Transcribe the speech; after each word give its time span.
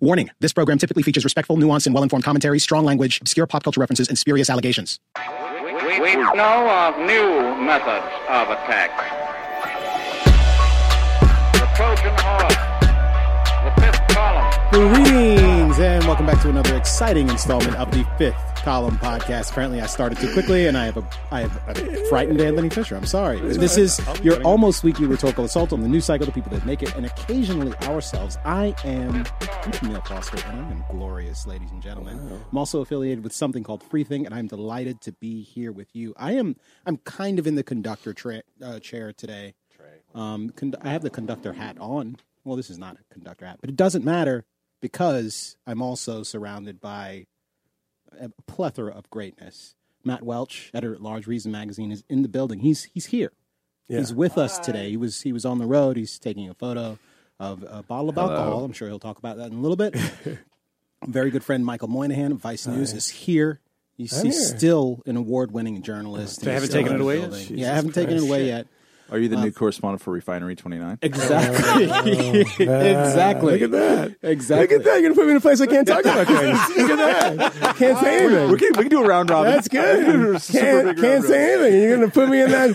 Warning 0.00 0.30
this 0.40 0.52
program 0.52 0.78
typically 0.78 1.02
features 1.02 1.24
respectful, 1.24 1.56
nuanced, 1.56 1.86
and 1.86 1.94
well 1.94 2.02
informed 2.02 2.24
commentary, 2.24 2.58
strong 2.58 2.84
language, 2.84 3.20
obscure 3.20 3.46
pop 3.46 3.62
culture 3.64 3.80
references, 3.80 4.08
and 4.08 4.18
spurious 4.18 4.50
allegations. 4.50 5.00
We, 5.64 6.00
we 6.00 6.16
know 6.16 6.68
of 6.68 6.98
new 6.98 7.64
methods 7.64 8.06
of 8.28 8.50
attack. 8.50 8.90
The 11.54 11.66
Trojan 11.74 12.14
horse. 12.18 12.75
Greetings, 14.72 15.78
and 15.78 16.04
welcome 16.06 16.26
back 16.26 16.42
to 16.42 16.48
another 16.48 16.76
exciting 16.76 17.28
installment 17.28 17.76
of 17.76 17.88
the 17.92 18.04
fifth 18.18 18.36
column 18.56 18.98
podcast. 18.98 19.52
Apparently, 19.52 19.80
I 19.80 19.86
started 19.86 20.18
too 20.18 20.32
quickly, 20.32 20.66
and 20.66 20.76
I 20.76 20.86
have 20.86 20.96
a 20.96 21.08
I 21.30 21.42
have 21.42 21.68
a 21.78 22.06
frightened 22.08 22.40
Anthony 22.40 22.68
Fisher. 22.68 22.96
I'm 22.96 23.06
sorry. 23.06 23.38
This 23.38 23.76
is 23.76 24.00
your 24.24 24.42
almost 24.42 24.82
weekly 24.82 25.06
rhetorical 25.06 25.44
assault 25.44 25.72
on 25.72 25.82
the 25.82 25.88
news 25.88 26.04
cycle, 26.04 26.26
the 26.26 26.32
people 26.32 26.50
that 26.50 26.66
make 26.66 26.82
it, 26.82 26.94
and 26.96 27.06
occasionally 27.06 27.74
ourselves. 27.82 28.38
I 28.44 28.74
am 28.84 29.24
I'm 29.40 30.02
Foster, 30.02 30.36
and 30.48 30.60
I 30.60 30.70
am 30.72 30.84
glorious, 30.90 31.46
ladies 31.46 31.70
and 31.70 31.80
gentlemen. 31.80 32.18
I'm 32.50 32.58
also 32.58 32.80
affiliated 32.80 33.22
with 33.22 33.32
something 33.32 33.62
called 33.62 33.84
Freethink, 33.88 34.26
and 34.26 34.34
I'm 34.34 34.48
delighted 34.48 35.00
to 35.02 35.12
be 35.12 35.42
here 35.42 35.70
with 35.70 35.94
you. 35.94 36.12
I 36.16 36.32
am 36.32 36.56
I'm 36.84 36.96
kind 36.98 37.38
of 37.38 37.46
in 37.46 37.54
the 37.54 37.62
conductor 37.62 38.12
tra- 38.12 38.42
uh, 38.60 38.80
chair 38.80 39.12
today. 39.12 39.54
Um, 40.12 40.50
con- 40.50 40.74
I 40.82 40.90
have 40.90 41.02
the 41.02 41.10
conductor 41.10 41.52
hat 41.52 41.76
on. 41.78 42.16
Well, 42.44 42.56
this 42.56 42.68
is 42.68 42.78
not 42.78 42.96
a 42.96 43.14
conductor 43.14 43.46
hat, 43.46 43.58
but 43.60 43.70
it 43.70 43.76
doesn't 43.76 44.04
matter 44.04 44.44
because 44.80 45.56
I'm 45.66 45.82
also 45.82 46.22
surrounded 46.22 46.80
by 46.80 47.26
a 48.20 48.30
plethora 48.46 48.92
of 48.92 49.10
greatness. 49.10 49.74
Matt 50.04 50.22
Welch, 50.22 50.70
editor 50.72 50.94
at 50.94 51.02
large, 51.02 51.26
Reason 51.26 51.50
Magazine, 51.50 51.90
is 51.90 52.04
in 52.08 52.22
the 52.22 52.28
building. 52.28 52.60
He's 52.60 52.84
he's 52.84 53.06
here. 53.06 53.32
He's 53.88 54.12
with 54.12 54.36
us 54.36 54.58
today. 54.58 54.90
He 54.90 54.96
was 54.96 55.22
he 55.22 55.32
was 55.32 55.44
on 55.44 55.58
the 55.58 55.66
road. 55.66 55.96
He's 55.96 56.18
taking 56.18 56.48
a 56.48 56.54
photo 56.54 56.98
of 57.38 57.64
a 57.68 57.82
bottle 57.82 58.08
of 58.08 58.18
alcohol. 58.18 58.64
I'm 58.64 58.72
sure 58.72 58.88
he'll 58.88 58.98
talk 58.98 59.18
about 59.18 59.36
that 59.36 59.50
in 59.50 59.58
a 59.58 59.60
little 59.60 59.76
bit. 59.76 59.94
Very 61.06 61.30
good 61.30 61.44
friend 61.44 61.64
Michael 61.64 61.88
Moynihan 61.88 62.32
of 62.32 62.38
Vice 62.38 62.66
News 62.66 62.92
is 62.92 63.08
here. 63.08 63.60
He's, 63.96 64.20
he's 64.20 64.48
here. 64.48 64.58
still 64.58 65.02
an 65.06 65.16
award-winning 65.16 65.80
journalist. 65.82 66.40
They 66.40 66.50
and 66.50 66.54
haven't 66.54 66.72
taken 66.72 66.94
it 66.94 67.00
away 67.00 67.20
yet? 67.20 67.50
Yeah, 67.50 67.72
I 67.72 67.74
haven't 67.76 67.92
taken 67.92 68.16
it 68.16 68.22
away 68.22 68.46
yet. 68.46 68.66
Are 69.10 69.18
you 69.18 69.28
the 69.28 69.36
new 69.36 69.52
correspondent 69.52 70.02
for 70.02 70.10
Refinery 70.12 70.56
29? 70.56 70.98
Exactly. 71.02 71.86
Oh, 72.66 72.80
exactly. 72.80 73.52
Look 73.52 73.62
at 73.62 73.70
that. 73.72 74.16
Exactly. 74.22 74.62
Look 74.62 74.72
at 74.72 74.84
that. 74.84 75.00
You're 75.00 75.12
going 75.12 75.14
to 75.14 75.18
put 75.20 75.24
me 75.26 75.30
in 75.32 75.36
a 75.36 75.40
place 75.40 75.60
I 75.60 75.66
can't 75.66 75.86
talk 75.86 76.00
about 76.04 76.26
things. 76.26 76.58
Look 76.76 76.90
at 76.98 77.30
that. 77.38 77.76
Can't 77.76 77.98
say 77.98 78.24
anything. 78.24 78.50
We 78.50 78.58
can, 78.58 78.68
we 78.76 78.82
can 78.84 78.88
do 78.88 79.04
a 79.04 79.06
round 79.06 79.30
robin. 79.30 79.52
That's 79.52 79.68
good. 79.68 80.40
Can't, 80.42 80.98
can't 80.98 81.24
say 81.24 81.54
anything. 81.54 81.80
You're 81.82 81.96
going 81.96 82.08
to 82.10 82.12
put 82.14 82.28
me 82.28 82.40
in 82.42 82.50
that, 82.50 82.68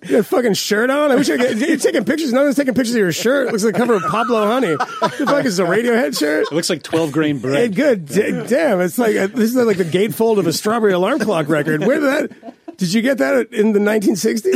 you 0.00 0.08
got 0.08 0.20
a 0.20 0.22
fucking 0.22 0.54
shirt 0.54 0.90
on? 0.90 1.10
I 1.10 1.16
wish 1.16 1.28
I 1.30 1.36
could. 1.36 1.58
You're 1.60 1.76
taking 1.76 2.04
pictures. 2.04 2.32
No 2.32 2.44
one's 2.44 2.56
taking 2.56 2.74
pictures 2.74 2.94
of 2.94 3.00
your 3.00 3.12
shirt. 3.12 3.48
It 3.48 3.52
looks 3.52 3.64
like 3.64 3.74
the 3.74 3.78
cover 3.80 3.94
of 3.94 4.02
Pablo 4.02 4.46
Honey. 4.46 4.74
What 4.74 5.18
the 5.18 5.26
fuck 5.26 5.44
is 5.44 5.56
this, 5.56 5.66
a 5.66 5.70
Radiohead 5.70 6.18
shirt? 6.18 6.46
It 6.50 6.54
looks 6.54 6.70
like 6.70 6.82
12 6.82 7.12
grain 7.12 7.36
Hey, 7.36 7.68
bread. 7.68 7.74
good. 7.74 8.06
D- 8.06 8.42
damn. 8.46 8.80
It's 8.80 8.98
like, 8.98 9.14
this 9.32 9.50
is 9.50 9.56
like 9.56 9.76
the 9.78 9.84
gatefold 9.84 10.38
of 10.38 10.46
a 10.46 10.52
strawberry 10.52 10.92
alarm 10.92 11.18
clock 11.18 11.48
record. 11.48 11.84
Where 11.84 12.00
did 12.00 12.30
that, 12.30 12.54
did 12.76 12.92
you 12.92 13.02
get 13.02 13.18
that 13.18 13.52
in 13.52 13.72
the 13.72 13.78
1960s? 13.80 14.54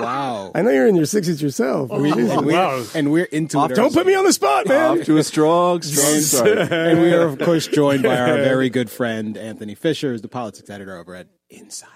Wow. 0.00 0.52
I 0.54 0.62
know 0.62 0.70
you're 0.70 0.86
in 0.86 0.96
your 0.96 1.04
60s 1.06 1.40
yourself. 1.42 1.90
I 1.92 1.98
mean, 1.98 2.18
and, 2.18 2.44
we're, 2.46 2.84
and 2.94 3.10
we're 3.12 3.24
into 3.26 3.62
it. 3.64 3.74
don't 3.74 3.92
put 3.92 4.06
me 4.06 4.14
on 4.14 4.24
the 4.24 4.32
spot, 4.32 4.66
man. 4.66 4.98
Off 5.00 5.06
to 5.06 5.16
a 5.18 5.22
strong, 5.24 5.82
strong 5.82 6.20
start. 6.20 6.72
and 6.72 7.00
we 7.00 7.12
are, 7.12 7.22
of 7.22 7.38
course, 7.38 7.66
joined 7.66 8.02
by 8.02 8.16
our 8.16 8.36
very 8.36 8.70
good 8.70 8.90
friend 8.90 9.36
Anthony 9.36 9.74
Fisher, 9.74 10.10
who's 10.12 10.22
the 10.22 10.28
politics 10.28 10.68
editor 10.70 10.96
over 10.96 11.14
at 11.14 11.28
Insider. 11.50 11.92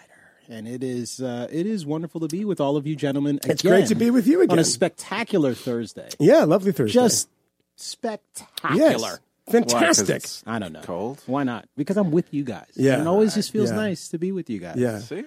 And 0.48 0.66
it 0.68 0.82
is 0.82 1.20
uh, 1.20 1.46
it 1.50 1.66
is 1.66 1.86
wonderful 1.86 2.20
to 2.20 2.28
be 2.28 2.44
with 2.44 2.60
all 2.60 2.76
of 2.76 2.86
you 2.86 2.96
gentlemen. 2.96 3.38
It's 3.44 3.62
great 3.62 3.86
to 3.88 3.94
be 3.94 4.10
with 4.10 4.26
you 4.26 4.40
again 4.40 4.50
on 4.50 4.58
again. 4.58 4.62
a 4.62 4.64
spectacular 4.64 5.54
Thursday. 5.54 6.08
Yeah, 6.18 6.44
lovely 6.44 6.72
Thursday. 6.72 6.92
Just 6.92 7.28
spectacular. 7.76 8.78
yes. 8.78 9.18
Fantastic. 9.50 10.16
it's 10.16 10.42
I 10.46 10.58
don't 10.58 10.72
know. 10.72 10.80
Cold? 10.82 11.22
Why 11.26 11.42
not? 11.44 11.68
Because 11.76 11.96
I'm 11.96 12.10
with 12.10 12.32
you 12.32 12.44
guys. 12.44 12.70
Yeah. 12.74 12.94
And 12.94 13.02
it 13.02 13.06
always 13.08 13.34
just 13.34 13.50
feels 13.50 13.70
Yeah. 13.70 13.76
nice 13.76 14.08
to 14.08 14.18
be 14.18 14.32
with 14.32 14.48
you 14.50 14.58
guys. 14.60 14.76
Yeah. 14.76 14.98
See? 15.00 15.24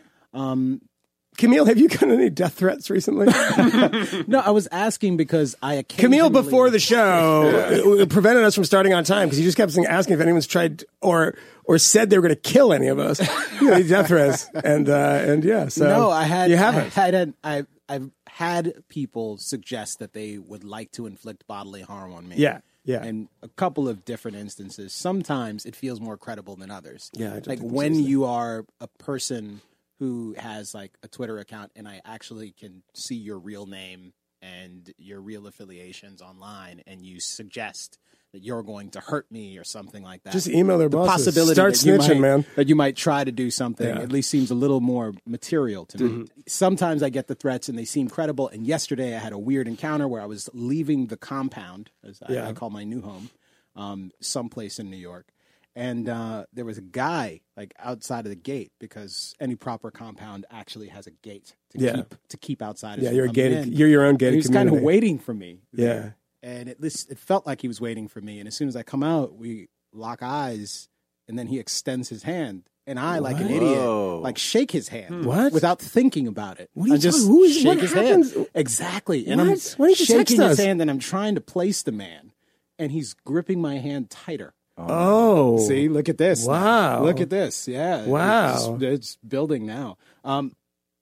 Kmele, 1.37 1.67
have 1.67 1.77
you 1.77 1.89
gotten 1.89 2.11
any 2.11 2.29
death 2.29 2.53
threats 2.53 2.89
recently? 2.89 3.27
No, 4.27 4.39
I 4.39 4.51
was 4.51 4.67
asking 4.71 5.17
because 5.17 5.55
I 5.61 5.75
occasionally 5.75 6.17
Kmele, 6.17 6.31
before 6.31 6.69
the 6.69 6.79
show, 6.79 8.05
prevented 8.09 8.43
us 8.43 8.55
from 8.55 8.63
starting 8.63 8.93
on 8.93 9.03
time 9.03 9.27
because 9.27 9.37
he 9.37 9.43
just 9.43 9.57
kept 9.57 9.77
asking 9.77 10.13
if 10.13 10.21
anyone's 10.21 10.47
tried 10.47 10.83
or 11.01 11.35
or 11.65 11.77
said 11.77 12.09
they 12.09 12.17
were 12.17 12.21
going 12.21 12.35
to 12.35 12.41
kill 12.41 12.71
any 12.71 12.87
of 12.87 12.99
us. 12.99 13.21
You 13.61 13.69
know, 13.69 13.83
death 13.83 14.07
threats, 14.09 14.49
and 14.53 14.89
uh, 14.89 15.21
and 15.25 15.43
yeah. 15.43 15.69
So 15.69 15.87
no, 15.87 16.11
I 16.11 16.23
had 16.23 16.49
you 16.49 16.57
haven't. 16.57 16.97
I 16.97 17.05
had 17.05 17.33
I 17.41 17.65
I've 17.87 18.11
had 18.27 18.83
people 18.89 19.37
suggest 19.37 19.99
that 19.99 20.11
they 20.11 20.37
would 20.37 20.65
like 20.65 20.91
to 20.93 21.05
inflict 21.05 21.47
bodily 21.47 21.81
harm 21.81 22.13
on 22.13 22.27
me. 22.27 22.35
Yeah, 22.37 22.59
yeah. 22.83 23.01
And 23.01 23.29
a 23.41 23.47
couple 23.47 23.87
of 23.87 24.03
different 24.03 24.35
instances. 24.35 24.91
Sometimes 24.91 25.65
it 25.65 25.73
feels 25.73 26.01
more 26.01 26.17
credible 26.17 26.57
than 26.57 26.69
others. 26.69 27.11
Yeah, 27.13 27.39
like 27.45 27.59
when 27.59 27.95
you 27.95 28.25
are 28.25 28.65
a 28.81 28.87
person 28.87 29.61
who 29.99 30.35
has 30.37 30.73
like 30.73 30.91
a 31.03 31.07
Twitter 31.07 31.37
account 31.39 31.71
and 31.75 31.87
I 31.87 32.01
actually 32.05 32.51
can 32.51 32.83
see 32.93 33.15
your 33.15 33.39
real 33.39 33.65
name 33.65 34.13
and 34.41 34.93
your 34.97 35.21
real 35.21 35.47
affiliations 35.47 36.21
online 36.21 36.81
and 36.85 37.05
you 37.05 37.19
suggest 37.19 37.97
that 38.33 38.43
you're 38.43 38.63
going 38.63 38.89
to 38.89 38.99
hurt 38.99 39.31
me 39.31 39.57
or 39.57 39.63
something 39.63 40.03
like 40.03 40.21
that. 40.23 40.33
Just 40.33 40.49
email 40.49 40.77
their 40.77 40.89
the 40.89 40.97
bosses. 40.97 41.25
possibility 41.27 41.53
Start 41.53 41.73
that 41.75 41.85
you 41.85 41.93
snitching, 41.93 42.09
might, 42.15 42.19
man. 42.19 42.45
that 42.57 42.67
you 42.67 42.75
might 42.75 42.97
try 42.97 43.23
to 43.23 43.31
do 43.31 43.49
something 43.49 43.87
Yeah. 43.87 44.01
at 44.01 44.11
least 44.11 44.29
seems 44.29 44.51
a 44.51 44.55
little 44.55 44.81
more 44.81 45.13
material 45.25 45.85
to 45.85 46.03
me. 46.03 46.09
Mm-hmm. 46.09 46.23
Sometimes 46.45 47.01
I 47.01 47.07
get 47.09 47.27
the 47.27 47.35
threats 47.35 47.69
and 47.69 47.79
they 47.79 47.85
seem 47.85 48.09
credible. 48.09 48.49
And 48.49 48.67
yesterday 48.67 49.15
I 49.15 49.19
had 49.19 49.31
a 49.31 49.37
weird 49.39 49.69
encounter 49.69 50.05
where 50.07 50.21
I 50.21 50.25
was 50.25 50.49
leaving 50.53 51.07
the 51.07 51.15
compound, 51.17 51.91
as 52.03 52.21
I, 52.27 52.49
I 52.49 52.51
call 52.53 52.69
my 52.69 52.83
new 52.83 53.01
home, 53.01 53.29
um, 53.77 54.11
someplace 54.19 54.79
in 54.79 54.89
New 54.91 54.97
York. 54.97 55.27
And 55.77 56.07
uh, 56.07 56.45
there 56.53 56.63
was 56.63 56.77
a 56.77 56.81
guy 56.81 57.41
like 57.57 57.73
outside 57.79 58.25
of 58.25 58.29
the 58.29 58.35
gate 58.37 58.71
because 58.79 59.35
any 59.41 59.55
proper 59.55 59.91
compound 59.91 60.45
actually 60.49 60.87
has 60.87 61.05
a 61.05 61.11
gate 61.11 61.55
to 61.71 61.79
Yeah. 61.79 61.95
keep 61.97 62.15
to 62.29 62.37
keep 62.37 62.61
outsiders. 62.61 63.03
Yeah, 63.03 63.11
you're 63.11 63.25
a 63.25 63.29
gated. 63.29 63.67
in. 63.67 63.73
You're 63.73 63.89
your 63.89 64.03
own 64.03 64.11
And 64.11 64.19
gated 64.19 64.33
he 64.35 64.37
was 64.37 64.47
kind 64.49 64.69
of 64.69 64.79
waiting 64.81 65.19
for 65.19 65.33
me. 65.33 65.59
Yeah. 65.73 66.11
And 66.41 66.69
at 66.69 66.79
least 66.79 67.11
it 67.11 67.19
felt 67.19 67.45
like 67.45 67.61
he 67.61 67.67
was 67.67 67.81
waiting 67.81 68.07
for 68.07 68.21
me. 68.21 68.39
And 68.39 68.47
as 68.47 68.55
soon 68.55 68.67
as 68.69 68.75
I 68.75 68.83
come 68.83 69.03
out, 69.03 69.35
we 69.35 69.67
lock 69.91 70.19
eyes, 70.21 70.87
and 71.27 71.37
then 71.39 71.47
he 71.47 71.57
extends 71.59 72.07
his 72.09 72.23
hand, 72.23 72.63
and 72.85 72.99
I, 72.99 73.17
like 73.19 73.37
an 73.37 73.47
idiot, 73.47 73.77
Whoa. 73.79 74.19
like 74.23 74.37
shake 74.37 74.71
his 74.71 74.89
hand 74.89 75.25
What? 75.25 75.51
without 75.53 75.79
thinking 75.79 76.27
about 76.27 76.59
it. 76.59 76.69
What 76.73 76.85
are 76.85 76.87
you 76.89 76.93
I 76.95 76.97
just 76.97 77.17
talking- 77.19 77.31
who 77.33 77.43
is- 77.43 77.55
shake 77.55 77.65
what 77.65 77.77
his 77.79 77.93
happens- 77.93 78.33
hand 78.33 78.47
exactly, 78.53 79.25
and 79.27 79.41
I'm 79.41 79.47
What? 79.49 79.75
Why 79.77 79.87
don't 79.87 79.99
you 79.99 80.05
text 80.05 80.29
shaking 80.31 80.41
his 80.47 80.59
us? 80.59 80.65
hand, 80.65 80.81
and 80.81 80.91
I'm 80.91 80.99
trying 80.99 81.33
to 81.35 81.41
place 81.41 81.81
the 81.81 81.91
man, 81.91 82.31
and 82.77 82.91
he's 82.91 83.13
gripping 83.13 83.59
my 83.59 83.77
hand 83.79 84.09
tighter. 84.09 84.53
Oh, 84.77 85.57
See, 85.59 85.87
look 85.87 86.09
at 86.09 86.17
this. 86.17 86.45
Wow. 86.45 87.03
Look 87.03 87.21
at 87.21 87.29
this. 87.29 87.67
Yeah. 87.67 88.05
Wow. 88.05 88.75
It's, 88.75 88.83
it's 88.83 89.15
building 89.17 89.65
now. 89.65 89.97
Um, 90.23 90.53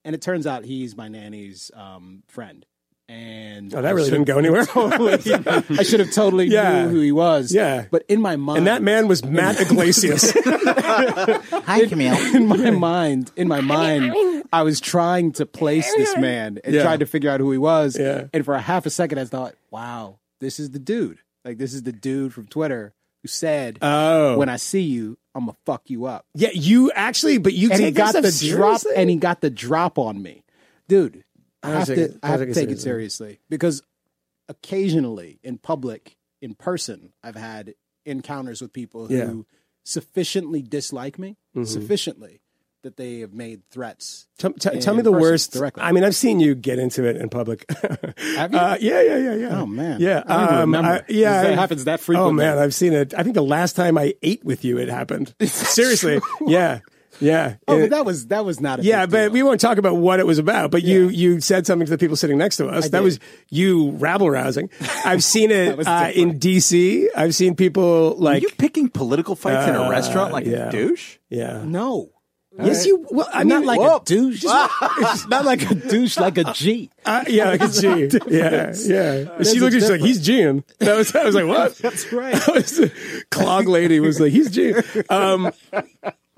and 0.06 0.14
it 0.14 0.22
turns 0.22 0.46
out 0.46 0.64
he's 0.64 0.96
my 0.96 1.08
nanny's 1.08 1.72
um, 1.74 2.24
friend. 2.28 2.66
And 3.10 3.74
Oh, 3.74 3.82
that 3.82 3.88
I 3.88 3.92
really 3.92 4.10
didn't 4.12 4.26
go 4.28 4.38
anywhere. 4.38 4.62
I 4.76 5.84
should 5.84 6.00
have 6.00 6.12
totally 6.12 6.46
Yeah. 6.46 6.84
knew 6.84 6.90
who 6.90 7.00
he 7.02 7.12
was. 7.12 7.54
Yeah. 7.54 7.86
But 7.92 8.04
in 8.08 8.22
my 8.22 8.36
mind, 8.38 8.60
and 8.60 8.68
that 8.68 8.82
man 8.82 9.08
was 9.08 9.26
Matt 9.26 9.60
Yglesias. 9.60 10.32
Hi, 10.34 11.82
Kmele. 11.86 12.36
in 12.36 12.48
my 12.48 12.70
mind, 12.72 13.32
in 13.36 13.48
my 13.48 13.62
mind, 13.62 14.14
I 14.54 14.64
was 14.64 14.80
trying 14.80 15.34
to 15.34 15.46
place 15.46 15.92
this 15.96 16.16
man 16.18 16.60
and 16.64 16.74
Yeah. 16.76 16.84
tried 16.84 17.02
to 17.02 17.06
figure 17.06 17.30
out 17.30 17.40
who 17.40 17.52
he 17.52 17.58
was. 17.58 17.98
Yeah. 18.00 18.26
And 18.34 18.46
for 18.46 18.54
a 18.54 18.62
half 18.62 18.86
a 18.86 18.90
second, 18.90 19.18
I 19.20 19.26
thought, 19.26 19.56
"Wow, 19.70 20.20
this 20.40 20.60
is 20.60 20.72
the 20.72 20.80
dude. 20.80 21.20
Like 21.44 21.58
this 21.58 21.74
is 21.74 21.84
the 21.84 21.92
dude 21.92 22.34
from 22.34 22.48
Twitter 22.48 22.94
who 23.03 23.03
said, 23.28 23.80
oh, 23.82 24.38
when 24.38 24.50
I 24.50 24.58
see 24.58 24.82
you, 24.82 25.18
I'm 25.36 25.46
gonna 25.46 25.58
fuck 25.66 25.90
you 25.90 26.06
up." 26.06 26.26
yeah, 26.36 26.50
you 26.54 26.92
actually, 26.92 27.38
but 27.38 27.54
you 27.54 27.72
and 27.72 27.82
he 27.82 27.92
got 27.92 28.14
the 28.14 28.32
stuff 28.32 28.50
drop 28.50 28.80
seriously? 28.82 28.92
and 28.96 29.10
he 29.10 29.16
got 29.16 29.42
the 29.42 29.50
drop 29.50 29.98
on 29.98 30.22
me 30.22 30.44
dude 30.88 31.24
i 31.64 31.70
have 31.70 31.88
take 31.88 31.96
to 31.96 32.04
it- 32.04 32.20
i 32.22 32.28
have 32.28 32.40
to 32.42 32.46
take 32.48 32.56
it 32.56 32.60
take 32.60 32.70
it 32.72 32.80
seriously 32.80 33.40
because 33.50 33.82
occasionally 34.50 35.40
in 35.44 35.58
public 35.58 36.18
in 36.42 36.54
person 36.54 37.14
i've 37.24 37.36
had 37.36 37.74
encounters 38.06 38.62
with 38.62 38.74
people 38.74 39.08
who 39.08 39.16
Yeah. 39.16 39.24
Mm-hmm. 39.26 39.42
sufficiently 39.86 40.62
dislike 40.62 41.18
me 41.18 41.38
sufficiently 41.64 42.42
that 42.83 42.97
they 42.97 43.19
have 43.19 43.33
made 43.33 43.62
threats 43.71 44.27
Tell, 44.38 44.51
tell, 44.53 44.74
in 44.74 44.80
tell 44.81 44.94
me 44.94 45.01
the 45.01 45.12
worst. 45.12 45.53
directly. 45.53 45.81
I 45.83 45.91
mean, 45.91 46.03
I've 46.03 46.15
seen 46.15 46.39
you 46.39 46.53
get 46.53 46.80
into 46.80 47.06
it 47.06 47.15
in 47.18 47.30
public. 47.30 47.65
Have 48.35 48.51
you? 48.53 48.57
Uh, 48.59 48.77
yeah, 48.80 49.01
yeah, 49.01 49.18
yeah, 49.18 49.35
yeah. 49.35 49.62
Oh, 49.62 49.65
man. 49.65 50.00
yeah. 50.01 50.24
I 50.27 50.33
don't 50.35 50.44
even 50.44 50.53
um, 50.56 50.59
remember. 50.62 50.89
I- 50.89 51.03
yeah, 51.07 51.44
That 51.44 51.51
I- 51.53 51.56
happens 51.56 51.85
that 51.85 52.00
frequently. 52.00 52.30
Oh 52.30 52.31
man, 52.33 52.57
I've 52.59 52.74
seen 52.74 52.94
it. 52.94 53.13
I 53.13 53.24
think 53.24 53.35
the 53.35 53.44
last 53.44 53.75
time 53.75 53.97
I 53.97 54.13
ate 54.21 54.44
with 54.44 54.63
you, 54.65 54.77
it 54.77 54.89
happened. 54.89 55.33
Seriously, 55.41 56.19
yeah, 56.45 56.80
yeah. 57.19 57.56
oh 57.68 57.77
It- 57.77 57.81
but 57.81 57.89
that 57.91 58.06
was 58.06 58.27
that 58.27 58.44
was 58.44 58.59
not 58.59 58.80
a 58.80 58.83
yeah, 58.83 59.06
big 59.06 59.12
but 59.12 59.31
we 59.31 59.44
won't 59.44 59.62
talk 59.62 59.77
about 59.77 59.95
what 59.97 60.19
it 60.19 60.25
was 60.25 60.39
about. 60.39 60.71
But 60.71 60.83
you 60.83 61.07
you 61.09 61.39
said 61.41 61.65
something 61.68 61.85
to 61.85 61.91
the 61.91 61.97
people 61.97 62.15
sitting 62.18 62.38
next 62.38 62.57
to 62.57 62.68
us. 62.68 62.89
that 62.89 62.97
did. 63.00 63.03
was 63.03 63.19
you 63.50 63.91
rabble 63.91 64.30
rousing. 64.30 64.69
I've 65.06 65.24
seen 65.33 65.51
it 65.51 65.88
uh, 65.88 66.12
in 66.13 66.38
D.C. 66.39 67.09
I've 67.15 67.35
seen 67.35 67.56
people 67.56 68.15
like 68.18 68.18
Are 68.18 68.33
like 68.35 68.44
you 68.44 68.50
picking 68.57 68.89
political 68.89 69.35
fights 69.35 69.68
in 69.69 69.75
a 69.75 69.83
Uh, 69.83 69.89
restaurant 69.89 70.33
like 70.33 70.45
yeah. 70.45 70.68
a 70.69 70.71
douche? 70.71 71.18
yeah. 71.30 71.62
no 71.63 72.09
Yes, 72.62 72.86
you. 72.86 73.06
Well, 73.10 73.28
I 73.34 73.44
not 73.44 73.60
mean, 73.60 73.68
like 73.68 73.80
Whoa. 73.80 73.98
a 73.98 74.02
douche. 74.06 74.44
it's 74.46 75.28
not 75.28 75.44
like 75.46 75.70
a 75.70 75.76
douche, 75.76 76.18
like 76.18 76.38
a 76.38 76.44
G. 76.54 76.90
Uh, 77.06 77.24
yeah, 77.28 77.50
like 77.50 77.62
a 77.62 77.68
G. 77.68 78.10
Yeah, 78.28 78.74
yeah. 78.86 79.36
And 79.38 79.48
she 79.48 79.60
looked 79.60 79.74
at 79.74 79.78
me, 79.78 79.80
she's 79.80 79.90
like, 79.90 80.02
he's 80.02 80.28
G'ing. 80.28 80.64
That 80.80 80.96
was, 80.96 81.16
I 81.16 81.24
was 81.24 81.36
like, 81.36 81.48
what? 81.48 81.76
That's 81.80 82.12
right. 82.14 82.40
Was- 82.48 82.92
Clog 83.32 83.68
lady 83.68 84.00
was 84.00 84.20
like, 84.20 84.32
he's 84.32 84.52
G. 84.52 84.74
Um, 85.10 85.52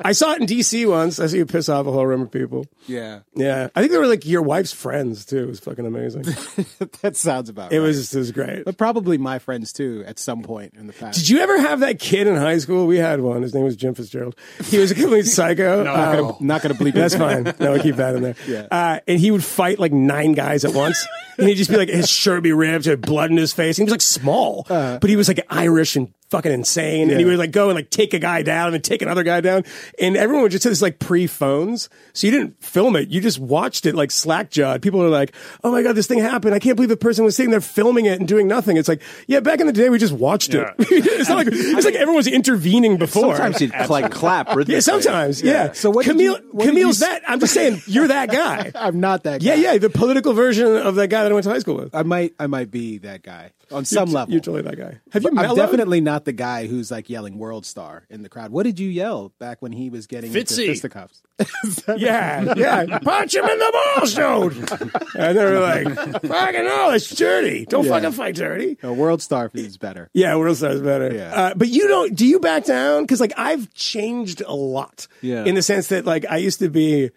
I 0.04 0.12
saw 0.12 0.34
it 0.34 0.42
in 0.42 0.48
DC 0.48 0.90
once. 0.90 1.20
I 1.22 1.28
see 1.28 1.38
you 1.38 1.46
piss 1.46 1.70
off 1.70 1.86
a 1.88 1.92
whole 1.92 2.06
room 2.06 2.22
of 2.22 2.30
people. 2.32 2.66
Yeah, 2.86 3.20
Yeah. 3.34 3.70
I 3.76 3.80
think 3.80 3.92
they 3.94 3.98
were 3.98 4.08
like 4.08 4.26
your 4.26 4.42
wife's 4.42 4.74
friends 4.74 5.26
too. 5.26 5.44
It 5.44 5.48
was 5.48 5.60
fucking 5.62 5.86
amazing. 5.86 6.24
that 7.02 7.16
sounds 7.16 7.48
about 7.50 7.72
It 7.72 7.80
right. 7.80 7.86
was, 7.88 8.14
it 8.14 8.18
was 8.20 8.32
great. 8.32 8.66
but 8.66 8.78
probably 8.78 9.18
my 9.18 9.40
friends 9.40 9.72
too 9.72 10.04
at 10.06 10.20
some 10.20 10.44
point 10.44 10.74
in 10.78 10.88
the 10.88 10.94
past. 10.94 11.20
Did 11.20 11.30
you 11.30 11.40
ever 11.40 11.58
have 11.62 11.80
that 11.80 12.00
kid 12.00 12.28
in 12.28 12.36
high 12.36 12.58
school? 12.58 12.88
We 12.88 12.98
had 12.98 13.22
one. 13.22 13.42
His 13.42 13.54
name 13.54 13.64
was 13.64 13.76
Jim 13.78 13.94
Fitzgerald. 13.94 14.36
He 14.66 14.78
was 14.80 14.92
a 14.92 14.96
complete 14.96 15.28
psycho. 15.28 15.84
Not 15.86 15.96
Uh, 15.98 16.22
gonna- 16.22 16.36
not 16.42 16.62
going 16.62 16.76
to 16.76 16.84
bleep 16.84 16.94
That's 16.94 17.16
fine. 17.16 17.44
No, 17.44 17.72
we'll 17.72 17.82
keep 17.82 17.96
that 17.96 18.16
in 18.16 18.22
there. 18.24 18.36
Yeah. 18.48 18.68
Uh, 18.70 19.00
and 19.08 19.20
he 19.20 19.32
would 19.32 19.44
fight 19.46 19.80
like 19.80 19.94
nine 19.94 20.34
guys 20.34 20.66
at 20.66 20.74
once. 20.74 21.08
and 21.38 21.48
he'd 21.48 21.56
just 21.56 21.70
be 21.70 21.78
like, 21.78 21.90
his 21.90 22.10
shirt 22.10 22.44
be 22.44 22.52
ripped, 22.52 22.86
had 22.86 23.02
blood 23.02 23.32
in 23.32 23.38
his 23.38 23.54
face. 23.54 23.78
And 23.80 23.84
he 23.88 23.92
was 23.92 23.92
like 23.94 24.02
small, 24.02 24.66
but 24.68 25.06
he 25.10 25.16
was 25.16 25.28
like 25.30 25.46
Irish 25.50 25.96
and 25.96 26.14
fucking 26.30 26.52
insane. 26.52 27.10
And 27.10 27.20
he 27.20 27.26
Yeah. 27.26 27.32
would 27.32 27.40
like 27.40 27.52
go 27.52 27.70
and 27.70 27.76
like 27.76 27.90
take 27.90 28.14
a 28.14 28.20
guy 28.20 28.42
down 28.42 28.74
and 28.74 28.84
take 28.84 29.02
another 29.02 29.24
guy 29.24 29.42
down. 29.42 29.64
And 30.00 30.18
everyone 30.18 30.44
would 30.44 30.52
just 30.52 30.64
say 30.64 30.70
this 30.70 30.82
like 30.82 31.00
pre 31.00 31.28
phones. 31.28 31.90
So 32.14 32.28
you 32.28 32.32
didn't 32.32 32.64
film 32.64 32.96
it. 32.96 33.10
You 33.10 33.22
just 33.22 33.40
watched 33.40 33.86
it 33.86 33.96
like 33.96 34.12
slack 34.12 34.50
jawed. 34.50 34.82
People 34.82 35.02
are 35.04 35.10
like, 35.10 35.34
oh 35.64 35.72
my 35.72 35.82
God, 35.84 35.96
this 35.96 36.08
thing 36.08 36.20
happened. 36.20 36.56
I 36.56 36.60
can't 36.60 36.76
believe 36.76 36.90
the 36.90 36.98
person 36.98 37.26
was 37.26 37.36
sitting 37.36 37.52
there 37.52 37.62
filming 37.62 38.06
it 38.06 38.20
and 38.20 38.28
doing 38.28 38.48
nothing. 38.48 38.78
It's 38.78 38.90
like, 38.90 39.02
yeah, 39.28 39.40
back 39.40 39.60
in 39.60 39.68
the 39.68 39.74
day, 39.74 39.90
we 39.90 40.00
just 40.00 40.14
watched 40.14 40.54
it. 40.54 40.68
it's 40.80 41.30
not 41.30 41.36
like, 41.38 41.48
it's 41.52 41.86
like 41.86 41.96
everyone 41.96 42.16
was 42.18 42.28
intervening 42.28 42.98
before. 42.98 43.36
Sometimes 43.36 43.60
he'd 43.60 43.72
like 43.90 44.12
clap. 44.12 44.48
rhythmically. 44.48 44.74
Yeah, 44.76 44.80
sometimes. 44.80 45.42
Yeah. 45.42 45.74
So 45.74 45.90
what 45.92 46.06
Kmele, 46.06 46.20
you- 46.22 46.50
what 46.52 46.68
Kmele's 46.68 47.02
you- 47.02 47.08
that. 47.08 47.22
I'm 47.28 47.40
just 47.40 47.54
saying, 47.54 47.82
you're 47.86 48.08
that 48.08 48.32
guy. 48.32 48.72
I'm 48.76 49.00
not 49.00 49.24
that. 49.24 49.42
Yeah, 49.44 49.56
guy. 49.56 49.62
yeah. 49.62 49.78
The 49.78 49.90
political 49.90 50.34
version 50.34 50.76
of 50.78 50.96
that 50.96 51.10
guy 51.10 51.24
that 51.24 51.32
I 51.32 51.34
went 51.34 51.44
to 51.44 51.50
high 51.52 51.60
school 51.60 51.76
with. 51.76 51.94
I 51.94 52.04
might, 52.04 52.34
I 52.40 52.48
might 52.48 52.72
be 52.72 52.98
that 53.00 53.22
guy 53.22 53.52
on 53.72 53.84
some 53.86 54.08
You're- 54.10 54.16
level. 54.16 54.32
You're 54.34 54.42
totally 54.42 54.62
that 54.64 54.78
guy. 54.78 55.00
Have 55.12 55.24
you 55.24 55.30
I'm 55.30 55.36
mellowed? 55.36 55.58
definitely 55.58 56.02
not 56.02 56.15
the 56.24 56.32
guy 56.32 56.68
who's 56.68 56.90
like 56.92 57.10
yelling 57.10 57.38
"World 57.38 57.66
Star" 57.66 58.06
in 58.10 58.22
the 58.22 58.30
crowd. 58.30 58.52
What 58.52 58.64
did 58.64 58.80
you 58.80 58.88
yell 58.88 59.34
back 59.40 59.62
when 59.62 59.74
he 59.74 59.90
was 59.90 60.08
getting 60.08 60.32
Fitzy. 60.32 60.60
into 60.60 60.68
fisticuffs? 60.72 61.22
Yeah, 61.98 62.54
yeah. 62.56 63.00
Punch 63.00 63.36
him 63.36 63.44
in 63.44 63.60
the 63.60 63.94
balls, 63.98 64.14
dude. 64.14 65.12
and 65.16 65.38
they 65.38 65.44
were 65.44 65.60
like, 65.60 66.22
fucking 66.22 66.64
no, 66.64 66.92
it's 66.92 67.14
dirty. 67.14 67.66
Don't 67.66 67.84
Yeah. 67.86 67.92
fucking 67.92 68.12
fight 68.14 68.36
dirty. 68.36 68.78
No, 68.82 68.94
World 68.94 69.22
Star 69.22 69.52
is 69.54 69.78
better. 69.78 70.10
Yeah, 70.14 70.36
World 70.38 70.56
Star's 70.58 70.82
better. 70.82 71.14
Yeah. 71.14 71.34
Uh, 71.36 71.54
but 71.56 71.68
you 71.68 71.88
don't, 71.90 72.16
do 72.16 72.26
you 72.26 72.40
back 72.40 72.64
down? 72.64 73.04
Because, 73.04 73.20
like, 73.20 73.34
I've 73.38 73.74
changed 73.74 74.42
a 74.46 74.54
lot. 74.56 75.08
Yeah. 75.22 75.44
In 75.44 75.56
the 75.56 75.62
sense 75.62 75.88
that, 75.88 76.06
like, 76.06 76.26
I 76.30 76.38
used 76.38 76.60
to 76.60 76.70
be 76.70 77.12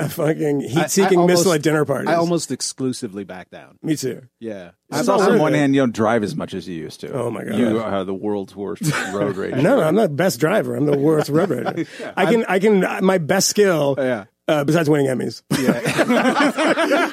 a 0.00 0.08
fucking 0.08 0.60
heat 0.60 0.90
seeking 0.90 1.20
I 1.20 1.26
missile 1.26 1.52
at 1.52 1.62
dinner 1.62 1.84
parties. 1.84 2.08
I 2.08 2.14
almost 2.14 2.50
exclusively 2.50 3.24
back 3.24 3.50
down. 3.50 3.78
Me 3.82 3.96
too. 3.96 4.22
Yeah, 4.40 4.70
It's 4.92 5.06
not 5.06 5.14
also 5.14 5.24
on 5.26 5.30
worth 5.32 5.40
one 5.40 5.54
it. 5.54 5.58
hand, 5.58 5.74
you 5.74 5.82
don't 5.82 5.94
drive 5.94 6.22
as 6.22 6.34
much 6.34 6.54
as 6.54 6.66
you 6.68 6.74
used 6.76 7.00
to. 7.00 7.12
Oh, 7.12 7.30
my 7.30 7.44
God. 7.44 7.54
You 7.56 7.80
are 7.80 8.04
the 8.04 8.14
world's 8.14 8.54
worst 8.56 8.82
road 9.12 9.36
rage. 9.36 9.54
No, 9.54 9.76
no, 9.76 9.82
I'm 9.82 9.94
not 9.94 10.08
the 10.08 10.14
best 10.14 10.40
driver. 10.40 10.74
I'm 10.74 10.86
the 10.86 10.98
worst 10.98 11.28
road 11.28 11.50
rager. 11.50 12.12
I 12.16 12.26
can, 12.26 12.44
I 12.48 12.58
can. 12.58 13.04
My 13.04 13.18
best 13.18 13.48
skill, 13.48 13.94
Yeah. 13.98 14.24
Uh, 14.48 14.64
besides 14.64 14.88
winning 14.90 15.06
Emmys. 15.06 15.42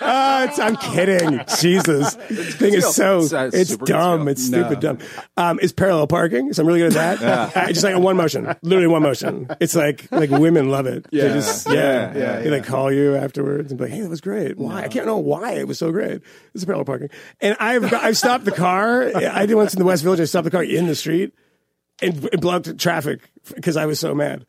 Uh, 0.08 0.48
it's, 0.50 0.60
I'm 0.60 0.76
kidding. 0.78 1.42
Jesus, 1.60 2.16
this 2.30 2.56
thing 2.56 2.74
is 2.74 2.94
so 2.96 3.20
It's, 3.20 3.34
uh, 3.34 3.50
it's 3.54 3.76
dumb. 3.78 4.28
It's 4.28 4.46
stupid 4.46 4.80
dumb. 4.80 5.00
Um, 5.36 5.60
it's 5.62 5.72
parallel 5.74 6.08
parking, 6.08 6.54
so 6.54 6.62
I'm 6.64 6.68
really 6.68 6.80
good 6.80 6.96
at 6.96 7.20
that. 7.20 7.58
I 7.58 7.72
just 7.72 7.84
like 7.84 7.96
in 7.96 8.02
one 8.04 8.16
motion, 8.18 8.46
literally 8.62 8.88
one 8.88 9.02
motion. 9.04 9.48
It's 9.60 9.76
like 9.76 10.08
like 10.12 10.30
women 10.30 10.70
love 10.70 10.86
it. 10.86 11.08
They 11.12 11.18
Yeah. 11.28 11.34
just 11.34 11.68
yeah, 11.68 11.74
Yeah, 11.74 11.82
yeah. 11.82 12.20
yeah, 12.20 12.40
They 12.40 12.50
like 12.50 12.66
call 12.66 12.92
you 12.92 13.16
afterwards 13.16 13.72
and 13.72 13.78
be 13.80 13.86
like, 13.86 13.94
"Hey, 13.94 14.02
that 14.02 14.10
was 14.10 14.22
great. 14.22 14.58
Why? 14.58 14.84
I 14.84 14.88
can't 14.88 15.06
know 15.06 15.18
why 15.18 15.54
it 15.54 15.68
was 15.68 15.78
so 15.80 15.92
great. 15.92 16.22
It's 16.54 16.66
parallel 16.66 16.86
parking." 16.86 17.10
And 17.42 17.56
I've 17.60 17.90
got, 17.90 18.04
I've 18.04 18.18
stopped 18.18 18.46
the 18.46 18.52
car. 18.52 19.12
I 19.16 19.46
did 19.46 19.56
once 19.56 19.74
in 19.74 19.80
the 19.80 19.86
West 19.86 20.04
Village. 20.04 20.20
I 20.20 20.26
stopped 20.26 20.46
the 20.46 20.52
car 20.52 20.64
in 20.64 20.88
the 20.88 20.96
street 20.96 21.34
and, 22.02 22.28
and 22.32 22.42
blocked 22.42 22.78
traffic 22.78 23.22
because 23.56 23.78
I 23.78 23.86
was 23.86 24.00
so 24.00 24.14
mad. 24.16 24.46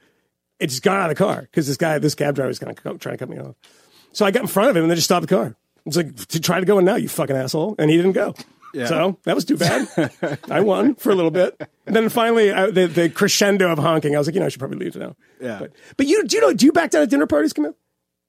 It 0.61 0.69
just 0.69 0.83
got 0.83 0.97
out 0.97 1.11
of 1.11 1.17
the 1.17 1.25
car 1.25 1.43
because 1.43 1.67
this 1.67 1.77
guy, 1.77 1.99
this 1.99 2.15
cab 2.15 2.35
driver 2.35 2.49
was 2.49 2.59
kind 2.59 2.77
of 2.77 2.99
trying 2.99 3.15
to 3.15 3.19
cut 3.19 3.29
me 3.29 3.39
off. 3.39 3.55
So 4.13 4.25
I 4.27 4.31
got 4.31 4.43
in 4.43 4.49
front 4.49 4.71
of 4.71 4.77
him 4.77 4.83
and 4.85 4.91
then 4.91 4.97
just 4.97 5.07
stopped 5.07 5.27
the 5.27 5.35
car. 5.35 5.57
It's 5.87 5.97
like, 5.97 6.15
to 6.17 6.41
try 6.41 6.61
to 6.61 6.67
go 6.67 6.79
in 6.79 6.85
now, 6.85 6.97
you 6.97 7.09
fucking 7.09 7.37
asshole. 7.37 7.77
And 7.79 7.91
he 7.91 7.97
didn't 7.97 8.13
go. 8.13 8.35
So 8.75 9.19
that 9.25 9.35
was 9.35 9.45
too 9.45 9.57
bad. 9.57 10.39
I 10.51 10.61
won 10.61 10.95
for 10.95 11.11
a 11.11 11.15
little 11.15 11.31
bit. 11.31 11.61
And 11.87 11.97
then 11.97 12.09
finally, 12.11 12.53
I, 12.53 12.71
the, 12.71 12.87
the 12.87 13.09
crescendo 13.09 13.71
of 13.73 13.79
honking, 13.79 14.15
I 14.15 14.19
was 14.19 14.29
like, 14.29 14.35
you 14.35 14.41
know, 14.41 14.47
I 14.47 14.49
should 14.51 14.61
probably 14.61 14.79
leave 14.79 14.95
now. 14.97 15.17
Yeah. 15.41 15.59
But, 15.59 15.73
but 15.97 16.07
you, 16.07 16.25
do 16.25 16.37
you 16.37 16.43
know, 16.43 16.53
do 16.53 16.67
you 16.67 16.73
back 16.73 16.91
down 16.91 17.03
at 17.03 17.11
dinner 17.11 17.27
parties, 17.27 17.53
Kmele? 17.53 17.75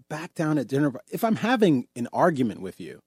back 0.10 0.34
down 0.34 0.58
at 0.58 0.68
dinner. 0.68 0.92
If 1.12 1.24
I'm 1.24 1.38
having 1.38 1.88
an 1.96 2.08
argument 2.12 2.62
with 2.62 2.82
you, 2.82 3.00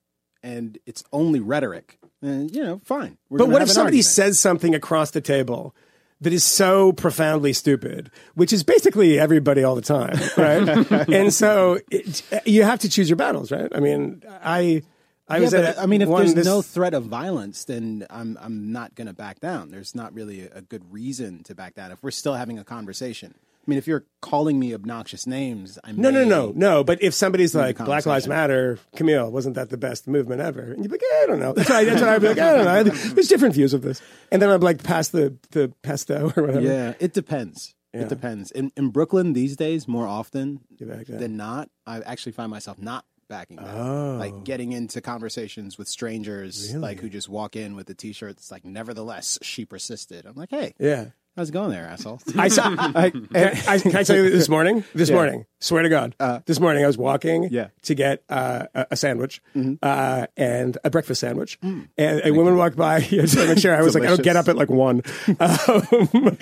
and 0.42 0.78
it's 0.86 1.04
only 1.12 1.40
rhetoric, 1.40 1.98
then 2.20 2.48
you 2.48 2.62
know, 2.62 2.80
fine. 2.84 3.18
We're 3.28 3.38
But 3.38 3.48
what 3.48 3.62
if 3.62 3.70
somebody 3.70 3.98
argument. 3.98 4.06
says 4.06 4.38
something 4.38 4.74
across 4.74 5.10
the 5.10 5.20
table 5.20 5.74
that 6.22 6.32
is 6.32 6.42
so 6.44 6.92
profoundly 6.92 7.52
stupid, 7.52 8.10
which 8.34 8.52
is 8.52 8.62
basically 8.64 9.18
everybody 9.18 9.62
all 9.62 9.74
the 9.74 9.82
time, 9.82 10.14
right? 10.36 11.08
and 11.10 11.32
so 11.32 11.78
it, 11.90 12.22
you 12.46 12.62
have 12.64 12.78
to 12.80 12.88
choose 12.88 13.08
your 13.10 13.16
battles, 13.16 13.52
right? 13.52 13.68
I 13.74 13.80
mean, 13.80 14.22
I, 14.42 14.82
I 15.28 15.36
Yeah, 15.36 15.42
was 15.44 15.50
but 15.52 15.78
I 15.78 15.86
mean, 15.86 16.00
if 16.02 16.08
there's 16.08 16.34
this- 16.34 16.46
no 16.46 16.62
threat 16.62 16.94
of 16.94 17.04
violence, 17.04 17.64
then 17.64 18.06
I'm 18.10 18.38
I'm 18.40 18.72
not 18.72 18.94
going 18.94 19.06
to 19.08 19.12
back 19.12 19.40
down. 19.40 19.70
There's 19.70 19.94
not 19.94 20.14
really 20.14 20.42
a, 20.42 20.58
a 20.58 20.62
good 20.62 20.92
reason 20.92 21.42
to 21.44 21.54
back 21.54 21.74
down 21.74 21.92
if 21.92 22.02
we're 22.02 22.10
still 22.10 22.34
having 22.34 22.58
a 22.58 22.64
conversation. 22.64 23.34
I 23.64 23.70
mean, 23.70 23.78
if 23.78 23.86
you're 23.86 24.04
calling 24.20 24.58
me 24.58 24.74
obnoxious 24.74 25.24
names, 25.26 25.78
I'm 25.84 25.96
No, 25.96 26.10
no, 26.10 26.24
no, 26.24 26.52
no. 26.54 26.82
But 26.82 27.00
if 27.02 27.14
somebody's 27.14 27.54
like 27.54 27.78
Black 27.78 28.06
Lives. 28.06 28.26
Matter, 28.26 28.78
Kmele, 28.96 29.30
wasn't 29.30 29.54
that 29.54 29.70
the 29.70 29.76
best 29.76 30.08
movement 30.08 30.40
ever? 30.40 30.62
And 30.72 30.78
you'd 30.82 30.88
be 30.90 30.94
like, 30.94 31.02
I 31.22 31.26
don't 31.26 31.38
know. 31.38 31.52
That's 31.52 31.68
that's 31.68 32.00
what 32.00 32.08
I'd 32.10 32.20
be 32.20 32.28
like. 32.28 32.38
I 32.40 32.56
don't 32.56 32.64
know. 32.64 32.82
There's 33.14 33.28
different 33.28 33.54
views 33.54 33.72
of 33.72 33.82
this. 33.82 34.02
And 34.32 34.42
then 34.42 34.50
I'd 34.50 34.62
like 34.64 34.82
pass 34.82 35.08
the 35.10 35.36
the 35.52 35.72
pesto 35.82 36.32
or 36.36 36.42
whatever. 36.42 36.60
Yeah, 36.60 36.94
it 36.98 37.12
depends. 37.12 37.74
Yeah. 37.94 38.02
It 38.02 38.08
depends. 38.08 38.50
In 38.50 38.72
in 38.76 38.88
Brooklyn 38.88 39.32
these 39.32 39.54
days, 39.56 39.86
more 39.86 40.06
often 40.08 40.60
You 40.78 40.86
back 40.86 41.06
down. 41.06 41.18
than 41.18 41.36
not, 41.36 41.68
I 41.86 42.00
actually 42.00 42.32
find 42.32 42.50
myself 42.50 42.78
not 42.80 43.04
backing 43.28 43.58
down. 43.58 43.68
Oh. 43.68 44.16
Like 44.18 44.42
getting 44.44 44.72
into 44.72 45.00
conversations 45.00 45.78
with 45.78 45.88
strangers, 45.88 46.74
like 46.74 46.98
who 47.00 47.08
just 47.08 47.28
walk 47.28 47.54
in 47.54 47.76
with 47.76 47.88
a 47.90 47.94
T-shirt 47.94 48.36
that's 48.36 48.50
like, 48.50 48.64
"Nevertheless, 48.64 49.38
she 49.42 49.64
persisted." 49.64 50.26
I'm 50.26 50.34
like, 50.34 50.50
"Hey, 50.50 50.74
Yeah. 50.78 51.06
How's 51.36 51.48
it 51.48 51.52
going 51.52 51.70
there, 51.70 51.84
asshole?" 51.86 52.20
I 52.36 52.48
saw. 52.48 52.64
I, 52.78 53.10
can, 53.10 53.28
I, 53.34 53.78
can 53.78 53.96
I 53.96 54.02
tell 54.02 54.16
you 54.16 54.30
this 54.38 54.48
morning? 54.48 54.84
This 54.94 55.10
morning, 55.10 55.46
swear 55.60 55.82
to 55.82 55.88
God, 55.88 56.14
this 56.46 56.60
morning 56.60 56.84
I 56.84 56.86
was 56.86 56.98
walking 56.98 57.48
Yeah. 57.50 57.68
to 57.82 57.94
get 57.94 58.22
uh, 58.28 58.66
a, 58.74 58.86
a 58.92 58.96
sandwich 58.96 59.40
uh, 59.82 60.26
and 60.36 60.78
a 60.84 60.90
breakfast 60.90 61.20
sandwich, 61.20 61.58
Mm. 61.60 61.88
and 61.98 62.22
a 62.24 62.32
woman 62.32 62.56
walked 62.56 62.76
by. 62.76 62.98
Yeah, 62.98 63.26
make 63.34 63.58
sure 63.58 63.74
I 63.76 63.82
was 63.82 63.94
like, 63.94 64.04
I 64.04 64.08
don't 64.08 64.22
get 64.22 64.36
up 64.36 64.48
at 64.48 64.56
like 64.56 64.70
one. 64.70 65.02
Um, 65.28 66.36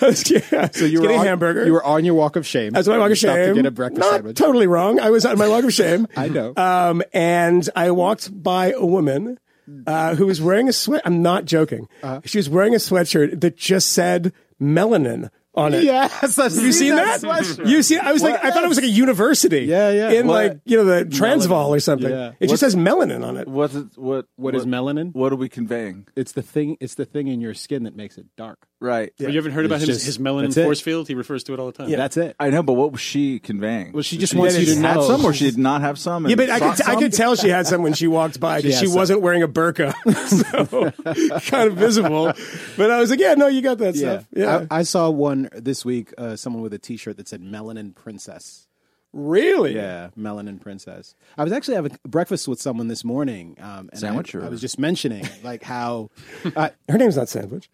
was, 0.00 0.30
yeah, 0.30 0.70
So 0.72 0.84
you 0.84 1.02
were 1.02 1.08
on, 1.12 1.14
a 1.14 1.24
hamburger. 1.24 1.64
You 1.66 1.72
were 1.72 1.84
on 1.84 2.04
your 2.04 2.14
walk 2.14 2.36
of 2.36 2.46
shame. 2.46 2.72
That's 2.72 2.88
my 2.88 2.98
walk 2.98 3.10
of 3.10 3.18
shame. 3.18 3.48
to 3.48 3.54
get 3.54 3.66
a 3.66 3.70
breakfast 3.70 4.00
Not 4.00 4.12
sandwich. 4.12 4.36
totally 4.36 4.66
wrong. 4.66 5.00
I 5.00 5.10
was 5.10 5.24
on 5.24 5.38
my 5.38 5.48
walk 5.48 5.64
of 5.64 5.72
shame. 5.72 6.06
I 6.16 6.28
know. 6.28 6.52
Um, 6.56 7.02
and 7.12 7.68
I 7.76 7.90
walked 7.90 8.42
by 8.42 8.72
a 8.72 8.84
woman 8.84 9.38
uh, 9.86 10.14
who 10.14 10.26
was 10.26 10.40
wearing 10.40 10.68
a 10.68 10.72
sweat. 10.72 11.02
I'm 11.04 11.22
not 11.22 11.44
joking. 11.44 11.88
Uh-huh. 12.02 12.20
She 12.24 12.38
was 12.38 12.48
wearing 12.48 12.74
a 12.74 12.78
sweatshirt 12.78 13.40
that 13.40 13.56
just 13.56 13.92
said 13.92 14.32
melanin 14.60 15.30
on 15.56 15.74
it. 15.74 15.84
Yes, 15.84 16.38
I've 16.38 16.52
You 16.54 16.72
seen 16.72 16.94
that? 16.96 17.62
You 17.64 17.82
see? 17.82 17.98
I 17.98 18.12
was 18.12 18.22
like, 18.22 18.42
I 18.44 18.50
thought 18.50 18.64
it 18.64 18.68
was 18.68 18.76
like 18.78 18.84
a 18.84 18.88
university. 18.88 19.62
Yeah, 19.62 19.90
yeah. 19.90 20.10
In 20.10 20.26
What? 20.26 20.34
like 20.34 20.60
you 20.64 20.76
know 20.76 20.84
the 20.84 21.04
Transvaal 21.04 21.72
or 21.72 21.80
something. 21.80 22.10
Yeah. 22.10 22.32
It 22.40 22.48
just 22.48 22.60
says 22.60 22.76
melanin 22.76 23.24
on 23.26 23.36
it. 23.36 23.48
What 23.48 23.72
is 23.72 23.84
what? 23.96 24.26
What 24.36 24.54
is 24.54 24.66
melanin? 24.66 25.14
What 25.14 25.32
are 25.32 25.36
we 25.36 25.48
conveying? 25.48 26.06
It's 26.16 26.32
the 26.32 26.42
thing. 26.42 26.76
It's 26.80 26.94
the 26.94 27.04
thing 27.04 27.28
in 27.28 27.40
your 27.40 27.54
skin 27.54 27.84
that 27.84 27.96
makes 27.96 28.18
it 28.18 28.26
dark. 28.36 28.66
Right. 28.78 29.12
Well, 29.18 29.30
you 29.30 29.36
haven't 29.36 29.52
heard 29.52 29.64
about 29.64 29.76
It's 29.76 29.84
him, 29.84 29.94
just- 29.94 30.04
his 30.04 30.18
melanin 30.18 30.52
force 30.52 30.82
field? 30.82 31.08
He 31.08 31.14
refers 31.14 31.42
to 31.44 31.54
it 31.54 31.58
all 31.60 31.66
the 31.66 31.72
time. 31.72 31.88
Yeah. 31.88 31.96
That's 31.96 32.18
it. 32.18 32.36
I 32.38 32.50
know, 32.50 32.62
but 32.62 32.74
what 32.74 32.92
was 32.92 33.00
she 33.00 33.38
conveying? 33.38 33.92
Well, 33.92 34.02
she 34.02 34.18
just 34.18 34.34
Did 34.34 34.38
wants 34.38 34.58
you 34.58 34.66
to 34.66 34.74
had 34.82 34.96
know. 34.96 35.02
some, 35.06 35.24
or 35.24 35.32
she 35.32 35.46
did 35.46 35.56
not 35.58 35.80
have 35.80 35.98
some. 35.98 36.26
Yeah, 36.28 36.34
but 36.36 36.50
I 36.50 36.60
could, 36.60 36.86
I 36.86 36.96
could 36.96 37.12
tell 37.14 37.36
she 37.36 37.48
had 37.48 37.66
some 37.66 37.82
when 37.82 37.94
she 37.94 38.06
walked 38.06 38.38
by 38.38 38.60
because 38.60 38.78
She 38.78 38.86
she, 38.86 38.92
wasn't 38.94 39.22
wearing 39.22 39.42
a 39.42 39.48
burqa, 39.48 39.94
so 40.28 41.40
kind 41.50 41.68
of 41.70 41.76
visible. 41.78 42.32
But 42.76 42.90
I 42.90 43.00
was 43.00 43.08
like, 43.08 43.18
yeah, 43.20 43.34
no, 43.34 43.46
you 43.46 43.62
got 43.62 43.78
that 43.78 43.96
stuff. 43.96 44.26
Yeah, 44.32 44.66
I, 44.70 44.80
I 44.80 44.82
saw 44.82 45.08
one 45.08 45.45
this 45.52 45.84
week. 45.84 46.12
Uh, 46.18 46.36
someone 46.36 46.62
with 46.62 46.72
a 46.74 46.78
T-shirt 46.78 47.16
that 47.16 47.28
said 47.28 47.40
"Melanin 47.42 47.94
Princess." 47.94 48.68
really. 49.12 49.74
Yeah, 49.74 50.10
Melanin 50.18 50.60
Princess. 50.60 51.14
I 51.38 51.44
was 51.44 51.50
actually 51.52 51.76
having 51.76 51.96
breakfast 52.06 52.48
with 52.48 52.60
someone 52.60 52.88
this 52.88 53.02
morning. 53.02 53.56
Um, 53.60 53.88
and 53.90 53.98
Sandwich 53.98 54.34
I, 54.34 54.38
or- 54.38 54.44
I 54.44 54.48
was 54.48 54.60
just 54.60 54.78
mentioning 54.78 55.26
like 55.42 55.62
how. 55.62 56.10
Uh, 56.54 56.68
Her 56.88 56.98
name's 56.98 57.16
not 57.16 57.28
Sandwich. 57.30 57.70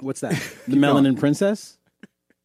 what's 0.00 0.20
that? 0.20 0.32
The 0.68 0.76
Melanin 0.76 1.18
Princess. 1.18 1.78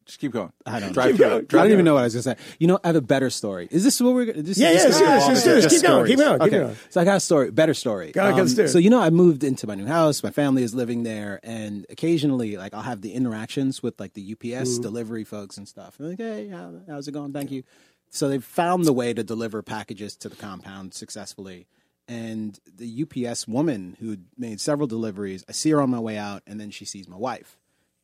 Just 0.08 0.20
keep 0.20 0.32
going. 0.32 0.50
I 0.64 0.80
don't. 0.80 0.92
Drive 0.92 1.12
Keep 1.12 1.18
going. 1.18 1.34
I 1.34 1.62
don't 1.62 1.70
even 1.70 1.84
know 1.84 1.92
what 1.92 2.00
I 2.00 2.04
was 2.04 2.14
going 2.14 2.36
to 2.36 2.42
say. 2.42 2.56
You 2.58 2.66
know, 2.66 2.80
I 2.82 2.86
have 2.86 2.96
a 2.96 3.02
better 3.02 3.28
story. 3.28 3.68
Is 3.70 3.84
this 3.84 4.00
what 4.00 4.14
we're 4.14 4.24
going 4.24 4.42
to 4.42 4.52
Yeah, 4.52 4.70
yeah, 4.70 4.84
let's 4.84 4.98
do 4.98 5.04
this, 5.04 5.44
let's 5.44 5.44
do. 5.44 5.68
Keep 5.68 5.82
going, 5.82 6.06
keep 6.06 6.18
going, 6.18 6.38
keep 6.38 6.48
okay. 6.48 6.58
going. 6.60 6.76
So 6.88 7.00
I 7.02 7.04
got 7.04 7.18
a 7.18 7.20
story, 7.20 7.50
better 7.50 7.74
story. 7.74 8.14
Um, 8.16 8.34
let's 8.34 8.54
do 8.54 8.62
it. 8.62 8.68
So 8.68 8.78
you 8.78 8.88
know, 8.88 9.02
I 9.02 9.10
moved 9.10 9.44
into 9.44 9.66
my 9.66 9.74
new 9.74 9.84
house. 9.84 10.22
My 10.22 10.30
family 10.30 10.62
is 10.62 10.74
living 10.74 11.02
there, 11.02 11.40
and 11.42 11.84
occasionally, 11.90 12.56
like, 12.56 12.72
I'll 12.72 12.80
have 12.80 13.02
the 13.02 13.12
interactions 13.12 13.82
with 13.82 14.00
like 14.00 14.14
the 14.14 14.32
UPS 14.32 14.78
delivery 14.78 15.24
folks 15.24 15.58
and 15.58 15.68
stuff. 15.68 16.00
And 16.00 16.08
like, 16.08 16.18
hey, 16.18 16.48
how, 16.48 16.72
how's 16.88 17.06
it 17.06 17.12
going? 17.12 17.34
Thank 17.34 17.50
you. 17.50 17.62
So 18.08 18.28
they've 18.30 18.42
found 18.42 18.86
the 18.86 18.94
way 18.94 19.12
to 19.12 19.22
deliver 19.22 19.62
packages 19.62 20.16
to 20.16 20.30
the 20.30 20.36
compound 20.36 20.94
successfully. 20.94 21.66
And 22.08 22.58
the 22.66 23.04
UPS 23.04 23.46
woman 23.46 23.98
who 24.00 24.16
made 24.38 24.62
several 24.62 24.86
deliveries, 24.86 25.44
I 25.50 25.52
see 25.52 25.68
her 25.70 25.82
on 25.82 25.90
my 25.90 26.00
way 26.00 26.16
out, 26.16 26.42
and 26.46 26.58
then 26.58 26.70
she 26.70 26.86
sees 26.86 27.06
my 27.06 27.18
wife. 27.18 27.58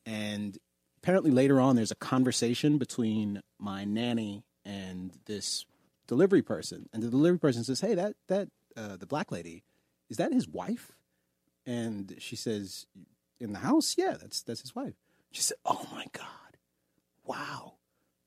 And 0.04 0.58
apparently 1.04 1.30
later 1.30 1.60
on, 1.60 1.76
there's 1.76 1.90
a 1.90 1.96
conversation 1.96 2.78
between 2.78 3.42
my 3.58 3.84
nanny 3.84 4.42
and 4.64 5.12
this 5.26 5.66
delivery 6.06 6.40
person, 6.40 6.88
and 6.94 7.02
the 7.02 7.08
delivery 7.08 7.38
person 7.38 7.62
says, 7.62 7.82
"Hey, 7.82 7.94
that 7.94 8.14
that 8.28 8.48
uh, 8.74 8.96
the 8.96 9.04
black 9.04 9.30
lady, 9.30 9.64
is 10.08 10.16
that 10.16 10.32
his 10.32 10.48
wife?" 10.48 10.92
And 11.66 12.16
she 12.18 12.36
says, 12.36 12.86
"In 13.38 13.52
the 13.52 13.58
house, 13.58 13.96
yeah, 13.98 14.16
that's 14.18 14.40
that's 14.42 14.62
his 14.62 14.74
wife." 14.74 14.94
She 15.30 15.42
said, 15.42 15.58
"Oh 15.66 15.86
my 15.92 16.06
god, 16.12 16.56
wow." 17.22 17.74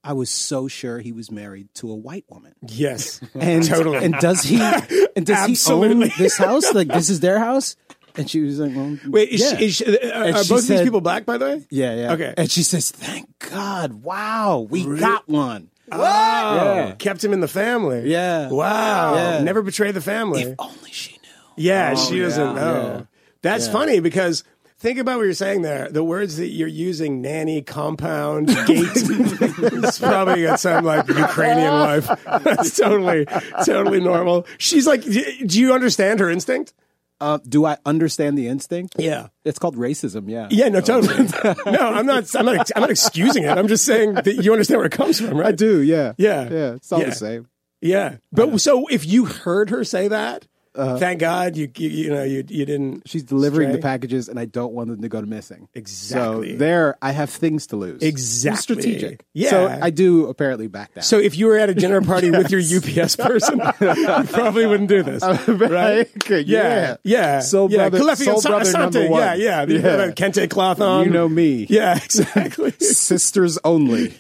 I 0.04 0.14
was 0.14 0.30
so 0.30 0.70
sure 0.70 1.00
he 1.00 1.12
was 1.12 1.32
married 1.32 1.74
to 1.76 1.92
a 1.92 1.96
white 1.96 2.24
woman. 2.30 2.54
Yes. 2.66 3.20
And 3.34 3.66
Totally. 3.66 4.06
And 4.06 4.14
does 4.14 4.42
he? 4.44 4.62
And 4.62 5.26
does 5.26 5.50
Absolutely. 5.50 5.96
he 5.96 6.04
own 6.04 6.12
this 6.18 6.38
house? 6.38 6.74
Like 6.74 6.88
this 6.88 7.10
is 7.10 7.20
their 7.20 7.40
house? 7.40 7.76
And 8.18 8.30
she 8.30 8.42
was 8.42 8.60
like, 8.60 8.76
well, 8.76 8.98
Wait, 9.08 9.30
is 9.30 9.42
yeah. 9.42 9.58
she, 9.58 9.66
is 9.66 9.76
she, 9.76 9.86
uh, 9.86 10.30
are 10.30 10.32
both 10.34 10.52
of 10.52 10.68
these 10.68 10.82
people 10.82 11.02
black, 11.02 11.26
by 11.26 11.38
the 11.38 11.46
way? 11.46 11.66
Yeah, 11.70 11.96
yeah. 11.96 12.14
Okay. 12.14 12.34
And 12.36 12.50
she 12.50 12.64
says, 12.64 12.90
"Thank 12.92 13.28
God! 13.40 13.94
Wow, 14.04 14.68
we 14.70 14.84
got 14.84 15.28
one." 15.28 15.70
Wow. 15.92 16.56
Yeah. 16.56 16.92
Kept 16.96 17.24
him 17.24 17.34
in 17.34 17.40
the 17.40 17.48
family. 17.48 18.10
Yeah. 18.10 18.50
Wow. 18.50 19.16
Yeah. 19.16 19.42
Never 19.42 19.62
betray 19.62 19.92
the 19.92 20.02
family. 20.02 20.42
If 20.42 20.56
only 20.60 20.92
she 20.92 21.14
knew. 21.14 21.30
Yeah, 21.56 21.96
she 21.96 22.20
doesn't 22.20 22.56
know. 22.56 23.08
That's 23.42 23.68
funny 23.68 24.00
because 24.00 24.44
think 24.80 25.00
about 25.00 25.18
what 25.18 25.24
you're 25.24 25.34
saying 25.34 25.62
there. 25.62 25.90
The 25.90 26.04
words 26.04 26.38
that 26.38 26.48
you're 26.48 26.68
using, 26.68 27.22
nanny, 27.22 27.62
compound, 27.62 28.48
gate, 28.68 28.90
it's 28.94 30.00
probably 30.00 30.44
got 30.44 30.60
some 30.60 30.84
like 30.84 31.08
Ukrainian 31.08 31.74
wife. 31.74 32.10
That's 32.44 32.78
totally, 32.78 33.26
totally 33.66 34.02
normal. 34.02 34.46
She's 34.58 34.86
like, 34.88 35.04
do 35.04 35.60
you 35.60 35.74
understand 35.74 36.20
her 36.20 36.30
instinct? 36.30 36.74
Uh, 37.20 37.40
do 37.48 37.66
I 37.66 37.78
understand 37.86 38.38
the 38.38 38.48
instinct? 38.48 38.96
Yeah. 39.00 39.28
It's 39.44 39.58
called 39.60 39.76
racism. 39.76 40.30
Yeah. 40.30 40.48
Yeah, 40.52 40.70
no, 40.70 40.82
totally. 40.82 41.24
no, 41.66 41.80
I'm 41.80 42.06
not. 42.06 42.36
I'm 42.36 42.46
not. 42.46 42.70
I'm 42.76 42.82
not 42.82 42.92
excusing 42.92 43.44
it. 43.44 43.50
I'm 43.58 43.68
just 43.68 43.86
saying 43.86 44.14
that 44.14 44.28
you 44.44 44.52
understand 44.52 44.78
where 44.78 44.86
it 44.88 44.92
comes 44.92 45.20
from, 45.20 45.38
right? 45.38 45.48
I 45.48 45.52
do. 45.52 45.82
Yeah. 45.82 46.14
Yeah. 46.18 46.50
Yeah. 46.50 46.74
It's 46.76 46.92
all 46.92 47.00
Yeah. 47.00 47.06
the 47.10 47.16
same. 47.16 47.48
Yeah, 47.80 48.18
but 48.32 48.60
so 48.60 48.88
if 48.88 49.06
you 49.06 49.26
heard 49.26 49.70
her 49.70 49.84
say 49.84 50.08
that, 50.08 50.48
Uh-huh. 50.78 50.98
thank 50.98 51.20
God 51.20 51.58
you 51.58 51.70
you, 51.78 51.90
you 51.90 52.10
know 52.10 52.24
you 52.24 52.44
you 52.48 52.66
didn't. 52.66 53.04
She's 53.10 53.24
delivering 53.24 53.72
the 53.72 53.80
packages, 53.80 54.30
and 54.30 54.40
I 54.40 54.46
don't 54.46 54.74
want 54.74 54.90
them 54.90 55.02
to 55.02 55.10
go 55.10 55.20
to 55.22 55.28
missing. 55.28 55.68
Exactly. 55.74 56.52
So 56.54 56.58
there, 56.58 56.98
I 57.02 57.12
have 57.12 57.30
things 57.30 57.68
to 57.68 57.76
lose. 57.76 58.02
Exactly. 58.04 58.62
Strategic. 58.62 59.26
Yeah. 59.34 59.50
So 59.50 59.68
I 59.82 59.90
do 59.90 60.28
apparently 60.28 60.68
back 60.68 60.94
that. 60.94 61.04
So 61.04 61.18
if 61.20 61.38
you 61.38 61.48
were 61.48 61.58
at 61.58 61.70
a 61.70 61.74
dinner 61.74 62.02
party 62.02 62.30
with 62.38 62.52
your 62.52 62.62
UPS 62.62 63.16
person, 63.16 63.60
you 63.82 64.24
probably 64.32 64.66
wouldn't 64.68 64.90
do 64.90 65.04
this, 65.04 65.24
right? 65.48 66.10
Okay, 66.24 66.42
Yeah, 66.42 66.98
yeah, 67.04 67.40
Soul 67.40 67.72
yeah. 67.72 67.90
brother, 67.90 68.06
Kalefi 68.06 68.26
soul 68.26 68.36
Asa- 68.38 68.50
brother 68.50 68.72
number 68.74 69.08
one. 69.10 69.22
Yeah, 69.22 69.34
yeah. 69.36 69.66
The, 69.66 69.74
Yeah. 69.74 69.96
the 70.08 70.14
kente 70.14 70.50
cloth 70.50 70.80
on. 70.82 71.06
you 71.06 71.12
know 71.12 71.28
me. 71.30 71.66
Yeah, 71.70 71.96
exactly. 71.96 72.72
Sisters 72.80 73.58
only. 73.64 74.14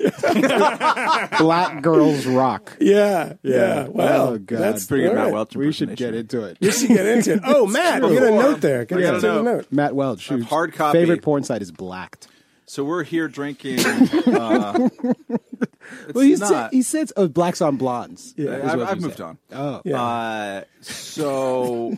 Black 1.40 1.82
girls 1.82 2.26
rock. 2.26 2.76
yeah, 2.80 3.34
yeah. 3.44 3.88
Well, 3.88 4.28
Oh, 4.30 4.38
God. 4.38 4.60
that's 4.60 4.86
Pretty 4.86 5.04
good 5.04 5.10
all 5.10 5.16
Matt 5.16 5.24
right. 5.26 5.34
Welch 5.34 5.56
We 5.56 5.72
should 5.72 5.96
get 5.96 6.16
into 6.16 6.44
it. 6.44 6.47
We 6.60 6.72
should 6.72 6.88
get 6.89 7.06
into 7.06 7.34
it. 7.34 7.42
Oh, 7.46 7.66
Matt, 7.68 8.01
you 8.04 8.20
got 8.20 8.27
a 8.27 8.32
note 8.32 8.62
there. 8.62 8.86
Get 8.86 9.00
I 9.00 9.18
a 9.18 9.22
note. 9.22 9.44
note. 9.44 9.68
Matt 9.72 9.96
Welch, 9.96 10.27
whose 10.30 10.46
hard 10.46 10.74
copy. 10.74 11.00
favorite 11.00 11.22
porn 11.22 11.44
site 11.44 11.62
is 11.62 11.72
Blacked. 11.72 12.27
So 12.66 12.84
we're 12.84 13.04
here 13.04 13.27
drinking. 13.27 13.80
Uh, 14.27 14.89
Well, 16.13 16.25
he 16.25 16.36
not. 16.36 16.50
said, 16.50 16.70
he 16.74 16.82
says 16.82 17.13
oh, 17.16 17.30
blacks 17.30 17.62
on 17.62 17.77
blondes. 17.77 18.34
Yeah. 18.36 18.60
I've, 18.74 18.82
I've 18.82 19.01
moved 19.01 19.18
said. 19.18 19.24
on. 19.25 19.38
Oh, 19.54 19.82
Yeah. 19.86 20.01
Uh, 20.04 20.63
so 20.82 21.96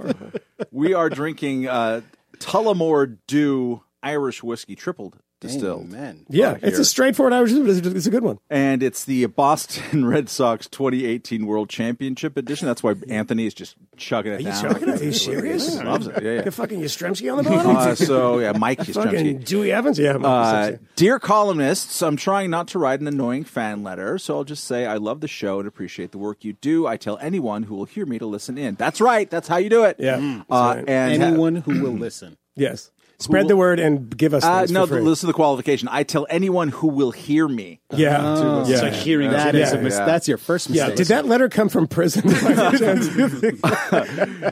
we 0.70 0.94
are 0.94 1.10
drinking 1.10 1.66
uh, 1.66 2.02
Tullamore 2.38 3.18
Dew 3.26 3.82
Irish 4.02 4.44
whiskey 4.44 4.76
tripled 4.76 5.18
distilled. 5.46 5.82
Amen. 5.84 6.26
Yeah, 6.28 6.50
uh, 6.50 6.54
it's 6.62 6.64
here. 6.76 6.80
a 6.80 6.84
straightforward 6.84 7.32
Irish. 7.32 7.52
It's 7.52 7.86
it's 7.86 8.06
a 8.06 8.10
good 8.10 8.22
one. 8.22 8.38
and 8.50 8.82
it's 8.82 9.04
the 9.04 9.26
Boston 9.26 10.04
Red 10.06 10.28
Sox 10.28 10.66
2018 10.68 11.46
World 11.46 11.68
Championship 11.68 12.36
edition. 12.36 12.66
That's 12.66 12.82
why 12.82 12.94
Anthony 13.08 13.46
is 13.46 13.54
just 13.54 13.76
chugging 13.96 14.32
it 14.32 14.36
Are 14.36 14.38
you 14.40 14.44
down. 14.46 14.62
chugging 14.62 14.88
it? 14.88 15.00
Are 15.00 15.04
you 15.04 15.12
serious? 15.30 15.78
He 15.78 15.84
loves 15.84 16.06
it. 16.06 16.14
Yeah, 16.22 16.36
Get 16.36 16.44
yeah. 16.44 16.50
fucking 16.50 16.80
Yastrzemski 16.80 17.30
on 17.36 17.44
the 17.44 17.50
bottom. 17.50 17.76
Uh, 17.76 17.94
so 17.94 18.38
yeah, 18.38 18.52
Mike 18.52 18.78
fucking 18.84 19.12
Yastrzemski. 19.12 19.44
Dewey 19.44 19.72
Evans. 19.72 19.98
Yeah. 19.98 20.16
Uh, 20.16 20.72
dear 20.96 21.18
columnists, 21.18 22.02
I'm 22.02 22.16
trying 22.16 22.50
not 22.50 22.68
to 22.68 22.78
write 22.78 23.00
an 23.00 23.06
annoying 23.08 23.44
fan 23.44 23.82
letter, 23.82 24.18
so 24.18 24.36
I'll 24.36 24.44
just 24.44 24.64
say 24.64 24.86
I 24.86 24.96
love 24.96 25.20
the 25.20 25.28
show 25.28 25.58
and 25.58 25.68
appreciate 25.68 26.12
the 26.12 26.18
work 26.18 26.44
you 26.44 26.52
do. 26.54 26.86
I 26.86 26.96
tell 26.96 27.18
anyone 27.18 27.64
who 27.64 27.74
will 27.74 27.84
hear 27.84 28.06
me 28.06 28.18
to 28.18 28.26
listen 28.26 28.58
in. 28.58 28.74
That's 28.76 29.00
right. 29.00 29.28
That's 29.30 29.48
how 29.48 29.56
you 29.56 29.70
do 29.70 29.84
it. 29.84 29.96
Yeah. 29.98 30.16
Mm. 30.18 30.40
Uh, 30.50 30.74
right. 30.76 30.88
and 30.88 31.22
Anyone 31.22 31.56
who 31.56 31.80
will 31.82 31.92
listen. 31.92 32.36
yes. 32.56 32.90
Spread 33.18 33.48
the 33.48 33.56
word 33.56 33.80
and 33.80 34.14
give 34.16 34.34
us. 34.34 34.44
Uh, 34.44 34.66
no, 34.68 34.86
for 34.86 34.94
free. 34.96 35.02
listen 35.02 35.22
to 35.22 35.26
the 35.28 35.32
qualification. 35.32 35.88
I 35.90 36.02
tell 36.02 36.26
anyone 36.28 36.68
who 36.68 36.88
will 36.88 37.12
hear 37.12 37.48
me. 37.48 37.80
Yeah. 37.94 38.18
Oh, 38.20 38.64
yeah. 38.66 38.72
It's 38.74 38.82
like 38.82 38.92
hearing 38.92 39.30
That 39.30 39.52
that 39.52 39.54
is 39.54 39.72
a 39.72 39.76
Yeah, 39.76 39.82
mis- 39.82 39.94
yeah. 39.94 40.04
That's 40.04 40.28
your 40.28 40.38
first 40.38 40.68
mistake. 40.68 40.88
Yeah. 40.90 40.94
Did 40.94 41.06
that 41.06 41.24
letter 41.26 41.48
come 41.48 41.68
from 41.68 41.86
prison? 41.86 42.24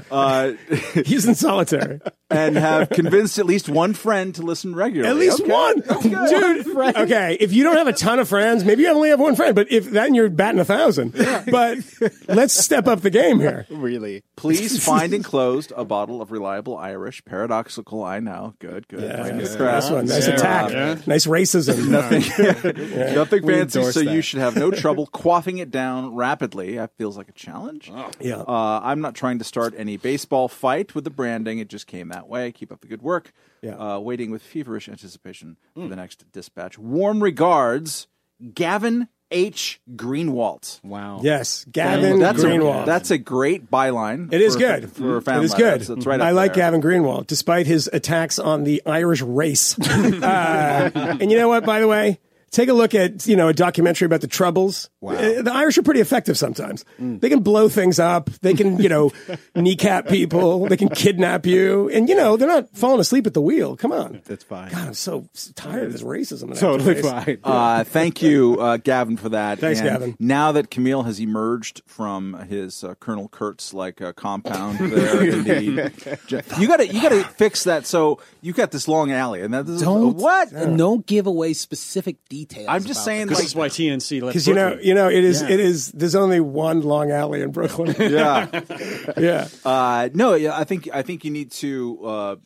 Uh, 0.11 0.53
He's 1.05 1.27
in 1.27 1.35
solitary. 1.35 2.01
and 2.31 2.57
have 2.57 2.89
convinced 2.91 3.39
at 3.39 3.47
least 3.47 3.69
one 3.69 3.93
friend 3.95 4.35
to 4.37 4.43
listen 4.43 4.75
regularly. 4.75 5.11
At 5.11 5.17
least 5.17 5.41
Okay. 5.41 5.51
one, 5.51 5.81
dude. 6.03 6.97
Okay, 6.97 7.37
if 7.41 7.53
you 7.53 7.65
don't 7.65 7.77
have 7.77 7.87
a 7.89 7.93
ton 7.93 8.19
of 8.19 8.29
friends, 8.29 8.65
maybe 8.65 8.83
you 8.83 8.89
only 8.91 9.09
have 9.11 9.21
one 9.21 9.35
friend. 9.37 9.55
But 9.55 9.71
if 9.73 9.85
that, 9.87 10.05
then 10.05 10.15
you're 10.15 10.29
batting 10.31 10.61
a 10.61 10.65
thousand. 10.65 11.13
But 11.51 11.79
let's 12.29 12.55
step 12.55 12.87
up 12.87 13.01
the 13.01 13.11
game 13.11 13.41
here. 13.41 13.67
really? 13.71 14.23
Please 14.37 14.85
find 14.85 15.13
enclosed 15.15 15.73
a 15.77 15.85
bottle 15.85 16.21
of 16.21 16.31
reliable 16.31 16.77
Irish. 16.77 17.25
Paradoxical, 17.25 18.03
I 18.05 18.21
know. 18.21 18.54
Good, 18.59 18.89
good. 18.89 19.01
Nice 19.01 19.57
crack. 19.57 19.75
Nice 19.83 19.91
one. 19.91 20.07
Nice 20.07 20.29
Yeah. 20.29 20.35
attack. 20.35 20.71
Yeah. 20.73 20.99
Nice 21.07 21.27
racism. 21.27 21.89
Nothing 23.15 23.45
We 23.45 23.53
fancy, 23.55 23.83
so 23.93 24.01
that. 24.03 24.13
you 24.13 24.21
should 24.23 24.41
have 24.41 24.57
no 24.57 24.71
trouble 24.83 25.07
quaffing 25.07 25.59
it 25.61 25.71
down 25.71 26.15
rapidly. 26.15 26.77
That 26.77 26.97
feels 26.97 27.17
like 27.17 27.29
a 27.29 27.33
challenge. 27.33 27.91
Yeah. 28.21 28.37
Uh, 28.39 28.81
I'm 28.83 29.01
not 29.01 29.15
trying 29.15 29.39
to 29.39 29.45
start 29.45 29.75
any 29.77 29.97
baseball 29.97 30.49
fight 30.49 30.95
with 30.95 31.05
the 31.05 31.11
branding. 31.11 31.59
It 31.59 31.69
just 31.69 31.87
came 31.87 32.09
that 32.09 32.29
way. 32.29 32.53
Keep 32.53 32.73
up 32.73 32.81
the 32.81 32.87
good 32.89 33.03
work. 33.03 33.33
Yeah. 33.63 33.77
Uh, 33.77 33.99
waiting 33.99 34.31
with 34.31 34.43
feverish 34.43 34.89
anticipation 34.89 35.57
for 35.75 35.89
the 35.89 35.97
next 35.97 36.31
dispatch. 36.33 36.79
Warm 36.79 37.23
regards, 37.23 38.07
Gavin 38.55 39.09
H. 39.35 39.81
Greenwalt. 39.95 40.81
Wow. 40.85 41.19
Yes, 41.23 41.67
Gavin 41.71 42.21
That's 42.21 42.43
Greenwald. 42.43 42.85
A, 42.85 42.87
that's 42.87 43.11
a 43.11 43.19
great 43.19 43.71
byline. 43.71 44.33
It 44.33 44.41
is 44.41 44.55
for- 44.55 44.59
good. 44.61 44.93
for 44.93 45.17
a 45.17 45.23
fan 45.23 45.41
It 45.41 45.45
is 45.45 45.51
letter. 45.51 45.63
good. 45.65 45.73
That's- 45.81 45.89
that's 45.89 46.07
right 46.07 46.21
I 46.21 46.31
up 46.31 46.37
like 46.37 46.55
there. 46.55 46.63
Gavin 46.65 46.81
Greenwald, 46.81 47.27
despite 47.27 47.67
his 47.67 47.91
attacks 47.93 48.39
on 48.39 48.65
the 48.65 48.81
Irish 48.87 49.21
race. 49.23 49.77
Uh, 50.25 50.91
and 51.21 51.31
you 51.31 51.37
know 51.37 51.49
what? 51.49 51.65
By 51.67 51.81
the 51.81 51.89
way, 51.89 52.19
take 52.55 52.69
a 52.69 52.73
look 52.73 52.95
at 52.95 53.27
you 53.27 53.37
know 53.37 53.49
a 53.49 53.53
documentary 53.55 54.07
about 54.07 54.21
the 54.23 54.27
Troubles. 54.29 54.89
Wow. 55.01 55.15
Uh, 55.15 55.43
The 55.43 55.53
Irish 55.53 55.77
are 55.77 55.83
pretty 55.83 56.01
effective 56.01 56.39
sometimes. 56.39 56.85
They 56.99 57.29
can 57.29 57.41
blow 57.41 57.69
things 57.69 57.99
up. 57.99 58.31
They 58.41 58.55
can 58.55 58.79
you 58.81 58.89
know 58.89 59.11
kneecap 59.55 60.09
people. 60.09 60.67
They 60.69 60.77
can 60.77 60.89
kidnap 60.89 61.45
you, 61.47 61.91
and 61.91 62.09
you 62.09 62.15
know 62.15 62.37
they're 62.37 62.49
not 62.49 62.71
falling 62.77 63.01
asleep 63.01 63.27
at 63.27 63.35
the 63.35 63.41
wheel. 63.43 63.77
Come 63.77 63.93
on. 63.93 64.23
That's 64.25 64.45
fine. 64.45 64.71
God, 64.71 64.89
I'm 64.89 64.95
so 64.95 65.29
tired 65.55 65.85
of 65.87 65.93
this 65.93 66.03
racism. 66.03 66.49
that 66.55 66.63
I 66.63 66.67
have 66.67 66.79
to 66.79 66.85
Totally 66.85 66.95
face. 66.95 67.05
fine. 67.05 67.39
Uh, 67.45 67.85
thank 67.85 68.23
you, 68.23 68.57
uh, 68.61 68.77
Gavin, 68.79 69.17
for 69.17 69.31
that. 69.31 69.59
Thanks, 69.59 69.81
And 69.81 69.89
Gavin. 69.89 70.17
Now 70.19 70.53
that 70.53 70.71
Kmele 70.71 71.05
has 71.05 71.21
emerged 71.21 71.83
from 71.87 72.35
his 72.49 72.83
uh, 72.85 72.95
Colonel 72.95 73.29
Kurtz 73.29 73.75
like 73.75 74.01
uh, 74.01 74.13
compound 74.13 74.79
there, 74.93 75.23
in 75.29 75.45
the, 75.45 76.55
you 76.59 76.69
got 76.69 76.77
to 76.79 76.87
you 76.87 77.03
got 77.03 77.09
to 77.11 77.25
fix 77.25 77.65
that. 77.65 77.85
So 77.87 78.21
you 78.41 78.53
got 78.53 78.71
this 78.71 78.87
long 78.89 79.11
alley, 79.11 79.41
and 79.43 79.53
that 79.53 79.69
is 79.69 79.83
Don't 79.83 80.17
what? 80.17 80.53
And 80.53 80.79
don't 80.79 81.05
give 81.05 81.27
away 81.27 81.53
specific 81.53 82.17
details. 82.29 82.44
I'm 82.69 82.83
just 82.85 82.99
about 82.99 83.05
saying, 83.05 83.23
it. 83.23 83.29
This 83.31 83.39
like, 83.39 83.47
is 83.47 83.55
why 83.55 83.69
TNC 83.69 84.23
left 84.23 84.33
Because 84.33 84.47
you 84.47 84.55
know, 84.55 84.79
you 84.81 84.95
know, 84.95 85.09
it 85.09 85.25
is, 85.25 85.43
Yeah. 85.43 85.51
it 85.51 85.61
is. 85.61 85.93
There's 85.93 86.15
only 86.15 86.41
one 86.41 86.83
long 86.83 87.11
alley 87.11 87.43
in 87.43 87.51
Brooklyn. 87.51 87.95
yeah. 87.99 88.49
yeah, 89.17 89.49
Uh, 89.65 90.09
no, 90.15 90.35
yeah, 90.35 90.57
I 90.59 90.65
think 90.65 90.89
I 90.93 91.03
think 91.03 91.25
you 91.25 91.31
need 91.31 91.51
to 91.53 92.01
uh, 92.05 92.37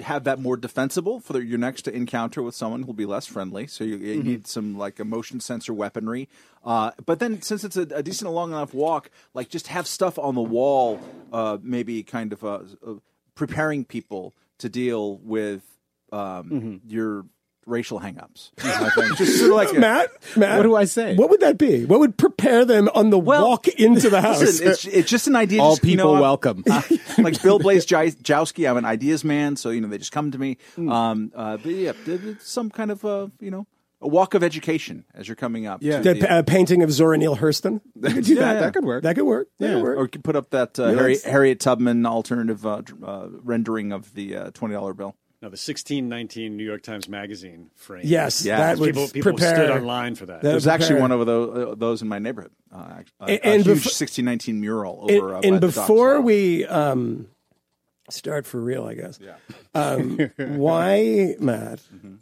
have 0.00 0.24
that 0.24 0.38
more 0.38 0.56
defensible 0.56 1.20
for 1.20 1.34
the, 1.34 1.44
your 1.44 1.58
next 1.58 1.86
encounter 1.86 2.42
with 2.42 2.54
someone 2.54 2.82
who'll 2.82 2.94
be 2.94 3.06
less 3.06 3.26
friendly. 3.26 3.66
So 3.66 3.84
you, 3.84 3.96
you 3.96 4.22
need 4.22 4.46
some 4.46 4.76
like 4.76 4.98
a 4.98 5.04
motion 5.04 5.40
sensor 5.40 5.72
weaponry. 5.74 6.28
Uh, 6.64 6.90
but 7.04 7.18
then, 7.20 7.42
since 7.42 7.62
it's 7.62 7.76
a, 7.76 7.82
a 7.82 8.02
decent 8.02 8.30
long 8.30 8.50
enough 8.50 8.74
walk, 8.74 9.10
like 9.34 9.48
just 9.48 9.68
have 9.68 9.86
stuff 9.86 10.18
on 10.18 10.34
the 10.34 10.42
wall, 10.42 11.00
uh, 11.32 11.58
maybe 11.62 12.02
kind 12.02 12.32
of 12.32 12.42
uh, 12.44 12.60
uh, 12.86 12.94
preparing 13.34 13.84
people 13.84 14.34
to 14.58 14.68
deal 14.68 15.18
with 15.18 15.62
um, 16.12 16.80
your 16.86 17.26
racial 17.66 18.00
hangups. 18.00 18.50
Just 19.18 19.38
sort 19.38 19.50
of 19.50 19.56
like 19.56 19.72
a- 19.76 19.80
Matt, 19.80 20.10
Matt, 20.36 20.56
What 20.58 20.62
do 20.62 20.76
I 20.76 20.84
say? 20.84 21.14
What 21.16 21.30
would 21.30 21.40
that 21.40 21.58
be? 21.58 21.84
What 21.84 22.00
would 22.00 22.16
prepare 22.16 22.64
them 22.64 22.88
on 22.94 23.10
the 23.10 23.18
Well, 23.18 23.46
walk 23.48 23.68
into 23.68 24.08
the 24.08 24.20
house? 24.22 24.40
Listen, 24.40 24.68
it's, 24.68 24.84
it's 24.86 25.10
just 25.10 25.26
an 25.26 25.36
idea. 25.36 25.60
All 25.60 25.72
just, 25.72 25.84
you 25.84 25.90
people 25.96 26.14
know, 26.14 26.20
welcome. 26.20 26.62
uh, 26.70 26.82
like 27.18 27.42
Bill 27.42 27.58
Blaze 27.58 27.84
Jowski, 27.84 28.70
I'm 28.70 28.76
an 28.76 28.84
ideas 28.84 29.24
man, 29.24 29.56
so 29.56 29.70
you 29.70 29.80
know 29.80 29.88
they 29.88 29.98
just 29.98 30.12
come 30.12 30.30
to 30.30 30.38
me. 30.38 30.58
Um, 30.78 31.32
uh, 31.34 31.56
but 31.56 31.72
yeah, 31.72 31.92
some 32.40 32.70
kind 32.70 32.90
of 32.90 33.04
uh, 33.04 33.28
you 33.40 33.50
know 33.50 33.66
a 34.00 34.08
walk 34.08 34.34
of 34.34 34.42
education 34.44 35.04
as 35.14 35.26
you're 35.26 35.34
coming 35.36 35.66
up. 35.66 35.82
Yeah. 35.82 35.98
to 36.02 36.14
the 36.14 36.20
the- 36.20 36.32
uh, 36.32 36.42
painting 36.42 36.82
of 36.82 36.92
Zora 36.92 37.18
Neale 37.18 37.36
Hurston. 37.36 37.80
Could 38.00 38.24
do 38.24 38.34
Yeah, 38.34 38.40
that. 38.40 38.52
yeah. 38.54 38.60
that 38.60 38.74
could 38.74 38.84
work. 38.84 39.02
That 39.02 39.16
could 39.16 39.24
work. 39.24 39.48
That 39.58 39.66
Yeah. 39.68 39.74
could 39.74 39.82
work. 39.82 39.98
or 39.98 40.02
you 40.02 40.08
could 40.08 40.22
put 40.24 40.36
up 40.36 40.50
that 40.50 40.78
uh, 40.78 40.88
Harry, 40.92 41.16
Harriet 41.24 41.58
Tubman 41.60 42.06
alternative 42.06 42.64
uh, 42.66 42.82
uh, 43.04 43.28
rendering 43.42 43.92
of 43.92 44.14
the 44.14 44.36
uh, 44.36 44.50
twenty 44.52 44.74
dollar 44.74 44.94
bill. 44.94 45.16
No, 45.46 45.50
the 45.50 45.54
1619 45.54 46.56
New 46.56 46.64
York 46.64 46.82
Times 46.82 47.08
Magazine 47.08 47.70
frame. 47.76 48.02
yes, 48.04 48.44
Yeah. 48.44 48.56
that 48.58 48.78
would 48.78 48.86
People, 48.94 49.06
people 49.08 49.32
prepare. 49.34 49.54
stood 49.54 49.70
online 49.70 50.16
for 50.16 50.26
that. 50.26 50.42
That- 50.42 50.50
There's 50.50 50.66
actually 50.66 51.00
one 51.00 51.12
of 51.12 51.24
those, 51.24 51.68
uh, 51.68 51.74
those 51.76 52.02
in 52.02 52.08
my 52.08 52.18
neighborhood. 52.18 52.50
Uh, 52.74 52.76
a, 53.20 53.22
And- 53.22 53.30
a 53.30 53.46
and 53.46 53.54
huge 53.64 53.76
befo- 53.84 53.90
1619 53.90 54.60
mural 54.60 55.06
and, 55.08 55.22
uh, 55.22 55.40
and 55.44 55.52
by 55.52 55.58
the 55.60 55.66
before 55.68 56.20
we 56.20 56.64
um, 56.66 57.28
start 58.10 58.44
for 58.44 58.60
real, 58.60 58.84
I 58.86 58.94
guess. 58.94 59.20
Um, 59.72 60.18
why, 60.36 61.36
Matt, 61.38 61.78
Mm-hmm. 61.94 62.14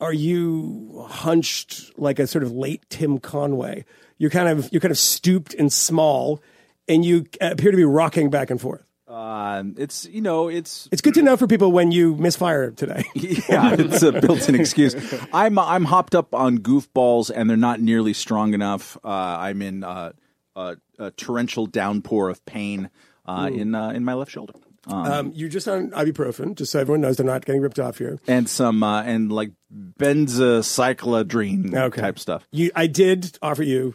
are 0.00 0.12
you 0.12 1.04
hunched 1.08 1.96
like 1.96 2.18
a 2.18 2.26
sort 2.26 2.42
of 2.42 2.50
late 2.50 2.82
Tim 2.90 3.18
Conway? 3.18 3.84
You're 4.18 4.30
kind 4.30 4.48
of 4.48 4.68
you're 4.72 4.80
kind 4.80 4.90
of 4.90 4.98
stooped 4.98 5.54
and 5.54 5.72
small, 5.72 6.42
and 6.88 7.04
you 7.04 7.26
appear 7.40 7.70
to 7.70 7.76
be 7.76 7.84
rocking 7.84 8.30
back 8.30 8.50
and 8.50 8.60
forth. 8.60 8.84
Um, 9.08 9.74
it's 9.78 10.04
you 10.04 10.20
know 10.20 10.48
it's 10.48 10.86
It's 10.92 11.00
good 11.00 11.14
to 11.14 11.22
know 11.22 11.36
for 11.38 11.46
people 11.46 11.72
when 11.72 11.92
you 11.92 12.14
misfire 12.16 12.70
today. 12.72 13.04
yeah, 13.14 13.74
it's 13.78 14.02
a 14.02 14.12
built-in 14.12 14.54
excuse. 14.54 14.94
I'm 15.32 15.58
I'm 15.58 15.84
hopped 15.86 16.14
up 16.14 16.34
on 16.34 16.58
goofballs, 16.58 17.30
and 17.34 17.48
they're 17.48 17.56
not 17.56 17.80
nearly 17.80 18.12
strong 18.12 18.52
enough. 18.52 18.98
Uh, 19.02 19.08
I'm 19.08 19.62
in 19.62 19.82
uh, 19.82 20.12
a, 20.54 20.76
a 20.98 21.10
torrential 21.12 21.64
downpour 21.66 22.28
of 22.28 22.44
pain 22.44 22.90
uh, 23.26 23.48
in 23.52 23.74
uh, 23.74 23.90
in 23.90 24.04
my 24.04 24.12
left 24.14 24.30
shoulder, 24.30 24.52
um, 24.86 25.06
Um, 25.06 25.32
you're 25.34 25.48
just 25.48 25.66
on 25.68 25.90
ibuprofen, 25.92 26.54
just 26.54 26.72
so 26.72 26.80
everyone 26.80 27.00
knows 27.00 27.16
they're 27.16 27.24
not 27.24 27.46
getting 27.46 27.62
ripped 27.62 27.78
off 27.78 27.96
here. 27.98 28.18
and 28.28 28.46
some 28.48 28.82
uh, 28.82 29.02
and 29.04 29.32
like 29.32 29.52
benzocyclodrine 29.98 31.74
Okay. 31.74 32.00
type 32.00 32.18
stuff. 32.18 32.46
You, 32.52 32.70
I 32.74 32.86
did 32.86 33.38
offer 33.42 33.62
you 33.62 33.94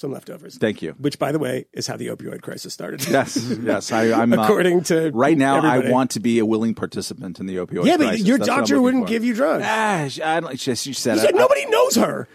some 0.00 0.12
leftovers. 0.12 0.56
Thank 0.56 0.80
you. 0.82 0.92
Which, 0.98 1.18
by 1.18 1.30
the 1.30 1.38
way, 1.38 1.66
is 1.74 1.86
how 1.86 1.96
the 1.96 2.06
opioid 2.08 2.40
crisis 2.42 2.72
started. 2.72 3.06
Yes, 3.10 3.36
yes. 3.62 3.92
I, 3.92 4.12
I'm 4.22 4.32
uh, 4.32 4.42
According 4.42 4.82
to 4.84 5.10
right 5.12 5.36
now. 5.36 5.58
everybody. 5.58 5.88
I 5.88 5.90
want 5.92 6.12
to 6.12 6.20
be 6.20 6.38
a 6.38 6.46
willing 6.46 6.74
participant 6.74 7.38
in 7.38 7.46
the 7.46 7.56
opioid. 7.56 7.84
Yeah, 7.84 7.96
but 7.98 8.08
crisis. 8.08 8.26
your 8.26 8.38
That's 8.38 8.48
doctor 8.48 8.80
wouldn't 8.80 9.04
for. 9.04 9.08
give 9.08 9.24
you 9.24 9.34
drugs. 9.34 9.64
Ah, 9.66 10.06
she, 10.08 10.22
I 10.22 10.40
don't, 10.40 10.58
she, 10.58 10.74
she 10.74 10.92
said, 10.94 11.18
said 11.18 11.34
I- 11.34 11.38
nobody 11.38 11.66
knows 11.66 11.96
her. 11.96 12.28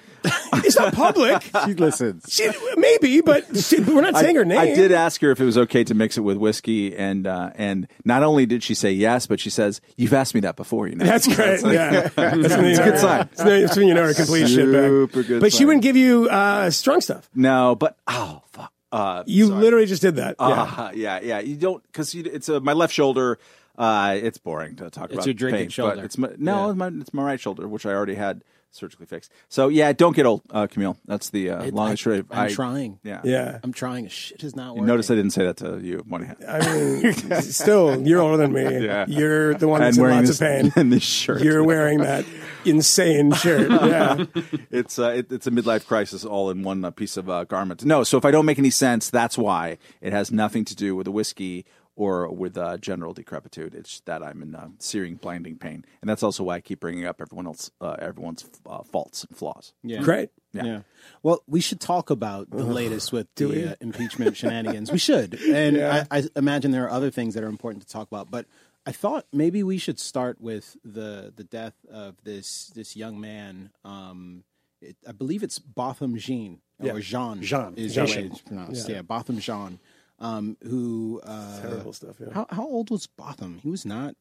It's 0.63 0.77
not 0.77 0.93
public. 0.93 1.43
She 1.65 1.73
listens. 1.73 2.25
She, 2.29 2.49
maybe, 2.77 3.21
but 3.21 3.55
she, 3.57 3.79
we're 3.79 4.01
not 4.01 4.15
saying 4.17 4.35
I, 4.35 4.39
her 4.39 4.45
name. 4.45 4.57
I 4.59 4.65
did 4.73 4.91
ask 4.91 5.19
her 5.21 5.31
if 5.31 5.39
it 5.39 5.45
was 5.45 5.57
okay 5.57 5.83
to 5.85 5.93
mix 5.95 6.17
it 6.17 6.21
with 6.21 6.37
whiskey, 6.37 6.95
and 6.95 7.25
uh, 7.25 7.51
and 7.55 7.87
not 8.03 8.23
only 8.23 8.45
did 8.45 8.61
she 8.63 8.73
say 8.75 8.91
yes, 8.91 9.25
but 9.27 9.39
she 9.39 9.49
says, 9.49 9.81
"You've 9.97 10.13
asked 10.13 10.35
me 10.35 10.41
that 10.41 10.55
before." 10.55 10.87
You 10.87 10.95
know, 10.95 11.05
That's 11.05 11.27
great. 11.33 11.61
yeah, 11.63 12.07
that's 12.15 12.15
when 12.17 12.65
you 12.65 12.69
It's 12.71 12.79
a 12.79 12.83
good 12.83 12.99
sign. 12.99 13.17
That's 13.19 13.43
when- 13.43 13.61
that's 13.61 13.77
when 13.77 13.87
you 13.87 13.93
know 13.93 14.03
her 14.03 14.13
complete 14.13 14.41
shit 14.47 14.49
Super 14.65 15.07
back. 15.07 15.27
good 15.27 15.41
But 15.41 15.53
she 15.53 15.65
wouldn't 15.65 15.83
give 15.83 15.95
you 15.95 16.29
uh, 16.29 16.69
strong 16.71 17.01
stuff. 17.01 17.29
No, 17.33 17.75
but 17.75 17.97
oh 18.07 18.41
fuck. 18.51 18.71
Uh, 18.91 19.23
You 19.25 19.47
sorry. 19.47 19.61
literally 19.61 19.85
just 19.87 20.01
did 20.01 20.15
that. 20.17 20.35
yeah. 20.39 20.45
Uh, 20.45 20.91
yeah, 20.95 21.19
yeah. 21.21 21.39
You 21.39 21.55
don't 21.55 21.83
because 21.83 22.13
it's 22.15 22.47
uh, 22.49 22.59
my 22.59 22.73
left 22.73 22.93
shoulder. 22.93 23.39
Uh, 23.77 24.17
it's 24.21 24.37
boring 24.37 24.77
to 24.77 24.89
talk 24.89 25.11
about. 25.11 25.25
your 25.25 25.33
drinking 25.33 25.63
pain, 25.63 25.69
shoulder. 25.69 25.95
But 25.97 26.05
it's 26.05 26.17
my, 26.17 26.29
no, 26.37 26.65
Yeah. 26.65 26.69
it's, 26.69 26.77
my, 26.77 26.87
it's 27.01 27.13
my 27.13 27.23
right 27.23 27.39
shoulder, 27.39 27.67
which 27.67 27.85
I 27.85 27.91
already 27.91 28.15
had 28.15 28.41
surgically 28.75 29.05
fixed. 29.05 29.31
So 29.49 29.67
yeah, 29.69 29.93
don't 29.93 30.15
get 30.15 30.25
old, 30.25 30.41
uh, 30.51 30.67
Kmele. 30.67 30.97
That's 31.05 31.29
the 31.29 31.49
uh, 31.49 31.65
long 31.71 31.91
and 31.91 31.99
short. 31.99 32.25
I'm 32.31 32.45
I- 32.45 32.49
trying. 32.49 32.99
Yeah, 33.03 33.21
Yeah. 33.23 33.59
I'm 33.63 33.73
trying. 33.73 34.07
Shit 34.07 34.43
is 34.43 34.55
not 34.55 34.73
working. 34.73 34.85
notice 34.85 35.09
I 35.09 35.15
didn't 35.15 35.31
say 35.31 35.45
that 35.45 35.57
to 35.57 35.79
you, 35.79 36.03
Moynihan. 36.05 36.37
I 36.47 36.73
mean, 36.73 37.13
still, 37.41 38.05
you're 38.05 38.21
older 38.21 38.37
than 38.37 38.51
me. 38.53 38.85
Yeah. 38.85 39.05
You're 39.07 39.53
the 39.55 39.67
one 39.67 39.81
that's 39.81 39.97
in 39.97 40.03
wearing 40.03 40.17
lots 40.17 40.27
this, 40.29 40.41
of 40.41 40.47
pain. 40.47 40.73
and 40.75 40.91
this 40.91 41.03
shirt. 41.03 41.41
You're 41.41 41.63
wearing 41.63 41.99
that 41.99 42.25
insane 42.65 43.31
shirt. 43.33 43.69
Yeah. 43.71 44.25
it's 44.71 44.99
uh, 44.99 45.09
it, 45.09 45.31
it's 45.31 45.47
a 45.47 45.51
midlife 45.51 45.85
crisis 45.87 46.25
all 46.25 46.49
in 46.49 46.63
one 46.63 46.83
uh, 46.83 46.91
piece 46.91 47.17
of 47.17 47.29
uh, 47.29 47.43
garment. 47.45 47.85
No, 47.85 48.03
so 48.03 48.17
if 48.17 48.25
I 48.25 48.31
don't 48.31 48.45
make 48.45 48.59
any 48.59 48.69
sense, 48.69 49.09
that's 49.09 49.37
why 49.37 49.77
it 50.01 50.13
has 50.13 50.31
nothing 50.31 50.65
to 50.65 50.75
do 50.75 50.95
with 50.95 51.05
the 51.05 51.11
whiskey 51.11 51.65
or 51.95 52.29
with 52.31 52.57
uh, 52.57 52.77
general 52.77 53.13
decrepitude. 53.13 53.73
It's 53.73 54.01
that 54.01 54.21
I'm 54.23 54.41
in 54.41 54.55
uh, 54.55 54.67
searing, 54.79 55.15
blinding 55.15 55.57
pain, 55.57 55.85
and 56.01 56.09
that's 56.09 56.23
also 56.23 56.43
why 56.43 56.55
I 56.55 56.61
keep 56.61 56.79
bringing 56.79 57.05
up 57.05 57.21
everyone 57.21 57.47
else, 57.47 57.71
uh, 57.81 57.95
everyone's 57.99 58.49
uh, 58.69 58.83
faults 58.83 59.23
and 59.23 59.37
flaws. 59.37 59.73
Yeah. 59.83 60.01
Great. 60.01 60.29
Yeah. 60.53 60.81
Well, 61.21 61.43
we 61.47 61.59
should 61.59 61.81
talk 61.81 62.09
about 62.09 62.49
the 62.49 62.63
latest 62.63 63.11
with 63.11 63.27
the 63.35 63.71
uh, 63.71 63.75
impeachment 63.81 64.37
shenanigans. 64.37 64.89
We 64.91 64.97
should, 64.97 65.33
and 65.41 65.75
Yeah. 65.75 66.05
I, 66.09 66.19
I 66.19 66.23
imagine 66.37 66.71
there 66.71 66.85
are 66.85 66.91
other 66.91 67.11
things 67.11 67.33
that 67.33 67.43
are 67.43 67.49
important 67.49 67.85
to 67.85 67.89
talk 67.91 68.07
about. 68.07 68.31
But 68.31 68.45
I 68.85 68.91
thought 68.93 69.25
maybe 69.33 69.63
we 69.63 69.77
should 69.77 69.99
start 69.99 70.39
with 70.39 70.77
the 70.85 71.33
the 71.35 71.43
death 71.43 71.73
of 71.91 72.15
this 72.23 72.67
this 72.75 72.95
young 72.95 73.19
man. 73.19 73.71
Um, 73.83 74.43
it, 74.81 74.95
I 75.07 75.11
believe 75.11 75.43
it's 75.43 75.59
Botham 75.59 76.15
Jean 76.17 76.61
or 76.79 76.99
Jean. 76.99 77.41
Jean. 77.41 77.73
is 77.75 77.95
Jean. 77.95 78.05
the 78.05 78.11
way 78.11 78.23
it's 78.27 78.41
pronounced. 78.41 78.87
Yeah, 78.89 79.01
Botham 79.01 79.39
Jean. 79.39 79.79
Um, 80.19 80.57
who 80.63 81.21
uh, 81.23 81.61
Terrible 81.61 81.93
stuff. 81.93 82.15
Yeah. 82.19 82.33
How 82.33 82.47
how 82.49 82.63
old 82.63 82.89
was 82.89 83.07
Botham? 83.07 83.59
He 83.61 83.69
was 83.69 83.85
not. 83.85 84.15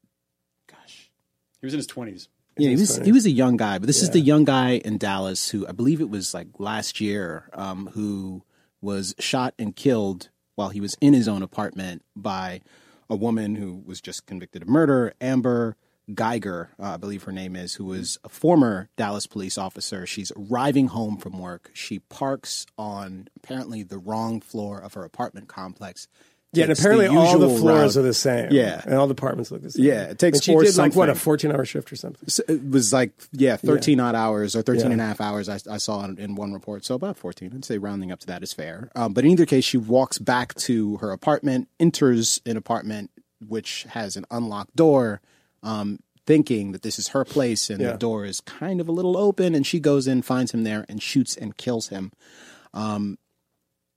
Gosh. 0.71 1.11
He 1.61 1.67
was 1.67 1.75
in 1.75 1.79
his 1.79 1.87
20s. 1.87 2.29
Yeah, 2.57 2.71
he 2.71 2.77
was 2.77 2.95
funny. 2.97 3.07
he 3.07 3.13
was 3.13 3.27
a 3.27 3.31
young 3.31 3.57
guy, 3.57 3.79
but 3.79 3.87
this 3.87 4.03
is 4.03 4.11
the 4.11 4.21
young 4.21 4.45
guy 4.45 4.73
in 4.85 4.99
Dallas 4.99 5.49
who 5.51 5.67
I 5.67 5.73
believe 5.73 6.01
it 6.01 6.11
was 6.11 6.35
like 6.35 6.49
last 6.59 7.01
year, 7.01 7.49
um, 7.53 7.91
who 7.95 8.43
was 8.81 9.15
shot 9.19 9.55
and 9.59 9.75
killed 9.75 10.31
while 10.55 10.69
he 10.69 10.81
was 10.81 10.97
in 11.01 11.15
his 11.15 11.27
own 11.27 11.43
apartment 11.43 12.05
by 12.15 12.61
a 13.11 13.17
woman 13.17 13.57
who 13.57 13.83
was 13.85 14.01
just 14.01 14.27
convicted 14.27 14.63
of 14.63 14.69
murder, 14.69 15.15
Amber 15.21 15.77
Guyger, 16.11 16.69
uh, 16.79 16.95
I 16.95 16.97
believe 16.99 17.23
her 17.25 17.33
name 17.33 17.57
is, 17.57 17.75
who 17.75 17.87
was 17.87 18.19
a 18.25 18.29
former 18.29 18.91
Dallas 18.97 19.27
police 19.27 19.57
officer. 19.57 20.07
She's 20.07 20.31
arriving 20.37 20.89
home 20.89 21.17
from 21.17 21.39
work. 21.39 21.71
She 21.73 21.99
parks 22.01 22.67
on 22.77 23.29
apparently 23.37 23.83
the 23.83 23.99
wrong 23.99 24.41
floor 24.41 24.79
of 24.81 24.95
her 24.95 25.05
apartment 25.05 25.49
complex. 25.49 26.07
Yeah, 26.53 26.65
and 26.65 26.69
Takes 26.71 26.83
the 26.83 26.89
apparently 26.89 27.17
all 27.19 27.39
the 27.39 27.49
floors 27.49 27.97
route- 27.97 28.01
are 28.01 28.07
the 28.07 28.15
same. 28.15 28.49
Yeah. 28.53 28.81
and 28.85 28.95
all 28.95 29.09
the 29.09 29.13
apartments 29.13 29.51
look 29.51 29.63
the 29.63 29.73
same. 29.73 29.85
Yeah, 29.87 30.03
it 30.05 30.21
takes 30.21 30.39
And 30.39 30.45
she 30.45 30.55
did 30.57 30.77
like 30.77 30.95
what 30.95 31.09
a 31.09 31.17
fourteen-hour 31.17 31.65
shift 31.65 31.91
or 31.93 31.97
something. 31.97 32.29
So 32.29 32.45
it 32.49 32.71
was 32.71 32.93
like 32.93 33.11
yeah 33.33 33.57
13 33.57 33.99
odd 33.99 34.15
hours 34.15 34.55
or 34.55 34.63
13 34.63 34.85
Yeah. 34.87 34.91
and 34.93 35.01
a 35.01 35.05
half 35.05 35.21
hours 35.21 35.49
I, 35.49 35.59
I 35.69 35.79
saw 35.79 36.05
in, 36.05 36.17
in 36.19 36.37
one 36.37 36.53
report 36.53 36.85
so 36.85 36.95
about 36.95 37.17
14 37.17 37.51
i'd 37.57 37.65
say 37.65 37.79
rounding 37.79 38.13
up 38.13 38.21
to 38.21 38.27
that 38.29 38.45
is 38.45 38.53
fair 38.53 38.89
um, 38.95 39.13
but 39.15 39.25
in 39.25 39.33
either 39.33 39.47
case 39.47 39.65
she 39.65 39.79
walks 39.79 40.19
back 40.19 40.55
to 40.55 40.99
her 40.99 41.11
apartment 41.11 41.67
enters 41.81 42.41
an 42.47 42.57
apartment 42.57 43.11
which 43.45 43.83
has 43.91 44.17
an 44.17 44.25
unlocked 44.31 44.77
door 44.77 45.21
um, 45.65 45.99
thinking 46.27 46.71
that 46.73 46.83
this 46.83 46.99
is 46.99 47.09
her 47.09 47.25
place 47.25 47.69
and 47.71 47.81
Yeah. 47.81 47.93
the 47.93 47.99
door 47.99 48.25
is 48.25 48.41
kind 48.41 48.81
of 48.81 48.89
a 48.89 48.93
little 48.93 49.17
open 49.17 49.55
and 49.55 49.67
she 49.67 49.81
goes 49.81 50.07
in 50.07 50.23
finds 50.23 50.53
him 50.53 50.63
there 50.63 50.87
and 50.89 51.03
shoots 51.03 51.37
and 51.37 51.57
kills 51.57 51.89
him. 51.89 52.13
Um, 52.73 53.19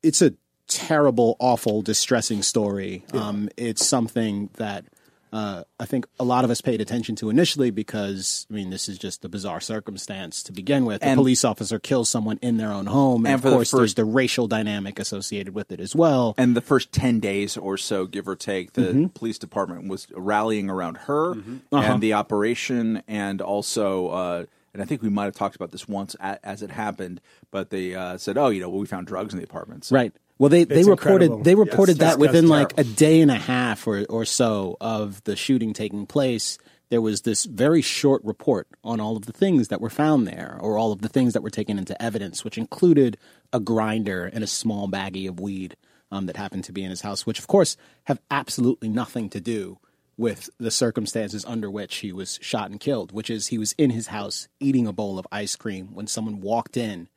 it's 0.02 0.22
a 0.22 0.34
terrible 0.68 1.38
awful 1.40 1.82
distressing 1.82 2.42
story. 2.42 3.06
Um, 3.14 3.48
it's 3.56 3.86
something 3.88 4.50
that 4.58 4.86
uh, 5.34 5.64
I 5.80 5.86
think 5.86 6.08
a 6.20 6.24
lot 6.24 6.46
of 6.46 6.50
us 6.52 6.62
paid 6.62 6.80
attention 6.82 7.16
to 7.18 7.30
initially 7.30 7.70
because 7.72 8.48
I 8.50 8.54
mean 8.54 8.70
this 8.70 8.88
is 8.88 8.98
just 8.98 9.26
a 9.26 9.30
bizarre 9.30 9.60
circumstance 9.60 10.42
to 10.44 10.52
begin 10.54 10.86
with. 10.86 11.04
A 11.04 11.16
police 11.16 11.44
officer 11.44 11.80
kills 11.80 12.10
someone 12.10 12.40
in 12.42 12.58
their 12.58 12.72
own 12.72 12.86
home, 12.86 13.26
and, 13.26 13.34
And 13.34 13.36
of 13.36 13.42
for 13.42 13.50
the 13.50 13.56
course 13.58 13.72
there's 13.72 13.94
the 13.96 14.06
racial 14.06 14.48
dynamic 14.48 15.00
associated 15.00 15.54
with 15.54 15.72
it 15.72 15.80
as 15.80 15.96
well. 15.96 16.34
And 16.38 16.56
the 16.56 16.62
first 16.62 16.92
10 16.92 17.20
days 17.20 17.58
or 17.58 17.78
so, 17.78 18.06
give 18.06 18.28
or 18.28 18.36
take, 18.36 18.74
the 18.74 18.82
Mm-hmm. 18.88 19.06
police 19.08 19.38
department 19.38 19.88
was 19.90 20.08
rallying 20.16 20.70
around 20.70 20.96
her 20.98 21.32
Uh-huh. 21.34 21.60
and 21.78 22.02
the 22.02 22.14
operation, 22.14 23.04
and 23.08 23.42
also, 23.42 24.08
uh, 24.10 24.46
and 24.74 24.82
I 24.82 24.86
think 24.86 25.02
we 25.02 25.10
might 25.10 25.26
have 25.26 25.36
talked 25.36 25.56
about 25.56 25.72
this 25.72 25.88
once 25.88 26.16
a, 26.22 26.40
as 26.46 26.62
it 26.62 26.72
happened, 26.72 27.20
but 27.52 27.70
they 27.70 27.96
uh, 27.96 28.18
said, 28.18 28.38
oh, 28.38 28.48
you 28.50 28.62
know, 28.62 28.70
well, 28.70 28.80
we 28.80 28.86
found 28.88 29.08
drugs 29.08 29.34
in 29.34 29.40
the 29.40 29.44
apartments. 29.46 29.92
Right. 29.92 30.14
Well, 30.40 30.50
they, 30.50 30.64
they 30.64 30.80
It's 30.82 30.88
reported 30.88 31.26
incredible. 31.26 31.44
they 31.44 31.56
reported 31.56 31.98
Yes, 32.00 32.12
that 32.14 32.20
within 32.20 32.48
that's 32.48 32.74
like 32.78 32.80
a 32.80 32.84
day 32.84 33.22
and 33.22 33.32
a 33.32 33.36
half 33.36 33.88
or 33.88 34.06
or 34.10 34.26
so 34.26 34.78
of 34.80 35.24
the 35.24 35.36
shooting 35.36 35.74
taking 35.74 36.06
place. 36.06 36.58
There 36.90 37.02
was 37.02 37.24
this 37.24 37.44
very 37.44 37.82
short 37.82 38.24
report 38.24 38.68
on 38.84 39.02
all 39.02 39.18
of 39.18 39.26
the 39.26 39.34
things 39.34 39.68
that 39.68 39.82
were 39.82 39.90
found 39.90 40.26
there, 40.26 40.58
or 40.62 40.78
all 40.78 40.94
of 40.94 41.02
the 41.02 41.10
things 41.10 41.34
that 41.34 41.44
were 41.44 41.50
taken 41.50 41.78
into 41.78 42.02
evidence, 42.02 42.46
which 42.46 42.58
included 42.58 43.18
a 43.52 43.60
grinder 43.60 44.26
and 44.26 44.42
a 44.44 44.48
small 44.48 44.88
baggie 44.88 45.28
of 45.28 45.40
weed 45.40 45.76
um, 46.12 46.28
that 46.28 46.38
happened 46.38 46.64
to 46.66 46.72
be 46.72 46.84
in 46.84 46.90
his 46.90 47.02
house, 47.02 47.26
which 47.26 47.40
of 47.40 47.48
course 47.48 47.76
have 48.06 48.22
absolutely 48.32 48.88
nothing 48.88 49.30
to 49.32 49.42
do 49.42 49.80
with 50.16 50.50
the 50.60 50.72
circumstances 50.72 51.44
under 51.46 51.70
which 51.70 51.98
he 51.98 52.12
was 52.14 52.40
shot 52.42 52.72
and 52.72 52.80
killed, 52.80 53.12
which 53.12 53.30
is 53.30 53.48
he 53.48 53.58
was 53.58 53.74
in 53.74 53.90
his 53.90 54.08
house 54.08 54.48
eating 54.60 54.88
a 54.88 54.94
bowl 54.94 55.20
of 55.20 55.28
ice 55.32 55.56
cream 55.58 55.90
when 55.94 56.08
someone 56.08 56.40
walked 56.42 56.78
in 56.78 57.10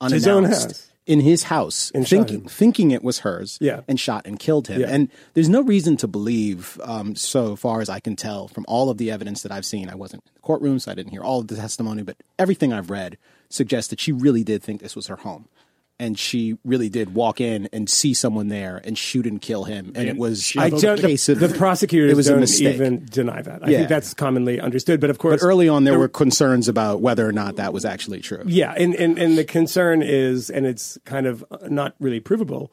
unannounced 0.00 0.62
house. 0.64 0.90
In 1.08 1.20
his 1.20 1.44
house, 1.44 1.90
And 1.94 2.06
thinking 2.06 2.42
thinking 2.46 2.90
it 2.92 3.02
was 3.02 3.20
hers, 3.20 3.58
Yeah. 3.60 3.80
and 3.88 3.98
shot 3.98 4.26
and 4.26 4.38
killed 4.38 4.68
him. 4.68 4.82
Yeah. 4.82 4.88
And 4.90 5.08
there's 5.34 5.48
no 5.48 5.62
reason 5.62 5.96
to 5.96 6.06
believe, 6.06 6.78
um, 6.84 7.16
so 7.16 7.56
far 7.56 7.80
as 7.80 7.88
I 7.88 7.98
can 7.98 8.14
tell 8.14 8.46
from 8.46 8.64
all 8.68 8.90
of 8.90 8.98
the 8.98 9.10
evidence 9.10 9.42
that 9.42 9.50
I've 9.50 9.64
seen. 9.66 9.88
I 9.88 9.94
wasn't 9.94 10.22
in 10.26 10.32
the 10.34 10.40
courtroom, 10.40 10.78
so 10.78 10.92
I 10.92 10.94
didn't 10.94 11.10
hear 11.12 11.22
all 11.22 11.40
of 11.40 11.48
the 11.48 11.56
testimony, 11.56 12.02
but 12.02 12.16
everything 12.38 12.72
I've 12.72 12.90
read 12.90 13.16
suggests 13.48 13.88
that 13.90 13.98
she 13.98 14.12
really 14.12 14.44
did 14.44 14.62
think 14.62 14.80
this 14.82 14.94
was 14.94 15.06
her 15.06 15.16
home. 15.16 15.46
And 16.00 16.16
she 16.16 16.56
really 16.64 16.88
did 16.88 17.12
walk 17.12 17.40
in 17.40 17.68
and 17.72 17.90
see 17.90 18.14
someone 18.14 18.46
there 18.46 18.80
and 18.84 18.96
shoot 18.96 19.26
and 19.26 19.42
kill 19.42 19.64
him. 19.64 19.92
And 19.96 20.08
it 20.08 20.16
was 20.16 20.54
I 20.56 20.70
don't, 20.70 21.00
case 21.00 21.26
the, 21.26 21.32
of 21.32 21.40
the 21.40 21.48
prosecutors 21.48 22.12
it 22.12 22.16
was 22.16 22.26
don't 22.28 22.36
a 22.36 22.40
mistake. 22.40 22.74
even 22.76 23.04
deny 23.06 23.42
that. 23.42 23.64
I 23.64 23.70
Yeah. 23.70 23.78
think 23.78 23.88
that's 23.88 24.14
commonly 24.14 24.60
understood. 24.60 25.00
But 25.00 25.10
of 25.10 25.18
course, 25.18 25.40
But 25.40 25.46
early 25.46 25.68
on, 25.68 25.82
there 25.82 25.98
were 25.98 26.06
concerns 26.06 26.68
about 26.68 27.00
whether 27.00 27.26
or 27.26 27.32
not 27.32 27.56
that 27.56 27.72
was 27.72 27.84
actually 27.84 28.20
true. 28.20 28.44
Yeah, 28.46 28.74
and, 28.76 28.94
and, 28.94 29.18
and 29.18 29.36
the 29.36 29.44
concern 29.44 30.02
is, 30.02 30.50
and 30.50 30.66
it's 30.66 30.98
kind 31.04 31.26
of 31.26 31.44
not 31.68 31.96
really 31.98 32.20
provable, 32.20 32.72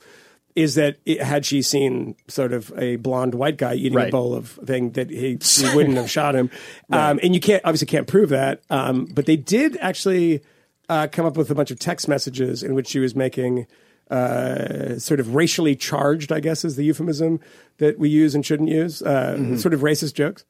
is 0.56 0.76
that 0.76 0.98
it, 1.08 1.20
had 1.22 1.48
she 1.48 1.64
seen 1.64 2.16
sort 2.28 2.54
of 2.54 2.72
a 2.78 2.98
blonde 2.98 3.34
white 3.34 3.58
guy 3.58 3.74
eating 3.74 3.98
a 4.00 4.10
bowl 4.10 4.36
of 4.36 4.50
thing, 4.66 4.92
that 4.92 5.10
he, 5.10 5.40
he 5.42 5.76
wouldn't 5.76 5.98
have 5.98 6.10
shot 6.20 6.36
him. 6.36 6.52
Um, 6.92 7.20
and 7.24 7.34
you 7.34 7.42
can't 7.42 7.64
obviously 7.66 7.88
can't 7.88 8.06
prove 8.08 8.30
that. 8.30 8.62
Um, 8.70 9.06
but 9.06 9.26
they 9.26 9.36
did 9.36 9.78
actually 9.82 10.44
uh, 10.90 11.08
come 11.12 11.26
up 11.26 11.38
with 11.38 11.50
a 11.52 11.56
bunch 11.56 11.72
of 11.72 11.80
text 11.80 12.08
messages 12.08 12.64
in 12.64 12.74
which 12.76 12.88
she 12.88 13.00
was 13.00 13.16
making. 13.16 13.68
Uh, 14.12 15.00
sort 15.00 15.20
of 15.20 15.34
racially 15.34 15.76
charged, 15.76 16.32
I 16.32 16.40
guess, 16.40 16.64
is 16.64 16.76
the 16.76 16.84
euphemism 16.86 17.40
that 17.80 17.98
we 17.98 18.08
use 18.08 18.36
and 18.36 18.46
shouldn't 18.46 18.70
use. 18.70 19.02
Uh, 19.02 19.56
Sort 19.58 19.74
of 19.74 19.80
racist 19.82 20.14
jokes. 20.14 20.46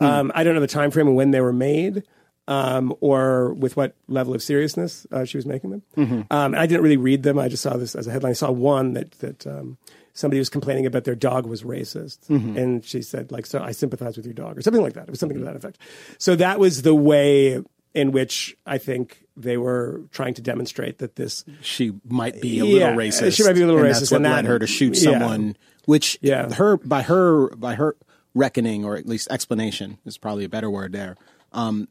Um, 0.00 0.32
I 0.34 0.42
don't 0.42 0.54
know 0.54 0.60
the 0.60 0.66
time 0.66 0.90
frame 0.90 1.06
and 1.06 1.14
when 1.16 1.30
they 1.30 1.40
were 1.40 1.52
made, 1.52 2.02
um, 2.48 2.92
or 3.00 3.54
with 3.54 3.76
what 3.76 3.94
level 4.08 4.34
of 4.34 4.42
seriousness 4.42 5.06
uh, 5.12 5.24
she 5.24 5.38
was 5.38 5.46
making 5.46 5.70
them. 5.70 6.26
Um, 6.32 6.54
I 6.56 6.66
didn't 6.66 6.82
really 6.82 6.96
read 6.96 7.22
them. 7.22 7.38
I 7.38 7.48
just 7.48 7.62
saw 7.62 7.76
this 7.76 7.94
as 7.94 8.08
a 8.08 8.10
headline. 8.10 8.30
I 8.30 8.34
saw 8.34 8.50
one 8.50 8.92
that 8.94 9.12
that 9.20 9.46
um, 9.46 9.78
somebody 10.12 10.38
was 10.40 10.48
complaining 10.48 10.84
about 10.84 11.04
their 11.04 11.14
dog 11.14 11.46
was 11.46 11.62
racist, 11.62 12.28
and 12.28 12.84
she 12.84 13.02
said 13.02 13.30
like, 13.30 13.46
"So 13.46 13.62
I 13.62 13.70
sympathize 13.70 14.16
with 14.16 14.26
your 14.26 14.34
dog," 14.34 14.58
or 14.58 14.62
something 14.62 14.82
like 14.82 14.94
that. 14.94 15.04
It 15.04 15.10
was 15.10 15.20
something 15.20 15.38
to 15.38 15.44
that 15.44 15.54
effect. 15.56 15.78
So 16.18 16.34
that 16.36 16.58
was 16.58 16.82
the 16.82 16.94
way 16.94 17.62
in 17.96 18.12
which 18.12 18.56
I 18.66 18.78
think 18.78 19.24
they 19.36 19.56
were 19.56 20.02
trying 20.12 20.34
to 20.34 20.42
demonstrate 20.42 20.98
that 20.98 21.16
this 21.16 21.44
she 21.62 21.92
might 22.08 22.40
be 22.40 22.60
a 22.60 22.64
Yeah, 22.64 22.72
little 22.90 22.96
racist. 22.98 23.36
she 23.36 23.42
might 23.44 23.54
be 23.54 23.62
a 23.62 23.66
little 23.66 23.80
and 23.80 23.88
racist, 23.88 24.00
That's 24.00 24.10
what 24.12 24.16
and 24.18 24.24
that- 24.26 24.36
led 24.36 24.44
her 24.44 24.58
to 24.60 24.66
shoot 24.66 24.94
yeah. 24.96 25.10
someone. 25.10 25.56
Which 25.86 26.18
Yeah. 26.20 26.52
her 26.54 26.76
by 26.78 27.02
her 27.02 27.48
by 27.56 27.74
her 27.76 27.96
reckoning 28.34 28.84
or 28.84 28.96
at 28.96 29.06
least 29.06 29.28
explanation 29.30 29.98
is 30.04 30.18
probably 30.18 30.44
a 30.44 30.48
better 30.48 30.68
word 30.70 30.92
there. 30.92 31.16
Um, 31.52 31.88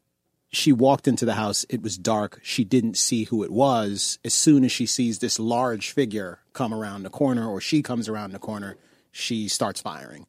she 0.52 0.72
walked 0.72 1.08
into 1.08 1.24
the 1.24 1.34
house. 1.34 1.66
It 1.68 1.82
was 1.82 1.98
dark. 1.98 2.38
She 2.42 2.62
didn't 2.64 2.96
see 2.96 3.24
who 3.24 3.42
it 3.42 3.50
was. 3.50 4.18
As 4.24 4.32
soon 4.32 4.64
as 4.64 4.70
she 4.72 4.86
sees 4.86 5.18
this 5.18 5.38
large 5.40 5.90
figure 5.90 6.38
come 6.52 6.72
around 6.72 7.02
the 7.02 7.10
corner, 7.10 7.48
or 7.48 7.60
she 7.60 7.82
comes 7.82 8.08
around 8.08 8.32
the 8.32 8.38
corner, 8.38 8.76
she 9.10 9.48
starts 9.48 9.80
firing, 9.80 10.26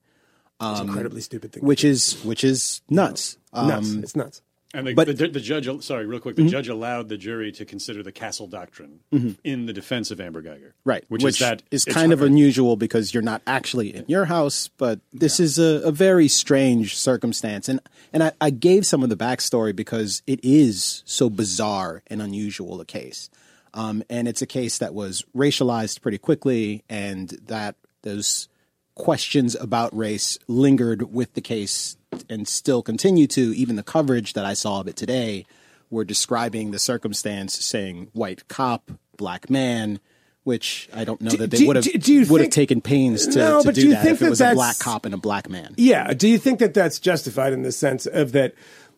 it's 0.59 0.79
incredibly 0.81 1.21
stupid 1.21 1.53
thing. 1.53 1.63
which 1.63 1.83
is 1.83 2.13
which 2.23 2.43
is 2.43 2.81
nuts. 2.89 3.37
nuts. 3.53 3.89
Um, 3.91 3.99
it's 4.03 4.15
nuts. 4.15 4.41
And 4.77 4.85
the, 4.85 4.93
But- 4.93 5.17
the, 5.17 5.27
the 5.27 5.39
judge, 5.39 5.67
sorry, 5.83 6.05
real 6.05 6.19
quick, 6.19 6.35
the 6.35 6.47
judge 6.47 6.67
allowed 6.67 7.09
the 7.09 7.17
jury 7.17 7.51
to 7.53 7.65
consider 7.65 8.03
the 8.03 8.11
Castle 8.11 8.45
Doctrine 8.45 8.99
in 9.43 9.65
the 9.65 9.73
defense 9.73 10.11
of 10.11 10.21
Amber 10.21 10.43
Guyger. 10.43 10.73
Right, 10.85 11.03
Which, 11.07 11.23
is 11.23 11.39
that 11.39 11.63
is 11.71 11.83
kind 11.83 12.13
of 12.13 12.21
unusual 12.21 12.75
because 12.75 13.11
you're 13.11 13.23
not 13.23 13.41
actually 13.47 13.95
in 13.95 14.05
your 14.07 14.25
house, 14.25 14.69
but 14.77 14.99
this 15.11 15.39
is 15.39 15.57
a, 15.57 15.81
a 15.83 15.91
very 15.91 16.27
strange 16.27 16.95
circumstance. 16.95 17.67
And 17.67 17.79
and 18.13 18.21
I, 18.21 18.33
I 18.39 18.51
gave 18.51 18.85
some 18.85 19.01
of 19.01 19.09
the 19.09 19.17
backstory 19.17 19.75
because 19.75 20.21
it 20.27 20.39
is 20.43 21.01
so 21.07 21.27
bizarre 21.27 22.03
and 22.05 22.21
unusual 22.21 22.79
a 22.79 22.85
case. 22.85 23.31
Um, 23.73 24.03
and 24.11 24.27
it's 24.27 24.43
a 24.43 24.47
case 24.47 24.77
that 24.77 24.93
was 24.93 25.25
racialized 25.35 26.01
pretty 26.01 26.19
quickly, 26.19 26.83
and 26.87 27.29
that 27.47 27.77
those 28.03 28.47
questions 28.93 29.55
about 29.55 29.95
race 29.97 30.37
lingered 30.47 31.13
with 31.13 31.33
the 31.33 31.41
case 31.41 31.97
and 32.29 32.47
still 32.47 32.81
continue 32.81 33.27
to. 33.27 33.55
Even 33.55 33.75
the 33.75 33.83
coverage 33.83 34.33
that 34.33 34.45
I 34.45 34.53
saw 34.53 34.79
of 34.79 34.87
it 34.87 34.95
today 34.95 35.45
were 35.89 36.03
describing 36.03 36.71
the 36.71 36.79
circumstance, 36.79 37.53
saying 37.63 38.09
white 38.13 38.47
cop, 38.47 38.91
black 39.17 39.49
man, 39.49 39.99
which 40.43 40.89
I 40.93 41.03
don't 41.03 41.21
know 41.21 41.31
Do- 41.31 41.37
that 41.37 41.51
they 41.51 41.65
would 41.65 41.75
have 41.75 42.29
would 42.29 42.41
have 42.41 42.49
taken 42.49 42.81
pains 42.81 43.27
to, 43.27 43.39
No, 43.39 43.61
to 43.61 43.71
do 43.71 43.81
do 43.81 43.87
you 43.87 43.93
that 43.93 44.03
think 44.03 44.15
if 44.15 44.21
it 44.21 44.25
that 44.25 44.29
was 44.29 44.41
a 44.41 44.53
black 44.53 44.79
cop 44.79 45.05
and 45.05 45.13
a 45.13 45.17
black 45.17 45.49
man. 45.49 45.73
Yeah. 45.77 46.13
Do 46.13 46.27
you 46.27 46.37
think 46.37 46.59
that 46.59 46.73
that's 46.73 46.99
justified 46.99 47.53
in 47.53 47.63
the 47.63 47.71
sense 47.71 48.05
of 48.05 48.31
that? 48.33 48.53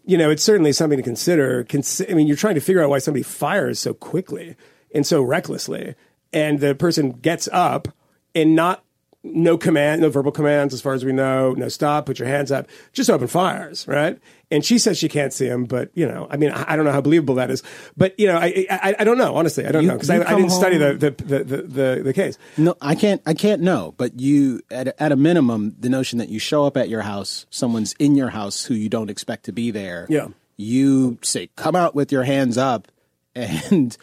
You 0.05 0.17
know, 0.17 0.29
it's 0.31 0.43
certainly 0.43 0.71
something 0.71 0.97
to 0.97 1.03
consider. 1.03 1.63
Consi- 1.65 2.09
I 2.09 2.15
mean, 2.15 2.25
you're 2.27 2.37
trying 2.37 2.55
to 2.55 2.61
figure 2.61 2.81
out 2.83 2.89
why 2.89 2.99
somebody 2.99 3.23
fires 3.23 3.79
so 3.79 3.93
quickly 3.93 4.55
and 4.95 5.05
so 5.05 5.21
recklessly, 5.21 5.93
and 6.33 6.59
the 6.59 6.73
person 6.73 7.11
gets 7.11 7.47
up 7.51 7.87
and 8.33 8.55
not 8.55 8.83
no 9.23 9.57
command, 9.57 10.01
no 10.01 10.09
verbal 10.09 10.31
commands, 10.31 10.73
as 10.73 10.81
far 10.81 10.93
as 10.93 11.03
we 11.03 11.11
know, 11.11 11.53
no 11.53 11.67
stop, 11.67 12.05
put 12.05 12.19
your 12.19 12.27
hands 12.27 12.51
up, 12.53 12.67
just 12.93 13.09
open 13.09 13.27
fires, 13.27 13.85
right? 13.87 14.17
And 14.49 14.63
she 14.63 14.77
says 14.79 14.97
she 14.97 15.09
can't 15.09 15.33
see 15.33 15.45
him, 15.47 15.65
but 15.65 15.91
you 15.93 16.07
know, 16.07 16.25
I 16.29 16.37
mean, 16.37 16.51
I, 16.51 16.73
I 16.73 16.75
don't 16.75 16.85
know 16.85 16.91
how 16.93 17.01
believable 17.01 17.35
that 17.35 17.51
is, 17.51 17.61
but 17.97 18.17
you 18.19 18.27
know, 18.27 18.37
I 18.37 18.65
I, 18.69 18.95
I 18.99 19.03
don't 19.03 19.17
know, 19.17 19.35
honestly, 19.35 19.65
I 19.65 19.71
don't 19.71 19.83
You- 19.83 19.89
know 19.89 19.95
because 19.95 20.09
I, 20.09 20.17
I 20.21 20.35
didn't 20.35 20.51
study 20.51 20.77
the 20.77 20.93
the, 20.93 21.11
the, 21.11 21.43
the 21.43 21.57
the 21.63 22.01
the 22.05 22.13
case. 22.13 22.37
No, 22.57 22.75
I 22.81 22.95
can't. 22.95 23.21
I 23.25 23.33
can't 23.33 23.61
know. 23.61 23.93
But 23.97 24.19
you, 24.19 24.61
at 24.71 24.87
a, 24.87 25.03
at 25.03 25.11
a 25.11 25.15
minimum, 25.17 25.75
the 25.79 25.89
notion 25.89 26.17
that 26.19 26.29
you 26.29 26.39
show 26.39 26.65
up 26.65 26.77
at 26.77 26.87
your 26.89 27.01
house, 27.01 27.45
someone's 27.49 27.93
in 27.99 28.15
your 28.15 28.29
house 28.29 28.63
who 28.65 28.73
you 28.73 28.87
don't 28.89 29.09
expect 29.09 29.43
to 29.45 29.51
be 29.51 29.69
there. 29.69 30.07
Yeah. 30.09 30.29
You 30.57 31.19
say, 31.21 31.49
"Come 31.57 31.75
out 31.75 31.93
with 31.93 32.11
your 32.11 32.23
hands 32.23 32.57
up," 32.57 32.87
and 33.35 33.95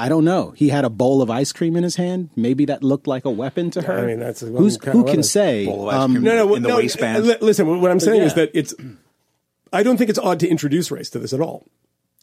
I 0.00 0.08
don't 0.08 0.24
know. 0.24 0.50
He 0.56 0.68
had 0.70 0.84
a 0.84 0.90
bowl 0.90 1.22
of 1.22 1.30
ice 1.30 1.52
cream 1.52 1.76
in 1.76 1.82
his 1.84 1.96
hand. 1.96 2.30
Maybe 2.36 2.64
that 2.66 2.82
looked 2.82 3.06
like 3.06 3.24
a 3.24 3.30
weapon 3.30 3.70
to 3.72 3.82
her. 3.82 3.98
I 3.98 4.06
mean, 4.06 4.18
that's 4.18 4.42
a 4.42 4.46
Who's, 4.46 4.76
kind 4.78 4.96
who 4.96 5.04
of 5.06 5.10
can 5.12 5.22
say? 5.22 5.66
Bowl 5.66 5.90
um, 5.90 6.14
no, 6.14 6.34
no, 6.34 6.54
in 6.54 6.62
the 6.62 6.68
no, 6.70 6.76
waistband. 6.76 7.26
li- 7.26 7.36
Listen, 7.40 7.80
what 7.80 7.90
I'm 7.90 8.00
saying 8.00 8.22
is 8.22 8.34
that 8.34 8.50
it's. 8.54 8.74
I 9.72 9.82
don't 9.82 9.96
think 9.96 10.10
it's 10.10 10.18
odd 10.18 10.40
to 10.40 10.48
introduce 10.48 10.90
race 10.90 11.10
to 11.10 11.18
this 11.18 11.32
at 11.32 11.40
all. 11.40 11.66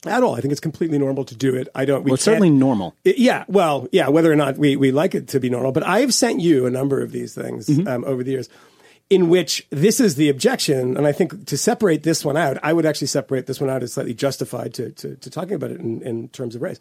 At 0.06 0.22
all, 0.24 0.36
I 0.36 0.42
think 0.42 0.52
it's 0.52 0.62
completely 0.62 1.00
normal 1.00 1.26
to 1.26 1.36
do 1.36 1.56
it. 1.56 1.68
I 1.74 1.86
don't. 1.86 2.04
We 2.04 2.10
well, 2.12 2.16
it's 2.16 2.24
certainly 2.24 2.50
normal. 2.50 2.96
it- 3.04 3.18
yeah, 3.18 3.46
well, 3.48 3.88
yeah, 3.92 4.10
whether 4.10 4.32
or 4.32 4.36
not 4.36 4.58
we, 4.58 4.76
we 4.76 4.92
like 4.92 5.16
it 5.16 5.28
to 5.30 5.40
be 5.40 5.50
normal. 5.50 5.72
But 5.72 5.86
I've 5.88 6.13
sent 6.13 6.40
you 6.40 6.66
a 6.66 6.70
number 6.70 7.02
of 7.02 7.12
these 7.12 7.34
things 7.34 7.68
Mm-hmm. 7.68 7.88
um, 7.88 8.04
over 8.06 8.24
the 8.24 8.32
years 8.32 8.50
in 9.10 9.30
which 9.30 9.66
this 9.70 10.02
is 10.02 10.16
the 10.16 10.28
objection. 10.28 10.98
And 10.98 11.08
I 11.08 11.13
think 11.13 11.46
to 11.48 11.58
separate 11.58 12.04
this 12.04 12.26
one 12.26 12.36
out, 12.36 12.58
I 12.62 12.74
would 12.74 12.86
actually 12.86 13.08
separate 13.08 13.46
this 13.48 13.62
one 13.62 13.70
out 13.70 13.82
as 13.82 13.94
slightly 13.94 14.13
justified 14.13 14.74
to, 14.76 14.92
to, 14.92 15.16
to 15.16 15.30
talking 15.30 15.54
about 15.54 15.72
it 15.72 15.80
in, 15.80 16.02
in 16.02 16.28
terms 16.30 16.56
of 16.56 16.62
race. 16.62 16.78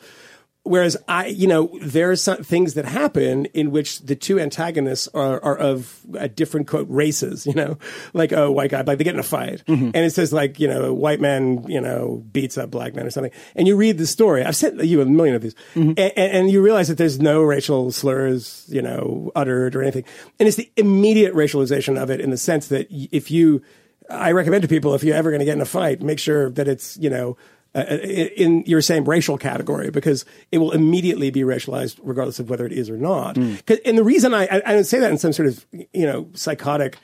Whereas 0.66 0.96
I, 1.06 1.26
you 1.26 1.46
know, 1.46 1.70
there 1.80 2.10
are 2.10 2.16
some 2.16 2.42
things 2.42 2.74
that 2.74 2.84
happen 2.84 3.46
in 3.54 3.70
which 3.70 4.00
the 4.00 4.16
two 4.16 4.40
antagonists 4.40 5.06
are, 5.14 5.42
are 5.44 5.56
of 5.56 6.00
uh, 6.18 6.26
different 6.26 6.66
quote 6.66 6.88
races, 6.90 7.46
you 7.46 7.54
know, 7.54 7.78
like 8.14 8.32
a 8.32 8.50
white 8.50 8.72
guy, 8.72 8.82
like 8.82 8.98
they 8.98 9.04
get 9.04 9.14
in 9.14 9.20
a 9.20 9.22
fight 9.22 9.62
and 9.94 9.96
it 9.96 10.10
says 10.10 10.32
like, 10.32 10.58
you 10.58 10.66
know, 10.66 10.86
a 10.86 10.92
white 10.92 11.20
man, 11.20 11.64
you 11.68 11.80
know, 11.80 12.24
beats 12.32 12.56
a 12.56 12.66
black 12.66 12.96
man 12.96 13.06
or 13.06 13.10
something. 13.10 13.30
And 13.54 13.68
you 13.68 13.76
read 13.76 13.96
the 13.98 14.06
story. 14.06 14.44
I've 14.44 14.56
sent 14.56 14.82
you 14.84 15.00
a 15.00 15.06
million 15.06 15.36
of 15.36 15.42
these 15.42 15.54
and, 15.96 15.98
and 16.18 16.50
you 16.50 16.60
realize 16.60 16.88
that 16.88 16.98
there's 16.98 17.20
no 17.20 17.42
racial 17.42 17.92
slurs, 17.92 18.66
you 18.68 18.82
know, 18.82 19.30
uttered 19.36 19.76
or 19.76 19.82
anything. 19.82 20.04
And 20.40 20.48
it's 20.48 20.56
the 20.56 20.70
immediate 20.76 21.32
racialization 21.32 21.96
of 22.02 22.10
it 22.10 22.20
in 22.20 22.30
the 22.30 22.36
sense 22.36 22.66
that 22.68 22.88
if 22.90 23.30
you, 23.30 23.62
I 24.10 24.32
recommend 24.32 24.62
to 24.62 24.68
people 24.68 24.94
if 24.94 25.04
you're 25.04 25.16
ever 25.16 25.30
going 25.30 25.40
to 25.40 25.44
get 25.44 25.54
in 25.54 25.60
a 25.60 25.64
fight, 25.64 26.02
make 26.02 26.18
sure 26.18 26.50
that 26.50 26.66
it's, 26.66 26.96
you 26.96 27.10
know, 27.10 27.36
uh, 27.76 27.96
in 28.36 28.62
your 28.66 28.80
same 28.80 29.04
racial 29.04 29.36
category 29.38 29.90
because 29.90 30.24
it 30.50 30.58
will 30.58 30.72
immediately 30.72 31.30
be 31.30 31.40
racialized 31.42 31.98
regardless 32.02 32.38
of 32.40 32.48
whether 32.50 32.64
it 32.66 32.72
is 32.72 32.88
or 32.90 32.96
not. 32.96 33.36
'Cause- 33.66 33.78
And 33.84 33.98
the 33.98 34.04
reason 34.04 34.32
I, 34.34 34.44
I, 34.46 34.62
I 34.66 34.72
don't 34.72 34.84
say 34.84 34.98
that 35.00 35.10
in 35.10 35.18
some 35.18 35.32
sort 35.32 35.48
of, 35.48 35.66
you 35.72 36.06
know, 36.06 36.28
psychotic, 36.34 36.98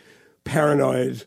paranoid 0.44 1.24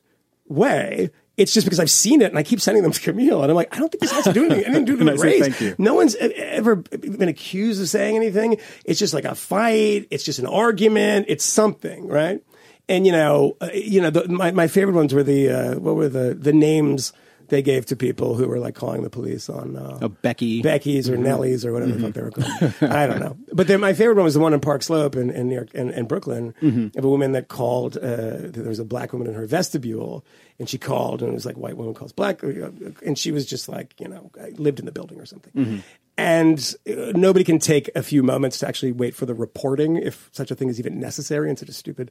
way, 0.48 1.10
it's 1.38 1.54
just 1.54 1.66
because 1.66 1.80
I've 1.80 1.90
seen 1.92 2.22
it 2.22 2.26
and 2.30 2.38
I 2.38 2.44
keep 2.44 2.62
sending 2.62 2.82
them 2.84 2.92
to 2.94 3.00
Kmele 3.14 3.42
and 3.42 3.52
I'm 3.52 3.56
like, 3.56 3.76
I 3.76 3.80
don't 3.80 3.92
think 3.92 4.02
this 4.02 4.12
has 4.12 4.24
to 4.24 4.34
do 4.34 4.46
anything, 4.50 4.66
anything 4.66 4.86
to 4.86 4.98
do 4.98 5.12
I 5.12 5.16
say 5.18 5.24
race. 5.24 5.42
thank 5.42 5.62
you. 5.62 5.76
No 5.78 5.94
one's 5.96 6.16
ever 6.16 6.76
been 6.78 7.28
accused 7.28 7.82
of 7.82 7.90
saying 7.90 8.16
anything. 8.16 8.58
It's 8.86 9.00
just 9.00 9.14
like 9.14 9.26
a 9.26 9.36
fight. 9.36 10.08
It's 10.12 10.24
just 10.24 10.40
an 10.40 10.46
argument. 10.48 11.26
It's 11.28 11.44
something, 11.44 12.08
right? 12.08 12.42
And 12.88 13.06
you 13.06 13.12
know, 13.12 13.58
uh, 13.60 13.70
you 13.74 14.00
know, 14.00 14.12
the, 14.12 14.28
my 14.30 14.52
my 14.52 14.68
favorite 14.68 14.94
ones 14.96 15.14
were 15.14 15.24
the 15.24 15.50
uh, 15.50 15.76
what 15.80 15.96
were 15.96 16.08
the 16.08 16.36
the 16.36 16.54
names 16.54 17.14
they 17.50 17.62
gave 17.62 17.86
to 17.88 17.96
people 17.96 18.36
who 18.36 18.48
were 18.48 18.60
like 18.60 18.76
calling 18.76 19.04
the 19.04 19.10
police 19.10 19.50
on 19.50 19.76
uh, 19.76 20.00
A 20.02 20.10
Becky. 20.10 20.62
Becky's 20.62 21.10
or 21.10 21.18
Nellies, 21.18 21.66
or 21.66 21.74
whatever 21.74 21.92
the 21.94 22.00
fuck 22.00 22.14
they 22.14 22.22
were 22.22 22.32
called. 22.32 22.92
I 22.92 23.08
don't 23.08 23.20
know. 23.20 23.38
But 23.54 23.68
then 23.68 23.80
my 23.80 23.94
favorite 23.94 24.16
one 24.16 24.26
was 24.26 24.34
the 24.34 24.40
one 24.40 24.54
in 24.54 24.60
Park 24.60 24.84
Slope 24.84 25.16
in, 25.16 25.30
in 25.30 25.48
New 25.50 25.56
York 25.56 25.74
in, 25.74 25.90
in 25.92 26.06
Brooklyn 26.06 26.54
of 26.96 27.04
a 27.04 27.10
woman 27.10 27.32
that 27.34 27.48
called. 27.48 27.98
Uh, 27.98 28.38
there 28.52 28.68
was 28.68 28.80
a 28.80 28.86
black 28.86 29.14
woman 29.14 29.28
in 29.28 29.34
her 29.34 29.46
vestibule, 29.46 30.26
and 30.60 30.68
she 30.70 30.78
called, 30.78 31.22
and 31.22 31.32
it 31.32 31.34
was 31.36 31.46
like 31.46 31.58
white 31.58 31.78
woman 31.78 31.94
calls 31.94 32.12
black, 32.12 32.44
uh, 32.44 32.70
and 33.06 33.18
she 33.18 33.32
was 33.32 33.46
just 33.46 33.68
like 33.70 33.94
you 34.00 34.08
know 34.08 34.32
lived 34.54 34.80
in 34.80 34.86
the 34.86 34.92
building 34.92 35.20
or 35.20 35.26
something. 35.26 35.84
And 36.18 36.76
uh, 36.90 37.12
nobody 37.14 37.44
can 37.44 37.60
take 37.60 37.90
a 37.94 38.02
few 38.02 38.24
moments 38.24 38.60
to 38.60 38.68
actually 38.68 38.94
wait 38.94 39.14
for 39.16 39.26
the 39.26 39.34
reporting 39.34 39.98
if 39.98 40.30
such 40.32 40.50
a 40.50 40.56
thing 40.56 40.70
is 40.70 40.80
even 40.80 40.98
necessary 41.00 41.50
in 41.50 41.58
such 41.58 41.68
a 41.70 41.74
stupid 41.74 42.10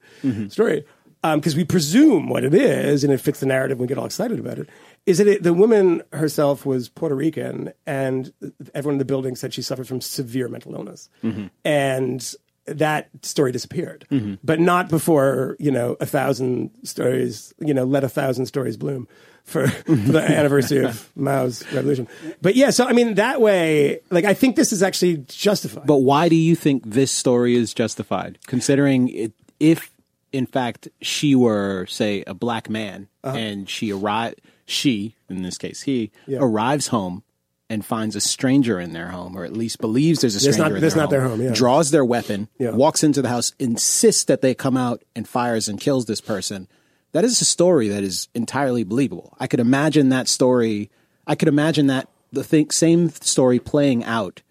story. 0.50 0.84
Because 1.22 1.56
we 1.56 1.64
presume 1.64 2.28
what 2.28 2.44
it 2.44 2.52
is, 2.52 3.02
and 3.02 3.10
it 3.10 3.16
fits 3.18 3.40
the 3.40 3.46
narrative, 3.46 3.76
and 3.76 3.80
we 3.80 3.86
get 3.86 3.96
all 3.96 4.04
excited 4.04 4.38
about 4.38 4.58
it. 4.58 4.68
Is 5.06 5.18
that 5.18 5.26
it, 5.26 5.42
the 5.42 5.52
woman 5.54 6.02
herself 6.12 6.64
was 6.64 6.88
Puerto 6.88 7.14
Rican, 7.14 7.72
and 7.86 8.32
everyone 8.74 8.94
in 8.94 8.98
the 8.98 9.04
building 9.04 9.36
said 9.36 9.52
she 9.52 9.62
suffered 9.62 9.86
from 9.86 10.00
severe 10.00 10.48
mental 10.48 10.74
illness, 10.74 11.08
and 11.64 12.34
that 12.66 13.10
story 13.22 13.52
disappeared. 13.52 14.06
But 14.42 14.60
not 14.60 14.88
before 14.88 15.56
you 15.58 15.70
know 15.70 15.96
a 16.00 16.06
thousand 16.06 16.70
stories. 16.82 17.52
You 17.58 17.74
know, 17.74 17.84
let 17.84 18.04
a 18.04 18.08
thousand 18.08 18.46
stories 18.46 18.76
bloom 18.78 19.06
for, 19.44 19.68
for 19.68 19.94
the 19.94 20.20
anniversary 20.38 20.84
of 20.84 21.10
Mao's 21.14 21.62
revolution. 21.72 22.08
But 22.40 22.54
yeah, 22.56 22.70
so 22.70 22.86
I 22.86 22.92
mean 22.92 23.14
that 23.16 23.40
way, 23.42 24.00
like 24.10 24.24
I 24.24 24.32
think 24.32 24.56
this 24.56 24.72
is 24.72 24.82
actually 24.82 25.18
justified. 25.28 25.86
But 25.86 25.98
why 25.98 26.30
do 26.30 26.36
you 26.36 26.56
think 26.56 26.82
this 26.86 27.12
story 27.12 27.54
is 27.56 27.74
justified? 27.74 28.38
Considering 28.46 29.08
it, 29.10 29.32
if 29.60 29.90
in 30.32 30.46
fact 30.46 30.88
she 31.02 31.34
were, 31.34 31.84
say, 31.86 32.24
a 32.26 32.32
black 32.34 32.70
man 32.70 33.08
Uh-huh. 33.22 33.36
and 33.36 33.68
she 33.68 33.92
arrive, 33.92 34.34
she 34.66 35.14
in 35.28 35.42
this 35.42 35.58
case 35.58 35.82
he 35.82 36.10
arrives 36.38 36.88
home 36.88 37.22
and 37.70 37.84
finds 37.84 38.14
a 38.14 38.20
stranger 38.20 38.78
in 38.78 38.92
their 38.92 39.08
home, 39.08 39.36
or 39.36 39.44
at 39.44 39.52
least 39.54 39.80
believes 39.80 40.20
there's 40.20 40.34
a 40.36 40.38
That's 40.38 40.54
stranger 40.56 40.74
not- 40.74 40.76
in 40.76 40.80
that's 40.82 40.94
their 40.94 41.02
not 41.02 41.10
home, 41.10 41.10
their 41.10 41.28
home, 41.28 41.42
yeah. 41.42 41.52
draws 41.54 41.90
their 41.90 42.04
weapon, 42.04 42.48
Yeah. 42.58 42.70
walks 42.70 43.02
into 43.02 43.22
the 43.22 43.28
house, 43.30 43.52
insists 43.58 44.24
that 44.24 44.42
they 44.42 44.54
come 44.54 44.76
out 44.76 45.02
and 45.16 45.26
fires 45.26 45.66
and 45.68 45.80
kills 45.80 46.04
this 46.04 46.20
person. 46.20 46.68
That 47.12 47.24
is 47.24 47.40
a 47.40 47.44
story 47.44 47.88
that 47.88 48.02
is 48.04 48.28
entirely 48.34 48.84
believable. 48.84 49.34
I 49.40 49.46
could 49.46 49.60
imagine 49.60 50.10
that 50.10 50.28
story. 50.28 50.90
I 51.26 51.34
could 51.36 51.48
imagine 51.48 51.86
that 51.86 52.08
the 52.32 52.44
thing, 52.44 52.70
same 52.70 53.08
story 53.08 53.58
playing 53.58 54.04
out 54.04 54.42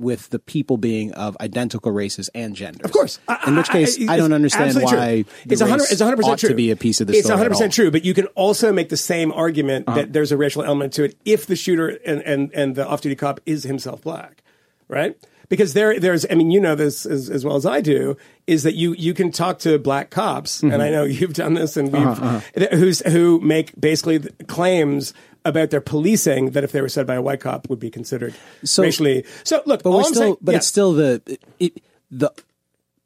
with 0.00 0.30
the 0.30 0.38
people 0.38 0.76
being 0.76 1.12
of 1.14 1.36
identical 1.40 1.90
races 1.90 2.30
and 2.34 2.54
genders. 2.54 2.84
Of 2.84 2.92
course. 2.92 3.18
In 3.46 3.56
which 3.56 3.68
case, 3.68 3.98
I, 4.08 4.16
don't 4.16 4.32
understand 4.32 4.74
why 4.76 5.24
it's 5.44 5.60
100, 5.60 5.86
it's 5.90 6.00
100% 6.00 6.22
ought 6.24 6.38
true. 6.38 6.48
to 6.50 6.54
be 6.54 6.70
a 6.70 6.76
piece 6.76 7.00
of 7.00 7.08
the 7.08 7.14
It's 7.14 7.26
story. 7.26 7.40
at 7.44 7.50
100% 7.50 7.72
true, 7.72 7.90
but 7.90 8.04
you 8.04 8.14
can 8.14 8.26
also 8.28 8.72
make 8.72 8.90
the 8.90 8.96
same 8.96 9.32
argument 9.32 9.88
Uh-huh. 9.88 9.96
that 10.02 10.12
there's 10.12 10.30
a 10.30 10.36
racial 10.36 10.62
element 10.62 10.92
to 10.94 11.04
it 11.04 11.16
if 11.24 11.46
the 11.46 11.56
shooter 11.56 11.88
and, 12.06 12.22
and, 12.22 12.52
and 12.54 12.76
the 12.76 12.86
off 12.86 13.00
duty 13.00 13.16
cop 13.16 13.40
is 13.44 13.64
himself 13.64 14.02
black, 14.02 14.42
right? 14.86 15.16
Because 15.48 15.72
there, 15.72 15.98
there's, 15.98 16.26
I 16.30 16.34
mean, 16.34 16.50
you 16.50 16.60
know 16.60 16.74
this 16.74 17.06
as, 17.06 17.30
as 17.30 17.42
well 17.42 17.56
as 17.56 17.64
I 17.64 17.80
do, 17.80 18.18
is 18.46 18.64
that 18.64 18.74
you, 18.74 18.92
you 18.92 19.14
can 19.14 19.32
talk 19.32 19.58
to 19.60 19.78
black 19.78 20.10
cops, 20.10 20.58
Mm-hmm. 20.60 20.72
and 20.74 20.82
I 20.82 20.90
know 20.90 21.04
you've 21.18 21.32
done 21.32 21.54
this, 21.54 21.76
and 21.76 21.90
we've, 21.92 22.02
Uh-huh, 22.06 22.40
who's, 22.72 23.00
who 23.00 23.40
make 23.40 23.72
basically 23.80 24.18
claims 24.46 25.14
about 25.48 25.70
their 25.70 25.80
policing 25.80 26.50
that 26.52 26.62
if 26.62 26.70
they 26.72 26.80
were 26.80 26.88
said 26.88 27.06
by 27.06 27.14
a 27.16 27.22
white 27.22 27.40
cop 27.40 27.68
would 27.68 27.80
be 27.80 27.90
considered 27.90 28.34
So- 28.64 28.82
racially. 28.84 29.24
So 29.44 29.62
look, 29.66 29.82
But 29.82 29.90
we're 29.90 29.98
I'm 29.98 30.04
still, 30.04 30.14
saying- 30.22 30.36
but 30.40 30.52
yeah. 30.52 30.58
it's 30.58 30.66
still 30.66 30.92
the 30.92 31.38
it, 31.58 31.82
the 32.10 32.30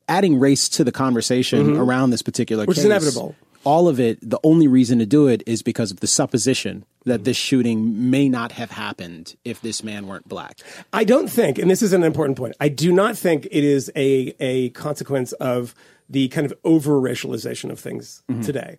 adding 0.09 0.38
race 0.38 0.68
to 0.70 0.85
the 0.85 0.92
conversation 0.92 1.76
around 1.76 2.11
this 2.11 2.22
particular 2.22 2.64
Mm-hmm. 2.64 2.68
Which 2.68 2.78
is 2.78 2.85
case, 2.85 2.90
inevitable. 2.90 3.35
All 3.64 3.87
of 3.88 4.00
it, 4.00 4.18
the 4.28 4.40
only 4.42 4.66
reason 4.66 4.98
to 4.98 5.07
do 5.07 5.28
it 5.28 5.42
is 5.46 5.62
because 5.62 5.92
of 5.92 6.00
the 6.00 6.09
supposition 6.09 6.85
that 7.05 7.22
this 7.24 7.37
shooting 7.37 8.11
may 8.11 8.28
not 8.28 8.50
have 8.52 8.72
happened 8.72 9.37
if 9.44 9.61
this 9.61 9.85
man 9.85 10.09
weren't 10.09 10.28
black. 10.28 10.59
I 10.92 11.05
don't 11.05 11.28
think, 11.31 11.59
and 11.59 11.70
this 11.70 11.81
is 11.81 11.92
an 11.92 12.02
important 12.02 12.37
point, 12.37 12.57
I 12.61 12.68
do 12.68 12.90
not 12.92 13.16
think 13.16 13.46
it 13.46 13.62
is 13.64 13.88
a, 13.94 14.35
a 14.40 14.70
consequence 14.70 15.31
of 15.35 15.74
the 16.11 16.26
kind 16.28 16.44
of 16.44 16.52
over 16.64 17.00
racialization 17.00 17.70
of 17.70 17.78
things 17.78 18.22
Mm-hmm. 18.28 18.42
today. 18.42 18.78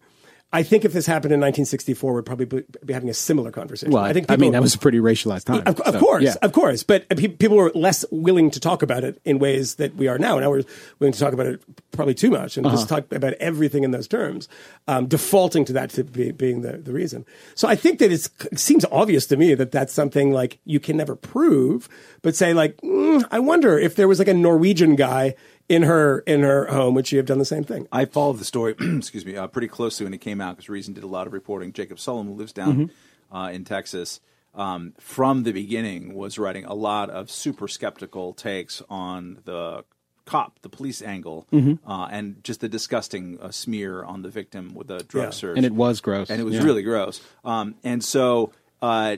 I 0.53 0.61
think 0.63 0.85
if 0.85 0.93
this 0.93 1.07
happened 1.07 1.33
in 1.33 1.39
1964, 1.39 2.13
we'd 2.13 2.25
probably 2.25 2.45
be, 2.45 2.63
be 2.85 2.93
having 2.93 3.09
a 3.09 3.13
similar 3.13 3.49
conversation. 3.51 3.91
Well, 3.91 4.03
I 4.03 4.13
think 4.13 4.29
I 4.29 4.35
mean 4.37 4.51
that 4.51 4.61
was 4.61 4.75
a 4.75 4.79
pretty 4.79 4.99
racialized 4.99 5.45
time. 5.45 5.63
of, 5.65 5.79
of 5.81 5.93
so, 5.95 5.99
course, 5.99 6.23
yeah. 6.23 6.35
of 6.43 6.53
course, 6.53 6.83
but 6.83 7.09
pe- 7.09 7.27
people 7.27 7.57
were 7.57 7.71
less 7.73 8.05
willing 8.11 8.51
to 8.51 8.59
talk 8.59 8.83
about 8.83 9.03
it 9.03 9.19
in 9.25 9.39
ways 9.39 9.75
that 9.75 9.95
we 9.95 10.07
are 10.07 10.19
now. 10.19 10.37
Now 10.37 10.51
we're 10.51 10.63
willing 10.99 11.11
to 11.13 11.19
talk 11.19 11.33
about 11.33 11.47
it 11.47 11.61
probably 11.91 12.13
too 12.13 12.29
much 12.29 12.55
and 12.55 12.65
Uh-huh. 12.65 12.75
just 12.75 12.87
talk 12.87 13.11
about 13.11 13.33
everything 13.33 13.83
in 13.83 13.91
those 13.91 14.07
terms, 14.07 14.47
um, 14.87 15.07
defaulting 15.07 15.65
to 15.65 15.73
that 15.73 15.89
to 15.91 16.03
be, 16.03 16.31
being 16.31 16.61
the, 16.61 16.73
the 16.77 16.93
reason. 16.93 17.25
So 17.55 17.67
I 17.67 17.75
think 17.75 17.97
that 17.99 18.11
it's, 18.11 18.29
it 18.51 18.59
seems 18.59 18.85
obvious 18.91 19.25
to 19.27 19.37
me 19.37 19.55
that 19.55 19.71
that's 19.71 19.91
something 19.91 20.31
like 20.31 20.59
you 20.65 20.79
can 20.79 20.95
never 20.97 21.15
prove, 21.15 21.89
but 22.21 22.35
say 22.35 22.53
like, 22.53 22.77
mm, 22.81 23.25
I 23.31 23.39
wonder 23.39 23.77
if 23.79 23.95
there 23.95 24.07
was 24.07 24.19
like 24.19 24.27
a 24.27 24.33
Norwegian 24.35 24.95
guy 24.95 25.33
in 25.69 25.83
her 25.83 26.19
in 26.19 26.41
her 26.41 26.65
home, 26.67 26.93
would 26.95 27.07
she 27.07 27.17
have 27.17 27.25
done 27.25 27.39
the 27.39 27.45
same 27.45 27.63
thing? 27.63 27.87
I 27.91 28.05
followed 28.05 28.39
the 28.39 28.45
story, 28.45 28.75
excuse 28.79 29.25
me, 29.25 29.35
uh, 29.35 29.47
pretty 29.47 29.67
closely 29.67 30.05
when 30.05 30.13
it 30.13 30.21
came 30.21 30.41
out 30.41 30.55
because 30.57 30.69
Reason 30.69 30.93
did 30.93 31.03
a 31.03 31.07
lot 31.07 31.27
of 31.27 31.33
reporting. 31.33 31.73
Jacob 31.73 31.97
Sullum, 31.97 32.25
who 32.25 32.33
lives 32.33 32.53
down 32.53 32.91
uh, 33.31 33.49
in 33.53 33.63
Texas, 33.65 34.19
um, 34.55 34.93
from 34.99 35.43
the 35.43 35.51
beginning 35.51 36.13
was 36.13 36.37
writing 36.37 36.65
a 36.65 36.73
lot 36.73 37.09
of 37.09 37.31
super 37.31 37.67
skeptical 37.67 38.33
takes 38.33 38.81
on 38.89 39.39
the 39.45 39.83
cop, 40.25 40.59
the 40.61 40.69
police 40.69 41.01
angle, 41.01 41.47
uh, 41.85 42.07
and 42.11 42.41
just 42.43 42.61
the 42.61 42.69
disgusting 42.69 43.37
uh, 43.41 43.51
smear 43.51 44.03
on 44.03 44.21
the 44.21 44.29
victim 44.29 44.73
with 44.73 44.87
the 44.87 44.99
drug 45.03 45.25
Yeah. 45.25 45.29
search. 45.31 45.57
and 45.57 45.65
it 45.65 45.73
was 45.73 45.99
gross, 46.01 46.29
and 46.29 46.39
it 46.39 46.43
was 46.43 46.55
Yeah. 46.55 46.63
really 46.63 46.83
gross. 46.83 47.19
Um, 47.43 47.75
and 47.83 48.03
so 48.03 48.51
uh, 48.81 49.17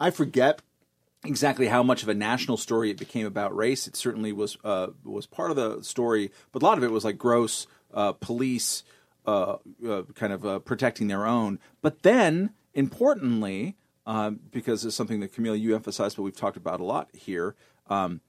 I 0.00 0.10
forget 0.10 0.60
exactly 1.24 1.68
how 1.68 1.82
much 1.82 2.02
of 2.02 2.08
a 2.08 2.14
national 2.14 2.56
story 2.56 2.90
it 2.90 2.98
became 2.98 3.26
about 3.26 3.54
race. 3.56 3.86
It 3.86 3.96
certainly 3.96 4.32
was 4.32 4.56
uh, 4.64 4.88
was 5.04 5.26
part 5.26 5.50
of 5.50 5.56
the 5.56 5.82
story, 5.82 6.30
but 6.52 6.62
a 6.62 6.64
lot 6.64 6.78
of 6.78 6.84
it 6.84 6.90
was 6.90 7.04
like 7.04 7.18
gross 7.18 7.66
uh, 7.92 8.12
police 8.12 8.82
uh, 9.26 9.56
uh, 9.86 10.02
kind 10.14 10.32
of 10.32 10.46
uh, 10.46 10.58
protecting 10.60 11.08
their 11.08 11.26
own. 11.26 11.58
But 11.82 12.02
then, 12.02 12.50
importantly, 12.74 13.76
um, 14.06 14.40
because 14.50 14.84
it's 14.84 14.96
something 14.96 15.20
that 15.20 15.34
Kmele 15.34 15.60
you 15.60 15.74
emphasized, 15.74 16.16
but 16.16 16.22
we've 16.22 16.36
talked 16.36 16.56
about 16.56 16.80
a 16.80 16.84
lot 16.84 17.10
here. 17.12 17.54
Um, 17.88 18.20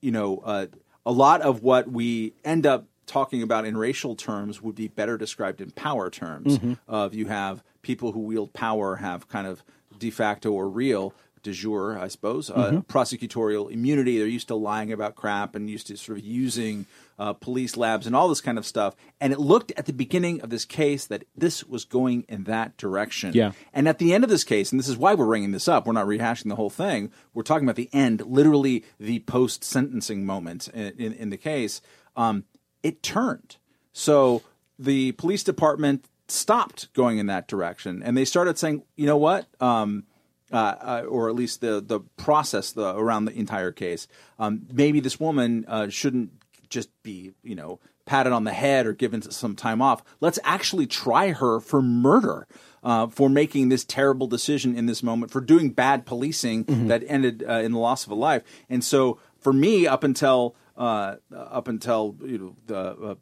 you 0.00 0.10
know, 0.10 0.38
uh, 0.38 0.66
a 1.06 1.12
lot 1.12 1.42
of 1.42 1.62
what 1.62 1.90
we 1.90 2.34
end 2.44 2.66
up 2.66 2.86
talking 3.06 3.42
about 3.42 3.64
in 3.66 3.76
racial 3.76 4.16
terms 4.16 4.60
would 4.62 4.74
be 4.74 4.88
better 4.88 5.16
described 5.16 5.60
in 5.60 5.70
power 5.70 6.10
terms. 6.10 6.58
Of 6.88 7.14
you 7.14 7.26
have 7.26 7.62
people 7.82 8.12
who 8.12 8.20
wield 8.20 8.52
power 8.52 8.96
have 8.96 9.28
kind 9.28 9.46
of 9.46 9.62
de 9.98 10.10
facto 10.10 10.50
or 10.50 10.68
real 10.68 11.14
de 11.42 11.52
jure, 11.52 11.98
I 11.98 12.08
suppose, 12.08 12.50
uh, 12.50 12.82
prosecutorial 12.88 13.70
immunity. 13.70 14.18
They're 14.18 14.26
used 14.26 14.48
to 14.48 14.54
lying 14.54 14.92
about 14.92 15.14
crap 15.14 15.54
and 15.54 15.68
used 15.68 15.88
to 15.88 15.96
sort 15.96 16.18
of 16.18 16.24
using 16.24 16.86
uh, 17.18 17.32
police 17.32 17.76
labs 17.76 18.06
and 18.06 18.16
all 18.16 18.28
this 18.28 18.40
kind 18.40 18.58
of 18.58 18.66
stuff. 18.66 18.94
And 19.20 19.32
it 19.32 19.38
looked 19.38 19.72
at 19.76 19.86
the 19.86 19.92
beginning 19.92 20.40
of 20.40 20.50
this 20.50 20.64
case 20.64 21.06
that 21.06 21.24
this 21.36 21.64
was 21.64 21.84
going 21.84 22.24
in 22.28 22.44
that 22.44 22.76
direction. 22.76 23.32
Yeah. 23.34 23.52
And 23.72 23.88
at 23.88 23.98
the 23.98 24.14
end 24.14 24.24
of 24.24 24.30
this 24.30 24.44
case, 24.44 24.72
and 24.72 24.78
this 24.78 24.88
is 24.88 24.96
why 24.96 25.14
we're 25.14 25.26
bringing 25.26 25.52
this 25.52 25.68
up, 25.68 25.86
we're 25.86 25.92
not 25.92 26.06
rehashing 26.06 26.48
the 26.48 26.56
whole 26.56 26.70
thing. 26.70 27.10
We're 27.34 27.42
talking 27.42 27.66
about 27.66 27.76
the 27.76 27.90
end, 27.92 28.22
literally 28.22 28.84
the 28.98 29.20
post 29.20 29.64
sentencing 29.64 30.24
moment 30.24 30.68
in, 30.68 30.94
in, 30.98 31.12
in 31.12 31.30
the 31.30 31.36
case. 31.36 31.80
Um, 32.16 32.44
it 32.82 33.02
turned. 33.02 33.56
So 33.92 34.42
the 34.78 35.12
police 35.12 35.44
department 35.44 36.06
stopped 36.28 36.92
going 36.94 37.18
in 37.18 37.26
that 37.26 37.46
direction 37.46 38.02
and 38.02 38.16
they 38.16 38.24
started 38.24 38.58
saying, 38.58 38.82
you 38.96 39.06
know 39.06 39.16
what? 39.16 39.46
Um, 39.60 40.04
uh, 40.52 40.56
uh, 40.56 41.04
or 41.08 41.28
at 41.28 41.34
least 41.34 41.60
the 41.60 41.80
the 41.80 42.00
process 42.16 42.72
the, 42.72 42.96
around 42.96 43.24
the 43.24 43.32
entire 43.32 43.72
case. 43.72 44.06
Um, 44.38 44.66
maybe 44.72 45.00
this 45.00 45.18
woman 45.18 45.64
uh, 45.68 45.88
shouldn't 45.88 46.30
just 46.68 46.90
be, 47.02 47.32
you 47.42 47.54
know, 47.54 47.80
patted 48.06 48.32
on 48.32 48.44
the 48.44 48.52
head 48.52 48.86
or 48.86 48.92
given 48.92 49.22
some 49.22 49.54
time 49.54 49.80
off. 49.80 50.02
Let's 50.20 50.38
actually 50.44 50.86
try 50.86 51.32
her 51.32 51.60
for 51.60 51.82
murder. 51.82 52.46
Uh, 52.84 53.06
for 53.06 53.28
making 53.28 53.68
this 53.68 53.84
terrible 53.84 54.26
decision 54.26 54.76
in 54.76 54.86
this 54.86 55.04
moment, 55.04 55.30
for 55.30 55.40
doing 55.40 55.70
bad 55.70 56.04
policing 56.04 56.64
that 56.88 57.04
ended 57.06 57.44
uh, 57.48 57.52
in 57.52 57.70
the 57.70 57.78
loss 57.78 58.04
of 58.04 58.10
a 58.10 58.14
life, 58.16 58.42
and 58.68 58.82
so 58.82 59.20
for 59.38 59.52
me, 59.52 59.86
up 59.86 60.02
until 60.02 60.56
uh, 60.76 61.14
up 61.32 61.68
until 61.68 62.16
you 62.24 62.38
know 62.38 62.56
the 62.66 63.10
uh, 63.10 63.14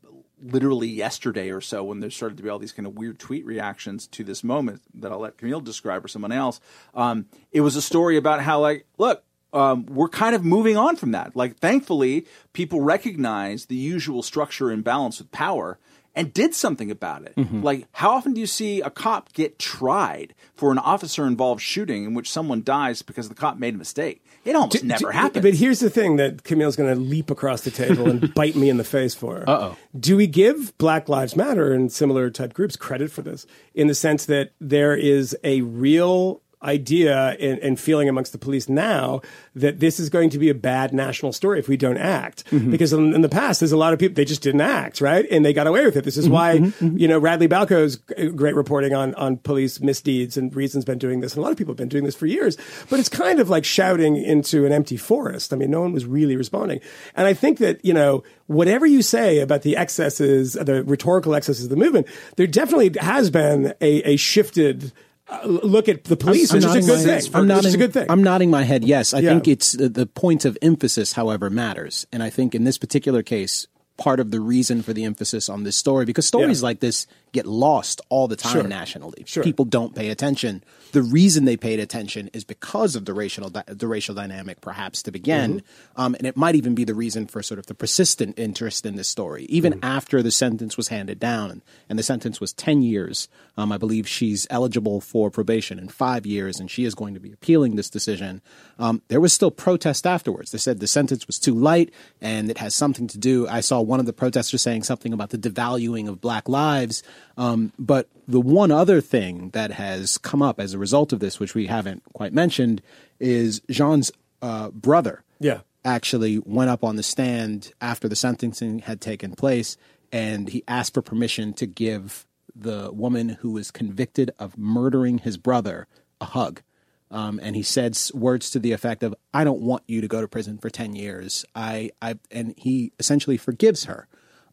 literally 0.43 0.89
yesterday 0.89 1.51
or 1.51 1.61
so 1.61 1.85
when 1.85 2.01
there 2.01 2.11
started 2.11 2.37
to 2.37 2.43
be 2.43 2.49
all 2.49 2.59
these 2.59 2.73
kind 2.73 2.87
of 2.87 2.97
weird 2.97 3.19
tweet 3.19 3.45
reactions 3.45 4.07
to 4.09 4.25
this 4.25 4.43
moment 4.43 4.83
that 4.95 5.13
I'll 5.13 5.21
let 5.21 5.37
Kmele 5.37 5.65
describe 5.65 6.05
or 6.05 6.09
someone 6.09 6.33
else. 6.33 6.61
Um, 6.95 7.27
it 7.53 7.61
was 7.61 7.77
a 7.77 7.83
story 7.83 8.17
about 8.17 8.41
how 8.41 8.61
like, 8.61 8.87
look, 8.99 9.23
um, 9.53 9.87
we're 9.87 10.09
kind 10.09 10.35
of 10.35 10.45
moving 10.45 10.77
on 10.77 10.97
from 10.97 11.11
that. 11.13 11.35
Like, 11.35 11.59
thankfully, 11.59 12.27
people 12.53 12.81
recognize 12.81 13.67
the 13.67 13.75
usual 13.75 14.23
structure 14.23 14.71
and 14.71 14.85
balance 14.85 15.19
with 15.19 15.33
power 15.33 15.79
and 16.15 16.33
did 16.33 16.55
something 16.55 16.91
about 16.91 17.23
it. 17.23 17.35
Like, 17.63 17.87
how 17.93 18.11
often 18.13 18.33
do 18.33 18.41
you 18.41 18.47
see 18.47 18.81
a 18.81 18.91
cop 18.91 19.33
get 19.33 19.59
tried 19.59 20.35
for 20.55 20.71
an 20.73 20.79
officer 20.79 21.27
involved 21.27 21.63
shooting 21.63 22.05
in 22.05 22.15
which 22.15 22.31
someone 22.31 22.63
dies 22.63 23.03
because 23.03 23.29
the 23.29 23.35
cop 23.35 23.59
made 23.59 23.75
a 23.75 23.79
mistake? 23.79 24.25
It 24.45 24.57
almost 24.57 24.83
never 24.83 25.07
Do- 25.07 25.11
happens. 25.11 25.43
But 25.43 25.55
here's 25.55 25.81
the 25.81 25.91
thing 25.91 26.17
that 26.17 26.45
Kmele's 26.45 26.77
going 26.77 26.93
to 26.95 26.99
leap 27.01 27.31
across 27.31 27.61
the 27.63 27.71
table 27.71 28.09
and 28.09 28.33
bite 28.35 28.57
me 28.57 28.71
in 28.71 28.79
the 28.79 28.85
face 28.85 29.15
for. 29.15 29.45
Uh 29.49 29.59
oh. 29.73 29.77
Do 29.99 30.17
we 30.17 30.27
give 30.27 30.77
Black 30.79 31.09
Lives 31.09 31.37
Matter 31.37 31.73
and 31.73 31.93
similar 31.93 32.31
type 32.31 32.55
groups 32.55 32.77
credit 32.77 33.11
for 33.11 33.23
this 33.23 33.47
in 33.75 33.87
the 33.87 33.95
sense 33.95 34.25
that 34.27 34.53
there 34.61 34.97
is 34.97 35.37
a 35.45 35.61
real 35.63 36.41
idea 36.63 37.37
and, 37.41 37.59
and 37.61 37.81
feeling 37.81 38.09
amongst 38.09 38.33
the 38.33 38.39
police 38.39 38.69
now 38.69 39.21
that 39.55 39.81
this 39.81 39.99
is 39.99 40.11
going 40.11 40.29
to 40.31 40.39
be 40.39 40.51
a 40.51 40.55
bad 40.55 40.93
national 40.93 41.33
story 41.33 41.59
if 41.59 41.69
we 41.69 41.77
don't 41.77 41.97
act. 41.97 42.45
Mm-hmm. 42.51 42.71
Because 42.71 42.93
in, 42.93 43.15
in 43.15 43.23
the 43.23 43.29
past, 43.29 43.61
there's 43.61 43.73
a 43.73 43.77
lot 43.77 43.93
of 43.93 43.99
people, 43.99 44.15
they 44.15 44.25
just 44.25 44.43
didn't 44.43 44.61
act, 44.61 45.01
right? 45.01 45.27
And 45.31 45.45
they 45.45 45.53
got 45.53 45.67
away 45.67 45.85
with 45.85 45.97
it. 45.97 46.05
This 46.05 46.17
is 46.17 46.27
mm-hmm, 46.27 46.35
why, 46.35 46.59
mm-hmm, 46.59 46.99
you 46.99 47.09
know, 47.09 47.19
Radley 47.19 47.47
Balko's 47.47 47.97
great 47.97 48.55
reporting 48.55 48.95
on, 48.95 49.15
on 49.15 49.39
police 49.39 49.81
misdeeds 49.81 50.37
and 50.37 50.55
reasons 50.55 50.85
been 50.85 50.99
doing 50.99 51.21
this. 51.21 51.33
And 51.33 51.39
a 51.39 51.43
lot 51.43 51.53
of 51.53 51.59
people 51.59 51.73
have 51.73 51.79
been 51.79 51.89
doing 51.89 52.05
this 52.05 52.15
for 52.15 52.27
years. 52.27 52.57
But 52.91 53.01
it's 53.01 53.09
kind 53.09 53.41
of 53.41 53.49
like 53.49 53.65
shouting 53.65 54.17
into 54.17 54.67
an 54.67 54.73
empty 54.73 54.99
forest. 54.99 55.53
I 55.53 55.57
mean, 55.57 55.71
no 55.71 55.81
one 55.81 55.93
was 55.93 56.05
really 56.05 56.37
responding. 56.37 56.81
And 57.17 57.27
I 57.27 57.33
think 57.33 57.59
that, 57.59 57.83
you 57.85 57.95
know, 57.95 58.23
whatever 58.47 58.85
you 58.85 59.01
say 59.01 59.39
about 59.39 59.63
the 59.63 59.77
excesses, 59.77 60.55
the 60.55 60.85
rhetorical 60.85 61.35
excesses 61.35 61.65
of 61.65 61.71
the 61.71 61.77
movement, 61.77 62.07
there 62.37 62.47
definitely 62.47 62.93
has 63.01 63.31
been 63.31 63.73
a, 63.81 64.03
a 64.03 64.17
shifted 64.17 64.93
uh, 65.31 65.47
look 65.47 65.89
at 65.89 66.05
the 66.05 66.17
police, 66.17 66.51
I'm 66.53 66.57
which 66.57 66.65
is 66.67 66.75
a 66.75 66.81
good 66.81 67.23
thing. 67.23 67.35
I'm 67.35 67.47
nodding, 67.47 67.75
a 67.75 67.79
good 67.79 67.93
thing. 67.93 68.07
I'm 68.11 68.23
nodding 68.23 68.51
my 68.51 68.65
head. 68.65 68.85
Yes, 68.85 69.15
I 69.15 69.21
Yeah. 69.21 69.31
think 69.31 69.49
it's 69.49 69.73
the, 69.73 69.89
the 69.89 70.07
point 70.07 70.45
of 70.45 70.59
emphasis, 70.63 71.13
however, 71.13 71.51
matters, 71.51 72.07
and 72.13 72.23
I 72.23 72.31
think 72.31 72.55
in 72.55 72.65
this 72.65 72.79
particular 72.79 73.23
case, 73.23 73.67
part 73.97 74.19
of 74.19 74.31
the 74.31 74.41
reason 74.41 74.81
for 74.83 74.93
the 74.95 75.05
emphasis 75.05 75.49
on 75.51 75.63
this 75.65 75.77
story 75.77 76.05
because 76.07 76.27
stories 76.27 76.61
Yeah. 76.63 76.67
like 76.69 76.81
this 76.81 77.07
get 77.33 77.47
lost 77.47 78.01
all 78.09 78.27
the 78.29 78.37
time 78.37 78.53
Sure. 78.53 78.63
nationally. 78.69 79.23
Sure. 79.27 79.43
People 79.45 79.65
don't 79.65 79.95
pay 79.95 80.09
attention. 80.11 80.63
The 80.93 81.03
reason 81.03 81.45
they 81.45 81.57
paid 81.57 81.79
attention 81.79 82.29
is 82.33 82.43
because 82.45 82.97
of 82.97 83.05
the 83.05 83.15
racial 83.15 83.49
di- 83.51 83.63
the 83.67 83.87
racial 83.87 84.15
dynamic, 84.15 84.61
perhaps 84.61 85.03
to 85.05 85.13
begin, 85.13 85.61
Mm-hmm. 85.61 86.01
um, 86.01 86.15
and 86.17 86.27
it 86.27 86.37
might 86.37 86.57
even 86.57 86.75
be 86.75 86.85
the 86.85 86.95
reason 86.95 87.27
for 87.27 87.43
sort 87.43 87.59
of 87.61 87.67
the 87.67 87.75
persistent 87.75 88.39
interest 88.39 88.85
in 88.85 88.97
this 88.97 89.09
story, 89.09 89.45
even 89.45 89.75
Mm-hmm. 89.75 89.85
after 89.85 90.23
the 90.23 90.31
sentence 90.33 90.77
was 90.77 90.89
handed 90.89 91.21
down, 91.21 91.51
and, 91.51 91.63
and 91.89 91.99
the 91.99 92.03
sentence 92.03 92.41
was 92.41 92.53
ten 92.53 92.83
years. 92.83 93.29
Um, 93.57 93.71
I 93.73 93.79
believe 93.79 94.09
she's 94.09 94.47
eligible 94.51 95.01
for 95.01 95.31
probation 95.31 95.79
in 95.79 95.89
five 95.89 96.27
years, 96.27 96.59
and 96.59 96.71
she 96.71 96.85
is 96.85 96.95
going 96.95 97.15
to 97.15 97.21
be 97.21 97.33
appealing 97.33 97.77
this 97.77 97.91
decision. 97.91 98.41
Um, 98.79 99.03
there 99.09 99.21
was 99.21 99.33
still 99.33 99.51
protest 99.51 100.07
afterwards. 100.07 100.51
They 100.51 100.59
said 100.59 100.81
the 100.81 100.87
sentence 100.87 101.27
was 101.27 101.39
too 101.39 101.55
light, 101.55 101.93
and 102.21 102.51
it 102.51 102.59
has 102.59 102.75
something 102.75 103.07
to 103.09 103.19
do. 103.19 103.47
I 103.47 103.61
saw 103.61 103.81
one 103.81 104.01
of 104.01 104.07
the 104.07 104.13
protesters 104.13 104.63
saying 104.63 104.85
something 104.85 105.13
about 105.13 105.31
the 105.31 105.39
devaluing 105.39 106.09
of 106.09 106.21
black 106.21 106.49
lives. 106.49 107.03
Um, 107.37 107.73
but 107.79 108.09
the 108.29 108.41
one 108.41 108.71
other 108.71 109.01
thing 109.01 109.51
that 109.51 109.73
has 109.73 110.19
come 110.19 110.43
up 110.43 110.61
as 110.61 110.75
a 110.75 110.79
result 110.79 111.13
of 111.13 111.21
this, 111.21 111.41
which 111.41 111.55
we 111.55 111.67
haven't 111.67 112.03
quite 112.13 112.33
mentioned, 112.33 112.83
is 113.19 113.61
Jean's 113.71 114.13
uh, 114.43 114.71
brother. 114.71 115.23
Yeah. 115.39 115.61
Actually 115.85 116.39
went 116.39 116.71
up 116.71 116.85
on 116.85 116.97
the 116.97 117.03
stand 117.03 117.73
after 117.81 118.09
the 118.09 118.17
sentencing 118.17 118.81
had 118.81 119.01
taken 119.01 119.35
place, 119.35 119.77
and 120.13 120.49
he 120.51 120.63
asked 120.69 120.95
for 120.95 121.03
permission 121.03 121.55
to 121.55 121.67
give 121.67 122.27
the 122.55 122.91
woman 122.93 123.31
who 123.41 123.53
was 123.53 123.71
convicted 123.71 124.31
of 124.39 124.59
murdering 124.59 125.19
his 125.19 125.39
brother 125.39 125.87
a 126.21 126.27
hug. 126.27 126.63
Um, 127.11 127.41
and 127.43 127.57
he 127.57 127.63
said 127.63 127.99
words 128.13 128.51
to 128.51 128.59
the 128.59 128.73
effect 128.73 129.03
of, 129.03 129.15
"I 129.33 129.43
don't 129.45 129.63
want 129.63 129.83
you 129.89 130.01
to 130.01 130.09
go 130.09 130.21
to 130.21 130.29
prison 130.29 130.59
for 130.59 130.71
ten 130.71 130.95
years." 130.95 131.45
I, 131.55 131.91
I, 132.01 132.17
and 132.31 132.55
he 132.57 132.93
essentially 132.99 133.37
forgives 133.37 133.85
her. 133.85 134.07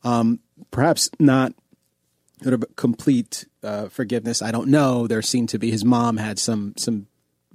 Um, 0.03 0.39
perhaps 0.71 1.09
not 1.19 1.53
complete 2.75 3.45
uh, 3.63 3.89
forgiveness. 3.89 4.41
I 4.41 4.51
don't 4.51 4.69
know. 4.69 5.07
There 5.07 5.21
seemed 5.21 5.49
to 5.49 5.59
be 5.59 5.71
his 5.71 5.85
mom 5.85 6.17
had 6.17 6.39
some 6.39 6.73
some 6.77 7.07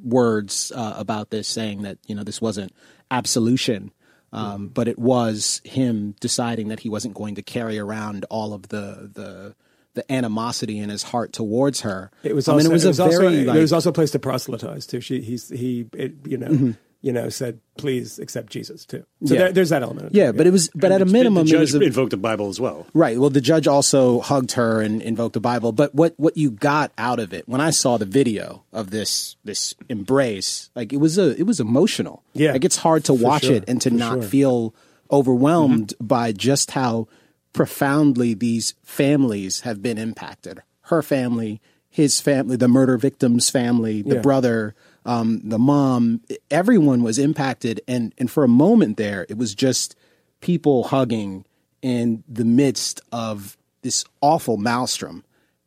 words 0.02 0.72
uh, 0.74 0.94
about 0.96 1.30
this, 1.30 1.48
saying 1.48 1.82
that 1.82 1.98
you 2.06 2.14
know 2.14 2.24
this 2.24 2.40
wasn't 2.40 2.72
absolution, 3.10 3.92
um, 4.32 4.68
but 4.68 4.88
it 4.88 4.98
was 4.98 5.60
him 5.64 6.14
deciding 6.20 6.68
that 6.68 6.80
he 6.80 6.88
wasn't 6.88 7.14
going 7.14 7.36
to 7.36 7.42
carry 7.42 7.78
around 7.78 8.24
all 8.30 8.52
of 8.52 8.68
the 8.68 9.10
the 9.12 9.54
the 9.94 10.10
animosity 10.10 10.78
in 10.78 10.88
his 10.88 11.02
heart 11.02 11.32
towards 11.32 11.82
her. 11.82 12.10
It 12.22 12.34
was 12.34 12.48
I 12.48 12.56
mean, 12.56 12.66
it 12.66 12.72
was 12.72 12.84
a 12.84 13.02
also, 13.02 13.18
very 13.18 13.46
it 13.46 13.60
was 13.60 13.72
also 13.72 13.90
a 13.90 13.92
place 13.92 14.10
to 14.12 14.18
proselytize 14.18 14.86
too. 14.86 15.00
She, 15.00 15.20
he's, 15.20 15.48
he, 15.48 15.86
it, 15.92 16.14
you 16.26 16.38
know, 16.38 16.74
you 17.02 17.12
know, 17.12 17.28
said, 17.28 17.58
please 17.76 18.18
accept 18.20 18.50
Jesus 18.52 18.86
too. 18.86 19.04
So 19.24 19.34
Yeah. 19.34 19.40
there, 19.40 19.52
there's 19.52 19.68
that 19.70 19.82
element. 19.82 20.14
yeah, 20.14 20.30
but 20.32 20.46
it 20.46 20.50
was 20.52 20.70
but 20.74 20.92
at 20.92 21.02
a 21.02 21.04
The- 21.04 21.12
minimum 21.12 21.46
the 21.46 21.56
it 21.56 21.58
was 21.60 21.72
judge 21.72 21.82
a, 21.82 21.84
invoked 21.84 22.10
the 22.12 22.16
Bible 22.16 22.48
as 22.48 22.60
well. 22.60 22.86
Right. 22.94 23.18
Well, 23.18 23.28
the 23.30 23.40
judge 23.40 23.66
also 23.66 24.20
hugged 24.20 24.52
her 24.52 24.80
and 24.80 25.02
invoked 25.02 25.34
the 25.34 25.40
Bible. 25.40 25.72
But 25.72 25.94
what, 25.94 26.14
what 26.16 26.36
you 26.36 26.50
got 26.50 26.92
out 26.96 27.18
of 27.18 27.32
it 27.34 27.48
when 27.48 27.60
I 27.60 27.70
saw 27.70 27.98
the 27.98 28.04
video 28.06 28.62
of 28.72 28.90
this 28.90 29.36
this 29.44 29.74
embrace, 29.88 30.70
like 30.76 30.92
it 30.92 30.98
was 30.98 31.18
a 31.18 31.36
it 31.38 31.44
was 31.44 31.58
emotional. 31.60 32.22
Yeah, 32.34 32.52
like 32.52 32.64
it's 32.64 32.76
hard 32.76 33.04
to 33.04 33.14
watch 33.14 33.44
sure, 33.44 33.56
it 33.56 33.64
and 33.66 33.80
to 33.82 33.90
for 33.90 33.96
not 33.96 34.12
sure. 34.14 34.22
feel 34.22 34.74
overwhelmed 35.10 35.88
mm-hmm. 35.88 36.06
by 36.06 36.32
just 36.32 36.70
how 36.70 37.08
profoundly 37.52 38.34
these 38.34 38.74
families 38.82 39.60
have 39.60 39.82
been 39.82 39.98
impacted. 39.98 40.62
Her 40.82 41.02
family, 41.02 41.60
his 41.90 42.20
family, 42.20 42.56
the 42.56 42.68
murder 42.68 42.96
victim's 42.96 43.50
family, 43.50 44.02
the 44.02 44.16
Yeah. 44.16 44.20
brother, 44.22 44.74
um, 45.04 45.40
the 45.42 45.58
mom. 45.58 46.20
Everyone 46.50 47.02
was 47.02 47.18
impacted, 47.18 47.80
and 47.88 48.14
and 48.18 48.30
for 48.30 48.44
a 48.44 48.48
moment 48.48 48.96
there, 48.96 49.26
it 49.28 49.36
was 49.36 49.54
just 49.54 49.96
people 50.40 50.84
hugging 50.84 51.44
in 51.80 52.22
the 52.28 52.44
midst 52.44 53.00
of 53.10 53.56
this 53.82 54.04
awful 54.20 54.56
maelstrom, 54.56 55.24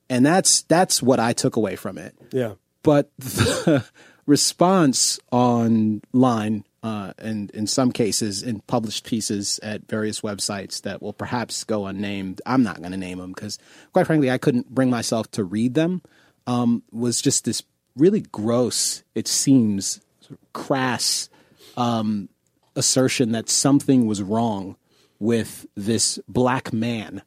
and 0.10 0.26
that's 0.26 0.62
that's 0.64 1.02
what 1.02 1.20
I 1.20 1.34
took 1.34 1.56
away 1.56 1.76
from 1.76 1.98
it. 1.98 2.16
Yeah. 2.32 2.54
But 2.84 3.12
the 3.18 3.84
response 4.26 5.20
online, 5.32 6.64
uh, 6.84 7.14
and 7.18 7.52
in 7.52 7.68
some 7.68 7.92
cases 7.92 8.44
in 8.44 8.62
published 8.62 9.06
pieces 9.06 9.60
at 9.64 9.88
various 9.88 10.22
websites 10.22 10.82
that 10.84 11.02
will 11.02 11.14
perhaps 11.14 11.64
go 11.64 11.86
unnamed, 11.88 12.42
I'm 12.46 12.64
not 12.64 12.80
going 12.80 12.92
to 12.92 12.98
name 12.98 13.18
them 13.18 13.34
because, 13.34 13.58
quite 13.92 14.08
frankly, 14.08 14.32
I 14.32 14.38
couldn't 14.38 14.74
bring 14.74 14.90
myself 14.90 15.30
to 15.32 15.44
read 15.44 15.74
them. 15.74 16.02
Um, 16.48 16.84
was 16.92 17.22
just 17.22 17.44
this 17.44 17.64
really 17.96 18.22
gross, 18.22 19.04
it 19.14 19.28
seems, 19.28 20.02
sort 20.22 20.40
of 20.40 20.54
crass 20.54 21.30
um, 21.78 22.30
assertion 22.76 23.32
that 23.32 23.50
something 23.50 24.06
was 24.06 24.22
wrong 24.22 24.76
with 25.20 25.66
this 25.76 26.20
black 26.28 26.74
man 26.74 27.22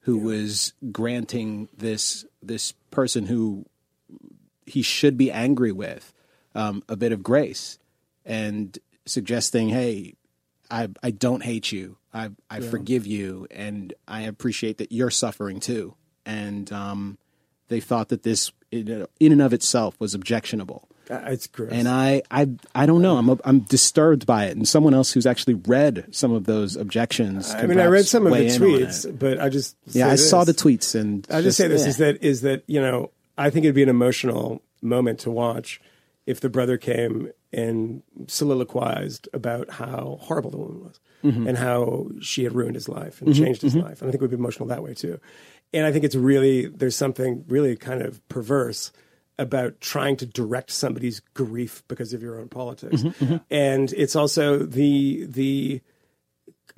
who 0.00 0.18
was 0.18 0.72
granting 0.90 1.68
this 1.76 2.24
this 2.42 2.72
person 2.90 3.26
who 3.26 3.64
he 4.66 4.82
should 4.82 5.16
be 5.16 5.30
angry 5.30 5.72
with 5.72 6.12
um, 6.54 6.82
a 6.88 6.96
bit 6.96 7.12
of 7.12 7.22
grace 7.22 7.78
and 8.24 8.78
suggesting, 9.06 9.68
"Hey, 9.68 10.14
I 10.70 10.88
I 11.02 11.10
don't 11.10 11.42
hate 11.42 11.72
you. 11.72 11.98
I 12.12 12.30
I 12.50 12.60
forgive 12.60 13.06
you, 13.06 13.46
and 13.50 13.94
I 14.06 14.22
appreciate 14.22 14.78
that 14.78 14.92
you're 14.92 15.10
suffering 15.10 15.60
too." 15.60 15.94
And 16.24 16.70
um, 16.72 17.18
they 17.68 17.80
thought 17.80 18.08
that 18.08 18.22
this, 18.22 18.52
in 18.70 19.06
in 19.20 19.32
and 19.32 19.42
of 19.42 19.52
itself, 19.52 19.98
was 20.00 20.14
objectionable. 20.14 20.88
Uh, 21.10 21.20
It's 21.26 21.46
gross. 21.48 21.72
And 21.72 21.88
I, 21.88 22.22
I, 22.30 22.48
I 22.74 22.86
don't 22.86 23.02
know. 23.02 23.16
I'm, 23.16 23.40
I'm 23.44 23.60
disturbed 23.60 24.24
by 24.24 24.44
it. 24.46 24.56
And 24.56 24.66
someone 24.68 24.94
else 24.94 25.12
who's 25.12 25.26
actually 25.26 25.54
read 25.54 26.06
some 26.12 26.32
of 26.32 26.44
those 26.44 26.76
objections. 26.76 27.52
I 27.52 27.66
mean, 27.66 27.80
I 27.80 27.86
read 27.86 28.06
some 28.06 28.24
of 28.26 28.32
the 28.32 28.38
weigh 28.38 28.46
in 28.54 28.62
on 28.62 28.68
tweets, 28.68 29.04
it. 29.04 29.18
but 29.18 29.40
I 29.40 29.48
just 29.48 29.76
Yeah, 29.86 30.08
I 30.08 30.14
saw 30.14 30.44
the 30.44 30.52
tweets, 30.54 30.94
and 30.94 31.26
I 31.30 31.42
just 31.42 31.56
say 31.58 31.66
this 31.68 31.82
yeah. 31.82 31.88
is 31.88 31.96
that 31.98 32.22
is 32.22 32.40
that 32.42 32.62
you 32.66 32.80
know 32.80 33.10
I 33.36 33.50
think 33.50 33.64
it'd 33.64 33.74
be 33.74 33.82
an 33.82 33.88
emotional 33.88 34.62
moment 34.80 35.18
to 35.20 35.30
watch 35.30 35.80
if 36.24 36.40
the 36.40 36.48
brother 36.48 36.76
came 36.78 37.32
and 37.52 38.02
soliloquized 38.28 39.28
about 39.32 39.70
how 39.70 40.18
horrible 40.22 40.50
the 40.50 40.56
woman 40.58 40.84
was 40.84 41.00
Mm-hmm. 41.24 41.46
and 41.46 41.56
how 41.56 42.08
she 42.20 42.42
had 42.42 42.52
ruined 42.52 42.74
his 42.74 42.88
life 42.88 43.22
and 43.22 43.32
changed 43.32 43.62
his 43.62 43.76
life, 43.76 44.02
and 44.02 44.08
I 44.08 44.10
think 44.10 44.14
it 44.14 44.22
would 44.22 44.30
be 44.30 44.36
emotional 44.36 44.66
that 44.70 44.82
way 44.82 44.92
too. 44.92 45.20
And 45.72 45.86
I 45.86 45.92
think 45.92 46.04
it's 46.04 46.14
really 46.14 46.66
there's 46.66 46.96
something 46.96 47.44
really 47.48 47.76
kind 47.76 48.02
of 48.02 48.26
perverse 48.28 48.92
about 49.38 49.80
trying 49.80 50.16
to 50.18 50.26
direct 50.26 50.70
somebody's 50.70 51.20
grief 51.34 51.82
because 51.88 52.12
of 52.12 52.22
your 52.22 52.38
own 52.38 52.48
politics, 52.48 53.02
Mm-hmm, 53.02 53.36
and 53.50 53.92
it's 53.94 54.14
also 54.14 54.58
the 54.58 55.24
the 55.26 55.80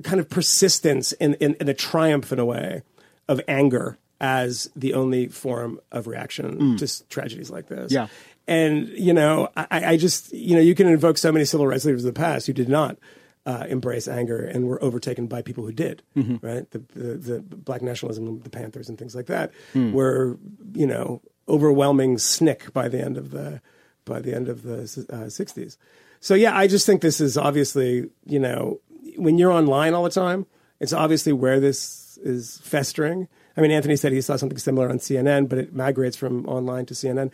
kind 0.02 0.18
of 0.20 0.28
persistence 0.28 1.12
in, 1.12 1.35
in, 1.35 1.54
in 1.61 1.68
a 1.68 1.74
triumph 1.74 2.33
in 2.33 2.38
a 2.38 2.44
way 2.44 2.83
of 3.28 3.40
anger 3.46 3.96
as 4.20 4.70
the 4.74 4.94
only 4.94 5.28
form 5.28 5.80
of 5.92 6.07
reaction 6.07 6.76
to 6.76 6.85
s- 6.85 7.04
tragedies 7.09 7.50
like 7.50 7.68
this. 7.68 7.92
Mm. 7.92 7.94
Yeah. 7.94 8.07
And, 8.46 8.88
you 8.88 9.12
know, 9.12 9.50
I, 9.57 9.66
I 9.92 9.96
just, 9.96 10.33
you 10.33 10.54
know, 10.57 10.61
you 10.61 10.74
can 10.74 10.87
invoke 10.87 11.16
so 11.18 11.30
many 11.33 11.44
civil 11.44 11.66
rights 11.66 11.85
leaders 11.85 12.04
of 12.04 12.12
the 12.14 12.18
past 12.20 12.46
who 12.46 12.52
did 12.52 12.68
not 12.68 12.98
uh, 13.46 13.66
embrace 13.68 14.09
anger 14.09 14.38
and 14.42 14.66
were 14.66 14.83
overtaken 14.83 15.26
by 15.26 15.42
people 15.42 15.64
who 15.64 15.72
did, 15.72 16.02
Mm-hmm. 16.16 16.37
right? 16.46 16.70
The, 16.70 16.78
the, 16.94 17.14
the 17.16 17.40
black 17.40 17.83
nationalism, 17.83 18.40
the 18.40 18.50
Panthers 18.50 18.88
and 18.88 18.98
things 18.98 19.14
like 19.14 19.26
that 19.26 19.52
Hmm. 19.72 19.92
were, 19.92 20.38
you 20.74 20.87
know, 20.87 21.20
overwhelming 21.48 22.16
SNCC 22.16 22.72
by 22.72 22.88
the 22.88 23.00
end 23.04 23.16
of 23.18 23.30
the, 23.30 23.61
by 24.07 24.20
the 24.20 24.35
end 24.35 24.48
of 24.48 24.62
the 24.62 24.78
uh, 25.11 25.26
60s. 25.28 25.76
So 26.20 26.35
yeah, 26.35 26.57
I 26.57 26.66
just 26.66 26.87
think 26.87 27.02
this 27.02 27.20
is 27.20 27.37
obviously, 27.37 28.09
you 28.24 28.38
know, 28.38 28.80
when 29.16 29.37
you're 29.38 29.52
online 29.52 29.92
all 29.92 30.04
the 30.04 30.11
time, 30.11 30.46
it's 30.80 30.92
obviously 30.94 31.33
where 31.35 31.61
this 31.61 32.18
is 32.22 32.59
festering. 32.64 33.28
I 33.57 33.61
mean, 33.61 33.70
Anthony 33.70 33.96
said 33.96 34.12
he 34.12 34.20
saw 34.22 34.37
something 34.37 34.59
similar 34.59 34.88
on 34.88 34.98
CNN, 34.98 35.48
but 35.50 35.59
it 35.59 35.74
migrates 35.74 36.16
from 36.16 36.46
online 36.46 36.87
to 36.87 36.94
CNN. 36.94 37.30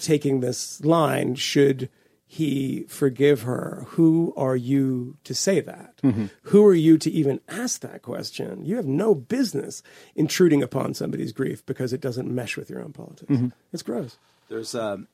Taking 0.00 0.40
this 0.40 0.84
line, 0.84 1.36
should 1.36 1.88
he 2.34 2.86
forgive 2.88 3.42
her? 3.42 3.84
Who 3.88 4.32
are 4.38 4.56
you 4.56 5.18
to 5.24 5.34
say 5.34 5.60
that? 5.60 6.00
Who 6.44 6.64
are 6.64 6.72
you 6.74 6.96
to 6.96 7.10
even 7.10 7.40
ask 7.46 7.82
that 7.82 8.00
question? 8.00 8.64
You 8.64 8.76
have 8.76 8.86
no 8.86 9.14
business 9.14 9.82
intruding 10.14 10.62
upon 10.62 10.94
somebody's 10.94 11.32
grief 11.32 11.64
because 11.66 11.92
it 11.92 12.00
doesn't 12.00 12.34
mesh 12.34 12.56
with 12.56 12.70
your 12.70 12.80
own 12.80 12.94
politics. 12.94 13.30
It's 13.70 13.82
gross. 13.82 14.16
There's 14.48 14.74
um, 14.74 15.08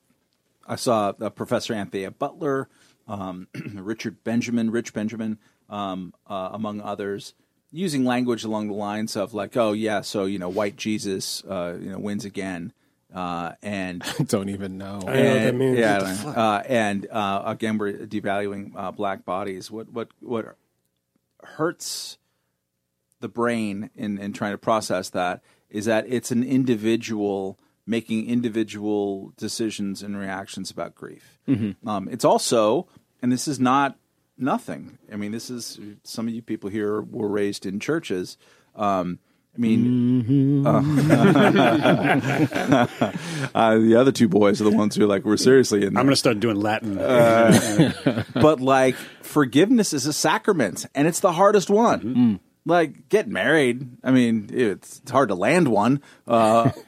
I 0.65 0.77
saw 0.77 1.11
uh, 1.19 1.29
Professor 1.29 1.73
Anthea 1.73 2.09
Butler, 2.09 2.69
um, 3.05 3.49
Richard 3.73 4.23
Benjamin, 4.23 4.71
Rich 4.71 4.93
Benjamin, 4.93 5.39
um, 5.69 6.13
uh, 6.25 6.51
among 6.53 6.79
others, 6.79 7.33
using 7.69 8.05
language 8.05 8.45
along 8.45 8.69
the 8.69 8.73
lines 8.73 9.17
of 9.17 9.33
like, 9.33 9.57
"Oh 9.57 9.73
yeah, 9.73 9.99
so 9.99 10.23
you 10.23 10.39
know, 10.39 10.47
white 10.47 10.77
Jesus, 10.77 11.43
uh, 11.43 11.77
you 11.81 11.91
know, 11.91 11.99
wins 11.99 12.23
again," 12.23 12.71
uh, 13.13 13.53
and 13.61 14.03
don't 14.27 14.49
even 14.49 14.77
know. 14.77 14.85
I 14.85 14.99
know 14.99 15.05
what 15.05 15.13
that 15.15 15.47
and- 15.47 15.59
means. 15.59 15.77
Yeah, 15.79 15.97
What 15.97 16.03
I 16.07 16.13
the 16.13 16.23
don't 16.23 16.35
know. 16.35 16.41
uh, 16.41 16.63
and 16.67 17.07
uh, 17.09 17.43
again, 17.45 17.77
we're 17.77 17.93
devaluing 18.05 18.71
uh, 18.75 18.91
black 18.91 19.25
bodies. 19.25 19.69
What 19.71 19.91
what 19.91 20.09
what 20.19 20.55
hurts 21.43 22.17
the 23.19 23.27
brain 23.29 23.89
in 23.95 24.17
in 24.17 24.33
trying 24.33 24.51
to 24.53 24.57
process 24.57 25.09
that 25.11 25.41
is 25.69 25.85
that 25.85 26.05
it's 26.07 26.31
an 26.31 26.43
individual 26.43 27.59
making 27.85 28.27
individual 28.29 29.33
decisions 29.37 30.03
and 30.03 30.15
reactions 30.17 30.69
about 30.69 30.93
grief. 30.93 31.39
Mm-hmm. 31.47 31.87
Um, 31.89 32.07
it's 32.09 32.23
also, 32.23 32.87
and 33.21 33.31
this 33.31 33.47
is 33.47 33.59
not 33.59 33.97
nothing. 34.37 34.99
I 35.11 35.15
mean, 35.15 35.31
this 35.31 35.49
is 35.49 35.79
some 36.03 36.27
of 36.27 36.33
you 36.33 36.43
people 36.43 36.69
here 36.69 37.01
were 37.01 37.27
raised 37.27 37.65
in 37.65 37.79
churches. 37.79 38.37
Um, 38.75 39.17
I 39.55 39.61
mean, 39.61 40.65
uh, 40.65 40.71
uh, 43.55 43.77
the 43.77 43.95
other 43.95 44.11
two 44.11 44.29
boys 44.29 44.61
are 44.61 44.63
the 44.63 44.75
ones 44.75 44.95
who 44.95 45.03
are 45.03 45.07
like 45.07 45.25
we're 45.25 45.37
seriously 45.37 45.81
in. 45.81 45.97
I'm 45.97 46.05
going 46.05 46.09
to 46.09 46.15
start 46.15 46.39
doing 46.39 46.57
Latin. 46.57 46.95
but 48.35 48.61
like 48.61 48.95
forgiveness 49.21 49.91
is 49.91 50.05
a 50.05 50.13
sacrament, 50.13 50.85
and 50.93 51.07
it's 51.07 51.19
the 51.19 51.31
hardest 51.31 51.69
one. 51.69 51.99
Mm-hmm. 51.99 52.35
Like 52.65 53.09
get 53.09 53.27
married. 53.27 53.89
I 54.03 54.11
mean, 54.11 54.49
it's, 54.51 54.99
it's 54.99 55.11
hard 55.11 55.29
to 55.29 55.35
land 55.35 55.67
one. 55.67 56.03
Uh, 56.27 56.69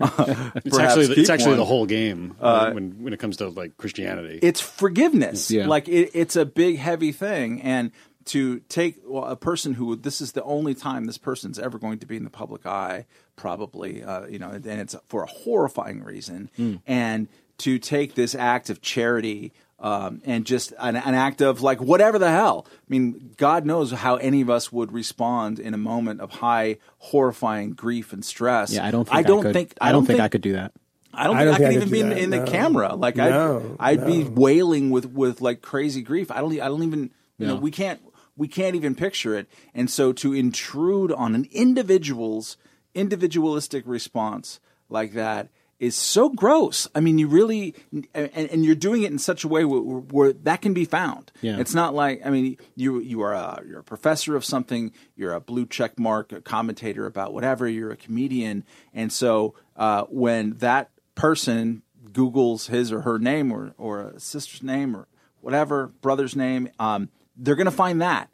it's 0.64 0.78
actually 0.78 1.08
the, 1.08 1.16
it's 1.18 1.30
actually 1.30 1.56
the 1.56 1.66
whole 1.66 1.88
game 1.88 2.36
uh, 2.40 2.72
when 2.72 3.04
when 3.04 3.14
it 3.14 3.20
comes 3.20 3.38
to 3.38 3.50
like 3.50 3.78
Christianity. 3.78 4.40
It's 4.44 4.62
forgiveness. 4.62 5.50
Yeah. 5.50 5.68
Like 5.68 5.88
it, 5.88 6.12
it's 6.14 6.36
a 6.36 6.46
big, 6.46 6.78
heavy 6.78 7.12
thing, 7.12 7.62
and 7.64 7.92
to 8.26 8.60
take 8.62 8.98
well, 9.06 9.26
a 9.26 9.36
person 9.36 9.74
who 9.74 9.96
this 9.96 10.22
is 10.22 10.34
the 10.34 10.44
only 10.44 10.74
time 10.74 11.06
this 11.06 11.18
person's 11.18 11.60
ever 11.60 11.78
going 11.80 12.00
to 12.00 12.06
be 12.06 12.18
in 12.18 12.24
the 12.24 12.30
public 12.30 12.66
eye, 12.66 13.06
probably, 13.36 14.04
uh, 14.04 14.26
you 14.28 14.40
know, 14.40 14.50
and 14.50 14.66
it's 14.66 14.96
for 15.08 15.24
a 15.24 15.28
horrifying 15.28 16.04
reason, 16.04 16.50
and 16.86 17.28
to 17.60 17.80
take 17.80 18.16
this 18.16 18.36
act 18.36 18.70
of 18.70 18.82
charity. 18.82 19.54
Um, 19.80 20.22
and 20.26 20.46
just 20.46 20.74
an, 20.78 20.96
an 20.96 21.16
act 21.16 21.42
of 21.42 21.64
like 21.64 21.82
whatever 21.82 22.20
the 22.20 22.30
hell. 22.30 22.68
I 22.70 22.86
mean, 22.88 23.34
God 23.38 23.66
knows 23.66 23.90
how 23.90 24.18
any 24.18 24.42
of 24.42 24.50
us 24.52 24.72
would 24.72 24.92
respond 24.92 25.58
in 25.58 25.74
a 25.74 25.78
moment 25.78 26.22
of 26.22 26.30
high, 26.30 26.78
horrifying 27.00 27.72
grief 27.72 28.14
and 28.14 28.24
stress. 28.24 28.72
Yeah, 28.72 28.86
I 28.86 28.92
don't. 28.92 29.06
Think 29.06 29.18
I 29.18 29.24
don't 29.24 29.42
could, 29.42 29.54
think. 29.54 29.74
I 29.82 29.92
don't 29.92 30.06
think 30.06 30.20
I 30.20 30.28
could 30.28 30.44
do 30.44 30.54
that. 30.54 30.72
I 31.14 31.26
don't 31.26 31.36
I 31.36 31.40
think 31.40 31.46
don't 31.46 31.54
I, 31.54 31.58
think 31.58 31.58
could 31.58 31.66
I 31.66 31.76
even 31.76 31.82
could 31.82 31.92
be 31.92 31.98
do 31.98 32.04
in, 32.04 32.10
that, 32.10 32.18
in 32.20 32.30
the 32.30 32.52
camera. 32.52 32.94
Like 32.94 33.16
No, 33.16 33.76
I'd, 33.80 34.00
I'd 34.02 34.06
be 34.06 34.24
wailing 34.24 34.92
with, 34.92 35.08
with 35.08 35.42
like 35.42 35.64
crazy 35.64 36.04
grief. 36.04 36.30
I 36.30 36.42
don't. 36.42 36.54
I 36.60 36.68
don't 36.68 36.84
even. 36.84 37.10
You 37.40 37.48
know, 37.48 37.56
we 37.56 37.72
can't. 37.72 38.00
We 38.42 38.48
can't 38.48 38.76
even 38.76 38.96
picture 38.96 39.36
it. 39.36 39.48
And 39.76 39.88
so 39.88 40.12
to 40.14 40.34
intrude 40.34 41.12
on 41.12 41.36
an 41.36 41.48
individual's 41.52 42.58
individualistic 42.96 43.84
response 43.86 44.60
like 44.90 45.14
that 45.14 45.50
is 45.80 45.96
so 45.96 46.28
gross. 46.28 46.88
I 46.96 47.02
mean, 47.02 47.20
you 47.20 47.28
really, 47.28 47.76
and, 48.16 48.32
and 48.34 48.66
you're 48.66 48.74
doing 48.74 49.04
it 49.04 49.12
in 49.12 49.20
such 49.20 49.44
a 49.44 49.48
way 49.48 49.64
where, 49.64 49.80
where 49.80 50.34
that 50.34 50.64
can 50.64 50.74
be 50.74 50.86
found. 50.86 51.32
Yeah. 51.42 51.60
It's 51.60 51.76
not 51.76 51.94
like 51.94 52.22
I 52.26 52.32
mean, 52.32 52.58
you 52.76 53.00
you 53.00 53.22
are 53.22 53.34
a 53.34 53.62
you're 53.68 53.82
a 53.82 53.84
professor 53.84 54.36
of 54.36 54.44
something, 54.44 54.92
you're 55.16 55.34
a 55.34 55.40
blue 55.40 55.68
check 55.68 56.00
mark, 56.00 56.32
a 56.32 56.42
commentator 56.42 57.06
about 57.06 57.36
whatever, 57.36 57.68
you're 57.68 57.92
a 57.92 57.98
comedian, 57.98 58.64
and 58.92 59.14
so 59.14 59.54
uh, 59.76 60.06
when 60.10 60.58
that 60.58 60.90
person 61.14 61.84
Google's 62.12 62.68
his 62.68 62.92
or 62.92 63.02
her 63.02 63.20
name 63.20 63.52
or 63.52 63.76
or 63.78 64.02
a 64.02 64.20
sister's 64.20 64.64
name 64.64 64.96
or 64.96 65.08
whatever 65.42 65.94
brother's 66.02 66.36
name, 66.36 66.70
um, 66.80 67.10
they're 67.36 67.56
going 67.56 67.66
to 67.66 67.72
find 67.72 68.02
that. 68.02 68.30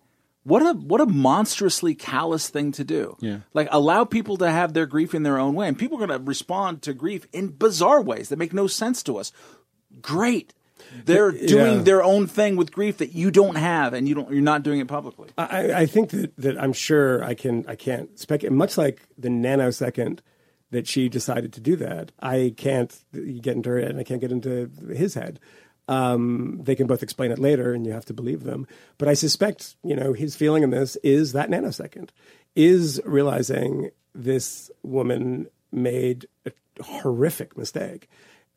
What 0.48 0.62
a 0.62 0.74
what 0.74 1.02
a 1.02 1.06
monstrously 1.06 1.94
callous 1.94 2.48
thing 2.50 2.72
to 2.74 2.86
do. 2.86 3.18
Yeah. 3.20 3.40
Like 3.54 3.68
allow 3.70 4.06
people 4.06 4.38
to 4.38 4.50
have 4.50 4.72
their 4.72 4.86
grief 4.86 5.14
in 5.14 5.24
their 5.24 5.38
own 5.38 5.56
way, 5.56 5.68
and 5.68 5.78
people 5.78 5.98
are 6.02 6.08
going 6.08 6.18
to 6.20 6.26
respond 6.26 6.82
to 6.84 6.94
grief 6.94 7.28
in 7.34 7.50
bizarre 7.50 8.02
ways 8.02 8.30
that 8.30 8.40
make 8.40 8.54
no 8.54 8.66
sense 8.68 9.04
to 9.04 9.18
us. 9.18 9.34
Great, 10.02 10.54
they're 11.04 11.32
doing 11.32 11.78
Yeah. 11.80 11.84
their 11.84 12.04
own 12.04 12.28
thing 12.28 12.56
with 12.56 12.72
grief 12.72 12.98
that 13.00 13.14
you 13.14 13.30
don't 13.30 13.56
have, 13.58 13.94
and 13.94 14.08
you 14.08 14.16
don't. 14.16 14.32
You're 14.32 14.42
not 14.42 14.64
doing 14.64 14.80
it 14.80 14.88
publicly. 14.88 15.30
I, 15.38 15.74
I 15.82 15.86
think 15.86 16.12
that, 16.12 16.36
that 16.38 16.58
I'm 16.62 16.72
sure 16.74 17.22
I 17.24 17.34
can 17.34 17.66
I 17.68 17.76
can't 17.76 18.18
speculate. 18.18 18.56
Much 18.56 18.78
like 18.78 19.02
the 19.18 19.30
nanosecond 19.30 20.20
that 20.72 20.88
she 20.88 21.10
decided 21.10 21.52
to 21.54 21.60
do 21.62 21.76
that, 21.78 22.12
I 22.22 22.54
can't 22.56 22.94
get 23.14 23.56
into 23.56 23.70
her 23.70 23.80
head 23.80 23.92
and 23.92 24.00
I 24.00 24.04
can't 24.04 24.22
get 24.22 24.32
into 24.32 24.70
his 24.96 25.14
head. 25.14 25.40
Um, 25.88 26.60
they 26.64 26.76
can 26.76 26.88
both 26.88 27.04
explain 27.04 27.32
it 27.32 27.40
later, 27.40 27.74
and 27.74 27.86
you 27.86 27.94
have 27.94 28.06
to 28.06 28.14
believe 28.14 28.44
them. 28.44 28.68
But 28.98 29.08
I 29.08 29.14
suspect, 29.14 29.76
you 29.84 29.96
know, 29.96 30.14
his 30.14 30.36
feeling 30.36 30.64
in 30.64 30.70
this 30.70 30.98
is 30.98 31.32
that 31.34 31.50
nanosecond, 31.50 32.10
is 32.56 33.02
realizing 33.06 33.92
this 34.14 34.72
woman 34.84 35.48
made 35.72 36.28
a 36.46 36.52
horrific 36.84 37.58
mistake, 37.58 38.10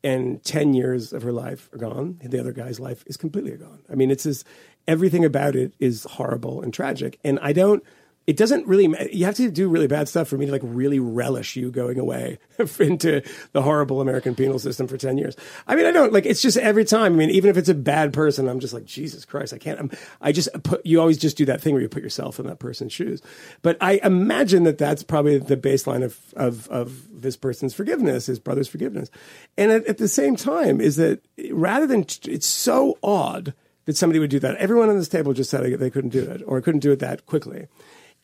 and 0.03 0.43
ten 0.43 0.73
years 0.73 1.13
of 1.13 1.21
her 1.23 1.31
life 1.31 1.69
are 1.73 1.77
gone. 1.77 2.19
The 2.23 2.39
other 2.39 2.51
guy's 2.51 2.79
life 2.79 3.03
is 3.07 3.17
completely 3.17 3.55
gone. 3.55 3.83
I 3.89 3.95
mean, 3.95 4.11
it's 4.11 4.23
just 4.23 4.45
everything 4.87 5.23
about 5.23 5.55
it 5.55 5.73
is 5.79 6.03
horrible 6.03 6.61
and 6.61 6.73
tragic, 6.73 7.19
and 7.23 7.39
I 7.41 7.53
don't 7.53 7.83
it 8.31 8.37
doesn't 8.37 8.65
really 8.65 8.87
you 9.11 9.25
have 9.25 9.35
to 9.35 9.51
do 9.51 9.67
really 9.67 9.87
bad 9.87 10.07
stuff 10.07 10.25
for 10.29 10.37
me 10.37 10.45
to 10.45 10.53
like 10.53 10.61
really 10.63 11.01
relish 11.01 11.57
you 11.57 11.69
going 11.69 11.99
away 11.99 12.39
into 12.79 13.21
the 13.51 13.61
horrible 13.61 13.99
american 13.99 14.33
penal 14.35 14.57
system 14.57 14.87
for 14.87 14.95
10 14.95 15.17
years. 15.17 15.35
I 15.67 15.75
mean 15.75 15.85
i 15.85 15.91
don't 15.91 16.13
like 16.13 16.25
it's 16.25 16.41
just 16.41 16.55
every 16.55 16.85
time 16.85 17.11
i 17.11 17.15
mean 17.17 17.29
even 17.29 17.49
if 17.49 17.57
it's 17.57 17.67
a 17.67 17.73
bad 17.73 18.13
person 18.13 18.47
i'm 18.47 18.61
just 18.61 18.73
like 18.73 18.85
jesus 18.85 19.25
christ 19.25 19.53
i 19.53 19.57
can't 19.57 19.81
I'm, 19.81 19.91
i 20.21 20.31
just 20.31 20.47
put 20.63 20.85
you 20.85 21.01
always 21.01 21.17
just 21.17 21.35
do 21.35 21.43
that 21.47 21.59
thing 21.59 21.73
where 21.73 21.81
you 21.81 21.89
put 21.89 22.03
yourself 22.03 22.39
in 22.39 22.47
that 22.47 22.59
person's 22.59 22.93
shoes. 22.93 23.21
But 23.63 23.75
i 23.81 23.99
imagine 24.01 24.63
that 24.63 24.77
that's 24.77 25.03
probably 25.03 25.37
the 25.37 25.57
baseline 25.57 26.05
of 26.05 26.17
of 26.37 26.69
of 26.69 27.21
this 27.21 27.35
person's 27.35 27.73
forgiveness 27.73 28.27
his 28.27 28.39
brother's 28.39 28.69
forgiveness. 28.69 29.11
And 29.57 29.73
at, 29.73 29.85
at 29.87 29.97
the 29.97 30.07
same 30.07 30.37
time 30.37 30.79
is 30.79 30.95
that 30.95 31.19
rather 31.51 31.85
than 31.85 32.05
it's 32.23 32.47
so 32.47 32.97
odd 33.03 33.53
that 33.85 33.97
somebody 33.97 34.19
would 34.19 34.29
do 34.29 34.39
that. 34.39 34.55
Everyone 34.57 34.89
on 34.89 34.97
this 34.97 35.09
table 35.09 35.33
just 35.33 35.49
said 35.49 35.63
they 35.79 35.89
couldn't 35.89 36.11
do 36.11 36.23
it 36.23 36.43
or 36.45 36.61
couldn't 36.61 36.81
do 36.81 36.91
it 36.91 36.99
that 36.99 37.25
quickly 37.25 37.67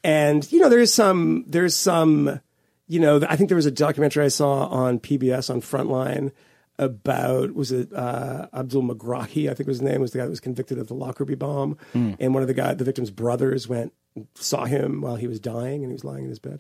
and 0.04 0.50
you 0.52 0.60
know, 0.60 0.70
there's 0.70 0.94
some, 0.94 1.46
there's 1.48 1.76
some, 1.76 2.40
you 2.88 3.00
know, 3.00 3.22
I 3.28 3.36
think 3.36 3.50
there 3.50 3.56
was 3.56 3.66
a 3.66 3.72
documentary 3.72 4.26
I 4.26 4.30
saw 4.30 4.68
on 4.68 5.00
PBS 5.00 5.50
on 5.50 5.62
Frontline 5.62 6.32
about 6.80 7.54
was 7.56 7.72
it 7.72 7.92
uh, 7.94 8.48
Abdul 8.54 8.84
Megrahi? 8.84 9.50
I 9.50 9.54
think 9.54 9.68
was 9.68 9.80
his 9.80 9.82
name 9.82 10.00
was 10.00 10.12
the 10.12 10.20
guy 10.20 10.26
that 10.26 10.30
was 10.30 10.40
convicted 10.40 10.78
of 10.78 10.88
the 10.88 10.94
Lockerbie 10.94 11.36
bomb, 11.36 11.78
and 12.20 12.34
one 12.34 12.44
of 12.44 12.48
the 12.48 12.54
guy, 12.54 12.74
the 12.74 12.84
victim's 12.84 13.12
brothers 13.12 13.68
went 13.68 13.94
saw 14.34 14.66
him 14.66 15.02
while 15.02 15.16
he 15.16 15.28
was 15.28 15.40
dying 15.40 15.84
and 15.84 15.92
he 15.92 15.94
was 15.94 16.04
lying 16.04 16.24
in 16.24 16.30
his 16.30 16.40
bed, 16.40 16.60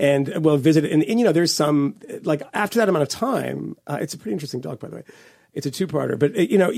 and 0.00 0.44
well 0.44 0.56
visited 0.56 0.90
and, 0.92 1.02
and 1.04 1.18
you 1.18 1.24
know, 1.26 1.32
there's 1.32 1.52
some 1.52 1.96
like 2.22 2.42
after 2.54 2.78
that 2.78 2.88
amount 2.88 3.02
of 3.02 3.08
time, 3.08 3.76
uh, 3.86 3.98
it's 4.00 4.14
a 4.14 4.18
pretty 4.18 4.32
interesting 4.32 4.60
doc 4.60 4.80
by 4.80 4.88
the 4.88 4.96
way. 4.96 5.02
It's 5.52 5.66
a 5.66 5.70
two-parter, 5.70 6.18
but 6.18 6.36
uh, 6.36 6.42
you 6.42 6.58
know, 6.58 6.72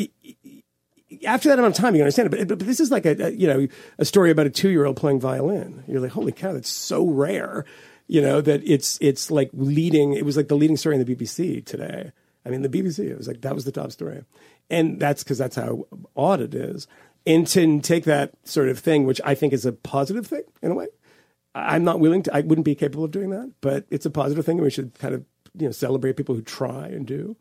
after 1.26 1.48
that 1.48 1.58
amount 1.58 1.76
of 1.76 1.80
time, 1.80 1.94
you 1.94 2.02
understand 2.02 2.32
it. 2.32 2.48
But, 2.48 2.58
but, 2.58 2.66
this 2.66 2.80
is 2.80 2.90
like 2.90 3.06
a, 3.06 3.26
a 3.26 3.30
you 3.30 3.46
know 3.46 3.66
a 3.98 4.04
story 4.04 4.30
about 4.30 4.46
a 4.46 4.50
two 4.50 4.68
year 4.70 4.84
old 4.84 4.96
playing 4.96 5.20
violin. 5.20 5.84
You're 5.86 6.00
like, 6.00 6.12
holy 6.12 6.32
cow, 6.32 6.52
that's 6.52 6.70
so 6.70 7.06
rare. 7.06 7.64
You 8.06 8.20
know 8.20 8.40
that 8.40 8.62
it's 8.64 8.98
it's 9.00 9.30
like 9.30 9.50
leading. 9.52 10.14
It 10.14 10.24
was 10.24 10.36
like 10.36 10.48
the 10.48 10.56
leading 10.56 10.76
story 10.76 10.96
in 10.96 11.04
the 11.04 11.14
BBC 11.14 11.64
today. 11.64 12.12
I 12.44 12.50
mean, 12.50 12.62
the 12.62 12.68
BBC. 12.68 13.00
It 13.00 13.16
was 13.16 13.28
like 13.28 13.42
that 13.42 13.54
was 13.54 13.64
the 13.64 13.72
top 13.72 13.92
story, 13.92 14.24
and 14.70 14.98
that's 14.98 15.22
because 15.22 15.38
that's 15.38 15.56
how 15.56 15.86
odd 16.16 16.40
it 16.40 16.54
is. 16.54 16.86
And 17.26 17.46
to 17.48 17.80
take 17.80 18.04
that 18.04 18.32
sort 18.44 18.68
of 18.68 18.78
thing, 18.78 19.04
which 19.04 19.20
I 19.24 19.34
think 19.34 19.52
is 19.52 19.66
a 19.66 19.72
positive 19.72 20.26
thing 20.26 20.44
in 20.62 20.70
a 20.70 20.74
way. 20.74 20.86
I'm 21.54 21.82
not 21.82 21.98
willing 21.98 22.22
to. 22.24 22.36
I 22.36 22.42
wouldn't 22.42 22.64
be 22.64 22.74
capable 22.74 23.04
of 23.04 23.10
doing 23.10 23.30
that, 23.30 23.52
but 23.60 23.84
it's 23.90 24.06
a 24.06 24.10
positive 24.10 24.44
thing, 24.46 24.58
and 24.58 24.64
we 24.64 24.70
should 24.70 24.96
kind 24.98 25.14
of 25.14 25.24
you 25.58 25.66
know 25.66 25.72
celebrate 25.72 26.16
people 26.16 26.34
who 26.34 26.42
try 26.42 26.86
and 26.86 27.06
do. 27.06 27.36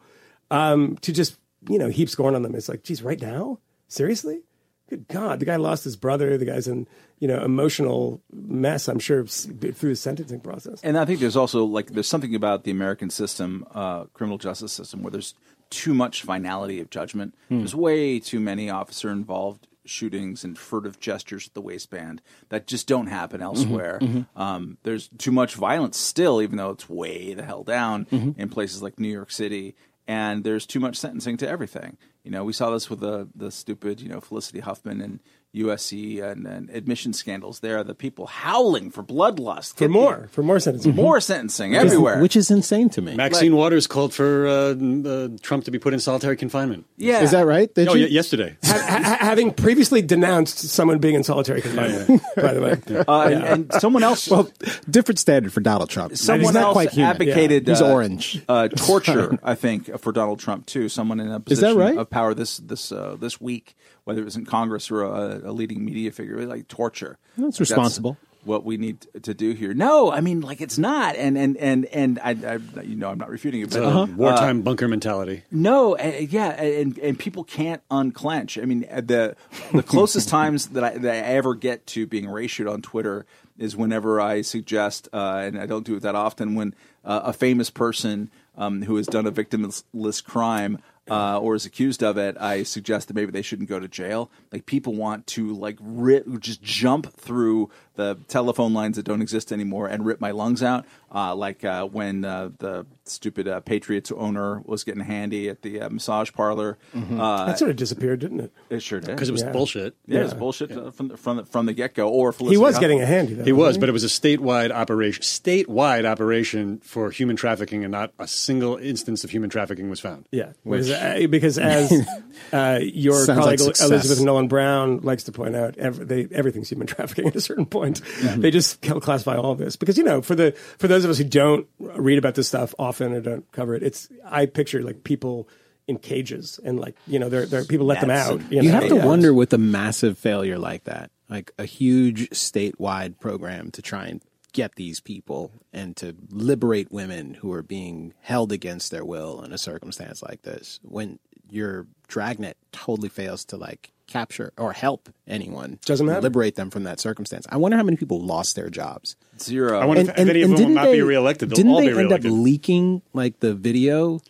Um, 0.49 0.97
to 1.01 1.11
just 1.11 1.38
you 1.70 1.78
know 1.80 1.89
heap 1.89 2.10
scorn 2.10 2.36
on 2.36 2.41
them, 2.43 2.55
it's 2.55 2.70
like, 2.70 2.84
geez, 2.84 3.01
right 3.01 3.22
now, 3.22 3.60
seriously, 3.88 4.41
good 4.89 5.08
God, 5.08 5.39
the 5.39 5.45
guy 5.45 5.55
lost 5.55 5.84
his 5.84 5.95
brother. 5.95 6.38
The 6.38 6.45
guy's 6.45 6.68
in 6.68 6.88
you 7.20 7.28
know 7.28 7.43
emotional 7.43 8.22
mess. 8.32 8.88
I'm 8.88 8.99
sure 8.99 9.26
through 9.26 9.72
the 9.89 9.95
sentencing 9.95 10.41
process. 10.41 10.80
And 10.84 10.97
I 10.97 11.05
think 11.05 11.20
there's 11.20 11.36
also 11.36 11.66
like 11.66 11.88
there's 11.91 12.08
something 12.08 12.36
about 12.36 12.64
the 12.64 12.72
American 12.72 13.10
system, 13.10 13.66
uh, 13.74 14.05
criminal 14.14 14.38
justice 14.38 14.74
system, 14.74 15.01
where 15.03 15.12
there's 15.12 15.34
too 15.70 15.93
much 15.93 16.24
finality 16.24 16.80
of 16.80 16.89
judgment. 16.89 17.36
There's 17.49 17.76
way 17.76 18.20
too 18.20 18.39
many 18.39 18.70
officer 18.70 19.10
involved 19.12 19.68
shootings 19.84 20.43
and 20.43 20.58
furtive 20.58 20.99
gestures 20.99 21.47
at 21.47 21.53
the 21.53 21.62
waistband 21.62 22.22
that 22.49 22.68
just 22.68 22.88
don't 22.88 23.08
happen 23.08 23.41
elsewhere. 23.41 23.99
Um, 24.36 24.78
there's 24.84 25.10
too 25.18 25.32
much 25.32 25.55
violence 25.55 25.97
still, 25.97 26.41
even 26.41 26.58
though 26.58 26.72
it's 26.72 26.89
way 26.89 27.34
the 27.34 27.43
hell 27.43 27.64
down 27.64 28.05
in 28.38 28.49
places 28.49 28.82
like 28.82 28.99
New 28.99 29.08
York 29.10 29.32
City. 29.32 29.76
And 30.08 30.43
there's 30.43 30.66
too 30.66 30.80
much 30.80 30.95
sentencing 30.95 31.38
to 31.38 31.49
everything. 31.49 31.97
You 32.24 32.32
know, 32.32 32.43
we 32.43 32.53
saw 32.53 32.70
this 32.72 32.89
with 32.89 33.01
the 33.01 33.28
the 33.36 33.51
stupid, 33.51 34.01
you 34.01 34.10
know, 34.10 34.22
Felicity 34.22 34.62
Huffman 34.62 35.01
and 35.01 35.20
USC 35.64 36.22
and, 36.24 36.45
and 36.47 36.70
admission 36.70 37.14
scandals. 37.14 37.60
There, 37.62 37.84
the 37.84 37.95
people 37.95 38.28
howling 38.28 38.91
for 38.91 39.03
bloodlust 39.03 39.76
For 39.78 39.88
more, 39.89 40.28
for 40.32 40.43
more 40.43 40.60
sentencing. 40.60 40.95
more 40.95 41.20
sentencing 41.20 41.76
everywhere. 41.76 42.22
which 42.22 42.36
is 42.36 42.49
insane 42.51 42.89
to 42.91 43.01
me. 43.01 43.16
Maxine 43.16 43.55
Waters 43.55 43.88
called 43.88 44.14
for 44.14 44.47
uh, 44.47 44.51
uh, 44.76 45.28
Trump 45.41 45.66
to 45.66 45.72
be 45.72 45.80
put 45.80 45.93
in 45.93 45.99
solitary 45.99 46.36
confinement. 46.38 46.86
yeah, 46.97 47.22
Is 47.22 47.32
that 47.32 47.45
right? 47.45 47.74
Did 47.74 47.88
Oh, 47.89 47.93
you? 47.93 48.05
y- 48.05 48.10
yesterday. 48.12 48.58
Ha- 48.64 49.01
ha- 49.03 49.18
having 49.20 49.53
previously 49.53 50.01
denounced 50.01 50.58
someone 50.60 50.99
being 50.99 51.16
in 51.16 51.24
solitary 51.24 51.62
confinement, 51.62 52.22
by 52.36 52.53
the 52.53 52.62
way. 52.62 53.03
Uh, 53.08 53.22
and, 53.24 53.43
and 53.43 53.74
someone 53.82 54.03
else, 54.03 54.30
Well, 54.30 54.49
different 54.89 55.20
standard 55.20 55.51
for 55.53 55.62
Donald 55.62 55.89
Trump. 55.89 56.16
someone 56.18 56.41
He's 56.45 56.53
not 56.53 56.64
else 56.64 56.74
quite 56.74 56.89
human. 56.91 57.12
advocated 57.12 57.68
He's 57.68 57.82
uh, 57.82 57.91
orange. 57.91 58.41
uh, 58.47 58.68
torture. 58.70 59.38
I 59.43 59.55
think 59.55 59.97
for 59.99 60.12
Donald 60.12 60.39
Trump 60.39 60.66
too. 60.66 60.89
Someone 60.89 61.20
in 61.20 61.28
a 61.28 61.38
Is 61.47 61.60
that 61.62 61.74
position 61.74 61.78
right? 61.78 61.97
of 61.97 62.10
power 62.10 62.34
this 62.34 62.58
this 62.58 62.91
uh, 62.91 63.16
this 63.20 63.39
week, 63.41 63.76
whether 64.08 64.22
it 64.22 64.26
was 64.26 64.38
in 64.38 64.45
Congress 64.45 64.89
or 64.89 65.03
a, 65.03 65.41
a 65.43 65.51
leading 65.51 65.84
media 65.84 66.12
figure, 66.12 66.45
like 66.45 66.68
torture. 66.70 67.18
That's 67.38 67.55
Like, 67.60 67.60
responsible. 67.60 68.16
what 68.45 68.64
we 68.64 68.78
need 68.78 69.05
to 69.24 69.34
do 69.34 69.51
here. 69.51 69.74
No, 69.74 70.10
I 70.10 70.22
mean, 70.22 70.39
like 70.39 70.62
it's 70.62 70.78
not, 70.78 71.18
and 71.18 71.38
and 71.38 71.58
and 71.58 71.84
and 71.88 72.18
I, 72.24 72.30
I 72.30 72.82
you 72.84 72.95
know, 72.95 73.10
I'm 73.10 73.18
not 73.18 73.30
refuting 73.30 73.62
it, 73.64 73.72
but 73.72 73.84
Uh, 73.84 74.05
wartime 74.16 74.62
bunker 74.62 74.88
mentality. 74.88 75.43
no, 75.51 75.97
uh, 75.97 76.03
yeah, 76.30 76.51
and 76.62 76.97
and 76.99 77.20
people 77.20 77.43
can't 77.43 77.82
unclench. 77.91 78.58
I 78.58 78.64
mean, 78.64 78.86
uh, 78.89 79.01
the 79.01 79.36
the 79.74 79.84
closest 79.84 80.30
times 80.38 80.68
that 80.70 80.84
I 80.86 80.97
that 80.97 81.14
I 81.14 81.18
ever 81.18 81.53
get 81.55 81.86
to 81.88 82.08
being 82.08 82.26
ratioed 82.28 82.72
on 82.72 82.82
Twitter 82.82 83.26
is 83.58 83.76
whenever 83.76 84.22
I 84.22 84.41
suggest, 84.43 85.10
uh, 85.12 85.41
and 85.45 85.60
I 85.60 85.66
don't 85.66 85.86
do 85.86 85.95
it 85.97 86.03
that 86.03 86.16
often, 86.16 86.55
when 86.55 86.74
uh, 87.03 87.22
a 87.26 87.34
famous 87.34 87.70
person 87.70 88.30
um, 88.55 88.84
who 88.84 88.95
has 88.95 89.08
done 89.08 89.26
a 89.28 89.32
victimless 89.32 90.24
crime. 90.24 90.78
Uh, 91.10 91.39
or 91.39 91.55
is 91.55 91.66
accused 91.66 92.03
of 92.03 92.18
it, 92.18 92.38
I 92.39 92.64
suggest 92.64 93.08
that 93.08 93.14
maybe 93.14 93.32
they 93.32 93.41
shouldn't 93.41 93.70
go 93.70 93.80
to 93.80 93.88
jail. 93.88 94.30
Like 94.51 94.66
people 94.66 94.93
want 94.93 95.26
to 95.28 95.53
like 95.53 95.78
rip, 95.82 96.26
just 96.39 96.62
jump 96.62 97.14
through 97.14 97.70
the 97.98 98.18
telephone 98.30 98.74
lines 98.74 98.95
that 98.95 99.04
don't 99.04 99.22
exist 99.22 99.52
anymore 99.52 99.88
and 99.88 100.06
rip 100.06 100.22
my 100.22 100.32
lungs 100.32 100.64
out. 100.64 100.86
Uh, 101.14 101.34
like 101.36 101.64
uh, 101.64 101.86
when 101.86 102.24
uh, 102.26 102.50
the 102.60 102.86
stupid 103.06 103.48
uh, 103.48 103.60
Patriots 103.62 104.12
owner 104.12 104.62
was 104.66 104.84
getting 104.84 105.02
handy 105.04 105.48
at 105.50 105.62
the 105.62 105.82
uh, 105.82 105.89
massage 105.89 106.32
parlor. 106.34 106.78
Uh, 106.93 107.45
That 107.45 107.60
sort 107.60 107.72
of 107.72 107.78
disappeared, 107.78 108.20
didn't 108.20 108.41
it? 108.41 108.52
it 108.70 108.82
sure 108.82 109.00
did. 109.00 109.12
Because 109.12 109.30
it 109.30 109.32
was 109.32 109.41
Yeah. 109.41 109.52
bullshit. 109.52 109.95
yeah, 110.06 110.20
it 110.20 110.24
was 110.24 110.34
bullshit 110.34 110.72
uh, 110.72 110.91
from 110.91 111.08
the, 111.10 111.18
from 111.18 111.38
the, 111.38 111.45
from 111.45 111.66
the 111.66 111.74
get 111.74 111.93
go. 111.95 112.10
Or 112.10 112.34
He 112.34 112.58
was 112.58 112.76
Huffman. 112.76 112.82
getting 112.82 113.02
a 113.02 113.06
handy. 113.06 113.34
Though, 113.36 113.43
He 113.45 113.52
was, 113.54 113.68
wasn't 113.68 113.82
but 113.82 113.89
it 113.89 113.93
was 113.93 114.04
a 114.04 114.08
statewide 114.08 114.72
operation, 114.72 115.24
statewide 115.24 116.04
operation 116.06 116.80
for 116.84 117.10
human 117.10 117.36
trafficking, 117.38 117.84
and 117.86 117.91
not 117.93 118.12
a 118.20 118.28
single 118.28 118.76
instance 118.76 119.24
of 119.24 119.30
human 119.30 119.50
trafficking 119.50 119.89
was 119.89 120.02
found. 120.02 120.28
Yeah, 120.32 120.52
because, 120.66 120.91
uh, 120.91 121.26
because 121.30 121.58
as 121.58 121.91
uh, 122.54 122.80
your 122.84 123.24
Sounds 123.26 123.39
colleague 123.39 123.60
success. 123.60 123.89
Elizabeth 123.89 124.24
Nolan 124.24 124.50
Brown 124.50 125.00
likes 125.00 125.24
to 125.24 125.32
point 125.32 125.56
out, 125.56 125.78
every, 125.78 126.04
they, 126.06 126.28
everything's 126.36 126.70
human 126.70 126.86
trafficking 126.88 127.28
at 127.28 127.36
a 127.38 127.41
certain 127.41 127.66
point. 127.66 127.87
They 127.94 128.52
just 128.52 128.82
classify 128.82 129.36
all 129.36 129.52
of 129.52 129.58
this 129.58 129.76
because 129.76 129.98
you 129.98 130.04
know, 130.04 130.22
for 130.22 130.36
the 130.36 130.52
for 130.78 130.88
those 130.88 131.04
of 131.06 131.12
us 131.12 131.18
who 131.18 131.24
don't 131.24 131.68
read 131.80 132.18
about 132.18 132.36
this 132.36 132.48
stuff 132.48 132.74
often 132.80 133.14
or 133.14 133.22
don't 133.22 133.52
cover 133.52 133.76
it, 133.76 133.84
it's 133.84 134.10
I 134.26 134.46
picture 134.46 134.82
like 134.84 135.04
people 135.04 135.48
in 135.88 135.98
cages 135.98 136.60
and 136.64 136.80
like 136.80 136.96
you 137.08 137.18
know, 137.20 137.30
they're, 137.30 137.46
they're 137.46 137.64
people 137.66 137.86
let 137.86 138.00
them 138.02 138.10
That's- 138.10 138.30
out. 138.30 138.52
You 138.52 138.62
know? 138.64 138.72
have 138.72 138.88
to 138.90 138.96
Yeah. 138.98 139.06
wonder 139.06 139.34
with 139.34 139.54
a 139.54 139.58
massive 139.58 140.18
failure 140.18 140.58
like 140.60 140.84
that, 140.86 141.12
like 141.30 141.52
a 141.58 141.66
huge 141.66 142.30
statewide 142.32 143.20
program 143.20 143.72
to 143.72 143.82
try 143.82 144.08
and 144.08 144.22
get 144.54 144.76
these 144.76 145.00
people 145.00 145.52
and 145.72 145.96
to 145.98 146.16
liberate 146.32 146.92
women 146.92 147.36
who 147.36 147.52
are 147.54 147.62
being 147.62 148.14
held 148.22 148.52
against 148.52 148.92
their 148.92 149.06
will 149.06 149.44
in 149.44 149.54
a 149.54 149.58
circumstance 149.58 150.22
like 150.24 150.42
this. 150.42 150.80
When 150.84 151.20
your 151.50 151.86
dragnet 152.08 152.58
totally 152.72 153.10
fails 153.10 153.46
to 153.46 153.58
like 153.58 153.92
capture 154.08 154.53
or 154.58 154.74
help 154.74 155.10
anyone, 155.28 155.80
Doesn't 155.86 156.05
matter. 156.05 156.22
liberate 156.22 156.55
them 156.55 156.70
from 156.70 156.84
that 156.84 156.99
circumstance. 156.99 157.45
I 157.49 157.58
wonder 157.58 157.78
how 157.78 157.84
many 157.84 157.97
people 157.97 158.20
lost 158.22 158.55
their 158.55 158.70
jobs. 158.70 159.16
zero. 159.39 159.80
I 159.80 159.86
wonder 159.86 160.01
if, 160.03 160.10
if 160.10 160.18
any 160.18 160.41
of 160.41 160.49
them 160.49 160.51
will 160.51 160.58
didn't 160.76 160.84
they, 160.84 160.91
be 160.93 161.01
reelected. 161.01 161.49
They'll 161.49 161.55
didn't 161.58 161.72
all 161.72 161.82
they 161.82 161.93
be 161.93 161.99
end 161.99 162.14
up 162.14 162.22
leaking 162.24 163.01
like 163.14 163.39
the 163.41 163.53
video? 163.53 164.22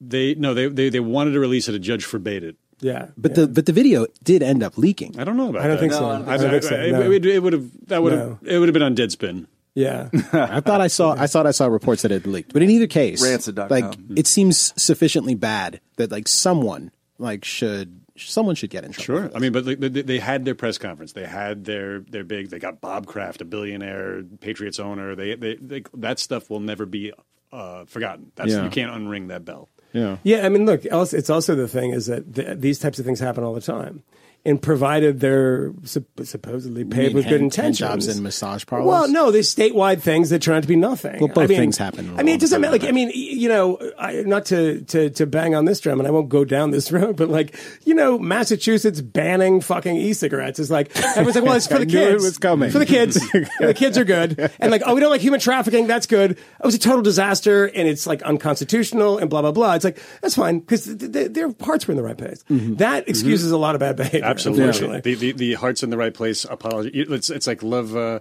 they 0.00 0.34
no, 0.34 0.52
they, 0.54 0.66
they 0.68 0.88
they 0.90 1.00
wanted 1.00 1.32
to 1.32 1.40
release 1.40 1.68
it. 1.68 1.74
A 1.74 1.78
judge 1.78 2.04
forbade 2.04 2.42
it. 2.44 2.56
Yeah, 2.80 3.08
But 3.16 3.30
yeah. 3.30 3.36
the 3.36 3.46
but 3.48 3.66
the 3.66 3.72
video 3.72 4.06
did 4.24 4.42
end 4.42 4.62
up 4.64 4.76
leaking. 4.76 5.16
I 5.18 5.22
don't 5.24 5.36
know 5.36 5.50
about 5.50 5.62
I 5.62 5.68
don't 5.68 5.76
that. 5.76 5.80
think 5.80 5.92
No, 5.92 5.98
so. 6.00 6.04
I 6.06 6.10
I 6.10 6.18
don't 6.18 6.26
don't 6.40 6.50
think 6.50 6.62
so. 6.64 6.74
it, 6.74 6.90
no. 6.92 7.10
it, 7.12 7.24
it 7.26 7.42
would 7.42 7.52
have 7.52 7.70
that 7.86 8.02
would 8.02 8.12
have 8.12 8.42
No. 8.42 8.50
it 8.50 8.58
would 8.58 8.68
have 8.68 8.74
been 8.74 8.82
on 8.82 8.96
Deadspin. 8.96 9.46
yeah, 9.76 10.08
I 10.32 10.60
thought 10.60 10.80
I 10.80 10.88
saw 10.88 11.14
I 11.16 11.28
thought 11.28 11.46
I 11.46 11.52
saw 11.52 11.66
reports 11.66 12.02
that 12.02 12.10
it 12.10 12.26
leaked. 12.26 12.52
But 12.52 12.62
in 12.64 12.70
either 12.70 12.88
case, 12.88 13.22
Rancid.com. 13.22 13.68
like 13.68 13.94
it 14.16 14.26
seems 14.26 14.74
sufficiently 14.82 15.36
bad 15.36 15.80
that 15.96 16.10
like 16.10 16.26
someone 16.26 16.90
like 17.18 17.44
should 17.44 18.00
someone 18.16 18.54
should 18.54 18.70
get 18.70 18.84
in 18.84 18.92
trouble. 18.92 19.28
Sure. 19.28 19.36
I 19.36 19.38
mean, 19.38 19.52
but 19.52 19.64
like, 19.64 19.80
they, 19.80 19.88
they 19.88 20.18
had 20.18 20.44
their 20.44 20.54
press 20.54 20.78
conference. 20.78 21.12
They 21.12 21.26
had 21.26 21.64
their 21.64 22.00
their 22.00 22.24
big. 22.24 22.50
They 22.50 22.58
got 22.58 22.80
Bob 22.80 23.06
Kraft, 23.06 23.40
a 23.40 23.44
billionaire, 23.44 24.22
Patriots 24.40 24.78
owner. 24.78 25.14
They, 25.14 25.34
they, 25.34 25.56
they 25.56 25.82
that 25.94 26.18
stuff 26.18 26.50
will 26.50 26.60
never 26.60 26.86
be 26.86 27.12
uh, 27.52 27.84
forgotten. 27.86 28.32
That's 28.34 28.52
Yeah. 28.52 28.64
you 28.64 28.70
can't 28.70 28.92
unring 28.92 29.28
that 29.28 29.44
bell. 29.44 29.68
Yeah. 29.92 30.16
Yeah, 30.22 30.46
I 30.46 30.48
mean, 30.48 30.64
look, 30.64 30.84
it's 30.84 31.28
also 31.30 31.54
the 31.54 31.68
thing 31.68 31.90
is 31.90 32.06
that 32.06 32.34
th- 32.34 32.58
these 32.58 32.78
types 32.78 32.98
of 32.98 33.04
things 33.04 33.20
happen 33.20 33.44
all 33.44 33.52
the 33.54 33.60
time. 33.60 34.02
And 34.44 34.60
provided 34.60 35.20
they're 35.20 35.72
sup- 35.84 36.04
supposedly 36.24 36.84
paid 36.84 37.08
mean 37.08 37.14
with 37.14 37.24
good 37.24 37.40
hand- 37.40 37.54
hand 37.54 37.66
intentions. 37.68 37.78
jobs 37.78 38.08
in 38.08 38.24
massage 38.24 38.66
parlors? 38.66 38.88
Well, 38.88 39.08
no, 39.08 39.30
there's 39.30 39.54
statewide 39.54 40.00
things 40.00 40.30
that 40.30 40.42
turn 40.42 40.56
out 40.56 40.62
to 40.62 40.68
be 40.68 40.74
nothing. 40.74 41.20
Well, 41.20 41.28
both 41.28 41.44
I 41.44 41.46
mean, 41.46 41.58
things 41.58 41.78
happen 41.78 42.12
I 42.18 42.24
mean, 42.24 42.34
it 42.34 42.40
doesn't 42.40 42.60
matter. 42.60 42.72
Like, 42.72 42.82
I 42.84 42.90
mean, 42.90 43.12
you 43.14 43.48
know, 43.48 43.78
I, 43.98 44.22
not 44.22 44.46
to, 44.46 44.80
to 44.82 45.10
to 45.10 45.26
bang 45.26 45.54
on 45.54 45.64
this 45.64 45.78
drum, 45.78 46.00
and 46.00 46.08
I 46.08 46.10
won't 46.10 46.28
go 46.28 46.44
down 46.44 46.72
this 46.72 46.90
road, 46.92 47.16
but 47.16 47.28
like, 47.28 47.56
you 47.84 47.94
know, 47.94 48.18
Massachusetts 48.18 49.00
banning 49.00 49.60
fucking 49.60 49.96
e-cigarettes 49.96 50.58
is 50.58 50.70
like 50.70 50.90
everyone's 50.96 51.36
like, 51.36 51.44
well, 51.44 51.54
it's 51.54 51.66
for 51.68 51.78
the 51.78 51.86
knew 51.86 51.98
it 51.98 52.10
kids. 52.12 52.24
was 52.24 52.38
coming. 52.38 52.70
For 52.70 52.78
the 52.80 52.86
kids. 52.86 53.14
the 53.60 53.74
kids 53.74 53.96
are 53.96 54.04
good, 54.04 54.50
and 54.58 54.70
like, 54.72 54.82
oh, 54.84 54.94
we 54.94 55.00
don't 55.00 55.10
like 55.10 55.20
human 55.20 55.38
trafficking. 55.40 55.86
That's 55.86 56.06
good. 56.06 56.32
It 56.32 56.64
was 56.64 56.74
a 56.74 56.80
total 56.80 57.02
disaster, 57.02 57.66
and 57.66 57.86
it's 57.86 58.06
like 58.06 58.22
unconstitutional, 58.22 59.18
and 59.18 59.30
blah 59.30 59.42
blah 59.42 59.52
blah. 59.52 59.74
It's 59.74 59.84
like 59.84 60.02
that's 60.20 60.34
fine 60.34 60.58
because 60.60 60.84
th- 60.84 61.12
th- 61.12 61.32
their 61.32 61.54
hearts 61.60 61.86
were 61.86 61.92
in 61.92 61.96
the 61.96 62.02
right 62.02 62.18
place. 62.18 62.42
Mm-hmm. 62.50 62.76
That 62.76 63.08
excuses 63.08 63.46
mm-hmm. 63.46 63.54
a 63.54 63.58
lot 63.58 63.74
of 63.76 63.80
bad 63.80 63.96
behavior. 63.96 64.31
Absolutely. 64.32 65.00
The, 65.00 65.14
the 65.14 65.32
the 65.32 65.54
heart's 65.54 65.82
in 65.82 65.90
the 65.90 65.96
right 65.96 66.12
place. 66.12 66.44
Apology. 66.44 66.90
It's 66.94 67.30
it's 67.30 67.46
like 67.46 67.62
love. 67.62 67.96
Uh, 67.96 68.20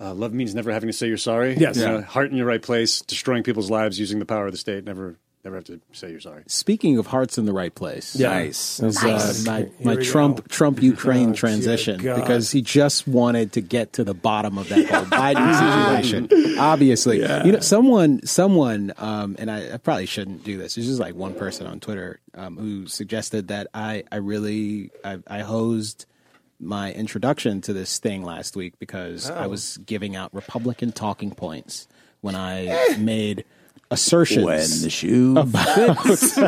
uh, 0.00 0.14
love 0.14 0.32
means 0.32 0.54
never 0.54 0.70
having 0.70 0.88
to 0.88 0.92
say 0.92 1.08
you're 1.08 1.16
sorry. 1.16 1.56
Yes. 1.56 1.76
Yeah. 1.76 2.02
heart 2.02 2.30
in 2.30 2.36
your 2.36 2.46
right 2.46 2.62
place, 2.62 3.00
destroying 3.00 3.42
people's 3.42 3.68
lives 3.68 3.98
using 3.98 4.20
the 4.20 4.26
power 4.26 4.46
of 4.46 4.52
the 4.52 4.58
state. 4.58 4.84
Never 4.84 5.16
never 5.44 5.56
have 5.56 5.64
to 5.64 5.80
say 5.92 6.10
you're 6.10 6.20
sorry. 6.20 6.42
Speaking 6.46 6.98
of 6.98 7.06
hearts 7.06 7.38
in 7.38 7.46
the 7.46 7.52
right 7.52 7.74
place. 7.74 8.18
Nice. 8.18 8.80
was, 8.80 9.02
uh, 9.02 9.34
my 9.50 9.68
my 9.82 9.96
Trump 10.02 10.38
go. 10.38 10.42
Trump 10.48 10.82
Ukraine 10.82 11.30
Oh, 11.30 11.34
transition 11.34 12.00
because 12.00 12.50
he 12.50 12.62
just 12.62 13.06
wanted 13.06 13.52
to 13.52 13.60
get 13.60 13.94
to 13.94 14.04
the 14.04 14.14
bottom 14.14 14.58
of 14.58 14.68
that 14.68 14.86
whole 14.86 15.04
Biden 15.04 15.94
situation. 16.02 16.58
Obviously, 16.58 17.18
you 17.18 17.52
know, 17.52 17.60
someone 17.60 18.24
someone 18.26 18.92
um, 18.98 19.36
and 19.38 19.50
I, 19.50 19.74
I 19.74 19.76
probably 19.76 20.06
shouldn't 20.06 20.44
do 20.44 20.58
this. 20.58 20.74
There's 20.74 20.86
just 20.86 21.00
like 21.00 21.14
one 21.14 21.34
person 21.34 21.66
on 21.66 21.80
Twitter 21.80 22.20
um, 22.34 22.56
who 22.56 22.86
suggested 22.86 23.48
that 23.48 23.68
I 23.74 24.04
I 24.10 24.16
really 24.16 24.90
I, 25.04 25.18
I 25.26 25.40
hosed 25.40 26.06
my 26.60 26.92
introduction 26.92 27.60
to 27.62 27.72
this 27.72 27.98
thing 27.98 28.24
last 28.24 28.56
week 28.56 28.78
because 28.80 29.30
I 29.30 29.46
was 29.46 29.78
giving 29.78 30.16
out 30.16 30.34
Republican 30.34 30.90
talking 30.90 31.30
points 31.30 31.86
when 32.20 32.34
I 32.34 32.96
made 32.98 33.44
assertions 33.90 34.92
shoe 34.92 35.36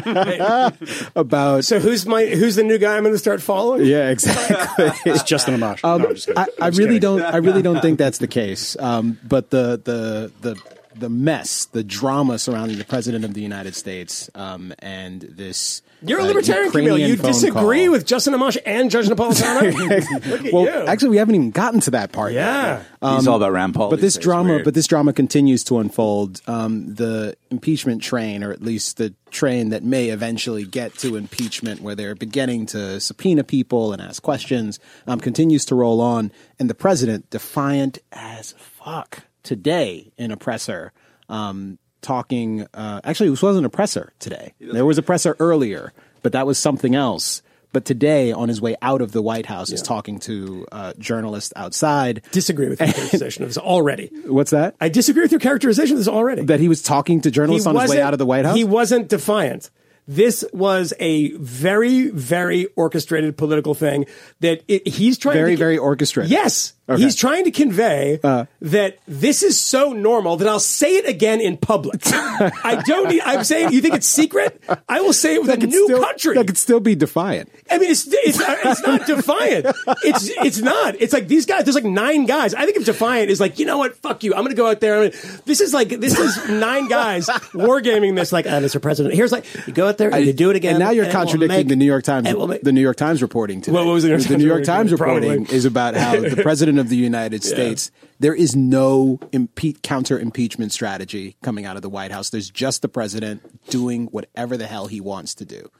about 1.16 1.64
So 1.64 1.80
who's 1.80 2.06
my 2.06 2.26
who's 2.26 2.56
the 2.56 2.62
new 2.64 2.78
guy 2.78 2.96
I'm 2.96 3.02
going 3.02 3.14
to 3.14 3.18
start 3.18 3.42
following? 3.42 3.84
yeah 3.84 4.10
exactly 4.10 4.90
It's 5.12 5.22
Justin 5.22 5.58
Amash. 5.58 5.82
no, 5.82 6.06
I'm 6.08 6.14
just 6.14 6.26
kidding. 6.26 6.38
I, 6.38 6.42
I 6.42 6.46
I'm 6.66 6.72
just 6.72 6.78
really 6.78 6.94
kidding. 6.96 7.00
don't. 7.18 7.22
I 7.22 7.36
really 7.38 7.62
don't 7.62 7.80
think 7.80 7.98
that's 8.04 8.18
the 8.18 8.28
case. 8.28 8.76
Um, 8.78 9.18
but 9.26 9.50
the 9.50 9.80
the 9.82 10.32
the 10.40 10.60
the 10.94 11.08
mess, 11.08 11.66
the 11.66 11.82
drama 11.84 12.38
surrounding 12.38 12.78
the 12.78 12.84
president 12.84 13.24
of 13.24 13.34
the 13.34 13.40
United 13.40 13.74
States, 13.74 14.28
um, 14.34 14.72
and 14.80 15.22
this. 15.22 15.82
You're 16.02 16.20
a 16.20 16.22
uh, 16.22 16.26
libertarian, 16.26 16.70
Kmele. 16.70 16.74
Ukrainian 16.82 17.08
You 17.10 17.16
disagree 17.16 17.84
call. 17.84 17.92
with 17.92 18.06
Justin 18.06 18.34
Amash 18.34 18.56
and 18.64 18.90
Judge 18.90 19.06
Napolitano? 19.08 20.50
Well, 20.52 20.64
you. 20.64 20.86
actually, 20.86 21.10
we 21.10 21.16
haven't 21.18 21.34
even 21.34 21.50
gotten 21.50 21.80
to 21.80 21.90
that 21.92 22.12
part. 22.12 22.32
yeah. 22.32 22.82
yet. 23.02 23.14
He's 23.16 23.26
all 23.26 23.36
about 23.36 23.52
Rand 23.52 23.74
Paul. 23.74 23.90
But 23.90 24.00
this 24.00 24.16
drama, 24.16 24.54
Weird. 24.54 24.64
but 24.64 24.74
this 24.74 24.86
drama 24.86 25.12
continues 25.12 25.64
to 25.64 25.78
unfold. 25.78 26.40
Um, 26.46 26.94
the 26.94 27.36
impeachment 27.50 28.02
train, 28.02 28.42
or 28.42 28.52
at 28.52 28.62
least 28.62 28.96
the 28.96 29.14
train 29.30 29.70
that 29.70 29.82
may 29.82 30.08
eventually 30.08 30.64
get 30.64 30.94
to 30.98 31.16
impeachment, 31.16 31.80
where 31.82 31.94
they're 31.94 32.14
beginning 32.14 32.66
to 32.66 33.00
subpoena 33.00 33.44
people 33.44 33.92
and 33.92 34.00
ask 34.02 34.22
questions, 34.22 34.78
um, 35.06 35.20
continues 35.20 35.64
to 35.66 35.74
roll 35.74 36.00
on. 36.00 36.32
And 36.58 36.68
the 36.70 36.74
president, 36.74 37.30
defiant 37.30 37.98
as 38.12 38.52
fuck, 38.58 39.24
today 39.42 40.12
in 40.16 40.30
a 40.30 40.36
presser, 40.36 40.92
um, 41.28 41.78
talking. 42.00 42.66
Uh, 42.74 43.00
actually, 43.04 43.30
this 43.30 43.42
wasn't 43.42 43.66
a 43.66 43.70
presser 43.70 44.12
today. 44.18 44.54
There 44.60 44.86
was 44.86 44.98
a 44.98 45.02
presser 45.02 45.36
earlier, 45.38 45.92
but 46.22 46.32
that 46.32 46.46
was 46.46 46.58
something 46.58 46.94
else. 46.94 47.42
But 47.72 47.84
today, 47.84 48.32
on 48.32 48.48
his 48.48 48.60
way 48.60 48.74
out 48.82 49.00
of 49.00 49.12
the 49.12 49.22
White 49.22 49.46
House, 49.46 49.70
is 49.70 49.80
talking 49.80 50.18
to 50.20 50.66
uh, 50.72 50.92
journalists 50.98 51.52
outside. 51.54 52.22
disagree 52.32 52.68
with 52.68 52.80
your 52.80 52.88
characterization 52.88 53.44
of 53.44 53.50
this 53.50 53.58
already. 53.58 54.10
What's 54.26 54.50
that? 54.50 54.74
I 54.80 54.88
disagree 54.88 55.22
with 55.22 55.30
your 55.30 55.40
characterization 55.40 55.94
of 55.94 55.98
this 55.98 56.08
already. 56.08 56.42
that 56.46 56.58
he 56.58 56.68
was 56.68 56.82
talking 56.82 57.20
to 57.20 57.30
journalists 57.30 57.68
on 57.68 57.76
his 57.76 57.90
way 57.90 58.02
out 58.02 58.12
of 58.12 58.18
the 58.18 58.26
White 58.26 58.44
House? 58.44 58.56
He 58.56 58.64
wasn't 58.64 59.08
defiant. 59.08 59.70
This 60.08 60.44
was 60.52 60.92
a 60.98 61.30
very, 61.36 62.10
very 62.10 62.66
orchestrated 62.74 63.36
political 63.36 63.74
thing 63.74 64.06
that 64.40 64.64
it, 64.66 64.88
he's 64.88 65.16
trying 65.18 65.36
Very, 65.36 65.52
to 65.52 65.56
very 65.56 65.78
orchestrated. 65.78 66.32
Yes. 66.32 66.72
Okay. 66.90 66.94
Uh. 67.00 67.04
He's 67.04 67.14
trying 67.14 67.44
to 67.44 67.50
convey 67.52 68.18
that 68.22 68.98
this 69.06 69.42
is 69.42 69.60
so 69.60 69.92
normal 69.92 70.36
that 70.38 70.48
I'll 70.48 70.58
say 70.58 70.96
it 70.96 71.08
again 71.08 71.40
in 71.40 71.56
public. 71.56 72.00
I 72.06 72.82
don't 72.84 73.08
need, 73.08 73.22
I'm 73.22 73.44
saying, 73.44 73.72
you 73.72 73.80
think 73.80 73.94
it's 73.94 74.06
secret? 74.08 74.60
I 74.88 75.00
will 75.00 75.12
say 75.12 75.34
it 75.36 75.42
with 75.42 75.50
a 75.50 75.56
new 75.56 75.84
still, 75.84 76.02
country. 76.02 76.34
That 76.34 76.46
could 76.46 76.58
still 76.58 76.80
be 76.80 76.94
defiant. 76.94 77.48
I 77.70 77.78
mean, 77.78 77.90
it's 77.90 78.06
it's 78.08 78.38
it's 78.40 78.82
not 78.82 79.06
defiant. 79.06 79.66
It's 80.02 80.28
it's 80.28 80.60
not. 80.60 80.96
It's 81.00 81.12
like 81.12 81.28
these 81.28 81.46
guys. 81.46 81.64
There's 81.64 81.76
like 81.76 81.84
nine 81.84 82.26
guys. 82.26 82.54
I 82.54 82.64
think 82.64 82.76
if 82.76 82.84
defiant 82.84 83.30
is 83.30 83.40
like, 83.40 83.58
you 83.60 83.66
know 83.66 83.78
what? 83.78 83.96
Fuck 83.96 84.24
you. 84.24 84.34
I'm 84.34 84.42
gonna 84.42 84.54
go 84.56 84.66
out 84.68 84.80
there. 84.80 85.02
I'm 85.04 85.10
gonna, 85.10 85.40
this 85.44 85.60
is 85.60 85.72
like 85.72 85.88
this 85.90 86.18
is 86.18 86.48
nine 86.48 86.88
guys 86.88 87.26
wargaming 87.54 88.16
this. 88.16 88.32
Like, 88.32 88.46
uh, 88.46 88.60
Mr. 88.60 88.82
President, 88.82 89.14
here's 89.14 89.30
like 89.32 89.44
you 89.66 89.72
go 89.72 89.88
out 89.88 89.98
there 89.98 90.12
and 90.12 90.26
you 90.26 90.32
do 90.32 90.50
it 90.50 90.56
again. 90.56 90.74
And 90.74 90.80
now 90.80 90.90
you're 90.90 91.04
and 91.04 91.12
contradicting 91.12 91.56
make- 91.58 91.68
the 91.68 91.76
New 91.76 91.84
York 91.84 92.02
Times. 92.04 92.26
and 92.26 92.34
it 92.34 92.38
will 92.38 92.48
make- 92.48 92.62
The 92.62 92.72
New 92.72 92.80
York 92.80 92.96
Times 92.96 93.22
reporting 93.22 93.60
today. 93.60 93.74
What 93.74 93.86
was 93.86 94.02
the 94.02 94.08
New 94.08 94.14
York 94.16 94.24
Times 94.24 94.38
New 94.40 94.46
York 94.46 94.58
reporting? 94.60 94.64
Times 94.66 94.92
reporting 94.92 95.30
Probably. 95.44 95.56
is 95.56 95.64
about 95.64 95.94
how 95.94 96.18
the 96.18 96.36
president 96.42 96.78
of 96.80 96.88
the 96.88 96.96
United 96.96 97.44
States. 97.44 97.90
There 98.18 98.34
is 98.34 98.56
no 98.56 99.18
impe- 99.32 99.80
counter 99.82 100.18
impeachment 100.18 100.72
strategy 100.72 101.36
coming 101.42 101.64
out 101.64 101.76
of 101.76 101.82
the 101.82 101.88
White 101.88 102.10
House. 102.10 102.30
There's 102.30 102.50
just 102.50 102.82
the 102.82 102.88
president 102.88 103.68
doing 103.70 104.06
whatever 104.06 104.56
the 104.56 104.66
hell 104.66 104.86
he 104.86 105.00
wants 105.00 105.34
to 105.36 105.44
do. 105.44 105.70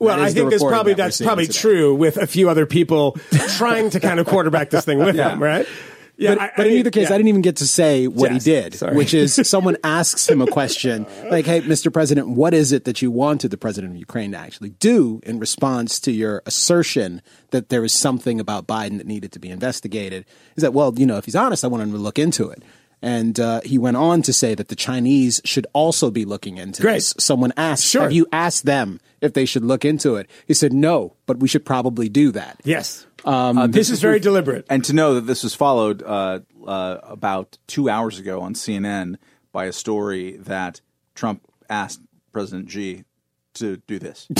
Well, 0.00 0.20
I 0.20 0.30
think 0.32 0.50
there's 0.50 0.62
probably 0.62 0.94
that 0.94 1.04
that's 1.04 1.20
probably 1.20 1.46
today. 1.46 1.58
true 1.58 1.94
with 1.94 2.16
a 2.16 2.26
few 2.26 2.50
other 2.50 2.66
people 2.66 3.12
trying 3.56 3.90
to 3.90 4.00
kind 4.00 4.18
of 4.18 4.26
quarterback 4.26 4.70
this 4.70 4.84
thing 4.84 4.98
with 4.98 5.14
him, 5.14 5.42
right? 5.42 5.66
Yeah, 6.16 6.34
but, 6.34 6.40
I- 6.42 6.50
but 6.56 6.66
in 6.66 6.72
mean, 6.72 6.78
either 6.80 6.90
case, 6.90 7.08
yeah. 7.08 7.14
I 7.14 7.18
didn't 7.18 7.28
even 7.28 7.42
get 7.42 7.56
to 7.56 7.66
say 7.66 8.06
what 8.06 8.30
Yes, 8.30 8.44
he 8.44 8.50
did, 8.52 8.74
sorry. 8.74 8.96
which 8.96 9.14
is 9.14 9.34
someone 9.48 9.76
asks 9.82 10.28
him 10.28 10.40
a 10.40 10.46
question 10.46 11.06
like, 11.30 11.44
"Hey, 11.44 11.60
Mr. 11.62 11.92
President, 11.92 12.28
what 12.28 12.54
is 12.54 12.70
it 12.72 12.84
that 12.84 13.02
you 13.02 13.10
wanted 13.10 13.50
the 13.50 13.56
president 13.56 13.94
of 13.94 13.98
Ukraine 13.98 14.32
to 14.32 14.38
actually 14.38 14.70
do 14.70 15.20
in 15.24 15.38
response 15.40 15.98
to 16.00 16.12
your 16.12 16.42
assertion 16.46 17.20
that 17.50 17.68
there 17.68 17.80
was 17.80 17.92
something 17.92 18.38
about 18.38 18.66
Biden 18.66 18.98
that 18.98 19.06
needed 19.06 19.32
to 19.32 19.38
be 19.40 19.50
investigated?" 19.50 20.24
Is 20.56 20.62
that 20.62 20.72
well, 20.72 20.94
you 20.96 21.06
know, 21.06 21.16
if 21.16 21.24
he's 21.24 21.36
honest, 21.36 21.64
I 21.64 21.68
want 21.68 21.82
him 21.82 21.92
to 21.92 21.98
look 21.98 22.18
into 22.18 22.48
it. 22.48 22.62
And 23.02 23.38
uh, 23.38 23.60
he 23.64 23.76
went 23.76 23.98
on 23.98 24.22
to 24.22 24.32
say 24.32 24.54
that 24.54 24.68
the 24.68 24.74
Chinese 24.76 25.38
should 25.44 25.66
also 25.74 26.10
be 26.10 26.24
looking 26.24 26.56
into 26.56 26.80
Great. 26.80 26.94
this. 26.94 27.14
Someone 27.18 27.52
asked, 27.56 27.84
Sure. 27.84 28.02
"Have 28.02 28.12
you 28.12 28.26
asked 28.32 28.64
them 28.64 28.98
if 29.20 29.34
they 29.34 29.44
should 29.44 29.62
look 29.64 29.84
into 29.84 30.14
it?" 30.16 30.26
He 30.46 30.54
said, 30.54 30.72
"No, 30.72 31.14
but 31.26 31.38
we 31.38 31.48
should 31.48 31.66
probably 31.66 32.08
do 32.08 32.30
that." 32.32 32.60
Yes. 32.64 33.04
Um, 33.24 33.70
this 33.70 33.90
is 33.90 34.00
very 34.00 34.20
deliberate. 34.20 34.66
And 34.68 34.84
to 34.84 34.92
know 34.92 35.14
that 35.14 35.22
this 35.22 35.42
was 35.42 35.54
followed 35.54 36.02
uh, 36.02 36.40
uh, 36.66 36.98
about 37.02 37.58
two 37.66 37.88
hours 37.88 38.18
ago 38.18 38.40
on 38.40 38.54
CNN 38.54 39.16
by 39.52 39.64
a 39.66 39.72
story 39.72 40.36
that 40.38 40.80
Trump 41.14 41.42
asked 41.68 42.00
President 42.32 42.70
Xi 42.70 43.04
to 43.54 43.76
do 43.86 43.98
this. 43.98 44.26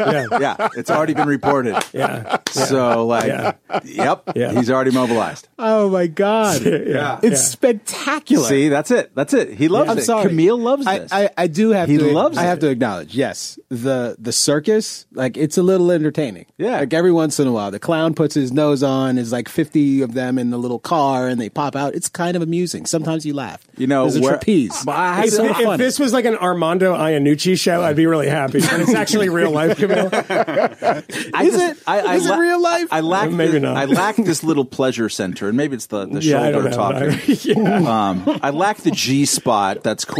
Yeah. 0.00 0.26
yeah, 0.40 0.68
it's 0.76 0.90
already 0.90 1.14
been 1.14 1.28
reported. 1.28 1.76
Yeah. 1.92 2.38
So, 2.50 3.06
like, 3.06 3.26
Yeah. 3.26 3.52
yep, 3.84 4.22
Yeah. 4.34 4.52
he's 4.52 4.70
already 4.70 4.90
mobilized. 4.90 5.48
Oh 5.58 5.90
my 5.90 6.06
God! 6.06 6.62
Yeah. 6.64 7.20
It's 7.22 7.42
spectacular. 7.46 8.46
See, 8.48 8.68
that's 8.68 8.90
it. 8.90 9.14
That's 9.14 9.34
it. 9.34 9.52
He 9.54 9.68
loves 9.68 9.90
I'm 9.90 9.98
it. 9.98 10.02
sorry. 10.04 10.30
Kmele 10.30 10.58
loves 10.60 10.86
I, 10.86 10.98
this. 11.00 11.12
I, 11.12 11.30
I 11.36 11.46
do 11.48 11.70
have 11.70 11.88
He 11.88 11.98
to. 11.98 12.12
loves 12.12 12.38
I 12.38 12.42
have 12.44 12.60
to 12.60 12.68
acknowledge. 12.70 13.14
Yes, 13.14 13.58
the 13.68 14.16
the 14.18 14.32
circus, 14.32 15.06
like 15.12 15.36
it's 15.36 15.58
a 15.58 15.62
little 15.62 15.90
entertaining. 15.90 16.46
Yeah. 16.56 16.78
like 16.80 16.94
every 16.94 17.12
once 17.12 17.38
in 17.40 17.46
a 17.46 17.52
while, 17.52 17.70
the 17.70 17.78
clown 17.80 18.14
puts 18.14 18.34
his 18.34 18.52
nose 18.52 18.82
on. 18.82 19.18
is 19.18 19.32
like 19.32 19.48
50 19.48 20.02
of 20.02 20.14
them 20.14 20.38
in 20.38 20.50
the 20.50 20.58
little 20.58 20.78
car, 20.78 21.28
and 21.28 21.40
they 21.40 21.48
pop 21.50 21.76
out. 21.76 21.94
It's 21.94 22.08
kind 22.08 22.36
of 22.36 22.42
amusing. 22.42 22.86
Sometimes 22.86 23.26
you 23.26 23.34
laugh. 23.34 23.66
You 23.76 23.86
know, 23.86 24.02
there's 24.04 24.16
a 24.16 24.20
where- 24.20 24.32
trapeze. 24.32 24.86
I- 24.86 25.24
It's 25.24 25.36
so 25.36 25.44
if, 25.44 25.58
if 25.58 25.78
this 25.78 25.98
was 25.98 26.12
like 26.12 26.24
an 26.24 26.36
Armando 26.36 26.94
Iannucci 26.94 27.58
show, 27.58 27.82
I'd 27.82 27.96
be 27.96 28.06
really 28.06 28.27
happy. 28.28 28.60
But 28.60 28.80
it's 28.80 28.94
actually 28.94 29.28
real 29.28 29.50
life, 29.50 29.76
Kmele. 29.78 30.12
I 31.34 31.42
Is 31.44 31.54
just- 31.54 31.78
it? 31.78 31.82
I, 31.86 32.00
I 32.00 32.14
Is 32.16 32.26
it 32.26 32.36
real 32.36 32.60
life? 32.62 32.88
I 32.90 33.00
lack. 33.00 33.30
Maybe 33.30 33.52
this, 33.52 33.62
not. 33.62 33.76
I 33.76 33.84
lack 33.86 34.16
this 34.16 34.42
little 34.44 34.64
pleasure 34.64 35.08
center, 35.08 35.48
and 35.48 35.56
maybe 35.56 35.74
it's 35.76 35.86
the 35.86 36.06
the 36.06 36.20
Yeah, 36.20 36.50
shoulder 36.52 36.70
talking. 36.70 37.18
Yeah. 37.42 38.08
Um, 38.10 38.38
I 38.42 38.50
lack 38.50 38.78
the 38.78 38.94
Xi 38.94 39.24
spot 39.26 39.82
that's 39.82 40.04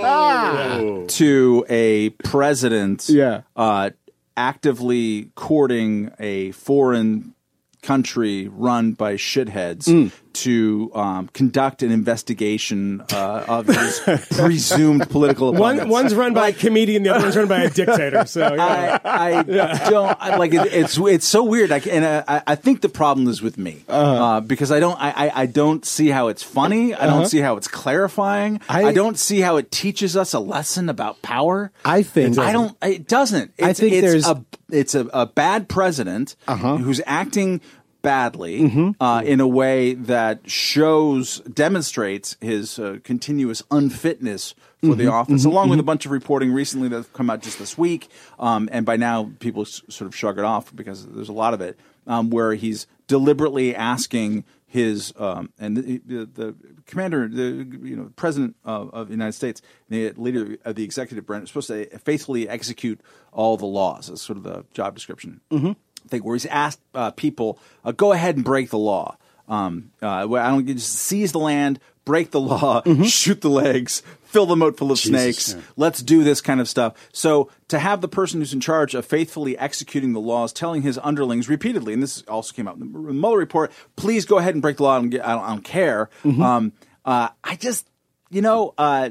correlated 0.00 1.08
to 1.10 1.64
a 1.68 2.10
president 2.10 3.08
Yeah. 3.08 3.42
uh, 3.56 3.90
actively 4.36 5.30
courting 5.34 6.10
a 6.18 6.52
foreign 6.52 7.34
country 7.84 8.48
run 8.48 8.92
by 8.92 9.14
shitheads 9.14 9.84
Mm. 9.86 10.10
to 10.32 10.90
um, 10.94 11.28
conduct 11.32 11.82
an 11.82 11.92
investigation 11.92 13.02
uh, 13.12 13.44
of 13.46 13.66
his 13.66 14.00
presumed 14.36 15.08
political 15.10 15.52
One, 15.52 15.88
one's 15.88 16.14
run 16.14 16.34
by 16.34 16.48
a 16.48 16.52
comedian, 16.52 17.02
the 17.04 17.10
other 17.10 17.22
one's 17.24 17.36
run 17.36 17.46
by 17.48 17.62
a 17.62 17.70
dictator. 17.70 18.24
So 18.26 18.40
yeah. 18.54 18.98
I, 19.04 19.38
I 19.38 19.42
don't 19.90 20.16
I, 20.20 20.36
like 20.36 20.52
it, 20.54 20.72
it's 20.72 20.98
it's 20.98 21.26
so 21.26 21.44
weird. 21.44 21.70
I, 21.70 21.78
and 21.78 22.04
uh, 22.04 22.24
I, 22.26 22.42
I 22.48 22.54
think 22.56 22.80
the 22.80 22.88
problem 22.88 23.28
is 23.28 23.40
with 23.42 23.58
me 23.58 23.84
uh 23.88 24.40
because 24.40 24.72
I 24.72 24.80
don't 24.80 24.98
I, 25.00 25.10
I, 25.28 25.42
I 25.42 25.46
don't 25.46 25.84
see 25.84 26.08
how 26.08 26.28
it's 26.28 26.42
funny. 26.42 26.94
I 26.94 27.06
don't 27.06 27.26
see 27.26 27.38
how 27.38 27.56
it's 27.56 27.68
clarifying. 27.68 28.60
I, 28.68 28.86
I- 28.86 28.92
don't 28.94 29.18
see 29.18 29.40
how 29.40 29.56
it 29.56 29.70
teaches 29.70 30.16
us 30.16 30.34
a 30.34 30.40
lesson 30.40 30.88
about 30.88 31.20
power. 31.22 31.70
I 31.84 32.02
think- 32.02 32.38
I 32.38 32.52
don't. 32.52 32.76
It 32.82 33.06
doesn't. 33.08 33.52
It's, 33.58 33.66
I 33.68 33.72
think 33.72 33.92
it's 33.92 34.02
there's- 34.06 34.26
a 34.28 34.44
it's 34.74 34.94
a, 34.94 35.06
a 35.14 35.26
bad 35.26 35.68
president 35.68 36.36
who's 36.48 37.00
acting 37.06 37.60
badly 38.02 38.60
Mm-hmm. 38.60 38.90
uh, 39.02 39.22
in 39.22 39.40
a 39.40 39.48
way 39.48 39.94
that 39.94 40.48
shows 40.50 41.40
demonstrates 41.40 42.36
his 42.40 42.78
uh, 42.78 42.98
continuous 43.02 43.62
unfitness 43.70 44.52
for 44.52 44.88
Mm-hmm. 44.88 44.98
the 44.98 45.06
office, 45.06 45.46
along 45.46 45.70
with 45.70 45.80
a 45.80 45.82
bunch 45.82 46.04
of 46.04 46.12
reporting 46.12 46.52
recently 46.52 46.88
that's 46.88 47.08
come 47.14 47.30
out 47.30 47.40
just 47.40 47.58
this 47.58 47.78
week. 47.78 48.08
Um, 48.38 48.68
and 48.70 48.84
by 48.84 48.98
now, 48.98 49.30
people 49.40 49.62
s- 49.62 49.80
sort 49.88 50.06
of 50.08 50.14
shrug 50.14 50.38
it 50.38 50.44
off 50.44 50.76
because 50.76 51.06
there's 51.06 51.30
a 51.30 51.32
lot 51.32 51.54
of 51.54 51.62
it 51.62 51.78
um, 52.06 52.28
where 52.28 52.52
he's 52.52 52.86
deliberately 53.06 53.74
asking 53.74 54.44
his 54.74 55.12
um, 55.18 55.52
and 55.56 55.76
the, 55.76 55.98
the, 56.04 56.26
the 56.26 56.54
commander, 56.84 57.28
the 57.28 57.64
you 57.84 57.94
know 57.94 58.10
president 58.16 58.56
of, 58.64 58.92
of 58.92 59.06
the 59.06 59.12
United 59.12 59.34
States, 59.34 59.62
the 59.88 60.10
leader 60.16 60.56
of 60.64 60.74
the 60.74 60.82
executive 60.82 61.24
branch, 61.24 61.44
is 61.44 61.50
supposed 61.50 61.68
to 61.68 61.96
faithfully 62.00 62.48
execute 62.48 63.00
all 63.32 63.56
the 63.56 63.66
laws. 63.66 64.08
That's 64.08 64.20
sort 64.20 64.36
of 64.36 64.42
the 64.42 64.64
job 64.72 64.96
description 64.96 65.40
thing 66.08 66.24
where 66.24 66.34
he's 66.34 66.46
asked 66.46 66.80
uh, 66.92 67.12
people, 67.12 67.60
uh, 67.84 67.92
go 67.92 68.10
ahead 68.10 68.34
and 68.34 68.44
break 68.44 68.70
the 68.70 68.78
law. 68.78 69.16
Um, 69.48 69.92
uh, 70.02 70.08
I 70.34 70.50
don't 70.50 70.66
just 70.66 70.92
seize 70.92 71.30
the 71.30 71.38
land, 71.38 71.78
break 72.04 72.32
the 72.32 72.40
law, 72.40 72.82
shoot 73.04 73.42
the 73.42 73.50
legs, 73.50 74.02
fill 74.34 74.46
the 74.46 74.56
moat 74.56 74.76
full 74.76 74.90
of 74.90 74.98
snakes. 74.98 75.54
Let's 75.76 76.02
do 76.02 76.24
this 76.24 76.40
kind 76.40 76.60
of 76.60 76.68
stuff. 76.68 76.94
So 77.12 77.50
to 77.68 77.78
have 77.78 78.00
the 78.00 78.08
person 78.08 78.40
who's 78.40 78.52
in 78.52 78.60
charge 78.60 78.94
of 78.94 79.06
faithfully 79.06 79.56
executing 79.56 80.12
the 80.12 80.20
laws, 80.20 80.52
telling 80.52 80.82
his 80.82 80.98
underlings 80.98 81.48
repeatedly, 81.48 81.92
and 81.94 82.02
this 82.02 82.22
also 82.22 82.52
came 82.52 82.66
out 82.66 82.74
in 82.76 82.80
the 82.80 82.98
Mueller 82.98 83.38
report, 83.38 83.70
please 83.94 84.24
go 84.24 84.38
ahead 84.38 84.54
and 84.54 84.60
break 84.60 84.78
the 84.78 84.82
law. 84.82 84.96
I 84.96 85.00
don't, 85.00 85.10
get, 85.10 85.24
I 85.24 85.32
don't, 85.34 85.44
I 85.44 85.48
don't 85.50 85.64
care. 85.64 86.10
Um, 86.42 86.72
uh, 87.04 87.28
I 87.44 87.54
just, 87.56 87.88
you 88.28 88.42
know, 88.42 88.74
uh, 88.76 89.10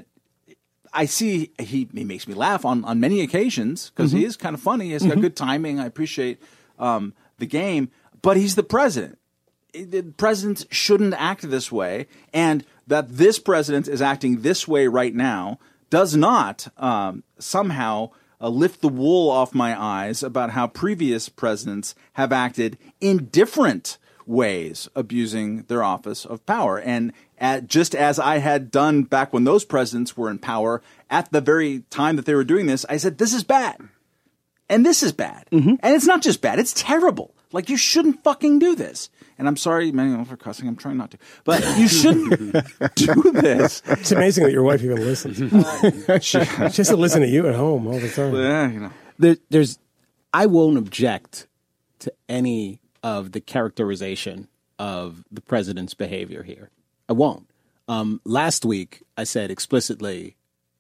I 0.94 1.06
see 1.06 1.52
he, 1.58 1.88
he 1.94 2.04
makes 2.04 2.28
me 2.28 2.34
laugh 2.34 2.66
on, 2.66 2.84
on 2.84 3.00
many 3.00 3.22
occasions 3.22 3.92
because 3.96 4.12
he 4.12 4.26
is 4.26 4.36
kind 4.36 4.54
of 4.54 4.62
funny. 4.62 4.90
He's 4.90 5.06
got 5.06 5.22
good 5.22 5.36
timing. 5.38 5.80
I 5.80 5.86
appreciate 5.86 6.42
um, 6.78 7.14
the 7.40 7.46
game, 7.48 7.90
but 8.22 8.36
he's 8.36 8.56
the 8.56 8.64
president. 8.64 9.18
The 9.74 10.04
presidents 10.04 10.68
shouldn't 10.70 11.16
act 11.18 11.50
this 11.50 11.72
way, 11.72 12.06
and 12.32 12.64
that 12.88 13.18
this 13.18 13.40
president 13.40 13.88
is 13.88 14.02
acting 14.02 14.42
this 14.42 14.68
way 14.68 14.88
right 14.88 15.14
now 15.14 15.60
does 15.90 16.16
not 16.16 16.68
um, 16.78 17.24
somehow 17.40 18.10
uh, 18.42 18.50
lift 18.50 18.82
the 18.82 18.90
wool 18.90 19.30
off 19.30 19.54
my 19.54 19.80
eyes 19.80 20.24
about 20.24 20.52
how 20.52 20.68
previous 20.68 21.30
presidents 21.30 21.96
have 22.14 22.32
acted 22.32 22.78
in 23.00 23.26
different 23.26 23.98
ways 24.26 24.90
abusing 24.96 25.64
their 25.64 25.84
office 25.84 26.26
of 26.26 26.46
power. 26.46 26.80
And 26.80 27.14
at, 27.38 27.68
just 27.68 27.96
as 27.96 28.20
I 28.20 28.38
had 28.38 28.72
done 28.72 29.04
back 29.04 29.34
when 29.34 29.44
those 29.44 29.66
presidents 29.66 30.18
were 30.18 30.30
in 30.30 30.40
power, 30.40 30.82
at 31.10 31.32
the 31.32 31.42
very 31.42 31.82
time 31.90 32.16
that 32.16 32.26
they 32.26 32.36
were 32.36 32.44
doing 32.44 32.66
this, 32.66 32.86
I 32.90 32.98
said, 32.98 33.18
This 33.18 33.34
is 33.34 33.44
bad. 33.44 33.78
And 34.70 34.86
this 34.86 35.04
is 35.04 35.12
bad. 35.12 35.46
And 35.82 35.96
it's 35.96 36.08
not 36.08 36.22
just 36.22 36.42
bad, 36.42 36.60
it's 36.60 36.74
terrible. 36.74 37.36
Like, 37.54 37.70
you 37.70 37.78
shouldn't 37.78 38.24
fucking 38.24 38.60
do 38.60 38.76
this. 38.76 39.10
And 39.38 39.48
I'm 39.48 39.58
sorry, 39.58 39.92
Manuel, 39.92 40.26
for 40.26 40.36
cussing. 40.36 40.68
I'm 40.68 40.76
trying 40.76 40.98
not 40.98 41.12
to. 41.12 41.18
But 41.44 41.64
you 41.78 41.88
shouldn't 41.88 42.30
do 42.96 43.32
this. 43.32 43.82
It's 43.88 44.12
amazing 44.12 44.44
that 44.44 44.52
your 44.52 44.64
wife 44.64 44.84
even 44.84 44.98
listens. 44.98 45.38
she 46.24 46.38
has 46.40 46.88
to 46.88 46.96
listen 46.96 47.22
to 47.22 47.28
you 47.28 47.48
at 47.48 47.56
home 47.56 47.88
all 47.88 48.00
the 48.00 48.10
time. 48.10 48.36
Yeah, 48.36 48.70
you 48.70 48.80
know. 48.80 48.92
there, 49.18 49.38
there's 49.50 49.80
I 50.34 50.48
won't 50.48 50.78
object 50.78 51.48
to 52.00 52.12
any 52.28 52.80
of 53.04 53.32
the 53.32 53.42
characterization 53.42 54.48
of 54.80 55.24
the 55.32 55.42
president's 55.42 55.94
behavior 55.94 56.44
here. 56.44 56.70
I 57.08 57.14
won't. 57.14 57.48
Um, 57.88 58.22
last 58.26 58.66
week, 58.66 59.04
I 59.18 59.26
said 59.26 59.52
explicitly, 59.52 60.36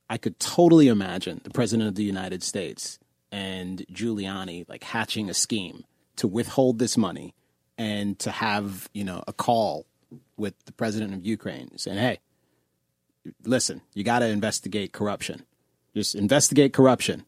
I 0.09 0.17
could 0.17 0.39
totally 0.39 0.87
imagine 0.87 1.41
the 1.43 1.49
president 1.49 1.89
of 1.89 1.95
the 1.95 2.03
United 2.03 2.43
States 2.43 2.99
and 3.31 3.85
Giuliani 3.91 4.67
like 4.69 4.83
hatching 4.83 5.29
a 5.29 5.33
scheme 5.33 5.83
to 6.17 6.27
withhold 6.27 6.79
this 6.79 6.97
money 6.97 7.33
and 7.77 8.17
to 8.19 8.31
have 8.31 8.89
you 8.93 9.03
know 9.03 9.23
a 9.27 9.33
call 9.33 9.85
with 10.37 10.53
the 10.65 10.71
president 10.71 11.13
of 11.13 11.25
Ukraine 11.25 11.77
saying, 11.77 11.97
"Hey, 11.97 12.19
listen, 13.43 13.81
you 13.93 14.03
got 14.03 14.19
to 14.19 14.27
investigate 14.27 14.93
corruption. 14.93 15.45
Just 15.95 16.15
investigate 16.15 16.73
corruption." 16.73 17.25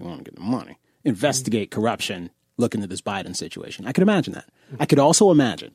you 0.00 0.06
want 0.06 0.18
to 0.18 0.24
get 0.24 0.34
the 0.34 0.40
money, 0.40 0.78
investigate 1.04 1.70
corruption, 1.70 2.30
look 2.56 2.74
into 2.74 2.86
this 2.86 3.02
Biden 3.02 3.36
situation. 3.36 3.86
I 3.86 3.92
could 3.92 4.02
imagine 4.02 4.32
that. 4.34 4.48
I 4.78 4.86
could 4.86 4.98
also 4.98 5.30
imagine 5.30 5.72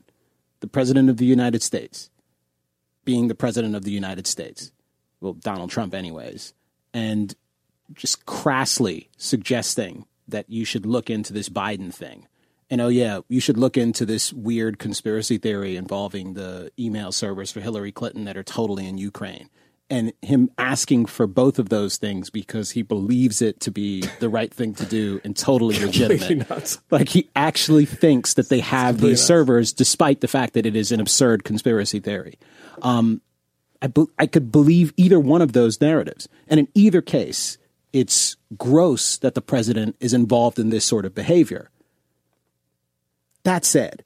the 0.60 0.68
president 0.68 1.10
of 1.10 1.18
the 1.18 1.26
United 1.26 1.62
States 1.62 2.10
being 3.04 3.28
the 3.28 3.36
president 3.36 3.76
of 3.76 3.84
the 3.84 3.92
United 3.92 4.26
States, 4.26 4.72
well, 5.22 5.34
Donald 5.34 5.70
Trump, 5.70 5.94
anyways, 5.94 6.54
and 6.94 7.36
just 7.94 8.26
crassly 8.26 9.10
suggesting 9.16 10.06
that 10.28 10.50
you 10.50 10.66
should 10.66 10.86
look 10.86 11.10
into 11.10 11.34
this 11.34 11.50
Biden 11.50 11.94
thing. 11.94 12.28
And 12.70 12.82
oh, 12.82 12.88
yeah, 12.88 13.20
you 13.30 13.40
should 13.40 13.58
look 13.58 13.78
into 13.78 14.06
this 14.06 14.34
weird 14.34 14.80
conspiracy 14.80 15.38
theory 15.38 15.76
involving 15.76 16.34
the 16.34 16.72
email 16.80 17.12
servers 17.12 17.52
for 17.52 17.60
Hillary 17.62 17.92
Clinton 17.92 18.26
that 18.26 18.38
are 18.38 18.44
totally 18.44 18.88
in 18.88 18.98
Ukraine. 18.98 19.50
and 19.88 20.12
him 20.24 20.50
asking 20.58 21.06
for 21.06 21.28
both 21.28 21.60
of 21.60 21.70
those 21.70 21.98
things 21.98 22.32
because 22.32 22.72
he 22.72 22.82
believes 22.82 23.40
it 23.40 23.60
to 23.60 23.70
be 23.70 24.02
the 24.20 24.30
right 24.30 24.52
thing 24.52 24.74
to 24.74 24.84
do 24.88 25.22
and 25.24 25.38
totally 25.38 25.78
legitimate. 25.86 26.50
nuts. 26.50 26.80
Like 26.90 27.10
he 27.10 27.30
actually 27.36 27.86
thinks 27.86 28.34
that 28.34 28.50
they 28.50 28.62
have 28.62 29.00
these 29.00 29.22
servers, 29.22 29.72
despite 29.72 30.22
the 30.22 30.28
fact 30.28 30.54
that 30.56 30.66
it 30.66 30.76
is 30.76 30.92
an 30.92 31.00
absurd 31.00 31.44
conspiracy 31.44 32.00
theory. 32.00 32.40
Um, 32.82 33.22
I, 33.80 33.88
be- 33.88 34.08
I 34.18 34.26
could 34.26 34.52
believe 34.52 34.92
either 34.98 35.20
one 35.20 35.44
of 35.44 35.54
those 35.54 35.80
narratives, 35.80 36.28
and 36.48 36.60
in 36.60 36.68
either 36.74 37.04
case, 37.04 37.60
it's 37.96 38.36
gross 38.58 39.18
that 39.20 39.36
the 39.36 39.42
president 39.42 39.96
is 40.02 40.14
involved 40.14 40.60
in 40.60 40.70
this 40.70 40.84
sort 40.84 41.06
of 41.06 41.16
behavior. 41.16 41.70
That 43.44 43.64
said, 43.64 44.04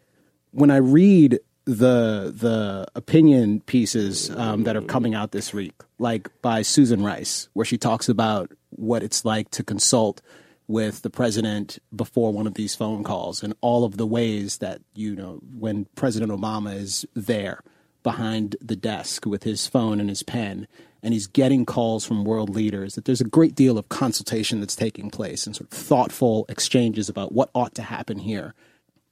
when 0.51 0.69
I 0.69 0.77
read 0.77 1.39
the 1.65 2.31
the 2.35 2.85
opinion 2.93 3.61
pieces 3.61 4.29
um, 4.29 4.63
that 4.65 4.75
are 4.75 4.83
coming 4.83 5.15
out 5.15 5.31
this 5.31 5.53
week, 5.55 5.73
like 5.97 6.29
by 6.43 6.61
Susan 6.61 7.01
Rice, 7.01 7.49
where 7.53 7.65
she 7.65 7.79
talks 7.79 8.07
about 8.07 8.51
what 8.69 9.01
it's 9.01 9.25
like 9.25 9.49
to 9.51 9.63
consult 9.63 10.21
with 10.67 11.01
the 11.01 11.09
president 11.09 11.79
before 11.95 12.31
one 12.31 12.45
of 12.45 12.53
these 12.53 12.75
phone 12.75 13.03
calls, 13.03 13.41
and 13.41 13.55
all 13.59 13.85
of 13.85 13.97
the 13.97 14.05
ways 14.05 14.59
that 14.59 14.81
you 14.93 15.15
know 15.15 15.39
when 15.57 15.85
President 15.95 16.31
Obama 16.31 16.75
is 16.75 17.07
there 17.15 17.63
behind 18.03 18.55
the 18.61 18.75
desk 18.75 19.25
with 19.25 19.41
his 19.43 19.65
phone 19.65 19.99
and 19.99 20.09
his 20.09 20.21
pen, 20.21 20.67
and 21.01 21.13
he's 21.13 21.27
getting 21.27 21.65
calls 21.65 22.05
from 22.05 22.23
world 22.23 22.49
leaders. 22.49 22.95
That 22.95 23.05
there's 23.05 23.21
a 23.21 23.25
great 23.25 23.55
deal 23.55 23.77
of 23.77 23.89
consultation 23.89 24.59
that's 24.59 24.75
taking 24.75 25.09
place 25.09 25.45
and 25.45 25.55
sort 25.55 25.71
of 25.71 25.77
thoughtful 25.77 26.45
exchanges 26.49 27.09
about 27.09 27.31
what 27.31 27.49
ought 27.53 27.75
to 27.75 27.81
happen 27.81 28.19
here 28.19 28.53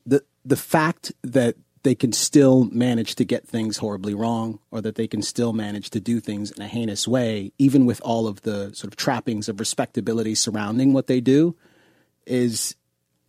the 0.07 0.23
the 0.43 0.55
fact 0.55 1.11
that 1.21 1.55
they 1.83 1.93
can 1.93 2.11
still 2.11 2.65
manage 2.65 3.15
to 3.15 3.23
get 3.23 3.47
things 3.47 3.77
horribly 3.77 4.13
wrong 4.13 4.59
or 4.71 4.81
that 4.81 4.95
they 4.95 5.07
can 5.07 5.21
still 5.21 5.53
manage 5.53 5.89
to 5.91 5.99
do 5.99 6.19
things 6.19 6.49
in 6.51 6.61
a 6.61 6.67
heinous 6.67 7.07
way 7.07 7.51
even 7.59 7.85
with 7.85 8.01
all 8.01 8.27
of 8.27 8.41
the 8.41 8.73
sort 8.73 8.91
of 8.91 8.95
trappings 8.95 9.47
of 9.47 9.59
respectability 9.59 10.33
surrounding 10.33 10.93
what 10.93 11.07
they 11.07 11.21
do 11.21 11.55
is 12.25 12.75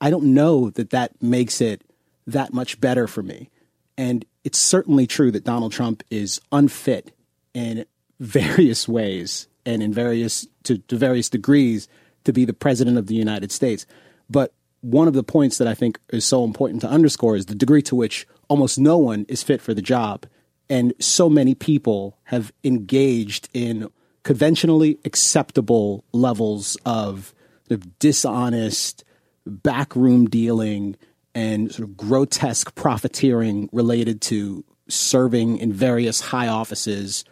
I 0.01 0.11
don't 0.11 0.33
know 0.33 0.71
that 0.71 0.91
that 0.91 1.21
makes 1.21 1.61
it 1.61 1.83
that 2.27 2.55
much 2.55 2.81
better 2.81 3.07
for 3.07 3.23
me 3.23 3.51
and 3.97 4.25
it's 4.45 4.59
certainly 4.59 5.07
true 5.07 5.31
that 5.33 5.45
Donald 5.45 5.73
Trump 5.73 6.03
is 6.11 6.41
unfit 6.53 7.13
in 7.53 7.85
various 8.21 8.89
ways 8.89 9.49
and 9.65 9.83
in 9.83 9.93
various 9.93 10.47
to, 10.65 10.79
to 10.79 10.97
various 10.97 11.29
degrees 11.29 11.89
to 12.25 12.33
be 12.33 12.45
the 12.45 12.53
president 12.53 12.99
of 12.99 13.07
the 13.07 13.15
United 13.15 13.53
States 13.53 13.87
but 14.29 14.53
one 14.81 15.09
of 15.09 15.15
the 15.15 15.23
points 15.23 15.59
that 15.59 15.69
I 15.69 15.75
think 15.75 15.99
is 16.11 16.25
so 16.25 16.45
important 16.45 16.83
to 16.83 16.89
underscore 16.89 17.37
is 17.37 17.47
the 17.47 17.55
degree 17.55 17.83
to 17.83 17.97
which 17.97 18.27
almost 18.49 18.79
no 18.79 18.99
one 18.99 19.27
is 19.29 19.43
fit 19.43 19.61
for 19.61 19.75
the 19.75 19.83
job. 19.83 20.27
And 20.71 20.93
so 21.01 21.29
many 21.29 21.55
people 21.55 22.19
have 22.25 22.53
engaged 22.63 23.49
in 23.53 23.91
conventionally 24.23 24.99
acceptable 25.05 26.05
levels 26.13 26.77
of, 26.85 27.35
of 27.71 27.99
dishonest 27.99 29.05
backroom 29.47 30.27
dealing 30.27 30.97
and 31.35 31.73
sort 31.73 31.89
of 31.89 31.97
grotesque 31.97 32.75
profiteering 32.75 33.69
related 33.73 34.21
to 34.21 34.65
serving 34.89 35.59
in 35.59 35.73
various 35.73 36.21
high 36.21 36.49
offices 36.49 37.25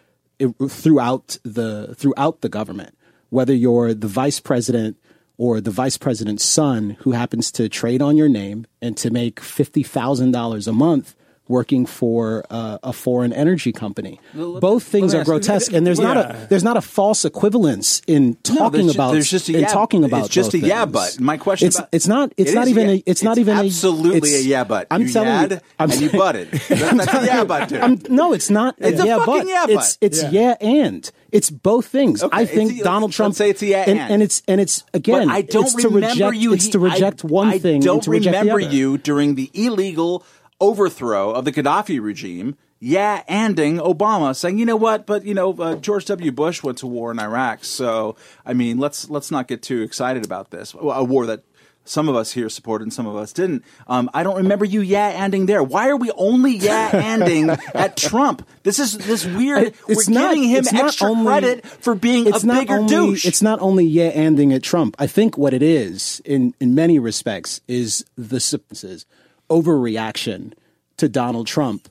throughout 0.68 1.39
the 1.43 1.95
throughout 1.95 2.41
the 2.41 2.49
government. 2.49 2.97
Whether 3.30 3.55
you're 3.55 3.95
the 3.95 4.09
vice 4.09 4.41
president 4.41 4.97
or 5.39 5.61
the 5.61 5.70
vice 5.70 5.99
president's 5.99 6.45
son 6.45 6.97
who 7.01 7.12
happens 7.12 7.51
to 7.53 7.68
trade 7.68 8.01
on 8.01 8.16
your 8.16 8.28
name 8.28 8.66
and 8.80 8.97
to 8.97 9.11
make 9.11 9.41
$50,000 9.41 10.68
a 10.68 10.72
month 10.72 11.14
working 11.49 11.87
for 11.87 12.45
uh, 12.51 12.79
a 12.83 12.93
foreign 12.93 13.33
energy 13.33 13.73
company. 13.73 14.21
Both 14.35 14.83
things 14.85 15.15
are 15.15 15.19
ask 15.21 15.27
you- 15.29 15.33
grotesque 15.33 15.73
and 15.73 15.87
there's 15.87 16.01
not 16.01 16.17
a 16.17 16.47
there's 16.51 16.65
not 16.65 16.77
a 16.77 16.81
false 16.81 17.25
equivalence 17.25 18.03
in 18.07 18.37
No, 18.49 18.55
talking 18.57 18.71
there's 18.87 18.93
ju- 18.95 18.97
about 18.99 19.13
there's 19.13 19.31
just 19.31 19.49
a 19.49 19.55
in 19.55 19.61
yeah, 19.61 19.67
talking 19.69 20.05
about 20.05 20.25
it's 20.27 20.35
just 20.35 20.53
both 20.53 20.63
a 20.63 20.67
yeah 20.67 20.85
but 20.87 21.21
my 21.21 21.37
question 21.37 21.69
it's 21.69 21.79
about, 21.79 21.89
it's 21.93 22.07
not 22.09 22.33
it's 22.37 22.51
It 22.51 22.55
not 22.55 22.69
even 22.69 22.89
yeah- 22.89 22.95
a 22.97 23.03
it's 23.07 23.23
not 23.23 23.39
even 23.39 23.57
absolutely 23.57 24.35
a, 24.35 24.39
a 24.39 24.43
yeah 24.43 24.65
but 24.65 24.87
I'm 24.91 25.03
you 25.03 25.13
telling 25.13 25.29
yad 25.29 25.51
you 25.53 25.61
I'm, 25.79 25.91
and 25.91 26.01
you 26.01 26.11
butted 26.11 26.51
that's, 26.69 26.69
that's 27.07 27.15
a 27.15 27.27
yeah 27.27 27.45
but 27.45 27.69
dude. 27.69 27.81
I'm, 27.81 28.01
no, 28.09 28.33
it's 28.33 28.51
not. 28.51 28.75
It's 28.79 29.01
a 29.01 29.07
yeah, 29.07 29.19
fucking 29.19 29.33
but. 29.43 29.47
yeah, 29.47 29.67
but. 29.69 29.99
it's 30.01 30.23
yeah. 30.33 30.57
and 30.61 31.11
it's 31.33 31.51
both 31.51 31.87
things. 31.87 32.23
Okay, 32.23 32.37
I 32.37 32.47
think 32.47 32.81
a- 32.81 32.85
Donald 32.85 33.13
Trump 33.13 33.35
say 33.35 33.51
it's 33.51 33.63
a 33.63 33.67
yeah, 33.67 33.85
and, 33.87 33.99
and. 33.99 34.13
and 34.15 34.23
it's 34.23 34.43
and 34.49 34.61
it's 34.61 34.85
again. 34.95 35.27
But 35.29 35.35
I 35.35 35.43
don't 35.43 35.65
it's 35.65 35.75
to 35.83 35.89
remember 35.89 36.09
reject, 36.09 36.37
you. 36.37 36.53
It's 36.55 36.69
to 36.69 36.79
reject 36.79 37.25
I, 37.25 37.29
one 37.29 37.49
I 37.49 37.59
thing. 37.59 37.81
don't 37.83 37.97
and 37.97 38.03
to 38.05 38.11
reject 38.11 38.37
remember 38.37 38.61
the 38.61 38.67
other. 38.67 38.75
you 38.77 38.99
during 38.99 39.35
the 39.35 39.51
illegal 39.55 40.25
overthrow 40.61 41.31
of 41.33 41.45
the 41.45 41.53
Gaddafi 41.53 42.01
regime. 42.01 42.57
Yeah, 42.79 43.23
anding 43.29 43.79
Obama 43.79 44.37
saying, 44.37 44.59
you 44.59 44.67
know 44.67 44.77
what, 44.77 45.07
but 45.07 45.25
you 45.25 45.33
know 45.33 45.55
uh, 45.55 45.77
George 45.77 46.05
W. 46.07 46.31
Bush 46.31 46.63
went 46.63 46.79
to 46.79 46.87
war 46.87 47.11
in 47.11 47.19
Iraq, 47.19 47.65
so 47.65 48.17
I 48.45 48.53
mean 48.53 48.79
let's 48.79 49.09
let's 49.09 49.31
not 49.31 49.49
get 49.49 49.63
too 49.63 49.81
excited 49.83 50.25
about 50.27 50.51
this. 50.51 50.75
A 50.75 51.03
war 51.03 51.25
that 51.27 51.43
some 51.87 52.09
of 52.09 52.17
us 52.17 52.33
here 52.33 52.49
supported 52.51 52.85
and 52.85 52.93
some 52.93 53.07
of 53.07 53.17
us 53.17 53.33
didn't. 53.33 53.65
Um, 53.87 54.11
I 54.13 54.23
don't 54.25 54.37
remember 54.37 54.67
you 54.67 54.83
yeah 54.83 55.27
anding 55.27 55.47
there. 55.47 55.63
Why 55.63 55.89
are 55.89 55.97
we 55.97 56.11
only 56.13 56.57
yeah 56.57 56.91
anding 56.91 57.59
at 57.75 57.97
Trump? 57.97 58.47
This 58.63 58.79
is 58.79 58.99
this 58.99 59.25
weird. 59.25 59.73
It's 59.89 60.07
we're 60.09 60.15
not- 60.15 60.35
giving 60.35 60.49
him 60.51 60.65
extra 60.71 61.09
only- 61.09 61.25
credit 61.25 61.67
for 61.67 61.95
being 61.95 62.29
a 62.29 62.39
bigger 62.41 62.75
only, 62.75 62.89
douche. 62.89 63.25
It's 63.25 63.41
not 63.41 63.59
only 63.63 63.87
yeah 63.87 64.11
anding 64.13 64.55
at 64.55 64.63
Trump. 64.63 64.97
I 64.99 65.07
think 65.07 65.39
what 65.39 65.55
it 65.55 65.63
is 65.63 66.21
in 66.27 66.53
in 66.61 66.75
many 66.75 66.99
respects 66.99 67.63
is 67.69 68.05
the 68.19 68.39
substances 68.39 69.07
overreaction 69.49 70.53
to 70.97 71.09
Donald 71.09 71.47
Trump 71.47 71.89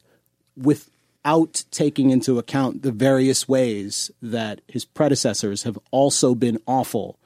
without 0.58 1.64
taking 1.72 2.10
into 2.10 2.40
account 2.40 2.82
the 2.82 2.92
various 2.92 3.48
ways 3.48 4.12
that 4.22 4.62
his 4.68 4.86
predecessors 4.86 5.64
have 5.64 5.78
also 5.92 6.36
been 6.36 6.60
awful. 6.66 7.20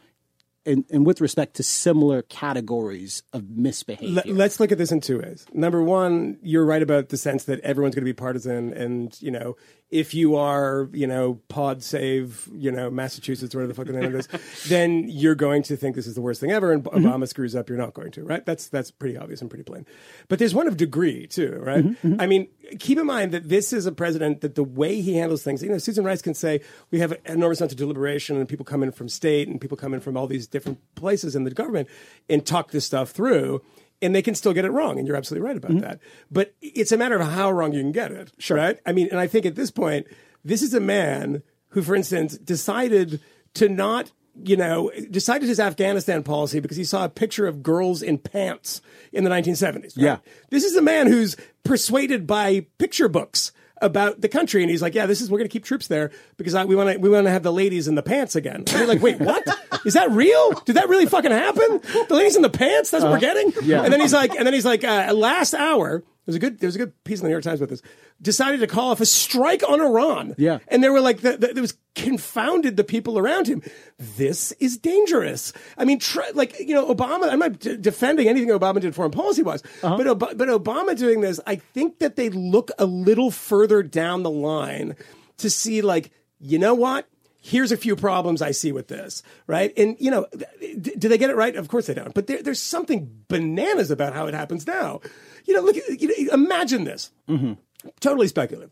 And, 0.65 0.85
and 0.91 1.05
with 1.05 1.21
respect 1.21 1.55
to 1.55 1.63
similar 1.63 2.21
categories 2.21 3.23
of 3.33 3.49
misbehavior. 3.49 4.33
Let, 4.33 4.51
us 4.51 4.59
look 4.59 4.71
at 4.71 4.77
this 4.77 4.91
in 4.91 5.01
two 5.01 5.19
ways. 5.19 5.45
Number 5.53 5.81
one, 5.81 6.37
you're 6.43 6.65
right 6.65 6.81
about 6.81 7.09
the 7.09 7.17
sense 7.17 7.45
that 7.45 7.59
everyone's 7.61 7.95
going 7.95 8.03
to 8.03 8.09
be 8.09 8.13
partisan, 8.13 8.73
and 8.73 9.19
you 9.21 9.31
know, 9.31 9.55
if 9.89 10.13
you 10.13 10.35
are, 10.35 10.87
you 10.93 11.07
know, 11.07 11.39
pod 11.47 11.81
save, 11.81 12.47
you 12.53 12.71
know, 12.71 12.91
Massachusetts, 12.91 13.55
whatever 13.55 13.67
the 13.67 13.73
fuck 13.73 13.87
the 13.87 13.93
name 13.93 14.05
of 14.05 14.15
it 14.15 14.33
is, 14.33 14.67
then 14.69 15.05
you're 15.09 15.35
going 15.35 15.63
to 15.63 15.75
think 15.75 15.95
this 15.95 16.05
is 16.05 16.13
the 16.13 16.21
worst 16.21 16.39
thing 16.39 16.51
ever, 16.51 16.71
and 16.71 16.83
Obama 16.83 17.03
mm-hmm. 17.03 17.25
screws 17.25 17.55
up, 17.55 17.69
you're 17.69 17.77
not 17.77 17.95
going 17.95 18.11
to, 18.11 18.23
right? 18.23 18.45
That's 18.45 18.67
that's 18.67 18.91
pretty 18.91 19.17
obvious 19.17 19.41
and 19.41 19.49
pretty 19.49 19.63
plain. 19.63 19.87
But 20.27 20.37
there's 20.37 20.53
one 20.53 20.67
of 20.67 20.77
degree 20.77 21.25
too, 21.25 21.59
right? 21.59 21.83
Mm-hmm, 21.83 22.07
mm-hmm. 22.07 22.21
I 22.21 22.27
mean, 22.27 22.47
keep 22.77 22.99
in 22.99 23.07
mind 23.07 23.31
that 23.31 23.49
this 23.49 23.73
is 23.73 23.87
a 23.87 23.91
president 23.91 24.41
that 24.41 24.53
the 24.53 24.63
way 24.63 25.01
he 25.01 25.15
handles 25.15 25.43
things, 25.43 25.63
you 25.63 25.69
know, 25.69 25.79
Susan 25.79 26.05
Rice 26.05 26.21
can 26.21 26.35
say 26.35 26.61
we 26.91 26.99
have 26.99 27.11
an 27.11 27.19
enormous 27.25 27.59
amount 27.59 27.71
of 27.71 27.77
deliberation, 27.77 28.37
and 28.37 28.47
people 28.47 28.65
come 28.65 28.83
in 28.83 28.91
from 28.91 29.09
state, 29.09 29.47
and 29.47 29.59
people 29.59 29.77
come 29.77 29.95
in 29.95 30.01
from 30.01 30.15
all 30.15 30.27
these 30.27 30.45
different 30.45 30.79
places 30.93 31.35
in 31.35 31.45
the 31.45 31.51
government, 31.51 31.87
and 32.29 32.45
talk 32.45 32.71
this 32.71 32.85
stuff 32.85 33.09
through 33.09 33.61
and 34.01 34.15
they 34.15 34.21
can 34.21 34.35
still 34.35 34.53
get 34.53 34.65
it 34.65 34.71
wrong, 34.71 34.97
and 34.97 35.07
you're 35.07 35.17
absolutely 35.17 35.47
right 35.47 35.57
about 35.57 35.71
mm-hmm. 35.71 35.81
that. 35.81 35.99
But 36.31 36.53
it's 36.61 36.91
a 36.91 36.97
matter 36.97 37.17
of 37.19 37.27
how 37.27 37.51
wrong 37.51 37.73
you 37.73 37.81
can 37.81 37.91
get 37.91 38.11
it, 38.11 38.31
Sure. 38.37 38.57
right? 38.57 38.79
I 38.85 38.93
mean, 38.93 39.07
and 39.11 39.19
I 39.19 39.27
think 39.27 39.45
at 39.45 39.55
this 39.55 39.71
point, 39.71 40.07
this 40.43 40.61
is 40.61 40.73
a 40.73 40.79
man 40.79 41.43
who, 41.69 41.81
for 41.81 41.95
instance, 41.95 42.37
decided 42.37 43.19
to 43.55 43.67
not, 43.67 44.11
you 44.41 44.55
know, 44.55 44.91
decided 45.11 45.49
his 45.49 45.59
Afghanistan 45.59 46.23
policy 46.23 46.59
because 46.59 46.77
he 46.77 46.83
saw 46.83 47.05
a 47.05 47.09
picture 47.09 47.47
of 47.47 47.61
girls 47.61 48.01
in 48.01 48.17
pants 48.17 48.81
in 49.11 49.23
the 49.23 49.29
1970s. 49.29 49.75
right? 49.75 49.93
Yeah. 49.97 50.17
this 50.49 50.63
is 50.63 50.75
a 50.75 50.81
man 50.81 51.07
who's 51.07 51.35
persuaded 51.63 52.25
by 52.25 52.65
picture 52.77 53.09
books 53.09 53.51
about 53.81 54.21
the 54.21 54.29
country, 54.29 54.61
and 54.61 54.69
he's 54.69 54.81
like, 54.81 54.95
"Yeah, 54.95 55.05
this 55.05 55.21
is 55.21 55.29
we're 55.29 55.37
going 55.37 55.49
to 55.49 55.53
keep 55.53 55.63
troops 55.63 55.87
there 55.87 56.11
because 56.37 56.55
I, 56.55 56.65
we 56.65 56.75
want 56.75 56.91
to 56.91 56.97
we 56.97 57.09
want 57.09 57.25
to 57.25 57.31
have 57.31 57.43
the 57.43 57.53
ladies 57.53 57.87
in 57.87 57.95
the 57.95 58.03
pants 58.03 58.35
again." 58.35 58.57
And 58.67 58.71
you're 58.71 58.87
like, 58.87 59.01
"Wait, 59.01 59.19
what? 59.19 59.47
Is 59.85 59.93
that 59.93 60.11
real? 60.11 60.51
Did 60.65 60.75
that 60.75 60.89
really 60.89 61.05
fucking 61.05 61.31
happen? 61.31 61.81
The 62.07 62.15
ladies 62.15 62.35
in 62.35 62.41
the 62.41 62.49
pants? 62.49 62.91
That's 62.91 63.03
what 63.03 63.13
we're 63.13 63.19
getting?" 63.19 63.53
yeah. 63.63 63.83
And 63.83 63.93
then 63.93 63.99
he's 64.01 64.13
like, 64.13 64.35
and 64.35 64.45
then 64.45 64.53
he's 64.53 64.65
like, 64.65 64.83
uh, 64.83 65.13
last 65.13 65.53
hour. 65.53 66.03
There's 66.25 66.35
a 66.35 66.39
good. 66.39 66.59
There's 66.59 66.75
a 66.75 66.79
good 66.79 67.03
piece 67.03 67.19
in 67.19 67.23
the 67.23 67.29
New 67.29 67.33
York 67.33 67.43
Times 67.43 67.59
about 67.59 67.69
this. 67.69 67.81
Decided 68.21 68.59
to 68.59 68.67
call 68.67 68.91
off 68.91 69.01
a 69.01 69.05
strike 69.05 69.67
on 69.67 69.81
Iran. 69.81 70.35
Yeah. 70.37 70.59
and 70.67 70.83
they 70.83 70.89
were 70.89 71.01
like, 71.01 71.21
the, 71.21 71.37
the, 71.37 71.49
it 71.49 71.59
was 71.59 71.75
confounded 71.95 72.77
the 72.77 72.83
people 72.83 73.17
around 73.17 73.47
him. 73.47 73.63
This 73.97 74.51
is 74.53 74.77
dangerous. 74.77 75.53
I 75.77 75.85
mean, 75.85 75.99
tr- 75.99 76.19
like 76.35 76.59
you 76.59 76.75
know, 76.75 76.93
Obama. 76.93 77.31
I'm 77.31 77.39
not 77.39 77.59
d- 77.59 77.77
defending 77.77 78.27
anything 78.27 78.49
Obama 78.49 78.79
did 78.79 78.93
foreign 78.93 79.11
policy 79.11 79.41
wise, 79.41 79.63
uh-huh. 79.81 79.97
but 79.97 80.07
Ob- 80.07 80.37
but 80.37 80.47
Obama 80.49 80.95
doing 80.95 81.21
this, 81.21 81.39
I 81.47 81.55
think 81.55 81.99
that 81.99 82.15
they 82.15 82.29
look 82.29 82.69
a 82.77 82.85
little 82.85 83.31
further 83.31 83.81
down 83.81 84.23
the 84.23 84.29
line 84.29 84.95
to 85.37 85.49
see, 85.49 85.81
like, 85.81 86.11
you 86.39 86.59
know 86.59 86.75
what? 86.75 87.07
Here's 87.41 87.71
a 87.71 87.77
few 87.77 87.95
problems 87.95 88.41
I 88.41 88.51
see 88.51 88.71
with 88.71 88.89
this, 88.89 89.23
right? 89.47 89.71
And 89.77 89.95
you 89.99 90.11
know, 90.11 90.27
d- 90.59 90.95
do 90.97 91.07
they 91.07 91.17
get 91.17 91.29
it 91.29 91.37
right? 91.37 91.55
Of 91.55 91.69
course 91.69 91.87
they 91.87 91.93
don't. 91.93 92.13
But 92.13 92.27
there, 92.27 92.43
there's 92.43 92.61
something 92.61 93.23
bananas 93.29 93.91
about 93.91 94.13
how 94.13 94.27
it 94.27 94.33
happens 94.33 94.67
now. 94.67 94.99
You 95.45 95.53
know, 95.53 95.61
look. 95.61 95.75
You 95.75 96.25
know, 96.27 96.33
imagine 96.33 96.83
this. 96.83 97.11
Mm-hmm. 97.29 97.53
Totally 98.01 98.27
speculative. 98.27 98.71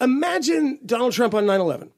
Imagine 0.00 0.80
Donald 0.84 1.12
Trump 1.12 1.34
on 1.34 1.44
9/11. 1.44 1.90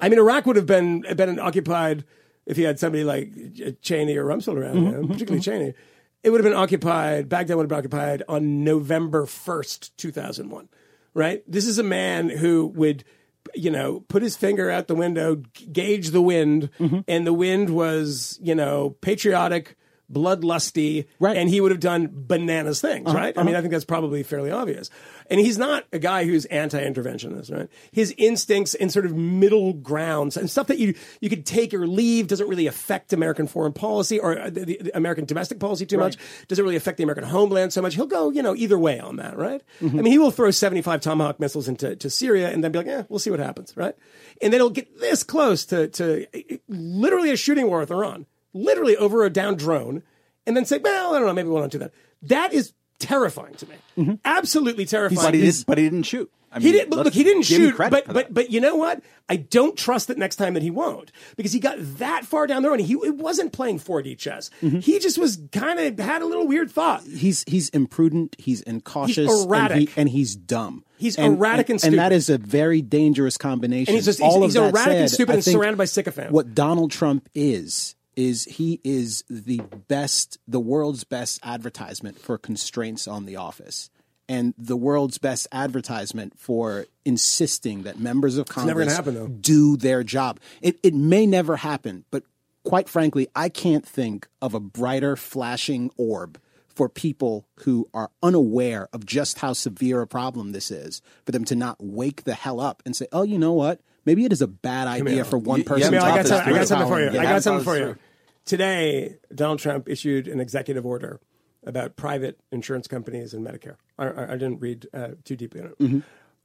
I 0.00 0.08
mean, 0.08 0.18
Iraq 0.18 0.46
would 0.46 0.56
have 0.56 0.66
been 0.66 1.02
been 1.16 1.38
occupied 1.38 2.04
if 2.46 2.56
he 2.56 2.62
had 2.62 2.78
somebody 2.78 3.04
like 3.04 3.30
Cheney 3.82 4.16
or 4.16 4.24
Rumsfeld 4.24 4.56
around, 4.56 4.76
mm-hmm. 4.76 4.86
you 4.86 4.92
know, 4.92 5.06
particularly 5.06 5.40
mm-hmm. 5.40 5.50
Cheney. 5.50 5.74
It 6.22 6.30
would 6.30 6.42
have 6.42 6.50
been 6.50 6.58
occupied. 6.58 7.28
Baghdad 7.28 7.56
would 7.56 7.64
have 7.64 7.68
been 7.68 7.78
occupied 7.78 8.22
on 8.28 8.64
November 8.64 9.26
first, 9.26 9.96
two 9.96 10.12
thousand 10.12 10.50
one. 10.50 10.68
Right. 11.12 11.42
This 11.46 11.66
is 11.66 11.78
a 11.78 11.82
man 11.82 12.28
who 12.28 12.66
would 12.68 13.04
you 13.54 13.70
know, 13.70 14.00
put 14.08 14.22
his 14.22 14.36
finger 14.36 14.70
out 14.70 14.88
the 14.88 14.94
window, 14.94 15.36
g- 15.54 15.66
gauge 15.66 16.10
the 16.10 16.22
wind, 16.22 16.70
mm-hmm. 16.78 17.00
and 17.08 17.26
the 17.26 17.32
wind 17.32 17.70
was, 17.70 18.38
you 18.42 18.54
know, 18.54 18.90
patriotic, 19.00 19.76
bloodlusty, 20.12 21.06
Right. 21.18 21.36
and 21.36 21.48
he 21.48 21.60
would 21.60 21.70
have 21.70 21.80
done 21.80 22.08
bananas 22.12 22.80
things, 22.80 23.12
right? 23.12 23.36
I 23.36 23.42
mean, 23.42 23.54
I 23.54 23.60
think 23.60 23.72
that's 23.72 23.84
probably 23.84 24.22
fairly 24.22 24.50
obvious. 24.50 24.90
And 25.28 25.38
he's 25.40 25.58
not 25.58 25.84
a 25.92 25.98
guy 25.98 26.24
who's 26.24 26.44
anti-interventionist, 26.46 27.54
right? 27.56 27.68
His 27.92 28.14
instincts 28.18 28.74
and 28.74 28.90
sort 28.92 29.06
of 29.06 29.14
middle 29.16 29.72
grounds 29.74 30.36
and 30.36 30.50
stuff 30.50 30.66
that 30.68 30.78
you 30.78 30.94
you 31.20 31.28
could 31.28 31.46
take 31.46 31.72
or 31.72 31.86
leave 31.86 32.26
doesn't 32.26 32.48
really 32.48 32.66
affect 32.66 33.12
American 33.12 33.46
foreign 33.46 33.72
policy 33.72 34.18
or 34.18 34.38
uh, 34.38 34.50
the, 34.50 34.64
the 34.64 34.90
American 34.96 35.24
domestic 35.24 35.60
policy 35.60 35.86
too 35.86 35.98
much. 35.98 36.16
Doesn't 36.48 36.64
really 36.64 36.76
affect 36.76 36.96
the 36.96 37.04
American 37.04 37.24
homeland 37.24 37.72
so 37.72 37.80
much. 37.82 37.94
He'll 37.94 38.06
go, 38.06 38.30
you 38.30 38.42
know, 38.42 38.56
either 38.56 38.78
way 38.78 38.98
on 38.98 39.16
that, 39.16 39.36
right? 39.36 39.62
I 39.80 39.84
mean, 39.84 40.06
he 40.06 40.18
will 40.18 40.30
throw 40.32 40.50
75 40.50 41.00
Tomahawk 41.00 41.38
missiles 41.38 41.68
into 41.68 41.94
to 41.96 42.10
Syria 42.10 42.50
and 42.50 42.64
then 42.64 42.72
be 42.72 42.78
like, 42.78 42.86
eh, 42.88 43.04
we'll 43.08 43.18
see 43.20 43.30
what 43.30 43.40
happens, 43.40 43.76
right? 43.76 43.94
And 44.42 44.52
then 44.52 44.60
he'll 44.60 44.70
get 44.70 44.98
this 44.98 45.22
close 45.22 45.64
to 45.66 45.88
to 45.88 46.26
uh, 46.34 46.56
literally 46.68 47.30
a 47.30 47.36
shooting 47.36 47.66
war 47.68 47.78
with 47.80 47.90
Iran, 47.90 48.26
literally 48.52 48.96
over 48.96 49.24
a 49.24 49.30
down 49.30 49.56
drone, 49.56 50.02
and 50.46 50.56
then 50.56 50.64
say, 50.64 50.78
well, 50.78 51.14
I 51.14 51.18
don't 51.18 51.26
know, 51.28 51.32
maybe 51.34 51.48
we 51.48 51.54
won't 51.54 51.72
do 51.72 51.78
that. 51.78 51.92
That 52.22 52.52
is 52.52 52.72
terrifying 52.98 53.54
to 53.54 53.66
me. 53.96 54.18
Absolutely 54.24 54.86
terrifying. 54.86 55.26
But 55.26 55.34
he, 55.34 55.40
did, 55.42 55.64
but 55.66 55.78
he 55.78 55.84
didn't 55.84 56.02
shoot. 56.04 56.30
I 56.52 56.58
He 56.58 56.72
didn't. 56.72 56.90
Look, 56.90 57.04
look, 57.04 57.14
he 57.14 57.22
didn't 57.22 57.44
shoot. 57.44 57.76
But 57.78 58.06
but 58.08 58.34
but 58.34 58.50
you 58.50 58.60
know 58.60 58.74
what? 58.74 59.00
I 59.28 59.36
don't 59.36 59.78
trust 59.78 60.08
that 60.08 60.18
next 60.18 60.34
time 60.34 60.54
that 60.54 60.64
he 60.64 60.70
won't 60.70 61.12
because 61.36 61.52
he 61.52 61.60
got 61.60 61.76
that 61.98 62.24
far 62.24 62.48
down 62.48 62.62
the 62.62 62.68
road. 62.68 62.80
And 62.80 62.88
he 62.88 62.94
it 62.94 63.14
wasn't 63.14 63.52
playing 63.52 63.78
4D 63.78 64.18
chess. 64.18 64.50
Mm-hmm. 64.60 64.80
He 64.80 64.98
just 64.98 65.16
was 65.16 65.40
kind 65.52 65.78
of 65.78 65.98
had 66.04 66.22
a 66.22 66.26
little 66.26 66.48
weird 66.48 66.68
thought. 66.70 67.04
he's 67.04 67.44
he's 67.46 67.68
imprudent, 67.68 68.34
he's 68.36 68.62
incautious, 68.62 69.44
erratic. 69.44 69.76
and, 69.76 69.80
he, 69.88 69.90
and 69.96 70.08
he's 70.08 70.34
dumb. 70.34 70.84
He's 70.98 71.16
and, 71.16 71.36
erratic 71.36 71.68
and 71.68 71.80
stupid. 71.80 71.92
and 71.94 72.00
that 72.00 72.12
is 72.12 72.28
a 72.28 72.36
very 72.36 72.82
dangerous 72.82 73.38
combination. 73.38 73.92
And 73.92 73.96
he's 73.96 74.04
just- 74.06 74.20
All 74.20 74.42
he's- 74.42 74.56
of 74.56 74.64
he's 74.64 74.72
that 74.72 74.74
erratic 74.74 74.94
and 74.98 75.08
said, 75.08 75.14
stupid 75.14 75.34
and 75.36 75.44
surrounded 75.44 75.78
by 75.78 75.84
sycophants. 75.84 76.32
What 76.32 76.52
Donald 76.54 76.90
Trump 76.90 77.28
is 77.32 77.94
is 78.20 78.44
he 78.44 78.80
is 78.84 79.24
the 79.30 79.62
best, 79.88 80.36
the 80.46 80.60
world's 80.60 81.04
best 81.04 81.40
advertisement 81.42 82.18
for 82.20 82.36
constraints 82.36 83.08
on 83.08 83.24
the 83.24 83.36
office. 83.36 83.88
And 84.28 84.52
the 84.58 84.76
world's 84.76 85.16
best 85.16 85.48
advertisement 85.50 86.38
for 86.38 86.84
insisting 87.04 87.84
that 87.84 87.98
members 87.98 88.36
of 88.36 88.46
Congress 88.46 88.94
happen, 88.94 89.40
do 89.40 89.76
their 89.76 90.04
job. 90.04 90.38
It, 90.60 90.78
it 90.82 90.94
may 90.94 91.24
never 91.26 91.56
happen, 91.56 92.04
but 92.10 92.24
quite 92.62 92.90
frankly, 92.90 93.26
I 93.34 93.48
can't 93.48 93.86
think 93.86 94.28
of 94.42 94.52
a 94.54 94.60
brighter 94.60 95.16
flashing 95.16 95.90
orb 95.96 96.38
for 96.68 96.88
people 96.90 97.46
who 97.64 97.88
are 97.94 98.10
unaware 98.22 98.88
of 98.92 99.06
just 99.06 99.38
how 99.38 99.54
severe 99.54 100.02
a 100.02 100.06
problem 100.06 100.52
this 100.52 100.70
is, 100.70 101.00
for 101.24 101.32
them 101.32 101.44
to 101.46 101.56
not 101.56 101.78
wake 101.80 102.24
the 102.24 102.34
hell 102.34 102.60
up 102.60 102.82
and 102.84 102.94
say, 102.94 103.06
oh, 103.12 103.22
you 103.22 103.38
know 103.38 103.54
what? 103.54 103.80
Maybe 104.04 104.24
it 104.24 104.32
is 104.32 104.42
a 104.42 104.46
bad 104.46 104.86
idea 104.86 105.24
for 105.24 105.38
one 105.38 105.64
person 105.64 105.92
Kmele, 105.92 106.00
to 106.00 106.06
I 106.06 106.16
got, 106.16 106.26
some- 106.26 106.48
I 106.48 106.52
got 106.52 106.68
something 106.68 106.88
for 106.88 107.00
you. 107.00 107.10
Yeah, 107.10 107.20
I 107.20 107.24
got 107.24 107.42
something 107.42 107.64
for 107.64 107.76
you. 107.78 107.96
Today, 108.50 109.14
Donald 109.32 109.60
Trump 109.60 109.88
issued 109.88 110.26
an 110.26 110.40
executive 110.40 110.84
order 110.84 111.20
about 111.64 111.94
private 111.94 112.40
insurance 112.50 112.88
companies 112.88 113.32
and 113.32 113.46
Medicare. 113.46 113.76
I, 113.96 114.06
I, 114.08 114.24
I 114.24 114.32
didn't 114.32 114.58
read 114.58 114.88
uh, 114.92 115.10
too 115.22 115.36
deeply 115.36 115.60
in 115.60 115.66
it. 115.66 115.78
Mm-hmm. 115.78 115.98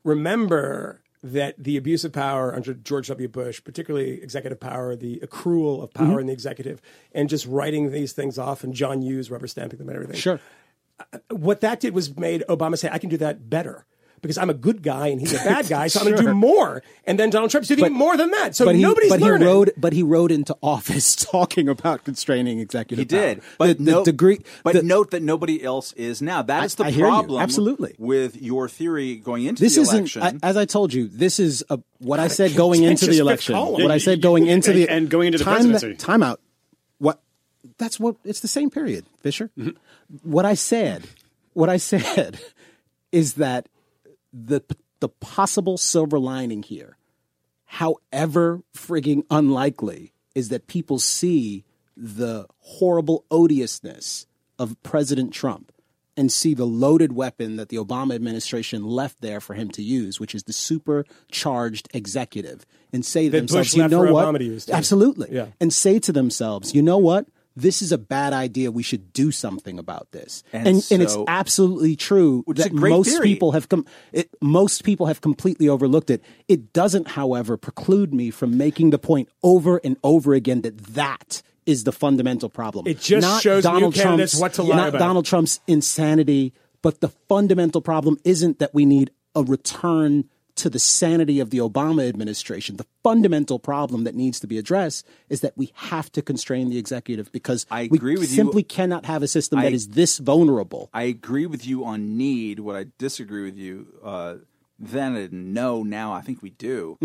Remember 0.04 1.02
that 1.24 1.56
the 1.58 1.78
abuse 1.78 2.06
of 2.06 2.12
power 2.14 2.54
under 2.54 2.76
George 2.76 3.08
W. 3.08 3.28
Bush, 3.28 3.60
particularly 3.64 4.22
executive 4.22 4.60
power, 4.60 4.96
the 4.96 5.20
accrual 5.26 5.82
of 5.82 5.90
Mm-hmm. 5.94 6.12
power 6.12 6.20
in 6.20 6.28
the 6.28 6.34
executive, 6.34 6.80
and 7.12 7.28
just 7.28 7.48
writing 7.48 7.92
these 7.92 8.14
things 8.14 8.38
off, 8.38 8.64
and 8.64 8.76
John 8.76 9.02
Yoo 9.02 9.24
rubber 9.32 9.48
stamping 9.48 9.80
them 9.80 9.90
and 9.90 9.96
everything 9.96 10.18
Sure. 10.18 10.40
what 11.32 11.62
that 11.62 11.80
did 11.80 11.96
was 11.96 12.16
made 12.16 12.44
Obama 12.48 12.78
say, 12.78 12.88
I 12.92 13.00
can 13.00 13.10
do 13.10 13.18
that 13.18 13.50
better. 13.50 13.88
Because 14.22 14.38
I'm 14.38 14.50
a 14.50 14.56
good 14.56 14.82
guy 14.82 15.08
and 15.08 15.20
he's 15.22 15.34
a 15.34 15.38
bad 15.44 15.68
guy, 15.70 15.88
so 15.88 16.00
I'm 16.00 16.06
going 16.06 16.18
to 16.18 16.24
do 16.24 16.34
more. 16.34 16.82
And 17.06 17.20
then 17.20 17.30
Donald 17.30 17.52
Trump's 17.52 17.68
doing 17.68 17.94
more 17.94 18.18
than 18.18 18.32
that. 18.32 18.56
So 18.56 18.66
but 18.66 18.76
he, 18.76 18.82
nobody's 18.82 19.12
but 19.12 19.20
learning. 19.20 19.42
he 19.48 19.54
rode, 19.54 19.72
but 19.78 19.94
he 19.94 20.02
rode 20.02 20.32
into 20.32 20.58
office 20.64 21.16
talking 21.32 21.70
about 21.70 22.04
constraining 22.04 22.60
executive. 22.60 23.00
He 23.00 23.06
did, 23.06 23.42
but 23.58 23.78
the, 23.78 23.84
the 23.84 24.04
degree. 24.04 24.40
But 24.64 24.74
the- 24.74 24.84
note 24.84 25.12
that 25.12 25.22
nobody 25.22 25.64
else 25.64 25.94
is 25.94 26.22
now. 26.22 26.42
That 26.42 26.64
is 26.66 26.76
the 26.76 26.86
I 26.86 26.92
hear 26.92 27.06
you. 27.06 27.12
problem. 27.12 27.42
Absolutely. 27.42 27.96
with 28.00 28.42
your 28.42 28.68
theory 28.68 29.18
going 29.18 29.44
into 29.46 29.62
this 29.62 29.76
the 29.76 29.82
election. 29.82 30.22
I, 30.24 30.34
as 30.42 30.58
I 30.58 30.66
told 30.66 30.94
you, 30.94 31.08
this 31.08 31.40
is 31.40 31.64
a, 31.70 31.80
what 32.00 32.20
I 32.20 32.28
said 32.28 32.56
going 32.56 32.84
into 32.84 33.06
the 33.06 33.20
election. 33.20 33.54
column. 33.54 33.82
What 33.84 33.92
I 33.92 34.00
said 34.00 34.22
going 34.22 34.48
into 34.48 34.74
the 34.74 34.90
And 34.90 35.10
going 35.10 35.28
into 35.28 35.38
the 35.38 35.44
time, 35.44 35.56
presidency. 35.56 35.96
Time 35.96 36.24
out. 36.24 36.42
What? 36.98 37.22
That's 37.78 38.00
what. 38.00 38.16
It's 38.24 38.40
the 38.40 38.48
same 38.48 38.70
period, 38.70 39.06
Fisher. 39.22 39.52
Mm-hmm. 39.58 39.72
What 40.24 40.46
I 40.46 40.54
said. 40.56 41.08
What 41.54 41.70
I 41.70 41.78
said 41.78 42.40
is 43.12 43.36
that 43.36 43.70
the 44.36 44.62
the 45.00 45.10
possible 45.10 45.78
silver 45.78 46.20
lining 46.20 46.64
here, 46.64 46.98
however 47.66 48.62
frigging 48.76 49.24
unlikely, 49.30 50.14
is 50.34 50.50
that 50.50 50.68
people 50.68 51.00
see 51.00 51.64
the 51.96 52.46
horrible 52.60 53.26
odiousness 53.32 54.26
of 54.58 54.82
President 54.84 55.34
Trump 55.34 55.72
and 56.18 56.32
see 56.32 56.54
the 56.54 56.66
loaded 56.66 57.12
weapon 57.12 57.58
that 57.58 57.70
the 57.70 57.78
Obama 57.78 58.16
administration 58.16 58.84
left 58.86 59.22
there 59.22 59.42
for 59.42 59.54
him 59.54 59.70
to 59.70 59.84
use, 59.84 60.20
which 60.20 60.34
is 60.34 60.44
the 60.44 60.54
supercharged 60.54 61.90
executive, 61.94 62.66
and 62.94 63.06
say 63.06 63.26
to 63.26 63.32
That 63.32 63.38
themselves, 63.48 63.76
you 63.76 63.88
know 63.88 64.12
what? 64.12 64.26
Obama 64.26 64.38
to 64.40 64.46
use, 64.46 64.66
too. 64.66 64.74
Absolutely. 64.74 65.28
Yeah. 65.32 65.48
And 65.60 65.74
say 65.74 66.00
to 66.00 66.14
themselves, 66.14 66.74
you 66.74 66.82
know 66.82 66.98
what? 66.98 67.28
This 67.56 67.82
is 67.82 67.92
a 67.92 67.98
bad 67.98 68.34
idea. 68.34 68.70
We 68.72 68.84
should 68.84 69.14
do 69.14 69.32
something 69.32 69.80
about 69.80 70.12
this. 70.12 70.44
And 70.52 70.68
And, 70.68 70.88
and, 70.92 71.02
it's 71.02 71.16
absolutely 71.28 71.96
true 71.96 72.44
that 72.48 72.74
most 72.74 73.10
theory. 73.10 73.28
people 73.28 73.54
have 73.54 73.70
com- 73.70 73.86
it, 74.12 74.30
most 74.42 74.84
people 74.84 75.06
have 75.06 75.22
completely 75.22 75.70
overlooked 75.70 76.10
it. 76.10 76.22
It 76.48 76.74
doesn't, 76.74 77.10
however, 77.10 77.56
preclude 77.56 78.14
me 78.14 78.30
from 78.30 78.58
making 78.58 78.90
the 78.90 79.00
point 79.00 79.30
over 79.42 79.80
and 79.84 79.96
over 80.04 80.34
again 80.34 80.62
that 80.62 80.78
that 80.96 81.42
is 81.66 81.84
the 81.84 81.92
fundamental 81.92 82.50
problem. 82.50 82.88
It 82.88 83.00
just 83.00 83.26
Not 83.26 83.42
shows 83.42 83.64
Donald 83.64 83.96
Trump's, 83.96 84.36
what 84.40 84.54
to 84.54 84.64
lie 84.64 84.76
not 84.76 84.90
about. 84.90 85.00
Donald 85.00 85.26
Trump's 85.26 85.60
insanity, 85.66 86.54
but 86.82 87.02
the 87.02 87.10
fundamental 87.10 87.82
problem 87.82 88.18
isn't 88.24 88.60
that 88.60 88.74
we 88.74 88.86
need 88.86 89.12
a 89.34 89.44
return 89.44 90.30
to 90.56 90.70
the 90.70 90.80
sanity 90.80 91.40
of 91.40 91.50
the 91.50 91.58
Obama 91.58 92.08
administration. 92.08 92.78
The 92.78 92.86
fundamental 93.06 93.60
problem 93.60 94.04
that 94.06 94.16
needs 94.16 94.40
to 94.40 94.48
be 94.48 94.58
addressed 94.58 95.06
is 95.30 95.42
that 95.42 95.54
we 95.56 95.68
have 95.92 96.12
to 96.12 96.22
constrain 96.32 96.70
the 96.72 96.78
executive 96.80 97.32
because 97.32 97.62
I 97.70 97.88
we 97.92 97.98
agree 97.98 98.18
with 98.18 98.30
you. 98.32 98.36
simply 98.36 98.64
cannot 98.64 99.06
have 99.06 99.22
a 99.22 99.28
system 99.28 99.60
that 99.60 99.68
I- 99.74 99.80
is 99.80 99.90
this 99.90 100.18
vulnerable. 100.18 100.90
I 100.92 101.04
agree 101.04 101.46
with 101.54 101.64
you 101.70 101.86
on 101.86 102.18
need. 102.18 102.60
What 102.62 102.76
I 102.76 102.84
disagree 102.98 103.44
with 103.50 103.58
you 103.66 103.76
uh, 104.04 104.36
then 104.80 105.16
and 105.16 105.54
no 105.54 105.84
now. 105.84 106.08
I 106.20 106.22
think 106.22 106.42
we 106.42 106.50
do. 106.50 106.98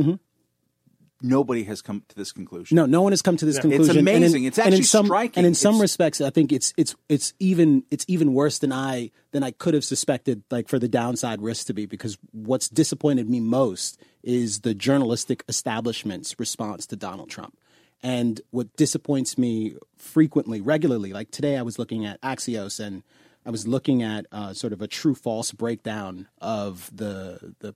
Nobody 1.22 1.64
has 1.64 1.82
come 1.82 2.02
to 2.08 2.16
this 2.16 2.32
conclusion. 2.32 2.76
No, 2.76 2.86
no 2.86 3.02
one 3.02 3.12
has 3.12 3.20
come 3.22 3.36
to 3.36 3.44
this 3.44 3.58
conclusion. 3.58 3.98
And 3.98 4.08
in- 4.08 4.16
amazing. 4.16 4.44
It's 4.44 4.58
and 4.58 4.68
in 4.68 4.72
actually 4.74 4.84
some, 4.84 5.06
striking. 5.06 5.38
And 5.38 5.46
in 5.46 5.54
some 5.54 5.74
It's- 5.74 5.82
respects, 5.82 6.20
I 6.20 6.30
think 6.30 6.52
it's 6.52 6.72
it's 6.76 6.94
it's 7.08 7.34
even 7.38 7.84
it's 7.90 8.04
even 8.08 8.32
worse 8.32 8.58
than 8.58 8.72
I 8.72 9.10
than 9.32 9.42
I 9.42 9.50
could 9.50 9.74
have 9.74 9.84
suspected. 9.84 10.42
Like 10.50 10.68
for 10.68 10.78
the 10.78 10.88
downside 10.88 11.42
risk 11.42 11.66
to 11.66 11.74
be, 11.74 11.86
because 11.86 12.16
what's 12.32 12.68
disappointed 12.68 13.28
me 13.28 13.40
most 13.40 14.00
is 14.22 14.60
the 14.60 14.74
journalistic 14.74 15.44
establishment's 15.48 16.38
response 16.38 16.86
to 16.86 16.96
Donald 16.96 17.30
Trump. 17.30 17.56
And 18.02 18.40
what 18.50 18.74
disappoints 18.76 19.36
me 19.36 19.74
frequently, 19.98 20.62
regularly, 20.62 21.12
like 21.12 21.30
today, 21.30 21.58
I 21.58 21.62
was 21.62 21.78
looking 21.78 22.06
at 22.06 22.18
Axios 22.22 22.80
and 22.80 23.02
I 23.44 23.50
was 23.50 23.66
looking 23.66 24.02
at 24.02 24.26
uh, 24.32 24.54
sort 24.54 24.72
of 24.72 24.80
a 24.80 24.86
true 24.86 25.14
false 25.14 25.52
breakdown 25.52 26.28
of 26.40 26.90
the 26.94 27.54
the 27.60 27.74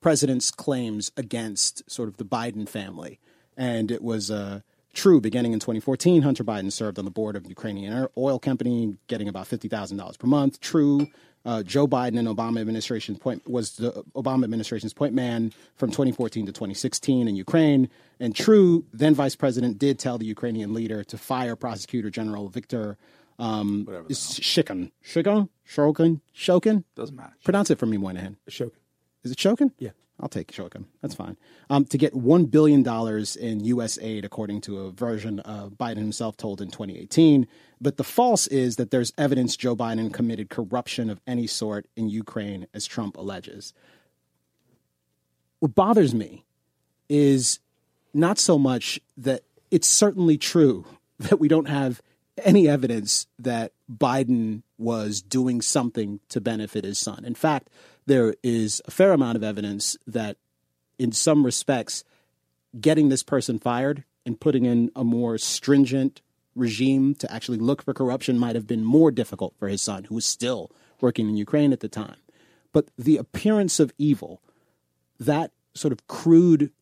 president's 0.00 0.50
claims 0.50 1.10
against 1.16 1.88
sort 1.90 2.08
of 2.08 2.16
the 2.16 2.24
Biden 2.24 2.68
family. 2.68 3.18
And 3.56 3.90
it 3.90 4.02
was 4.02 4.30
uh, 4.30 4.60
true 4.92 5.20
beginning 5.20 5.52
in 5.52 5.60
2014. 5.60 6.22
Hunter 6.22 6.44
Biden 6.44 6.72
served 6.72 6.98
on 6.98 7.04
the 7.04 7.10
board 7.10 7.36
of 7.36 7.46
Ukrainian 7.46 8.08
oil 8.16 8.38
company, 8.38 8.96
getting 9.06 9.28
about 9.28 9.46
$50,000 9.46 10.18
per 10.18 10.26
month. 10.26 10.60
True. 10.60 11.06
Uh, 11.44 11.62
Joe 11.62 11.86
Biden 11.86 12.18
and 12.18 12.26
Obama 12.26 12.60
administration 12.60 13.14
point 13.16 13.48
was 13.48 13.76
the 13.76 13.92
Obama 14.16 14.42
administration's 14.42 14.92
point 14.92 15.14
man 15.14 15.52
from 15.76 15.90
2014 15.90 16.46
to 16.46 16.52
2016 16.52 17.28
in 17.28 17.36
Ukraine. 17.36 17.88
And 18.18 18.34
true, 18.34 18.84
then 18.92 19.14
Vice 19.14 19.36
President 19.36 19.78
did 19.78 20.00
tell 20.00 20.18
the 20.18 20.26
Ukrainian 20.26 20.74
leader 20.74 21.04
to 21.04 21.16
fire 21.16 21.54
Prosecutor 21.54 22.10
General 22.10 22.48
Victor 22.48 22.98
um, 23.38 23.86
Shikin. 24.08 24.90
Shikin? 25.04 25.48
Shokin? 25.68 26.20
Shokin? 26.34 26.84
Doesn't 26.96 27.14
matter. 27.14 27.34
Pronounce 27.44 27.70
it 27.70 27.78
for 27.78 27.86
me, 27.86 27.96
Moynihan. 27.96 28.36
Shokin. 28.50 28.72
Is 29.26 29.32
it 29.32 29.38
Shokin? 29.38 29.72
Yeah. 29.78 29.90
I'll 30.20 30.28
take 30.28 30.50
Shokin. 30.50 30.84
That's 31.02 31.14
fine. 31.14 31.36
Um, 31.68 31.84
to 31.86 31.98
get 31.98 32.14
$1 32.14 32.50
billion 32.50 32.86
in 33.38 33.64
U.S. 33.64 33.98
aid, 34.00 34.24
according 34.24 34.62
to 34.62 34.78
a 34.80 34.90
version 34.90 35.40
uh, 35.40 35.68
Biden 35.68 35.98
himself 35.98 36.36
told 36.36 36.62
in 36.62 36.70
2018. 36.70 37.46
But 37.80 37.98
the 37.98 38.04
false 38.04 38.46
is 38.46 38.76
that 38.76 38.90
there's 38.90 39.12
evidence 39.18 39.56
Joe 39.56 39.76
Biden 39.76 40.12
committed 40.14 40.48
corruption 40.48 41.10
of 41.10 41.20
any 41.26 41.46
sort 41.46 41.86
in 41.96 42.08
Ukraine, 42.08 42.66
as 42.72 42.86
Trump 42.86 43.16
alleges. 43.16 43.74
What 45.58 45.74
bothers 45.74 46.14
me 46.14 46.44
is 47.10 47.58
not 48.14 48.38
so 48.38 48.58
much 48.58 49.00
that 49.18 49.42
it's 49.70 49.88
certainly 49.88 50.38
true 50.38 50.86
that 51.18 51.40
we 51.40 51.48
don't 51.48 51.68
have 51.68 52.00
any 52.44 52.68
evidence 52.68 53.26
that 53.38 53.72
Biden 53.90 54.62
was 54.78 55.20
doing 55.20 55.60
something 55.60 56.20
to 56.28 56.40
benefit 56.40 56.84
his 56.84 56.98
son. 56.98 57.24
In 57.24 57.34
fact, 57.34 57.68
there 58.06 58.34
is 58.42 58.80
a 58.86 58.90
fair 58.90 59.12
amount 59.12 59.36
of 59.36 59.42
evidence 59.42 59.96
that 60.06 60.36
in 60.98 61.12
some 61.12 61.44
respects, 61.44 62.04
getting 62.80 63.08
this 63.08 63.22
person 63.22 63.58
fired 63.58 64.04
and 64.24 64.40
putting 64.40 64.64
in 64.64 64.90
a 64.96 65.04
more 65.04 65.38
stringent 65.38 66.22
regime 66.54 67.14
to 67.14 67.30
actually 67.32 67.58
look 67.58 67.82
for 67.82 67.92
corruption 67.92 68.38
might 68.38 68.54
have 68.54 68.66
been 68.66 68.84
more 68.84 69.10
difficult 69.10 69.54
for 69.58 69.68
his 69.68 69.82
son, 69.82 70.04
who 70.04 70.14
was 70.14 70.24
still 70.24 70.70
working 71.00 71.28
in 71.28 71.36
Ukraine 71.36 71.72
at 71.72 71.80
the 71.80 71.88
time. 71.88 72.16
But 72.72 72.90
the 72.96 73.18
appearance 73.18 73.78
of 73.78 73.92
evil, 73.98 74.40
that 75.20 75.52
sort 75.74 75.92
of 75.92 76.06
crude 76.06 76.72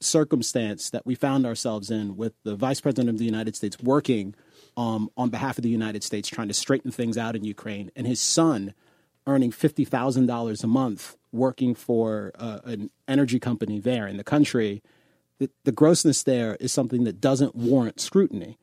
circumstance 0.00 0.90
that 0.90 1.06
we 1.06 1.14
found 1.14 1.46
ourselves 1.46 1.90
in 1.90 2.16
with 2.16 2.34
the 2.44 2.54
vice 2.54 2.80
president 2.80 3.08
of 3.08 3.18
the 3.18 3.24
United 3.24 3.56
States 3.56 3.78
working 3.80 4.34
um, 4.76 5.10
on 5.16 5.30
behalf 5.30 5.58
of 5.58 5.62
the 5.62 5.68
United 5.68 6.04
States, 6.04 6.28
trying 6.28 6.48
to 6.48 6.54
straighten 6.54 6.90
things 6.90 7.16
out 7.16 7.36
in 7.36 7.44
Ukraine, 7.44 7.90
and 7.96 8.06
his 8.06 8.20
son 8.20 8.74
earning 9.26 9.50
$50,000 9.50 10.64
a 10.64 10.66
month 10.66 11.16
working 11.32 11.74
for 11.74 12.32
uh, 12.38 12.60
an 12.64 12.90
energy 13.08 13.40
company 13.40 13.80
there 13.80 14.06
in 14.06 14.16
the 14.16 14.24
country, 14.24 14.82
the, 15.38 15.50
the 15.64 15.72
grossness 15.72 16.22
there 16.22 16.56
is 16.60 16.72
something 16.72 17.04
that 17.04 17.20
doesn't 17.20 17.54
warrant 17.54 18.00
scrutiny. 18.00 18.58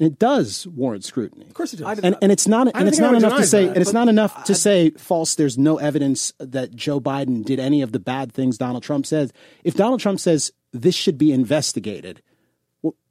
And 0.00 0.10
it 0.10 0.18
does 0.18 0.66
warrant 0.66 1.04
scrutiny. 1.04 1.46
Of 1.46 1.54
course 1.54 1.74
it 1.74 1.76
does. 1.76 1.98
And, 2.00 2.16
and 2.20 2.32
it's 2.32 2.48
not 2.48 2.74
and 2.74 2.88
it's 2.88 2.98
not 2.98 3.14
enough 3.14 3.36
to 3.36 3.46
say 3.46 3.66
that. 3.66 3.72
and 3.72 3.82
it's 3.82 3.92
not 3.92 4.08
enough 4.08 4.44
to 4.44 4.54
say 4.54 4.90
false 4.90 5.36
there's 5.36 5.56
no 5.56 5.78
evidence 5.78 6.32
that 6.38 6.74
Joe 6.74 7.00
Biden 7.00 7.44
did 7.44 7.60
any 7.60 7.82
of 7.82 7.92
the 7.92 8.00
bad 8.00 8.32
things 8.32 8.58
Donald 8.58 8.82
Trump 8.82 9.06
says. 9.06 9.32
If 9.62 9.74
Donald 9.74 10.00
Trump 10.00 10.18
says 10.18 10.50
this 10.72 10.94
should 10.94 11.18
be 11.18 11.30
investigated, 11.30 12.22
well, 12.31 12.31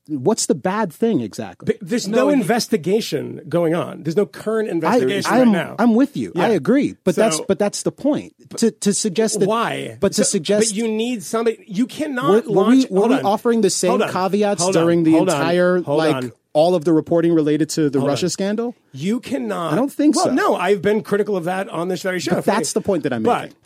what's 0.08 0.46
the 0.48 0.56
bad 0.56 0.92
thing 0.92 1.22
exactly? 1.22 1.78
There's 1.82 2.08
no, 2.08 2.30
investigation 2.30 3.42
going 3.48 3.76
on. 3.76 4.04
There's 4.04 4.16
no 4.18 4.26
current 4.26 4.70
investigation 4.70 5.32
I, 5.32 5.38
right 5.40 5.42
am 5.48 5.52
now. 5.52 5.76
I'm 5.80 5.94
with 5.96 6.16
you. 6.18 6.32
I 6.36 6.50
agree, 6.50 6.96
but 7.04 7.16
that's 7.16 7.40
but 7.48 7.60
that's 7.60 7.84
the 7.84 7.92
point. 7.92 8.34
To 8.58 8.72
to 8.72 8.94
suggest 8.94 9.40
that 9.40 9.48
Why? 9.48 9.98
but 10.00 10.14
to 10.14 10.24
So- 10.24 10.32
suggest 10.32 10.70
But 10.70 10.76
you 10.76 10.88
need 10.88 11.24
somebody. 11.24 11.64
You 11.68 11.86
cannot 11.88 12.46
were, 12.46 12.52
were 12.54 12.62
launch. 12.64 12.90
we, 12.90 13.00
were 13.00 13.08
we 13.08 13.16
on. 13.16 13.26
offering 13.26 13.62
the 13.62 13.70
same 13.70 14.00
caveats 14.00 14.62
Hold 14.64 14.76
on. 14.76 14.84
during 14.84 15.04
the 15.04 15.12
Hold 15.12 15.30
on. 15.30 15.36
entire 15.36 15.82
Hold 15.82 15.98
like 15.98 16.16
on. 16.16 16.32
all 16.54 16.76
of 16.76 16.86
the 16.86 16.94
reporting 16.94 17.34
related 17.34 17.70
to 17.72 17.90
the 17.90 18.00
Russia 18.00 18.26
on. 18.26 18.30
scandal? 18.30 18.76
You 18.94 19.20
cannot. 19.20 19.74
I 19.74 19.76
don't 19.76 19.92
think 19.92 20.16
well, 20.16 20.26
so. 20.26 20.34
No, 20.34 20.56
I've 20.56 20.82
been 20.82 21.02
critical 21.04 21.36
of 21.38 21.46
that 21.46 21.70
on 21.70 21.88
this 21.88 22.02
very 22.02 22.20
show. 22.20 22.36
But 22.36 22.46
that's 22.46 22.74
the 22.74 22.82
point 22.82 23.04
that 23.04 23.14
I'm 23.14 23.24
But 23.24 23.42
making. 23.44 23.58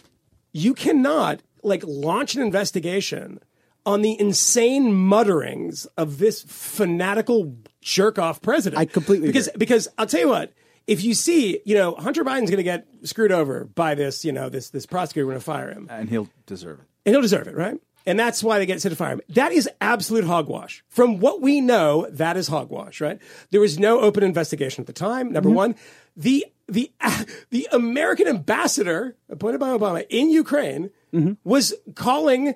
you 0.54 0.74
cannot 0.74 1.42
like 1.64 1.84
launch 1.86 2.36
an 2.36 2.42
investigation 2.44 3.40
on 3.86 4.02
the 4.02 4.20
insane 4.20 4.92
mutterings 4.94 5.86
of 5.98 6.18
this 6.18 6.44
fanatical 6.86 7.56
jerk 7.82 8.18
off 8.20 8.42
president. 8.42 8.80
I 8.80 8.86
completely 8.86 9.28
because 9.28 9.48
agree. 9.48 9.60
because 9.60 9.88
I'll 9.98 10.08
tell 10.08 10.20
you 10.22 10.30
what. 10.30 10.54
If 10.88 11.04
you 11.04 11.16
see, 11.16 11.62
you 11.66 11.74
know, 11.76 11.96
Hunter 11.96 12.24
Biden's 12.24 12.52
going 12.52 12.58
to 12.58 12.64
get 12.64 12.86
screwed 13.04 13.32
over 13.32 13.66
by 13.66 13.96
this, 13.96 14.24
you 14.24 14.32
know, 14.32 14.50
this 14.50 14.70
this 14.70 14.86
prosecutor 14.86 15.26
going 15.26 15.38
to 15.38 15.44
fire 15.44 15.72
him, 15.72 15.88
and 15.90 16.10
he'll 16.10 16.30
deserve 16.46 16.80
it. 16.80 16.86
and 17.06 17.16
he'll 17.16 17.24
deserve 17.24 17.48
it, 17.48 17.56
right? 17.56 17.80
And 18.08 18.20
that's 18.20 18.44
why 18.44 18.60
they 18.60 18.68
get 18.68 18.80
set 18.84 18.90
to 18.90 18.96
fire 18.96 19.14
him. 19.14 19.22
That 19.30 19.52
is 19.52 19.68
absolute 19.82 20.26
hogwash. 20.26 20.84
From 20.90 21.18
what 21.20 21.42
we 21.42 21.60
know, 21.60 22.08
that 22.12 22.38
is 22.38 22.48
hogwash, 22.50 23.02
right? 23.02 23.20
There 23.50 23.60
was 23.62 23.80
no 23.80 24.00
open 24.00 24.24
investigation 24.24 24.84
at 24.84 24.86
the 24.88 24.94
time. 24.94 25.32
Number 25.32 25.50
Mm-hmm. 25.50 25.56
one, 25.56 25.76
the 26.16 26.46
the 26.68 26.92
the 27.50 27.68
American 27.72 28.28
ambassador 28.28 29.16
appointed 29.28 29.60
by 29.60 29.70
Obama 29.70 30.06
in 30.10 30.30
Ukraine 30.30 30.92
Mm-hmm. 31.14 31.34
was 31.46 31.74
calling 31.96 32.56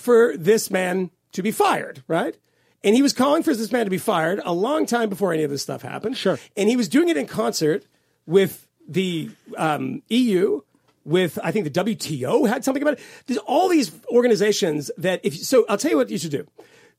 for 0.00 0.36
this 0.36 0.70
man 0.70 1.10
to 1.32 1.42
be 1.42 1.52
fired, 1.52 2.02
right? 2.08 2.36
And 2.82 2.94
he 2.94 3.02
was 3.02 3.12
calling 3.12 3.42
for 3.42 3.54
this 3.54 3.70
man 3.70 3.84
to 3.84 3.90
be 3.90 3.98
fired 3.98 4.40
a 4.44 4.52
long 4.52 4.86
time 4.86 5.08
before 5.10 5.32
any 5.32 5.42
of 5.42 5.50
this 5.50 5.62
stuff 5.62 5.82
happened. 5.82 6.16
Sure. 6.16 6.38
And 6.56 6.68
he 6.68 6.76
was 6.76 6.88
doing 6.88 7.08
it 7.08 7.16
in 7.16 7.26
concert 7.26 7.84
with 8.26 8.66
the 8.88 9.30
um, 9.56 10.02
EU, 10.08 10.62
with 11.04 11.38
I 11.44 11.52
think 11.52 11.64
the 11.72 11.84
WTO 11.84 12.48
had 12.48 12.64
something 12.64 12.82
about 12.82 12.94
it. 12.94 13.00
There's 13.26 13.38
all 13.46 13.68
these 13.68 13.92
organizations 14.08 14.90
that 14.98 15.20
if 15.22 15.36
so, 15.36 15.64
I'll 15.68 15.76
tell 15.78 15.90
you 15.90 15.96
what 15.98 16.10
you 16.10 16.18
should 16.18 16.30
do. 16.30 16.46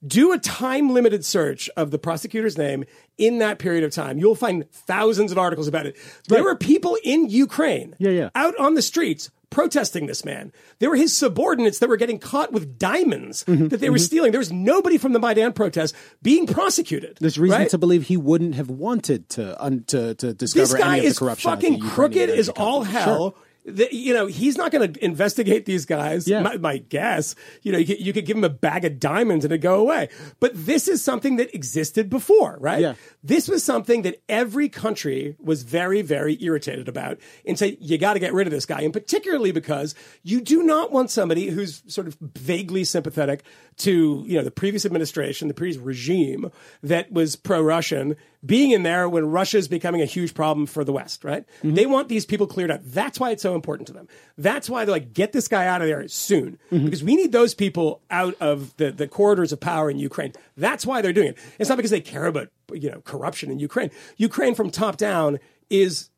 Do 0.06 0.32
a 0.34 0.40
time 0.40 0.92
limited 0.94 1.24
search 1.26 1.70
of 1.78 1.92
the 1.92 2.00
prosecutor's 2.00 2.58
name 2.58 2.86
in 3.20 3.38
that 3.40 3.60
period 3.60 3.84
of 3.84 3.92
time. 3.92 4.18
You'll 4.18 4.34
find 4.36 4.70
thousands 4.72 5.32
of 5.32 5.38
articles 5.38 5.68
about 5.68 5.86
it. 5.86 5.96
There 6.28 6.44
were 6.44 6.56
people 6.56 6.98
in 7.04 7.30
Ukraine 7.30 7.96
Yeah, 8.00 8.10
yeah. 8.12 8.30
out 8.34 8.58
on 8.58 8.74
the 8.74 8.82
streets 8.82 9.30
protesting 9.52 10.08
this 10.08 10.26
man. 10.26 10.52
There 10.80 10.90
were 10.90 10.96
his 10.96 11.16
subordinates 11.16 11.78
that 11.80 11.90
were 11.90 11.98
getting 11.98 12.18
caught 12.18 12.52
with 12.52 12.80
diamonds 12.80 13.44
Mm-hmm, 13.44 13.68
that 13.68 13.80
they 13.82 13.90
were 13.90 14.00
stealing. 14.00 14.32
There 14.32 14.40
was 14.40 14.52
nobody 14.52 14.98
from 14.98 15.14
the 15.14 15.20
Maidan 15.20 15.54
protest 15.54 15.94
being 16.22 16.48
prosecuted. 16.48 17.18
There's 17.20 17.38
reason 17.38 17.60
right? 17.60 17.70
to 17.70 17.78
believe 17.78 18.08
he 18.08 18.18
wouldn't 18.18 18.56
have 18.56 18.70
wanted 18.70 19.30
to 19.30 19.64
un, 19.64 19.84
to 19.88 20.16
to 20.16 20.34
discover 20.34 20.66
this 20.66 20.74
guy 20.74 20.98
any 20.98 21.08
of 21.08 21.14
the 21.14 21.20
corruption. 21.20 21.52
fucking 21.52 21.80
crooked 21.82 22.30
is 22.30 22.50
all 22.50 22.84
hell. 22.84 23.32
Sure. 23.32 23.34
The- 23.66 23.94
you 23.94 24.14
know, 24.14 24.26
he's 24.26 24.58
not 24.58 24.72
going 24.72 24.94
to 24.94 25.06
investigate 25.06 25.66
these 25.66 25.86
guys. 25.86 26.28
Yeah. 26.28 26.42
My, 26.42 26.58
my 26.58 26.78
guess, 26.78 27.36
you 27.62 27.72
know, 27.72 27.78
you 27.78 27.86
could, 27.86 28.00
you 28.00 28.14
could 28.14 28.26
give 28.26 28.38
him 28.38 28.44
a 28.44 28.50
bag 28.50 28.86
of 28.86 29.00
diamonds 29.00 29.46
and 29.46 29.52
it'd 29.52 29.62
go 29.62 29.80
away. 29.80 30.10
But 30.40 30.52
this 30.54 30.88
is 30.88 31.04
something 31.04 31.36
that 31.36 31.54
existed 31.54 32.10
before, 32.10 32.58
right? 32.60 32.82
Yeah. 32.82 32.94
This 33.24 33.48
was 33.48 33.64
something 33.64 34.02
that 34.02 34.22
every 34.28 34.68
country 34.68 35.36
was 35.40 35.64
very, 35.64 36.02
very 36.02 36.38
irritated 36.42 36.88
about 36.88 37.20
and 37.46 37.58
say, 37.58 37.78
you 37.80 37.98
got 37.98 38.14
to 38.14 38.20
get 38.20 38.34
rid 38.34 38.48
of 38.48 38.52
this 38.52 38.66
guy. 38.66 38.82
And 38.82 38.92
particularly 38.94 39.52
because 39.52 39.94
you 40.24 40.42
do 40.42 40.64
not 40.64 40.92
want 40.92 41.12
somebody 41.12 41.50
who's 41.50 41.84
sort 41.88 42.08
of 42.08 42.18
vaguely 42.20 42.84
sympathetic 42.84 43.44
to, 43.78 44.24
you 44.28 44.38
know, 44.38 44.44
the 44.44 44.52
previous 44.52 44.86
administration, 44.86 45.48
the 45.48 45.54
previous 45.54 45.78
regime 45.78 46.52
that 46.82 47.12
was 47.12 47.36
pro-Russian 47.36 48.16
being 48.44 48.72
in 48.72 48.82
there 48.82 49.08
when 49.08 49.28
Russia 49.28 49.58
is 49.58 49.68
becoming 49.68 50.02
a 50.02 50.06
huge 50.06 50.34
problem 50.34 50.66
for 50.66 50.84
the 50.84 50.92
West, 50.92 51.24
right? 51.24 51.46
Mm-hmm. 51.58 51.76
They 51.76 51.86
want 51.86 52.10
these 52.10 52.26
people 52.26 52.48
cleared 52.48 52.72
up. 52.72 52.82
That's 52.84 53.20
why 53.20 53.30
it's 53.32 53.44
so 53.44 53.51
important 53.56 53.88
to 53.88 53.94
them. 53.94 54.08
That's 54.38 54.70
why 54.70 54.86
they're 54.86 54.94
like, 54.94 55.14
get 55.14 55.32
this 55.32 55.48
guy 55.48 55.68
out 55.68 55.82
of 55.82 55.88
there 55.88 56.08
soon. 56.08 56.58
Mm-hmm. 56.72 56.86
Because 56.86 57.04
we 57.04 57.16
need 57.16 57.32
those 57.32 57.54
people 57.54 58.02
out 58.10 58.36
of 58.40 58.76
the, 58.78 58.92
the 58.92 59.08
corridors 59.08 59.52
of 59.52 59.60
power 59.60 59.90
in 59.90 60.00
Ukraine. 60.00 60.34
That's 60.58 60.86
why 60.86 61.02
they're 61.02 61.14
doing 61.14 61.30
it. 61.30 61.38
It's 61.60 61.70
not 61.70 61.78
because 61.78 61.92
they 61.92 62.02
care 62.02 62.26
about, 62.26 62.50
you 62.74 62.90
know, 62.90 63.02
corruption 63.02 63.52
in 63.52 63.60
Ukraine. 63.60 63.92
Ukraine 64.18 64.56
from 64.56 64.72
top 64.72 64.98
down 64.98 65.40
is 65.70 66.10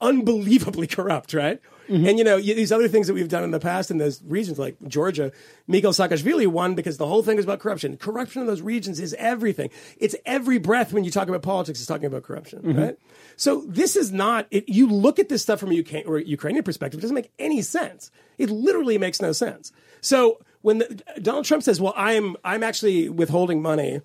unbelievably 0.00 0.86
corrupt, 0.88 1.34
right? 1.34 1.60
Mm-hmm. 1.90 2.06
And 2.06 2.18
you 2.18 2.24
know 2.24 2.40
these 2.40 2.70
other 2.70 2.86
things 2.86 3.08
that 3.08 3.14
we've 3.14 3.28
done 3.28 3.42
in 3.42 3.50
the 3.50 3.58
past 3.58 3.90
in 3.90 3.98
those 3.98 4.22
regions, 4.22 4.58
like 4.58 4.76
Georgia, 4.86 5.32
Mikhail 5.66 5.92
Saakashvili 5.92 6.46
won 6.46 6.76
because 6.76 6.98
the 6.98 7.06
whole 7.06 7.22
thing 7.22 7.36
was 7.36 7.44
about 7.44 7.58
corruption. 7.58 7.96
Corruption 7.96 8.40
in 8.40 8.46
those 8.46 8.62
regions 8.62 9.00
is 9.00 9.12
everything. 9.18 9.70
It's 9.98 10.14
every 10.24 10.58
breath 10.58 10.92
when 10.92 11.02
you 11.02 11.10
talk 11.10 11.28
about 11.28 11.42
politics 11.42 11.80
is 11.80 11.86
talking 11.86 12.06
about 12.06 12.22
corruption, 12.22 12.62
mm-hmm. 12.62 12.78
right? 12.78 12.98
So 13.36 13.64
this 13.66 13.96
is 13.96 14.12
not. 14.12 14.46
It, 14.52 14.68
you 14.68 14.88
look 14.88 15.18
at 15.18 15.28
this 15.28 15.42
stuff 15.42 15.58
from 15.58 15.72
a 15.72 15.80
UK, 15.80 16.06
or 16.06 16.18
Ukrainian 16.18 16.62
perspective, 16.62 17.00
it 17.00 17.02
doesn't 17.02 17.14
make 17.14 17.32
any 17.38 17.60
sense. 17.60 18.12
It 18.38 18.50
literally 18.50 18.96
makes 18.96 19.20
no 19.20 19.32
sense. 19.32 19.72
So 20.00 20.38
when 20.62 20.78
the, 20.78 21.02
Donald 21.20 21.44
Trump 21.44 21.64
says, 21.64 21.80
"Well, 21.80 21.94
I'm 21.96 22.36
I'm 22.44 22.62
actually 22.62 23.08
withholding 23.08 23.62
money." 23.62 24.00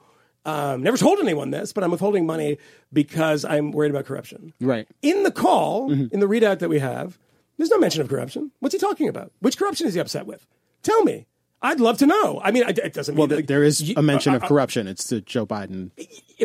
Um, 0.46 0.84
never 0.84 0.98
told 0.98 1.20
anyone 1.20 1.50
this, 1.50 1.74
but 1.74 1.84
I'm 1.84 1.90
withholding 1.90 2.28
money 2.28 2.60
because 2.94 3.46
I'm 3.46 3.72
worried 3.72 3.90
about 3.90 4.06
corruption. 4.06 4.54
Right. 4.62 4.88
In 5.02 5.24
the 5.24 5.32
call, 5.32 5.90
mm-hmm. 5.90 6.14
in 6.14 6.20
the 6.20 6.28
readout 6.28 6.60
that 6.60 6.70
we 6.70 6.78
have, 6.78 7.18
there's 7.58 7.70
no 7.70 7.78
mention 7.78 8.02
of 8.02 8.10
corruption. 8.10 8.52
What's 8.60 8.74
he 8.74 8.80
talking 8.80 9.08
about? 9.08 9.32
Which 9.40 9.58
corruption 9.58 9.88
is 9.88 9.94
he 9.94 10.00
upset 10.00 10.26
with? 10.26 10.46
Tell 10.84 11.04
me. 11.04 11.26
I'd 11.62 11.80
love 11.80 11.98
to 12.00 12.06
know. 12.06 12.40
I 12.44 12.52
mean, 12.52 12.64
it 12.68 12.94
doesn't 12.94 13.16
Well, 13.16 13.28
mean 13.28 13.38
th- 13.38 13.48
there 13.48 13.64
is 13.64 13.82
you- 13.82 13.96
a 13.98 14.02
mention 14.04 14.34
uh, 14.34 14.38
of 14.38 14.44
corruption. 14.44 14.88
It's 14.88 15.08
to 15.08 15.22
Joe 15.22 15.46
Biden. 15.48 15.90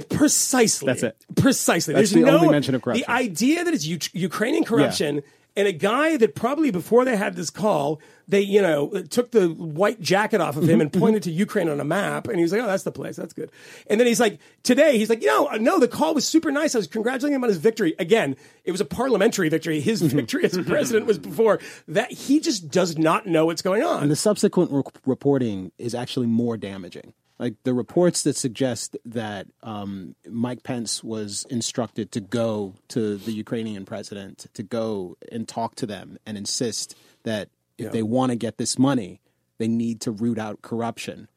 precisely. 0.08 0.86
That's 0.86 1.02
it. 1.02 1.26
Precisely. 1.36 1.94
That's 1.94 2.10
There's 2.10 2.24
the 2.24 2.30
no, 2.30 2.38
only 2.38 2.48
mention 2.48 2.74
of 2.74 2.82
corruption. 2.82 3.04
The 3.06 3.12
idea 3.12 3.64
that 3.64 3.74
it's 3.74 3.84
U- 3.86 3.98
Ukrainian 4.12 4.64
corruption 4.64 5.22
and 5.56 5.68
a 5.68 5.72
guy 5.72 6.16
that 6.16 6.34
probably 6.34 6.70
before 6.70 7.04
they 7.04 7.16
had 7.16 7.34
this 7.36 7.50
call, 7.50 8.00
they 8.30 8.40
you 8.40 8.62
know 8.62 8.88
took 9.10 9.30
the 9.30 9.48
white 9.48 10.00
jacket 10.00 10.40
off 10.40 10.56
of 10.56 10.68
him 10.68 10.80
and 10.80 10.92
pointed 10.92 11.22
to 11.24 11.30
Ukraine 11.30 11.68
on 11.68 11.80
a 11.80 11.84
map, 11.84 12.28
and 12.28 12.36
he 12.36 12.42
was 12.42 12.52
like, 12.52 12.62
"Oh, 12.62 12.66
that's 12.66 12.84
the 12.84 12.92
place. 12.92 13.16
That's 13.16 13.32
good." 13.32 13.50
And 13.88 13.98
then 13.98 14.06
he's 14.06 14.20
like, 14.20 14.38
"Today, 14.62 14.98
he's 14.98 15.10
like, 15.10 15.22
you 15.22 15.28
know, 15.28 15.48
no, 15.58 15.78
the 15.78 15.88
call 15.88 16.14
was 16.14 16.26
super 16.26 16.50
nice. 16.50 16.74
I 16.74 16.78
was 16.78 16.86
congratulating 16.86 17.34
him 17.34 17.44
on 17.44 17.48
his 17.48 17.58
victory. 17.58 17.94
Again, 17.98 18.36
it 18.64 18.72
was 18.72 18.80
a 18.80 18.84
parliamentary 18.84 19.48
victory. 19.48 19.80
His 19.80 20.02
victory 20.02 20.44
as 20.44 20.56
president 20.66 21.06
was 21.06 21.18
before 21.18 21.60
that. 21.88 22.12
He 22.12 22.40
just 22.40 22.70
does 22.70 22.96
not 22.98 23.26
know 23.26 23.46
what's 23.46 23.62
going 23.62 23.82
on. 23.82 24.02
And 24.02 24.10
the 24.10 24.16
subsequent 24.16 24.70
re- 24.70 24.82
reporting 25.04 25.72
is 25.78 25.94
actually 25.94 26.26
more 26.26 26.56
damaging. 26.56 27.12
Like 27.38 27.54
the 27.62 27.72
reports 27.72 28.22
that 28.24 28.36
suggest 28.36 28.98
that 29.06 29.46
um, 29.62 30.14
Mike 30.28 30.62
Pence 30.62 31.02
was 31.02 31.46
instructed 31.48 32.12
to 32.12 32.20
go 32.20 32.74
to 32.88 33.16
the 33.16 33.32
Ukrainian 33.32 33.86
president 33.86 34.46
to 34.52 34.62
go 34.62 35.16
and 35.32 35.48
talk 35.48 35.74
to 35.76 35.86
them 35.86 36.18
and 36.26 36.36
insist 36.36 36.94
that 37.22 37.48
if 37.80 37.92
they 37.92 38.02
want 38.02 38.30
to 38.30 38.36
get 38.36 38.58
this 38.58 38.78
money, 38.78 39.20
they 39.58 39.68
need 39.68 40.00
to 40.02 40.10
root 40.10 40.38
out 40.38 40.62
corruption. 40.62 41.28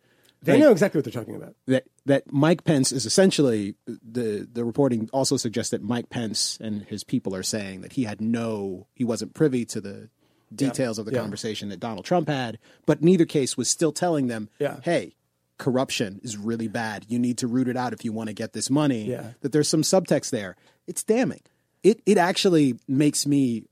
they 0.41 0.59
know 0.59 0.71
exactly 0.71 0.97
what 0.99 1.05
they're 1.05 1.13
talking 1.21 1.35
about. 1.35 1.55
That 1.67 1.85
that 2.05 2.31
Mike 2.33 2.63
Pence 2.65 2.91
is 2.91 3.05
essentially 3.05 3.75
the 3.87 4.47
the 4.51 4.65
reporting 4.65 5.09
also 5.13 5.37
suggests 5.37 5.71
that 5.71 5.81
Mike 5.81 6.09
Pence 6.09 6.57
and 6.61 6.83
his 6.83 7.03
people 7.03 7.33
are 7.35 7.43
saying 7.43 7.81
that 7.81 7.93
he 7.93 8.03
had 8.03 8.19
no 8.21 8.87
he 8.93 9.03
wasn't 9.05 9.33
privy 9.33 9.63
to 9.65 9.79
the 9.81 10.09
details 10.53 10.99
of 10.99 11.05
the 11.05 11.13
Yeah. 11.13 11.21
conversation 11.21 11.69
that 11.69 11.79
Donald 11.79 12.05
Trump 12.05 12.27
had, 12.27 12.59
but 12.85 13.01
in 13.01 13.07
either 13.07 13.25
case 13.25 13.55
was 13.57 13.69
still 13.69 13.91
telling 13.91 14.27
them, 14.27 14.49
Yeah. 14.59 14.79
hey, 14.83 15.15
corruption 15.57 16.19
is 16.23 16.37
really 16.37 16.67
bad. 16.67 17.05
You 17.07 17.19
need 17.19 17.37
to 17.39 17.47
root 17.47 17.67
it 17.67 17.77
out 17.77 17.93
if 17.93 18.03
you 18.03 18.11
want 18.11 18.27
to 18.27 18.33
get 18.33 18.53
this 18.53 18.69
money. 18.69 19.05
Yeah. 19.05 19.31
That 19.41 19.51
there's 19.51 19.69
some 19.69 19.81
subtext 19.81 20.29
there. 20.31 20.55
It's 20.87 21.03
damning. 21.03 21.41
It 21.83 22.01
it 22.05 22.17
actually 22.17 22.75
makes 22.87 23.25
me 23.25 23.63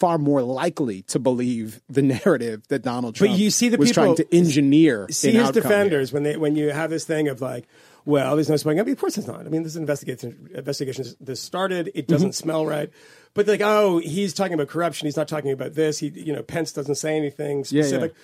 far 0.00 0.18
more 0.18 0.42
likely 0.42 1.02
to 1.02 1.18
believe 1.18 1.80
the 1.88 2.02
narrative 2.24 2.66
that 2.68 2.82
Donald 2.82 3.14
Trump 3.14 3.32
but 3.32 3.38
you 3.38 3.50
see 3.50 3.68
the 3.68 3.76
was 3.76 3.90
people- 3.90 4.02
trying 4.04 4.16
to 4.16 4.34
engineer. 4.36 5.06
see 5.10 5.30
his 5.30 5.50
defenders 5.50 6.12
when 6.12 6.24
they 6.24 6.36
when 6.36 6.56
you 6.56 6.70
have 6.70 6.90
this 6.90 7.04
thing 7.04 7.28
of 7.28 7.40
like, 7.40 7.68
well, 8.06 8.34
there's 8.34 8.48
no 8.48 8.56
spying. 8.56 8.80
I 8.80 8.82
mean, 8.82 8.92
of 8.92 8.98
course, 8.98 9.16
there's 9.16 9.28
not. 9.28 9.46
I 9.46 9.50
mean, 9.50 9.62
this 9.62 9.76
investigation 9.76 10.48
investigation 10.54 11.04
this 11.20 11.40
started. 11.40 11.88
It 11.88 11.92
mm-hmm. 11.92 12.12
doesn't 12.12 12.34
smell 12.34 12.66
right. 12.66 12.90
But 13.34 13.46
like, 13.46 13.60
oh, 13.60 13.98
he's 13.98 14.34
talking 14.34 14.54
about 14.54 14.68
corruption. 14.68 15.06
He's 15.06 15.16
not 15.16 15.28
talking 15.28 15.52
about 15.52 15.74
this. 15.74 15.98
He, 15.98 16.08
you 16.08 16.32
know, 16.32 16.42
Pence 16.42 16.72
doesn't 16.72 16.96
say 16.96 17.16
anything 17.16 17.58
yeah. 17.68 17.82
specific. 17.82 18.14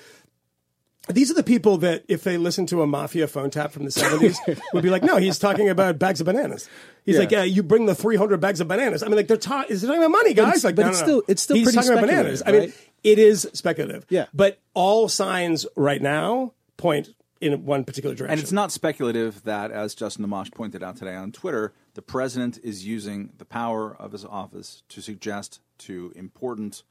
These 1.09 1.31
are 1.31 1.35
the 1.35 1.43
people 1.45 1.79
that, 1.79 2.05
if 2.09 2.25
they 2.25 2.37
listen 2.37 2.67
to 2.67 2.83
a 2.83 2.87
mafia 2.87 3.27
phone 3.29 3.51
tap 3.51 3.71
from 3.73 3.85
the 3.85 3.91
70s, 3.91 4.37
would 4.73 4.83
be 4.83 4.91
like, 4.91 5.03
no, 5.05 5.17
he's 5.19 5.39
talking 5.39 5.69
about 5.69 5.99
bags 5.99 6.21
of 6.21 6.25
bananas. 6.27 6.69
He's 7.05 7.15
Yeah. 7.15 7.21
like, 7.21 7.31
yeah, 7.31 7.43
you 7.45 7.63
bring 7.63 7.87
the 7.87 7.95
300 7.95 8.39
bags 8.41 8.61
of 8.61 8.67
bananas. 8.69 9.03
I 9.03 9.07
mean, 9.07 9.17
like, 9.17 9.29
they're 9.29 9.37
talking, 9.37 9.73
is 9.73 9.83
talking 9.83 9.99
about 9.99 10.11
money, 10.11 10.35
guys? 10.35 10.49
it's- 10.49 10.65
like, 10.65 10.75
but 10.75 10.83
no, 10.83 10.89
it's 10.91 11.01
no, 11.01 11.07
no. 11.07 11.13
still- 11.21 11.23
it's 11.29 11.43
still 11.43 11.57
he's 11.57 11.67
pretty 11.67 11.77
talking 11.77 11.93
about 11.93 12.05
speculative, 12.09 12.41
bananas. 12.41 12.43
I 12.47 12.53
mean, 12.53 12.73
it 13.05 13.19
is 13.21 13.49
speculative. 13.53 14.07
Yeah. 14.09 14.27
But 14.35 14.59
all 14.75 15.09
signs 15.09 15.65
right 15.77 16.03
now 16.03 16.53
point 16.77 17.11
in 17.41 17.65
one 17.65 17.85
particular 17.85 18.15
direction. 18.17 18.33
And 18.33 18.41
it's 18.41 18.51
not 18.51 18.73
speculative 18.73 19.45
that, 19.45 19.71
as 19.71 19.95
Justin 19.95 20.27
Amash 20.27 20.53
pointed 20.53 20.83
out 20.83 20.97
today 20.97 21.15
on 21.15 21.31
Twitter, 21.33 21.73
the 21.95 22.03
president 22.03 22.59
is 22.65 22.85
using 22.87 23.31
the 23.39 23.45
power 23.45 23.95
of 23.97 24.13
his 24.13 24.25
office 24.25 24.83
to 24.89 25.01
suggest 25.01 25.61
to 25.79 26.13
important 26.17 26.83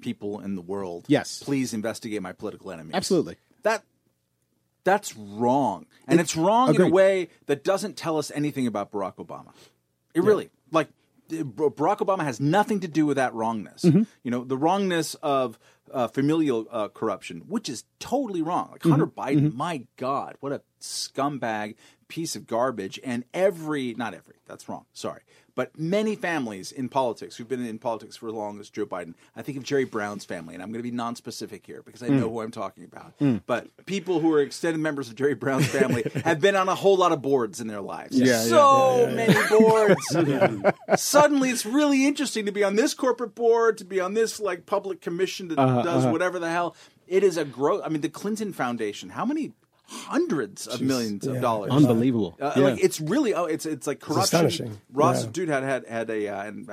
people 0.00 0.40
in 0.40 0.54
the 0.54 0.62
world, 0.62 1.04
Yes. 1.08 1.42
please 1.42 1.72
investigate 1.74 2.22
my 2.22 2.32
political 2.32 2.70
enemies. 2.70 2.94
Absolutely. 2.94 3.36
That 3.62 3.82
that's 4.84 5.16
wrong, 5.16 5.86
and 6.06 6.20
it's 6.20 6.36
wrong 6.36 6.74
in 6.74 6.80
a 6.80 6.88
way 6.88 7.28
that 7.46 7.64
doesn't 7.64 7.96
tell 7.96 8.18
us 8.18 8.30
anything 8.34 8.66
about 8.68 8.92
Barack 8.92 9.16
Obama. 9.16 9.52
It 10.14 10.22
really 10.22 10.50
like 10.70 10.88
Barack 11.28 11.98
Obama 11.98 12.22
has 12.22 12.38
nothing 12.38 12.80
to 12.80 12.88
do 12.88 13.04
with 13.04 13.16
that 13.16 13.34
wrongness. 13.34 13.82
Mm-hmm. 13.82 14.02
You 14.22 14.30
know, 14.30 14.44
the 14.44 14.56
wrongness 14.56 15.14
of 15.16 15.58
uh, 15.92 16.06
familial 16.06 16.66
uh, 16.70 16.86
corruption, 16.88 17.42
which 17.48 17.68
is 17.68 17.82
totally 17.98 18.42
wrong. 18.42 18.68
Like 18.70 18.80
Mm-hmm. 18.82 18.90
Hunter 18.90 19.06
Biden, 19.08 19.54
my 19.54 19.86
God, 19.96 20.36
what 20.38 20.52
a 20.52 20.62
scumbag 20.80 21.74
piece 22.08 22.36
of 22.36 22.46
garbage! 22.46 22.98
And 23.04 23.24
every, 23.34 23.94
not 23.94 24.14
every, 24.14 24.34
that's 24.46 24.68
wrong. 24.68 24.84
Sorry, 24.92 25.22
but 25.54 25.78
many 25.78 26.14
families 26.16 26.70
in 26.72 26.88
politics 26.88 27.36
who've 27.36 27.48
been 27.48 27.64
in 27.66 27.78
politics 27.78 28.16
for 28.16 28.28
as 28.28 28.34
long 28.34 28.60
as 28.60 28.70
Joe 28.70 28.86
Biden. 28.86 29.14
I 29.34 29.42
think 29.42 29.58
of 29.58 29.64
Jerry 29.64 29.84
Brown's 29.84 30.24
family, 30.24 30.54
and 30.54 30.62
I'm 30.62 30.70
going 30.70 30.78
to 30.82 30.88
be 30.88 30.94
non-specific 30.94 31.66
here 31.66 31.82
because 31.84 32.02
I 32.02 32.08
Mm. 32.08 32.20
know 32.20 32.30
who 32.30 32.40
I'm 32.40 32.50
talking 32.50 32.84
about. 32.84 33.14
But 33.46 33.68
people 33.86 34.20
who 34.20 34.32
are 34.34 34.40
extended 34.40 34.78
members 34.80 35.08
of 35.08 35.14
Jerry 35.16 35.34
Brown's 35.34 35.66
family 35.68 36.04
have 36.24 36.40
been 36.40 36.56
on 36.56 36.68
a 36.68 36.74
whole 36.74 36.96
lot 36.96 37.12
of 37.12 37.22
boards 37.22 37.60
in 37.60 37.66
their 37.66 37.80
lives. 37.80 38.16
Yeah, 38.18 38.26
yeah, 38.26 38.42
so 38.42 39.10
many 39.14 39.34
boards. 39.48 40.06
Suddenly, 40.96 41.50
it's 41.50 41.66
really 41.66 42.06
interesting 42.06 42.46
to 42.46 42.52
be 42.52 42.62
on 42.64 42.76
this 42.76 42.94
corporate 42.94 43.34
board, 43.34 43.78
to 43.78 43.84
be 43.84 44.00
on 44.00 44.14
this 44.14 44.38
like 44.40 44.66
public 44.66 45.00
commission 45.00 45.48
that 45.48 45.58
Uh-huh, 45.58 45.82
does 45.82 46.06
whatever 46.06 46.38
the 46.38 46.50
hell. 46.50 46.76
It 47.06 47.22
is 47.22 47.36
a 47.36 47.44
growth. 47.44 47.82
I 47.84 47.88
mean, 47.88 48.00
the 48.00 48.08
Clinton 48.08 48.52
Foundation. 48.52 49.10
How 49.10 49.24
many 49.24 49.52
hundreds 49.88 50.66
of 50.66 50.80
millions 50.80 51.26
of 51.26 51.40
dollars? 51.40 51.70
Unbelievable. 51.70 52.36
Uh, 52.40 52.52
Yeah. 52.56 52.62
Like 52.62 52.82
it's 52.84 53.00
really 53.00 53.34
oh, 53.34 53.44
it's 53.44 53.66
it's 53.66 53.86
like 53.86 54.00
corruption. 54.00 54.22
astonishing. 54.24 54.78
Ross, 54.92 55.24
Yeah. 55.24 55.30
dude, 55.32 55.48
had 55.48 55.62
had 55.62 55.86
had 55.86 56.10
a. 56.10 56.28
Uh, 56.28 56.42
and 56.44 56.70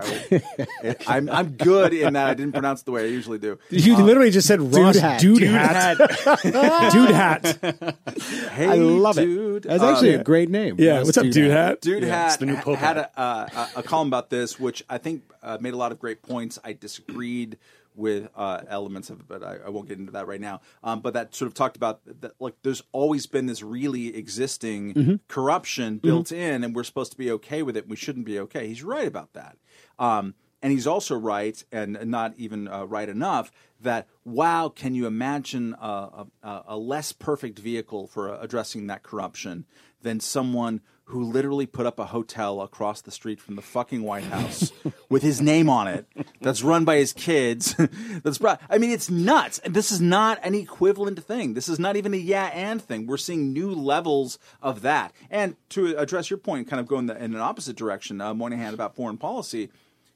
I, 1.08 1.18
am 1.18 1.30
I'm 1.38 1.50
good 1.52 1.94
in 1.94 2.14
that 2.14 2.28
I 2.30 2.34
didn't 2.34 2.54
pronounce 2.54 2.82
it 2.82 2.86
the 2.86 2.92
way 2.92 3.04
I 3.04 3.08
usually 3.08 3.38
do. 3.38 3.58
You 3.70 3.98
literally 3.98 4.32
just 4.32 4.48
said 4.48 4.62
Ross 4.62 4.98
hat. 4.98 5.20
Dude, 5.22 5.40
Dude 5.40 5.50
hat. 5.50 5.98
dude 6.92 7.10
hat. 7.12 7.96
Hey, 8.54 8.68
I 8.68 8.76
love 8.76 9.16
dude. 9.16 9.66
it. 9.66 9.70
That's 9.70 9.82
Uh, 9.84 9.92
actually 9.92 10.14
a 10.14 10.24
great 10.24 10.50
name. 10.50 10.76
Yeah. 10.78 10.98
Ross 10.98 11.06
What's 11.08 11.18
up, 11.18 11.26
dude 11.30 11.52
hat? 11.52 11.82
Dude 11.82 12.04
Yeah, 12.04 12.26
it's 12.26 12.34
had 12.34 12.40
the 12.40 12.46
new 12.46 12.56
Pope 12.58 12.78
had 12.78 12.98
hat. 12.98 13.12
a, 13.16 13.20
uh, 13.20 13.48
a, 13.76 13.80
a 13.80 13.84
column 13.84 14.08
about 14.10 14.30
this, 14.30 14.60
which 14.60 14.84
I 14.90 14.98
think 14.98 15.24
uh, 15.42 15.58
made 15.60 15.74
a 15.74 15.78
lot 15.78 15.92
of 15.92 16.00
great 16.00 16.22
points. 16.22 16.60
I 16.64 16.74
disagreed 16.74 17.58
with 17.96 18.30
uh, 18.36 18.62
elements 18.68 19.10
of 19.10 19.20
it, 19.20 19.28
but 19.28 19.44
I, 19.44 19.58
I 19.66 19.70
won't 19.70 19.88
get 19.88 20.00
into 20.00 20.12
that 20.14 20.28
right 20.28 20.42
now. 20.42 20.62
Um, 20.84 21.02
but 21.02 21.14
that 21.14 21.36
sort 21.36 21.48
of 21.48 21.54
talked 21.54 21.76
about 21.76 22.02
that, 22.22 22.34
like, 22.40 22.56
there's 22.64 22.84
always 22.92 23.28
been 23.28 23.46
this 23.46 23.62
really 23.62 24.16
existing 24.16 24.94
Mm-hmm. 24.94 25.16
corruption 25.28 25.98
built 25.98 26.32
in, 26.32 26.64
and 26.64 26.76
we're 26.76 26.84
supposed 26.84 27.12
to 27.12 27.18
be 27.18 27.32
okay 27.32 27.62
with 27.64 27.78
it. 27.78 27.84
And 27.84 27.90
we 27.92 27.96
shouldn't 27.96 28.26
be 28.26 28.40
okay. 28.40 28.68
He's 28.68 28.84
right 28.84 29.08
about 29.08 29.34
that. 29.34 29.58
Um, 30.00 30.36
and 30.62 30.72
he's 30.72 30.88
also 30.88 31.16
right, 31.16 31.62
and 31.72 31.98
not 32.06 32.34
even 32.38 32.68
uh, 32.68 32.86
right 32.86 33.10
enough, 33.10 33.52
that 33.82 34.08
wow, 34.24 34.70
can 34.70 34.96
you 34.96 35.08
imagine 35.08 35.76
a, 35.82 36.26
a, 36.42 36.64
a 36.68 36.78
less 36.78 37.12
perfect 37.12 37.60
vehicle 37.60 38.08
for 38.08 38.34
uh, 38.34 38.40
addressing 38.40 38.88
that 38.88 39.04
corruption 39.04 39.66
than 40.02 40.20
someone 40.20 40.82
who 41.06 41.24
literally 41.24 41.66
put 41.66 41.86
up 41.86 42.00
a 42.00 42.06
hotel 42.06 42.62
across 42.62 43.02
the 43.02 43.12
street 43.12 43.40
from 43.40 43.56
the 43.56 43.62
fucking 43.62 44.04
White 44.04 44.24
House 44.24 44.72
with 45.10 45.22
his 45.22 45.42
name 45.42 45.70
on 45.70 45.88
it, 45.88 46.08
that's 46.42 46.64
run 46.64 46.86
by 46.86 46.98
his 46.98 47.14
kids. 47.14 47.76
that's 48.24 48.38
brought, 48.38 48.62
I 48.70 48.78
mean, 48.78 48.92
it's 48.92 49.10
nuts. 49.10 49.60
This 49.66 49.92
is 49.92 50.02
not 50.02 50.40
an 50.44 50.56
equivalent 50.56 51.24
thing. 51.24 51.54
This 51.54 51.68
is 51.68 51.78
not 51.80 51.96
even 51.96 52.14
a 52.14 52.18
yeah 52.18 52.46
and 52.54 52.82
thing. 52.82 53.06
We're 53.06 53.18
seeing 53.18 53.54
new 53.54 53.72
levels 53.72 54.40
of 54.62 54.82
that. 54.82 55.14
And 55.30 55.56
to 55.70 55.98
address 55.98 56.30
your 56.30 56.38
point, 56.38 56.68
kind 56.68 56.80
of 56.80 56.88
going 56.88 57.10
in 57.10 57.34
an 57.34 57.36
opposite 57.36 57.76
direction, 57.76 58.22
uh, 58.22 58.34
Moynihan 58.34 58.74
about 58.74 58.96
foreign 58.96 59.18
policy. 59.18 59.70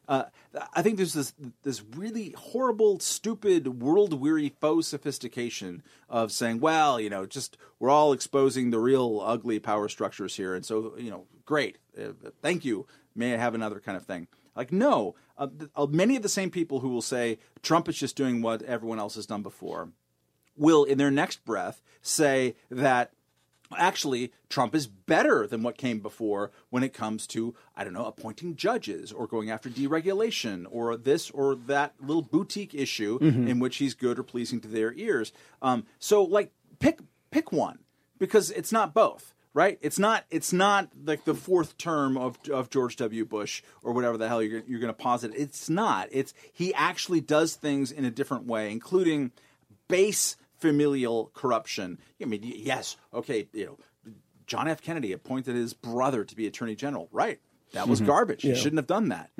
Uh, 0.07 0.23
I 0.73 0.81
think 0.81 0.97
there's 0.97 1.13
this 1.13 1.33
this 1.63 1.83
really 1.95 2.31
horrible, 2.37 2.99
stupid, 2.99 3.81
world 3.81 4.13
weary 4.13 4.49
faux 4.61 4.87
sophistication 4.87 5.83
of 6.09 6.31
saying, 6.31 6.59
well, 6.59 6.99
you 6.99 7.09
know, 7.09 7.25
just 7.25 7.57
we're 7.79 7.89
all 7.89 8.13
exposing 8.13 8.69
the 8.69 8.79
real 8.79 9.21
ugly 9.23 9.59
power 9.59 9.89
structures 9.89 10.35
here, 10.35 10.55
and 10.55 10.65
so 10.65 10.93
you 10.97 11.11
know, 11.11 11.25
great, 11.45 11.77
uh, 11.99 12.11
thank 12.41 12.63
you. 12.63 12.87
May 13.15 13.33
I 13.33 13.37
have 13.37 13.55
another 13.55 13.79
kind 13.79 13.97
of 13.97 14.05
thing? 14.05 14.27
Like, 14.55 14.71
no, 14.71 15.15
uh, 15.37 15.47
uh, 15.75 15.87
many 15.87 16.15
of 16.15 16.23
the 16.23 16.29
same 16.29 16.49
people 16.49 16.79
who 16.79 16.89
will 16.89 17.01
say 17.01 17.39
Trump 17.61 17.89
is 17.89 17.97
just 17.97 18.15
doing 18.15 18.41
what 18.41 18.61
everyone 18.63 18.99
else 18.99 19.15
has 19.15 19.25
done 19.25 19.43
before 19.43 19.89
will, 20.57 20.83
in 20.83 20.97
their 20.97 21.11
next 21.11 21.45
breath, 21.45 21.81
say 22.01 22.55
that 22.69 23.11
actually 23.75 24.31
Trump 24.49 24.75
is 24.75 24.87
better 24.87 25.47
than 25.47 25.63
what 25.63 25.77
came 25.77 25.99
before 25.99 26.51
when 26.69 26.83
it 26.83 26.93
comes 26.93 27.27
to 27.27 27.55
I 27.75 27.83
don't 27.83 27.93
know 27.93 28.05
appointing 28.05 28.55
judges 28.55 29.11
or 29.11 29.27
going 29.27 29.49
after 29.49 29.69
deregulation 29.69 30.65
or 30.69 30.95
this 30.95 31.29
or 31.31 31.55
that 31.55 31.93
little 31.99 32.21
boutique 32.21 32.73
issue 32.73 33.17
in 33.49 33.59
which 33.59 33.77
he's 33.77 33.93
good 33.93 34.19
or 34.19 34.23
pleasing 34.23 34.61
to 34.61 34.67
their 34.67 34.93
ears. 34.93 35.31
Um, 35.61 35.85
so 35.99 36.23
like 36.23 36.51
pick 36.79 36.99
pick 37.31 37.51
one 37.51 37.79
because 38.17 38.51
it's 38.51 38.71
not 38.71 38.93
both. 38.93 39.33
Right, 39.53 39.79
it's 39.81 39.97
not. 39.97 40.23
It's 40.29 40.53
not 40.53 40.89
like 41.03 41.25
the 41.25 41.33
fourth 41.33 41.79
term 41.79 42.15
of 42.15 42.37
of 42.51 42.69
George 42.69 42.95
W. 42.97 43.25
Bush 43.25 43.63
or 43.81 43.91
whatever 43.91 44.15
the 44.15 44.27
hell 44.27 44.43
you're 44.43 44.61
you're 44.67 44.79
going 44.79 44.93
to 44.93 45.01
posit. 45.01 45.31
It's 45.35 45.67
not. 45.67 46.09
It's 46.11 46.35
he 46.53 46.75
actually 46.75 47.21
does 47.21 47.55
things 47.55 47.91
in 47.91 48.05
a 48.05 48.11
different 48.11 48.45
way, 48.45 48.71
including 48.71 49.31
base 49.87 50.35
familial 50.57 51.31
corruption. 51.33 51.99
I 52.21 52.25
mean, 52.25 52.41
yes, 52.43 52.97
okay, 53.13 53.47
you 53.53 53.65
know, 53.65 54.13
John 54.45 54.67
F. 54.67 54.81
Kennedy 54.81 55.11
appointed 55.11 55.55
his 55.55 55.73
brother 55.73 56.23
to 56.23 56.35
be 56.35 56.47
Attorney 56.47 56.75
General. 56.75 57.09
Right, 57.11 57.39
that 57.73 57.87
was 57.87 58.01
garbage. 58.01 58.41
He 58.41 58.55
shouldn't 58.55 58.77
have 58.77 58.87
done 58.87 59.09
that. 59.09 59.31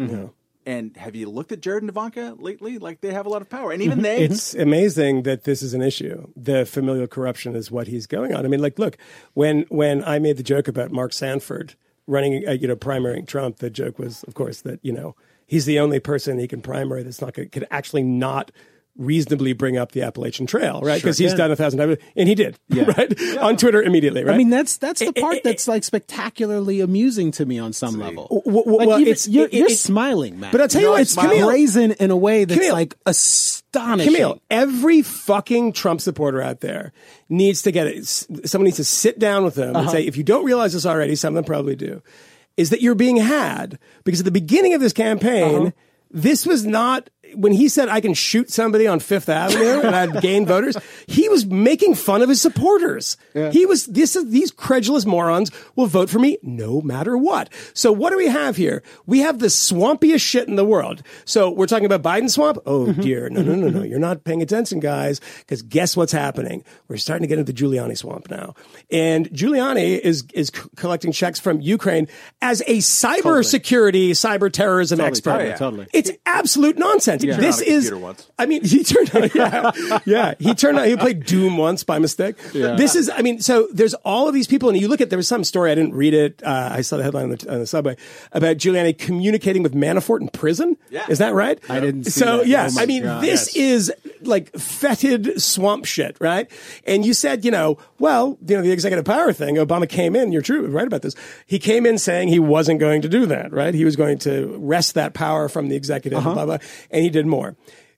And 0.66 0.98
have 0.98 1.16
you 1.16 1.30
looked 1.30 1.54
at 1.54 1.62
Jared 1.62 1.84
and 1.84 1.90
Ivanka 1.90 2.36
lately? 2.38 2.78
Like 2.78 3.00
they 3.00 3.14
have 3.14 3.26
a 3.26 3.30
lot 3.30 3.42
of 3.42 3.50
power, 3.50 3.72
and 3.72 3.82
even 3.82 4.02
they. 4.02 4.24
It's 4.26 4.54
amazing 4.54 5.24
that 5.24 5.46
this 5.46 5.62
is 5.62 5.74
an 5.74 5.82
issue. 5.82 6.28
The 6.36 6.66
familial 6.66 7.08
corruption 7.08 7.56
is 7.56 7.72
what 7.72 7.88
he's 7.88 8.06
going 8.06 8.34
on. 8.34 8.44
I 8.46 8.50
mean, 8.50 8.62
like, 8.62 8.78
look, 8.78 8.98
when 9.34 9.62
when 9.70 10.04
I 10.04 10.20
made 10.20 10.36
the 10.36 10.44
joke 10.44 10.68
about 10.68 10.92
Mark 10.92 11.14
Sanford 11.14 11.76
running, 12.06 12.46
uh, 12.46 12.52
you 12.52 12.68
know, 12.68 12.76
primarying 12.76 13.26
Trump, 13.26 13.60
the 13.60 13.70
joke 13.70 13.98
was, 13.98 14.24
of 14.24 14.34
course, 14.34 14.60
that 14.64 14.82
you 14.84 14.92
know 14.92 15.16
he's 15.46 15.66
the 15.66 15.80
only 15.80 16.02
person 16.02 16.38
he 16.38 16.50
can 16.50 16.62
primary 16.62 17.02
that's 17.02 17.22
not 17.22 17.34
going 17.34 17.48
could 17.48 17.66
actually 17.72 18.04
not 18.04 18.52
reasonably 18.98 19.54
bring 19.54 19.78
up 19.78 19.92
the 19.92 20.02
Appalachian 20.02 20.48
Trail, 20.48 20.82
right? 20.82 21.00
Because 21.02 21.18
he's 21.18 21.34
done 21.36 21.52
a 21.52 21.56
thousand 21.56 21.80
times, 21.80 21.98
and 22.16 22.28
he 22.28 22.34
did, 22.36 22.58
yeah. 22.70 22.84
right, 22.98 23.38
on 23.38 23.56
Twitter 23.58 23.82
immediately, 23.82 24.24
right? 24.24 24.34
I 24.34 24.38
mean, 24.38 24.50
that's 24.50 24.78
that's 24.78 25.00
the 25.00 25.14
part 25.14 25.38
it- 25.38 25.44
that's 25.44 25.68
like 25.68 25.84
spectacularly 25.84 26.82
amusing 26.82 27.32
to 27.32 27.46
me 27.46 27.60
on 27.60 27.74
some 27.74 28.00
level. 28.00 28.28
w- 28.44 28.64
w- 28.64 28.78
Like, 28.78 28.88
well, 28.88 29.00
even- 29.00 29.12
it's- 29.12 29.28
you're, 29.28 29.46
it- 29.46 29.54
you're 29.54 29.68
it- 29.72 29.78
smiling, 29.78 30.40
man. 30.40 30.52
But 30.52 30.62
I'll 30.62 30.68
tell 30.68 30.82
you 30.82 30.88
You're 30.88 30.94
what, 30.96 31.02
it's 31.02 31.16
Kmele. 31.16 31.46
brazen 31.46 31.92
in 31.94 32.12
a 32.12 32.18
way 32.18 32.46
that's 32.46 32.60
Kmele. 32.60 32.72
like 32.74 32.96
astonishing. 33.06 34.14
Kmele, 34.14 34.40
every 34.50 35.02
fucking 35.02 35.74
Trump 35.74 36.02
supporter 36.02 36.42
out 36.42 36.62
there 36.62 36.92
needs 37.30 37.62
to 37.64 37.72
get 37.72 37.88
it. 37.88 37.98
S- 38.00 38.26
Someone 38.46 38.66
needs 38.66 38.78
to 38.78 38.84
sit 38.84 39.20
down 39.20 39.44
with 39.44 39.56
them 39.56 39.76
Uh-huh. 39.76 39.84
and 39.84 39.90
say, 39.92 40.06
if 40.06 40.18
you 40.18 40.24
don't 40.24 40.44
realize 40.46 40.74
this 40.74 40.86
already, 40.86 41.16
some 41.16 41.34
of 41.34 41.36
them 41.36 41.44
probably 41.46 41.76
do, 41.76 42.02
is 42.56 42.72
that 42.72 42.82
you're 42.82 42.96
being 42.96 43.18
had 43.18 43.78
because 44.04 44.20
at 44.22 44.26
the 44.26 44.32
beginning 44.32 44.74
of 44.74 44.82
this 44.82 44.94
campaign, 44.94 45.56
Uh-huh. 45.68 45.72
this 46.10 46.46
was 46.46 46.66
not 46.66 47.10
when 47.36 47.52
he 47.52 47.70
said 47.70 47.90
I 47.90 48.02
can 48.02 48.14
shoot 48.14 48.50
somebody 48.52 48.88
on 48.88 49.00
Fifth 49.00 49.30
Avenue 49.30 49.82
and 49.82 49.96
I'd 49.96 50.22
gain 50.22 50.46
voters. 50.46 50.78
He 51.08 51.30
was 51.30 51.46
making 51.46 51.96
fun 51.96 52.22
of 52.22 52.30
his 52.30 52.42
supporters. 52.42 53.18
He 53.34 53.66
was 53.66 53.86
this 53.86 54.16
is 54.16 54.30
these 54.30 54.52
credulous 54.52 55.06
morons 55.06 55.52
will 55.76 55.88
vote 55.88 56.10
for 56.10 56.20
me 56.20 56.38
no 56.42 56.82
matter 56.82 57.18
what. 57.18 57.50
So 57.74 57.92
what 57.92 58.12
do 58.12 58.18
we 58.18 58.28
have 58.28 58.56
here? 58.56 58.84
We 59.06 59.20
have 59.20 59.40
the 59.40 59.48
swampiest 59.48 60.22
shit 60.22 60.48
in 60.48 60.56
the 60.56 60.66
world. 60.66 61.04
So 61.26 61.50
we're 61.50 61.68
talking 61.68 61.86
about 61.86 62.02
Biden 62.02 62.30
swamp. 62.30 62.60
Oh 62.66 62.88
mm-hmm. 62.88 63.02
dear, 63.02 63.30
no 63.30 63.42
no 63.42 63.56
no 63.56 63.70
no, 63.70 63.80
mm-hmm. 63.80 63.90
you're 63.90 64.00
not 64.00 64.24
paying 64.24 64.42
attention, 64.42 64.80
guys. 64.80 65.22
Because 65.40 65.62
guess 65.62 65.96
what's 65.96 66.12
happening? 66.12 66.64
We're 66.88 66.98
starting 66.98 67.24
to 67.24 67.28
get 67.28 67.40
into 67.40 67.52
the 67.52 67.58
Giuliani 67.58 67.98
swamp 67.98 68.30
now, 68.30 68.56
and 68.92 69.30
Giuliani 69.30 70.00
is 70.00 70.26
is 70.34 70.52
c- 70.54 70.62
collecting 70.76 71.12
checks 71.12 71.40
from 71.40 71.62
Ukraine 71.62 72.08
as 72.42 72.62
a 72.62 72.78
cyber 72.78 73.46
security, 73.46 74.12
cyber 74.12 74.52
terrorism 74.52 75.00
expert. 75.00 75.32
Oh, 75.32 75.38
totally, 75.38 75.58
totally. 75.58 75.88
It's 75.94 76.12
absolute 76.26 76.78
nonsense. 76.78 77.17
Sense. 77.20 77.36
turned 77.36 77.44
this 77.44 77.62
on 77.62 77.68
a 77.68 77.70
is. 77.78 77.94
once. 77.94 78.32
I 78.40 78.46
mean, 78.46 78.64
he 78.64 78.84
turned 78.84 79.16
on. 79.16 79.30
Yeah, 79.36 79.72
yeah. 80.06 80.34
He 80.40 80.54
turned 80.56 80.80
on. 80.80 80.88
He 80.88 80.96
played 80.98 81.26
Doom 81.26 81.58
once 81.58 81.84
by 81.84 82.00
mistake. 82.00 82.38
This 82.52 82.96
is. 82.96 83.10
I 83.10 83.22
mean, 83.22 83.40
so 83.42 83.68
there's 83.74 83.94
all 84.06 84.28
of 84.28 84.34
these 84.34 84.48
people, 84.48 84.70
and 84.70 84.80
you 84.80 84.88
look 84.88 85.02
at. 85.02 85.10
There 85.10 85.18
was 85.18 85.28
some 85.28 85.44
story 85.44 85.72
I 85.72 85.76
didn't 85.76 85.94
read 85.96 86.14
it. 86.14 86.42
Uh, 86.44 86.70
I 86.74 86.82
saw 86.82 86.98
the 86.98 87.04
headline 87.04 87.26
on 87.26 87.30
the, 87.32 87.52
on 87.54 87.60
the 87.60 87.68
subway 87.68 87.96
about 88.32 88.58
Giuliani 88.58 88.98
communicating 88.98 89.64
with 89.64 89.74
Manafort 89.74 90.22
in 90.22 90.30
prison. 90.30 90.78
Yeah. 90.90 91.06
Is 91.10 91.20
that 91.20 91.34
right? 91.34 91.60
I 91.70 91.80
didn't 91.80 92.06
see 92.06 92.12
So 92.20 92.38
that. 92.40 92.48
yes, 92.48 92.78
Oh 92.78 92.82
I 92.82 92.86
mean, 92.86 93.04
God. 93.04 93.24
this 93.24 93.56
is 93.56 93.92
like 94.22 94.52
fetid 94.58 95.42
swamp 95.42 95.86
shit, 95.86 96.18
right? 96.20 96.50
And 96.86 97.06
you 97.06 97.14
said, 97.14 97.46
you 97.46 97.52
know, 97.52 97.78
well, 98.00 98.38
you 98.46 98.56
know, 98.58 98.62
the 98.64 98.72
executive 98.72 99.06
power 99.06 99.34
thing. 99.34 99.56
Obama 99.56 99.88
came 99.88 100.16
in. 100.16 100.32
You're 100.32 100.42
true, 100.42 100.68
right 100.68 100.88
about 100.88 101.02
this. 101.02 101.16
He 101.46 101.60
came 101.60 101.86
in 101.86 101.98
saying 101.98 102.28
he 102.30 102.40
wasn't 102.40 102.80
going 102.80 103.02
to 103.04 103.10
do 103.10 103.26
that, 103.28 103.52
right? 103.54 103.74
He 103.74 103.86
was 103.86 103.96
going 103.96 104.18
to 104.20 104.56
wrest 104.60 104.94
that 104.96 105.14
power 105.14 105.48
from 105.50 105.70
the 105.70 105.76
executive, 105.76 106.20
Uh-huh. 106.20 106.34
blah 106.34 106.46
blah, 106.46 106.58
and 106.92 107.04
he 107.08 107.12
did 107.12 107.26
more. 107.26 107.56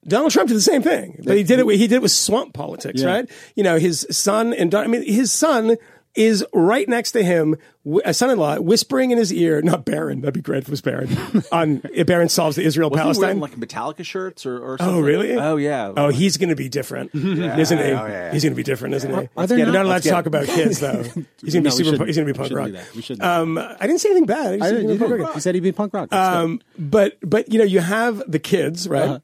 Donald 0.07 0.31
Trump 0.31 0.47
did 0.47 0.55
the 0.55 0.61
same 0.61 0.81
thing, 0.81 1.21
but 1.25 1.35
he 1.35 1.43
did 1.43 1.59
it. 1.59 1.65
with- 1.65 1.77
He 1.77 1.87
did 1.87 1.95
it 1.97 2.01
with 2.01 2.11
swamp 2.11 2.53
politics, 2.53 3.01
Yeah. 3.01 3.07
right? 3.09 3.29
You 3.55 3.63
know, 3.63 3.77
his 3.77 4.07
son 4.11 4.53
and 4.53 4.71
Don- 4.71 4.85
I 4.85 4.87
mean, 4.87 5.03
his 5.03 5.31
son 5.31 5.75
is 6.15 6.43
right 6.53 6.89
next 6.89 7.11
to 7.13 7.23
him, 7.23 7.55
a 8.03 8.13
son-in-law, 8.13 8.57
whispering 8.59 9.11
in 9.11 9.17
his 9.17 9.31
ear. 9.31 9.61
Not 9.61 9.85
Barron. 9.85 10.21
That'd 10.21 10.33
be 10.33 10.41
great 10.41 10.63
if 10.63 10.67
it 10.67 10.71
was 10.71 10.81
Barron. 10.81 11.09
on 11.51 11.81
if 11.93 12.07
Barron 12.07 12.29
solves 12.29 12.55
the 12.55 12.63
Israel 12.63 12.89
Palestine. 12.89 13.39
like 13.39 13.55
Metallica 13.55 14.03
shirts 14.03 14.45
or, 14.45 14.57
or 14.57 14.77
something? 14.79 14.95
Oh, 14.95 14.99
really? 15.01 15.33
Oh, 15.35 15.55
yeah. 15.57 15.93
Oh, 15.95 16.09
he's 16.09 16.37
going 16.37 16.49
to 16.49 16.55
be 16.55 16.67
different, 16.67 17.11
isn't 17.13 17.77
he? 17.77 17.83
Oh, 17.83 18.07
yeah. 18.07 18.31
He's 18.31 18.43
going 18.43 18.53
to 18.53 18.57
be 18.57 18.63
different, 18.63 18.95
isn't 18.95 19.11
he? 19.21 19.29
Are 19.37 19.47
there 19.47 19.57
not, 19.59 19.71
not 19.71 19.85
allowed 19.85 20.01
to 20.03 20.09
talk 20.09 20.25
about 20.25 20.45
kids, 20.47 20.79
though. 20.81 21.03
He's 21.03 21.53
going 21.53 21.63
to 21.63 21.69
No, 21.69 21.77
be 21.77 21.83
super. 21.83 22.05
He's 22.05 22.15
going 22.17 22.27
to 22.27 22.33
be 22.33 22.37
punk 22.37 22.53
rock. 22.53 22.71
We 22.95 23.01
shouldn't. 23.01 23.23
Um, 23.23 23.57
I 23.57 23.77
didn't 23.81 23.99
say 23.99 24.09
anything 24.09 24.25
bad. 24.25 24.53
I 24.53 24.57
just 24.57 24.63
I 24.63 24.69
said 24.69 24.75
didn't, 24.77 24.91
he 24.91 24.97
punk 24.97 25.19
rock. 25.21 25.35
you 25.35 25.41
said 25.41 25.55
he'd 25.55 25.61
be 25.61 25.71
punk 25.71 25.93
rock. 25.93 26.11
Um, 26.13 26.59
but 26.77 27.17
but 27.21 27.51
you 27.53 27.59
know 27.59 27.65
you 27.65 27.79
have 27.81 28.23
the 28.29 28.39
kids 28.39 28.87
right, 28.89 29.03
Uh-huh. 29.03 29.19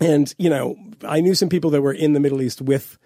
and 0.00 0.34
you 0.36 0.50
know 0.50 0.76
I 1.06 1.20
knew 1.20 1.34
some 1.34 1.48
people 1.48 1.70
that 1.70 1.80
were 1.82 1.92
in 1.92 2.12
the 2.12 2.20
Middle 2.20 2.42
East 2.42 2.60
with 2.60 2.98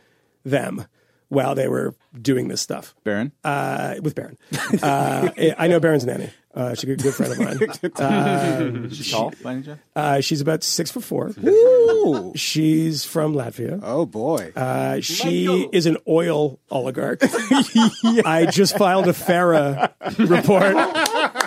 them 0.44 0.86
while 1.32 1.54
they 1.54 1.66
were 1.66 1.94
doing 2.20 2.48
this 2.48 2.60
stuff. 2.60 2.94
Barron? 3.04 3.32
Uh, 3.42 3.94
with 4.02 4.14
Barron, 4.14 4.36
uh, 4.82 5.30
I 5.58 5.66
know 5.66 5.80
Barron's 5.80 6.04
nanny. 6.04 6.30
Uh, 6.54 6.74
she's 6.74 6.84
a 6.84 6.86
good, 6.86 7.02
good 7.02 7.14
friend 7.14 7.32
of 7.32 7.38
mine. 7.38 7.58
Uh, 7.96 8.88
She's 8.94 9.10
tall, 9.10 9.32
by 9.42 9.52
any 9.54 9.62
chance? 9.62 9.80
uh, 9.96 10.20
she's 10.20 10.42
about 10.42 10.62
six 10.62 10.90
foot 10.90 11.02
four. 11.02 11.32
Ooh. 11.42 12.32
She's 12.36 13.06
from 13.06 13.32
Latvia. 13.32 13.80
Oh 13.82 14.04
boy. 14.04 14.52
Uh, 14.54 15.00
she 15.00 15.46
is 15.72 15.86
an 15.86 15.96
oil 16.06 16.60
oligarch. 16.70 17.20
I 17.24 18.46
just 18.50 18.76
filed 18.76 19.08
a 19.08 19.14
FARA 19.14 19.94
report. 20.18 20.76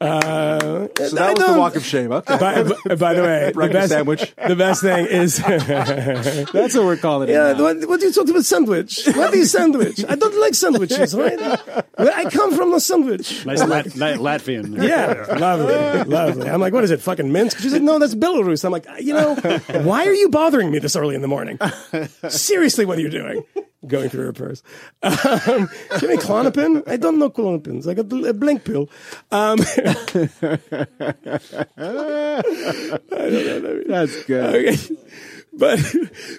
Uh, 0.00 0.88
So 0.96 1.16
I 1.16 1.34
that 1.34 1.36
was 1.36 1.46
the 1.46 1.58
walk 1.58 1.76
of 1.76 1.84
shame. 1.84 2.12
Okay. 2.12 2.38
by, 2.38 2.62
by- 2.62 2.94
by 2.94 3.14
the 3.14 3.22
way, 3.22 3.52
the 3.54 3.68
best, 3.72 3.88
sandwich. 3.90 4.34
the 4.46 4.56
best 4.56 4.82
thing 4.82 5.06
is, 5.06 5.36
That's 6.52 6.74
what 6.74 6.84
we're 6.84 6.96
calling 6.96 7.28
it. 7.28 7.32
yeah, 7.32 7.52
now. 7.52 7.62
what, 7.62 7.88
what 7.88 8.00
do 8.00 8.06
you 8.06 8.12
talk 8.12 8.28
about 8.28 8.44
sandwich? 8.44 9.06
What 9.14 9.34
is 9.34 9.50
sandwich? 9.52 10.04
I 10.08 10.14
don't 10.14 10.38
like 10.40 10.54
sandwiches, 10.54 11.14
right? 11.14 11.38
Well, 11.38 12.12
I 12.14 12.30
come 12.30 12.54
from 12.54 12.70
the 12.70 12.80
sandwich. 12.80 13.44
Nice 13.46 13.64
Lat- 13.66 13.96
Lat- 13.96 14.18
Latvian. 14.20 14.80
Yeah, 14.82 15.36
lovely, 15.38 16.04
lovely. 16.04 16.48
I'm 16.48 16.60
like, 16.60 16.72
what 16.72 16.84
is 16.84 16.90
it, 16.90 17.00
fucking 17.00 17.30
Minsk? 17.32 17.58
She's 17.58 17.72
like, 17.72 17.82
no, 17.82 17.98
that's 17.98 18.14
Belarus. 18.14 18.64
I'm 18.64 18.72
like, 18.72 18.86
you 19.00 19.14
know, 19.14 19.34
why 19.82 20.06
are 20.06 20.14
you 20.14 20.28
bothering 20.28 20.70
me 20.70 20.78
this 20.78 20.94
early 20.96 21.14
in 21.14 21.22
the 21.22 21.28
morning? 21.28 21.58
Seriously, 22.28 22.84
what 22.84 22.98
are 22.98 23.02
you 23.02 23.10
doing? 23.10 23.44
Going 23.88 24.08
through 24.10 24.26
her 24.26 24.32
purse. 24.32 24.62
Um, 25.02 25.16
do 25.16 25.22
you 25.22 25.68
have 25.90 26.02
any 26.04 26.16
Klonopin? 26.18 26.86
I 26.86 26.96
don't 26.96 27.18
know 27.18 27.30
Klonopins. 27.30 27.88
I 27.88 27.94
got 27.94 28.12
a 28.26 28.34
blank 28.34 28.64
pill. 28.64 28.88
Um, 29.30 29.58
That's 33.88 34.24
good. 34.24 34.54
Okay. 34.68 34.96
But, 35.54 35.80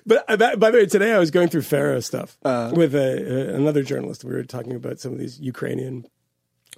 but 0.05 0.23
uh, 0.29 0.55
by 0.55 0.71
the 0.71 0.77
way, 0.77 0.85
today 0.85 1.13
I 1.13 1.19
was 1.19 1.31
going 1.31 1.49
through 1.49 1.63
FARA 1.63 2.01
stuff 2.01 2.37
Uh-huh. 2.43 2.73
with 2.75 2.95
a, 2.95 3.51
uh, 3.51 3.55
another 3.55 3.83
journalist. 3.83 4.23
We 4.23 4.33
were 4.33 4.43
talking 4.43 4.75
about 4.75 4.99
some 4.99 5.11
of 5.11 5.19
these 5.19 5.39
Ukrainian 5.39 6.05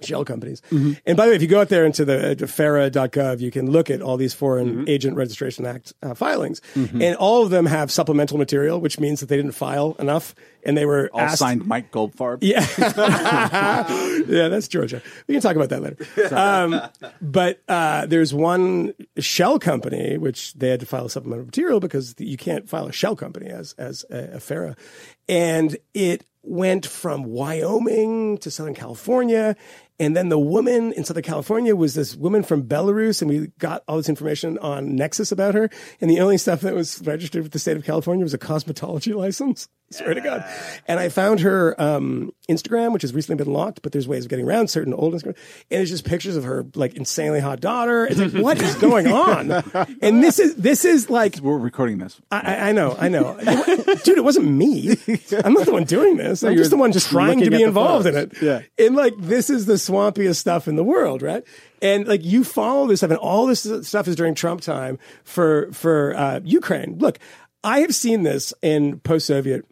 shell 0.02 0.24
companies. 0.24 0.60
Mm-hmm. 0.70 0.92
And 1.06 1.16
by 1.16 1.26
the 1.26 1.30
way, 1.30 1.36
if 1.36 1.42
you 1.42 1.48
go 1.48 1.60
out 1.60 1.68
there 1.68 1.84
into 1.84 2.04
the 2.04 2.32
uh, 2.42 2.46
fara.gov, 2.46 3.40
you 3.40 3.50
can 3.50 3.70
look 3.70 3.90
at 3.90 4.02
all 4.02 4.16
these 4.16 4.34
Foreign 4.34 4.62
Mm-hmm. 4.62 4.84
Agent 4.88 5.16
Registration 5.16 5.66
Act 5.66 5.92
uh, 6.02 6.14
filings. 6.14 6.60
And 6.74 7.16
all 7.16 7.42
of 7.42 7.50
them 7.50 7.66
have 7.66 7.90
supplemental 7.90 8.38
material, 8.38 8.80
which 8.80 8.98
means 9.00 9.20
that 9.20 9.28
they 9.28 9.36
didn't 9.36 9.52
file 9.52 9.96
enough. 9.98 10.34
And 10.64 10.76
they 10.76 10.86
were 10.86 11.10
All 11.12 11.20
asked, 11.20 11.38
signed 11.38 11.66
Mike 11.66 11.90
Goldfarb. 11.90 12.38
yeah, 12.42 12.64
yeah, 14.28 14.48
that's 14.48 14.68
Georgia. 14.68 15.02
We 15.26 15.34
can 15.34 15.42
talk 15.42 15.56
about 15.56 15.70
that 15.70 15.82
later. 15.82 16.34
Um, 16.34 16.80
but 17.20 17.62
uh, 17.68 18.06
there's 18.06 18.32
one 18.32 18.94
shell 19.18 19.58
company 19.58 20.18
which 20.18 20.54
they 20.54 20.68
had 20.68 20.80
to 20.80 20.86
file 20.86 21.08
supplemental 21.08 21.46
material 21.46 21.80
because 21.80 22.14
you 22.18 22.36
can't 22.36 22.68
file 22.68 22.86
a 22.86 22.92
shell 22.92 23.16
company 23.16 23.48
as 23.48 23.74
as 23.78 24.04
a, 24.10 24.34
a 24.34 24.40
FARA, 24.40 24.76
and 25.28 25.76
it 25.94 26.24
went 26.44 26.86
from 26.86 27.24
Wyoming 27.24 28.38
to 28.38 28.50
Southern 28.50 28.74
California. 28.74 29.56
And 30.02 30.16
then 30.16 30.30
the 30.30 30.38
woman 30.38 30.92
in 30.94 31.04
Southern 31.04 31.22
California 31.22 31.76
was 31.76 31.94
this 31.94 32.16
woman 32.16 32.42
from 32.42 32.64
Belarus, 32.64 33.22
and 33.22 33.30
we 33.30 33.52
got 33.60 33.84
all 33.86 33.98
this 33.98 34.08
information 34.08 34.58
on 34.58 34.98
Nexis 34.98 35.30
about 35.30 35.54
her. 35.54 35.70
And 36.00 36.10
the 36.10 36.18
only 36.18 36.38
stuff 36.38 36.60
that 36.62 36.74
was 36.74 37.00
registered 37.02 37.44
with 37.44 37.52
the 37.52 37.60
state 37.60 37.76
of 37.76 37.84
California 37.84 38.24
was 38.24 38.34
a 38.34 38.38
cosmetology 38.38 39.14
license. 39.16 39.68
Swear 39.98 40.14
to 40.14 40.20
God. 40.20 40.44
And 40.88 40.98
I 40.98 41.08
found 41.08 41.40
her 41.40 41.80
um, 41.80 42.32
Instagram, 42.48 42.92
which 42.92 43.02
has 43.02 43.14
recently 43.14 43.42
been 43.42 43.52
locked, 43.52 43.82
but 43.82 43.92
there's 43.92 44.08
ways 44.08 44.24
of 44.24 44.30
getting 44.30 44.46
around 44.46 44.68
certain 44.68 44.92
old 44.94 45.14
Instagram. 45.14 45.36
And 45.70 45.82
it's 45.82 45.90
just 45.90 46.04
pictures 46.04 46.36
of 46.36 46.44
her 46.44 46.66
like 46.74 46.94
insanely 46.94 47.40
hot 47.40 47.60
daughter. 47.60 48.06
It's 48.06 48.18
like, 48.18 48.32
what 48.32 48.60
is 48.60 48.74
going 48.76 49.06
on? 49.06 49.50
And 50.02 50.22
this 50.22 50.38
is 50.38 50.56
this 50.56 50.84
is 50.84 51.08
like 51.10 51.38
We're 51.38 51.58
recording 51.58 51.98
this. 51.98 52.20
I, 52.30 52.40
I- 52.40 52.68
I 52.68 52.72
know, 52.72 52.96
I 52.98 53.08
know, 53.08 53.36
dude. 54.04 54.18
It 54.18 54.24
wasn't 54.24 54.46
me. 54.46 54.96
I'm 55.44 55.52
not 55.54 55.66
the 55.66 55.72
one 55.72 55.84
doing 55.84 56.16
this. 56.16 56.42
I'm 56.42 56.56
just 56.56 56.70
the 56.70 56.76
one 56.76 56.92
just 56.92 57.10
trying 57.10 57.38
to 57.40 57.44
looking 57.44 57.50
be 57.50 57.56
at 57.56 57.58
the 57.58 57.64
involved 57.68 58.06
in 58.06 58.14
photos. 58.14 58.42
it. 58.42 58.42
Yeah. 58.78 58.86
and 58.86 58.96
like 58.96 59.14
this 59.18 59.50
is 59.50 59.66
the 59.66 59.74
swampiest 59.74 60.36
stuff 60.36 60.68
in 60.68 60.76
the 60.76 60.84
world, 60.84 61.22
right? 61.22 61.44
And 61.80 62.06
like 62.06 62.24
you 62.24 62.44
follow 62.44 62.86
this 62.86 63.00
stuff, 63.00 63.10
and 63.10 63.18
all 63.18 63.46
this 63.46 63.62
stuff 63.86 64.06
is 64.08 64.16
during 64.16 64.34
Trump 64.34 64.60
time 64.60 64.98
for 65.24 65.70
for 65.72 66.14
uh, 66.16 66.40
Ukraine. 66.44 66.96
Look, 66.98 67.18
I 67.64 67.80
have 67.80 67.94
seen 67.94 68.22
this 68.22 68.52
in 68.62 69.00
post-Soviet 69.00 69.64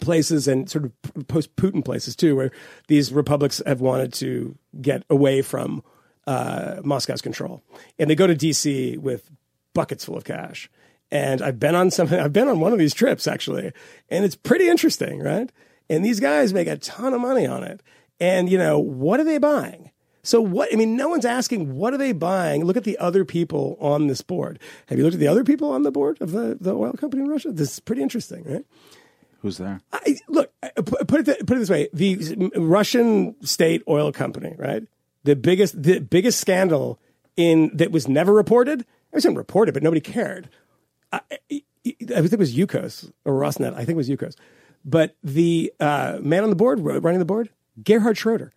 places 0.00 0.48
and 0.48 0.68
sort 0.70 0.84
of 0.84 1.28
post 1.28 1.54
Putin 1.56 1.84
places 1.84 2.16
too, 2.16 2.36
where 2.36 2.50
these 2.88 3.12
republics 3.12 3.62
have 3.66 3.80
wanted 3.80 4.12
to 4.14 4.56
get 4.80 5.04
away 5.10 5.42
from 5.42 5.82
uh, 6.26 6.76
Moscow's 6.82 7.22
control, 7.22 7.62
and 7.98 8.08
they 8.08 8.14
go 8.14 8.26
to 8.26 8.34
D.C. 8.34 8.96
with 8.98 9.30
buckets 9.74 10.04
full 10.04 10.16
of 10.16 10.24
cash. 10.24 10.70
And 11.10 11.42
I've 11.42 11.60
been 11.60 11.74
on 11.74 11.90
some, 11.90 12.08
I've 12.12 12.32
been 12.32 12.48
on 12.48 12.60
one 12.60 12.72
of 12.72 12.78
these 12.78 12.94
trips 12.94 13.26
actually, 13.26 13.72
and 14.08 14.24
it's 14.24 14.36
pretty 14.36 14.68
interesting, 14.68 15.20
right? 15.20 15.50
And 15.90 16.04
these 16.04 16.20
guys 16.20 16.54
make 16.54 16.68
a 16.68 16.76
ton 16.78 17.12
of 17.12 17.20
money 17.20 17.46
on 17.46 17.62
it. 17.62 17.82
And 18.20 18.48
you 18.50 18.58
know 18.58 18.78
what 18.78 19.20
are 19.20 19.24
they 19.24 19.38
buying? 19.38 19.90
So 20.24 20.40
what? 20.40 20.72
I 20.72 20.76
mean, 20.76 20.96
no 20.96 21.08
one's 21.08 21.26
asking 21.26 21.76
what 21.76 21.92
are 21.92 21.98
they 21.98 22.12
buying. 22.12 22.64
Look 22.64 22.78
at 22.78 22.84
the 22.84 22.96
other 22.96 23.26
people 23.26 23.76
on 23.78 24.06
this 24.06 24.22
board. 24.22 24.58
Have 24.86 24.96
you 24.96 25.04
looked 25.04 25.14
at 25.14 25.20
the 25.20 25.28
other 25.28 25.44
people 25.44 25.70
on 25.70 25.82
the 25.82 25.92
board 25.92 26.20
of 26.22 26.32
the, 26.32 26.56
the 26.58 26.74
oil 26.74 26.94
company 26.94 27.22
in 27.22 27.28
Russia? 27.28 27.52
This 27.52 27.74
is 27.74 27.80
pretty 27.80 28.00
interesting, 28.00 28.42
right? 28.44 28.64
Who's 29.44 29.58
there? 29.58 29.82
I, 29.92 30.16
look, 30.26 30.50
put 31.06 31.28
it 31.28 31.46
put 31.46 31.58
it 31.58 31.60
this 31.60 31.68
way: 31.68 31.90
the 31.92 32.50
Russian 32.56 33.36
state 33.44 33.82
oil 33.86 34.10
company, 34.10 34.54
right? 34.56 34.84
The 35.24 35.36
biggest 35.36 35.82
the 35.82 35.98
biggest 35.98 36.40
scandal 36.40 36.98
in 37.36 37.70
that 37.76 37.90
was 37.90 38.08
never 38.08 38.32
reported. 38.32 38.80
It 38.80 38.86
wasn't 39.12 39.36
reported, 39.36 39.74
but 39.74 39.82
nobody 39.82 40.00
cared. 40.00 40.48
I, 41.12 41.20
I, 41.30 41.62
I 41.84 41.92
think 41.92 42.32
it 42.32 42.38
was 42.38 42.56
Yukos 42.56 43.12
or 43.26 43.34
Rosneft. 43.34 43.74
I 43.74 43.84
think 43.84 43.90
it 43.90 43.96
was 43.96 44.08
Yukos. 44.08 44.34
But 44.82 45.14
the 45.22 45.74
uh, 45.78 46.20
man 46.22 46.42
on 46.42 46.48
the 46.48 46.56
board, 46.56 46.80
running 46.80 47.18
the 47.18 47.26
board, 47.26 47.50
Gerhard 47.82 48.16
Schroeder. 48.16 48.50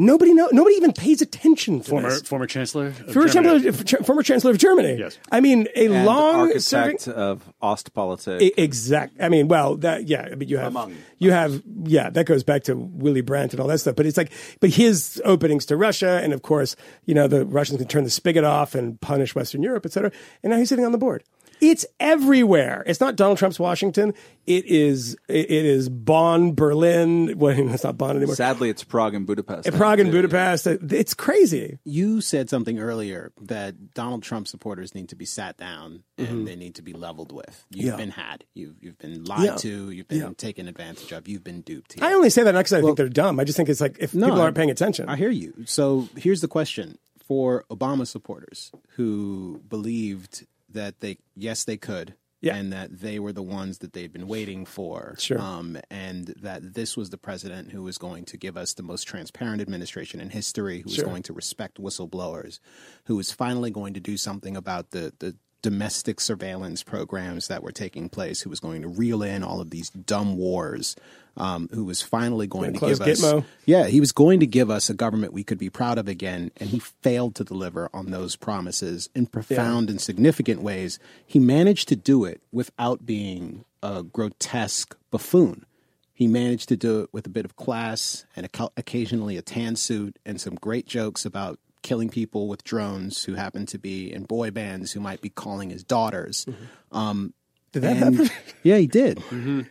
Nobody 0.00 0.32
know. 0.32 0.48
Nobody 0.52 0.76
even 0.76 0.92
pays 0.92 1.20
attention 1.20 1.80
to 1.80 1.90
Former 1.90 2.08
this. 2.10 2.22
former 2.22 2.46
chancellor. 2.46 2.86
Of 2.86 3.12
Former 3.12 3.28
Germany. 3.28 3.64
chancellor, 3.72 4.02
former 4.04 4.22
chancellor 4.22 4.52
of 4.52 4.58
Germany. 4.58 4.94
Yes. 4.96 5.18
I 5.32 5.40
mean 5.40 5.66
a 5.74 5.86
And 5.86 6.06
long 6.06 6.56
serving. 6.60 6.98
of 7.12 7.42
Ostpolitik. 7.60 8.40
E- 8.40 8.52
Exact. 8.56 9.16
I 9.20 9.28
mean, 9.28 9.48
well, 9.48 9.76
that 9.78 10.06
yeah. 10.08 10.28
I 10.30 10.36
mean, 10.36 10.48
you 10.48 10.58
have 10.58 10.68
Among 10.68 10.94
you 11.18 11.32
have 11.32 11.60
yeah. 11.84 12.10
That 12.10 12.26
goes 12.26 12.44
back 12.44 12.62
to 12.64 12.76
Willy 12.76 13.22
Brandt 13.22 13.52
and 13.54 13.60
all 13.60 13.66
that 13.66 13.78
stuff. 13.78 13.96
But 13.96 14.06
it's 14.06 14.16
like, 14.16 14.30
but 14.60 14.70
his 14.70 15.20
openings 15.24 15.66
to 15.66 15.76
Russia, 15.76 16.20
and 16.22 16.32
of 16.32 16.42
course, 16.42 16.76
you 17.04 17.14
know, 17.14 17.26
the 17.26 17.44
Russians 17.44 17.78
can 17.78 17.88
turn 17.88 18.04
the 18.04 18.10
spigot 18.10 18.44
off 18.44 18.76
and 18.76 19.00
punish 19.00 19.34
Western 19.34 19.64
Europe, 19.64 19.84
et 19.84 19.90
cetera. 19.92 20.12
And 20.44 20.52
now 20.52 20.58
he's 20.58 20.68
sitting 20.68 20.84
on 20.84 20.92
the 20.92 20.98
board. 20.98 21.24
It's 21.60 21.84
everywhere. 21.98 22.82
It's 22.86 23.00
not 23.00 23.16
Donald 23.16 23.38
Trump's 23.38 23.58
Washington. 23.58 24.14
It 24.46 24.64
is. 24.66 25.14
It 25.28 25.50
it 25.50 25.64
is 25.66 25.88
Bonn, 25.88 26.54
Berlin. 26.54 27.34
Well, 27.38 27.56
it's 27.74 27.84
not 27.84 27.98
Bonn 27.98 28.16
anymore. 28.16 28.34
Sadly, 28.34 28.70
it's 28.70 28.82
Prague 28.84 29.14
and 29.14 29.26
Budapest. 29.26 29.70
Prague 29.72 30.00
and 30.00 30.10
Budapest. 30.10 30.66
It's 30.66 31.14
crazy. 31.14 31.78
You 31.84 32.20
said 32.20 32.48
something 32.48 32.78
earlier 32.78 33.32
that 33.42 33.92
Donald 33.94 34.22
Trump 34.22 34.48
supporters 34.48 34.94
need 34.94 35.10
to 35.10 35.16
be 35.16 35.24
sat 35.24 35.56
down 35.56 36.02
and 36.16 36.26
Mm-hmm. 36.28 36.44
they 36.44 36.56
need 36.56 36.74
to 36.76 36.82
be 36.82 36.92
leveled 36.94 37.32
with. 37.32 37.64
You've 37.70 37.86
Yeah. 37.86 37.96
been 37.96 38.10
had. 38.10 38.44
You've 38.54 38.76
you've 38.80 38.98
been 38.98 39.24
lied 39.24 39.44
Yeah. 39.44 39.56
to. 39.56 39.90
You've 39.90 40.08
been 40.08 40.18
Yeah. 40.18 40.30
taken 40.36 40.66
advantage 40.68 41.12
of. 41.12 41.28
You've 41.28 41.44
been 41.44 41.60
duped. 41.60 41.94
Here. 41.94 42.04
I 42.04 42.14
only 42.14 42.30
say 42.30 42.42
that 42.42 42.52
not 42.52 42.60
because 42.60 42.72
I 42.72 42.80
think 42.80 42.96
they're 42.96 43.08
dumb. 43.08 43.38
I 43.38 43.44
just 43.44 43.56
think 43.56 43.68
it's 43.68 43.80
like 43.80 43.96
if 44.00 44.12
people 44.12 44.40
aren't 44.40 44.56
paying 44.56 44.70
attention. 44.70 45.08
I 45.08 45.16
hear 45.16 45.30
you. 45.30 45.54
So 45.66 46.08
here's 46.16 46.40
the 46.40 46.48
question 46.48 46.98
for 47.26 47.64
Obama 47.70 48.06
supporters 48.06 48.72
who 48.96 49.60
believed 49.68 50.46
that 50.70 51.00
they 51.00 51.18
yes 51.34 51.64
they 51.64 51.76
could. 51.76 52.14
Yeah. 52.40 52.54
And 52.54 52.72
that 52.72 53.00
they 53.00 53.18
were 53.18 53.32
the 53.32 53.42
ones 53.42 53.78
that 53.78 53.94
they'd 53.94 54.12
been 54.12 54.28
waiting 54.28 54.64
for. 54.64 55.16
Sure. 55.18 55.40
Um, 55.40 55.76
and 55.90 56.28
that 56.40 56.74
this 56.74 56.96
was 56.96 57.10
the 57.10 57.18
president 57.18 57.72
who 57.72 57.82
was 57.82 57.98
going 57.98 58.26
to 58.26 58.36
give 58.36 58.56
us 58.56 58.74
the 58.74 58.84
most 58.84 59.08
transparent 59.08 59.60
administration 59.60 60.20
in 60.20 60.30
history, 60.30 60.78
who 60.78 60.84
was 60.84 60.94
Sure. 60.94 61.04
going 61.06 61.24
to 61.24 61.32
respect 61.32 61.78
whistleblowers, 61.82 62.60
who 63.06 63.16
was 63.16 63.32
finally 63.32 63.72
going 63.72 63.92
to 63.94 63.98
do 63.98 64.16
something 64.16 64.56
about 64.56 64.92
the, 64.92 65.12
the 65.18 65.34
domestic 65.62 66.20
surveillance 66.20 66.84
programs 66.84 67.48
that 67.48 67.64
were 67.64 67.72
taking 67.72 68.08
place, 68.08 68.42
who 68.42 68.50
was 68.50 68.60
going 68.60 68.82
to 68.82 68.88
reel 68.88 69.24
in 69.24 69.42
all 69.42 69.60
of 69.60 69.70
these 69.70 69.90
dumb 69.90 70.36
wars, 70.36 70.94
um, 71.38 71.68
who 71.72 71.84
was 71.84 72.02
finally 72.02 72.46
going 72.46 72.74
to 72.74 72.80
give 72.80 73.00
us. 73.00 73.20
Gitmo. 73.20 73.44
Yeah, 73.64 73.86
he 73.86 74.00
was 74.00 74.12
going 74.12 74.40
to 74.40 74.46
give 74.46 74.70
us 74.70 74.90
a 74.90 74.94
government 74.94 75.32
we 75.32 75.44
could 75.44 75.58
be 75.58 75.70
proud 75.70 75.96
of 75.96 76.08
again, 76.08 76.50
and 76.58 76.68
he 76.68 76.80
failed 76.80 77.34
to 77.36 77.44
deliver 77.44 77.88
on 77.94 78.10
those 78.10 78.36
promises 78.36 79.08
in 79.14 79.26
profound 79.26 79.88
and 79.88 80.00
significant 80.00 80.60
ways. 80.62 80.98
He 81.24 81.38
managed 81.38 81.88
to 81.88 81.96
do 81.96 82.24
it 82.24 82.42
without 82.52 83.06
being 83.06 83.64
a 83.82 84.02
grotesque 84.02 84.96
buffoon. 85.10 85.64
He 86.12 86.26
managed 86.26 86.68
to 86.70 86.76
do 86.76 87.00
it 87.00 87.10
with 87.12 87.26
a 87.26 87.30
bit 87.30 87.44
of 87.44 87.54
class 87.54 88.26
and 88.34 88.50
occ- 88.50 88.72
occasionally 88.76 89.36
a 89.36 89.42
tan 89.42 89.76
suit 89.76 90.18
and 90.26 90.40
some 90.40 90.56
great 90.56 90.86
jokes 90.86 91.24
about 91.24 91.60
killing 91.82 92.08
people 92.08 92.48
with 92.48 92.64
drones 92.64 93.22
who 93.24 93.34
happen 93.34 93.64
to 93.66 93.78
be 93.78 94.12
in 94.12 94.24
boy 94.24 94.50
bands 94.50 94.90
who 94.90 94.98
might 94.98 95.20
be 95.20 95.30
calling 95.30 95.70
his 95.70 95.84
daughters. 95.84 96.44
Um, 96.90 97.34
Did 97.72 97.82
that 97.82 97.96
and- 97.96 98.16
happen? 98.16 98.30
yeah, 98.62 98.76
he 98.78 98.86
did. 98.86 99.22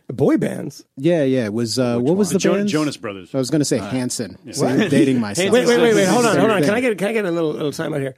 Boy 0.08 0.36
bands. 0.36 0.84
Yeah, 0.96 1.24
yeah. 1.24 1.46
It 1.46 1.52
was 1.52 1.78
uh, 1.78 1.98
what 1.98 2.16
was 2.16 2.30
the 2.30 2.38
Jo- 2.38 2.54
band? 2.54 2.68
Jonas 2.68 2.96
Brothers. 2.96 3.34
I 3.34 3.38
was 3.38 3.50
going 3.50 3.60
to 3.60 3.64
say 3.64 3.78
Hanson. 3.78 4.38
So 4.52 4.66
I'm 4.66 4.88
dating 4.88 5.20
myself. 5.20 5.50
Wait, 5.50 5.66
wait, 5.66 5.80
wait, 5.80 5.94
wait. 5.94 6.06
Hold 6.06 6.26
on, 6.26 6.36
hold 6.38 6.50
on. 6.50 6.62
Can 6.62 6.74
I 6.74 6.80
get 6.80 6.96
can 6.98 7.08
I 7.08 7.12
get 7.12 7.24
a 7.24 7.30
little 7.30 7.52
little 7.52 7.72
time 7.72 7.92
out 7.94 8.00
here? 8.00 8.14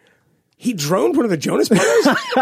He 0.62 0.74
droned 0.74 1.16
one 1.16 1.24
of 1.24 1.30
the 1.30 1.38
Jonas 1.38 1.70
Brothers. 1.70 2.06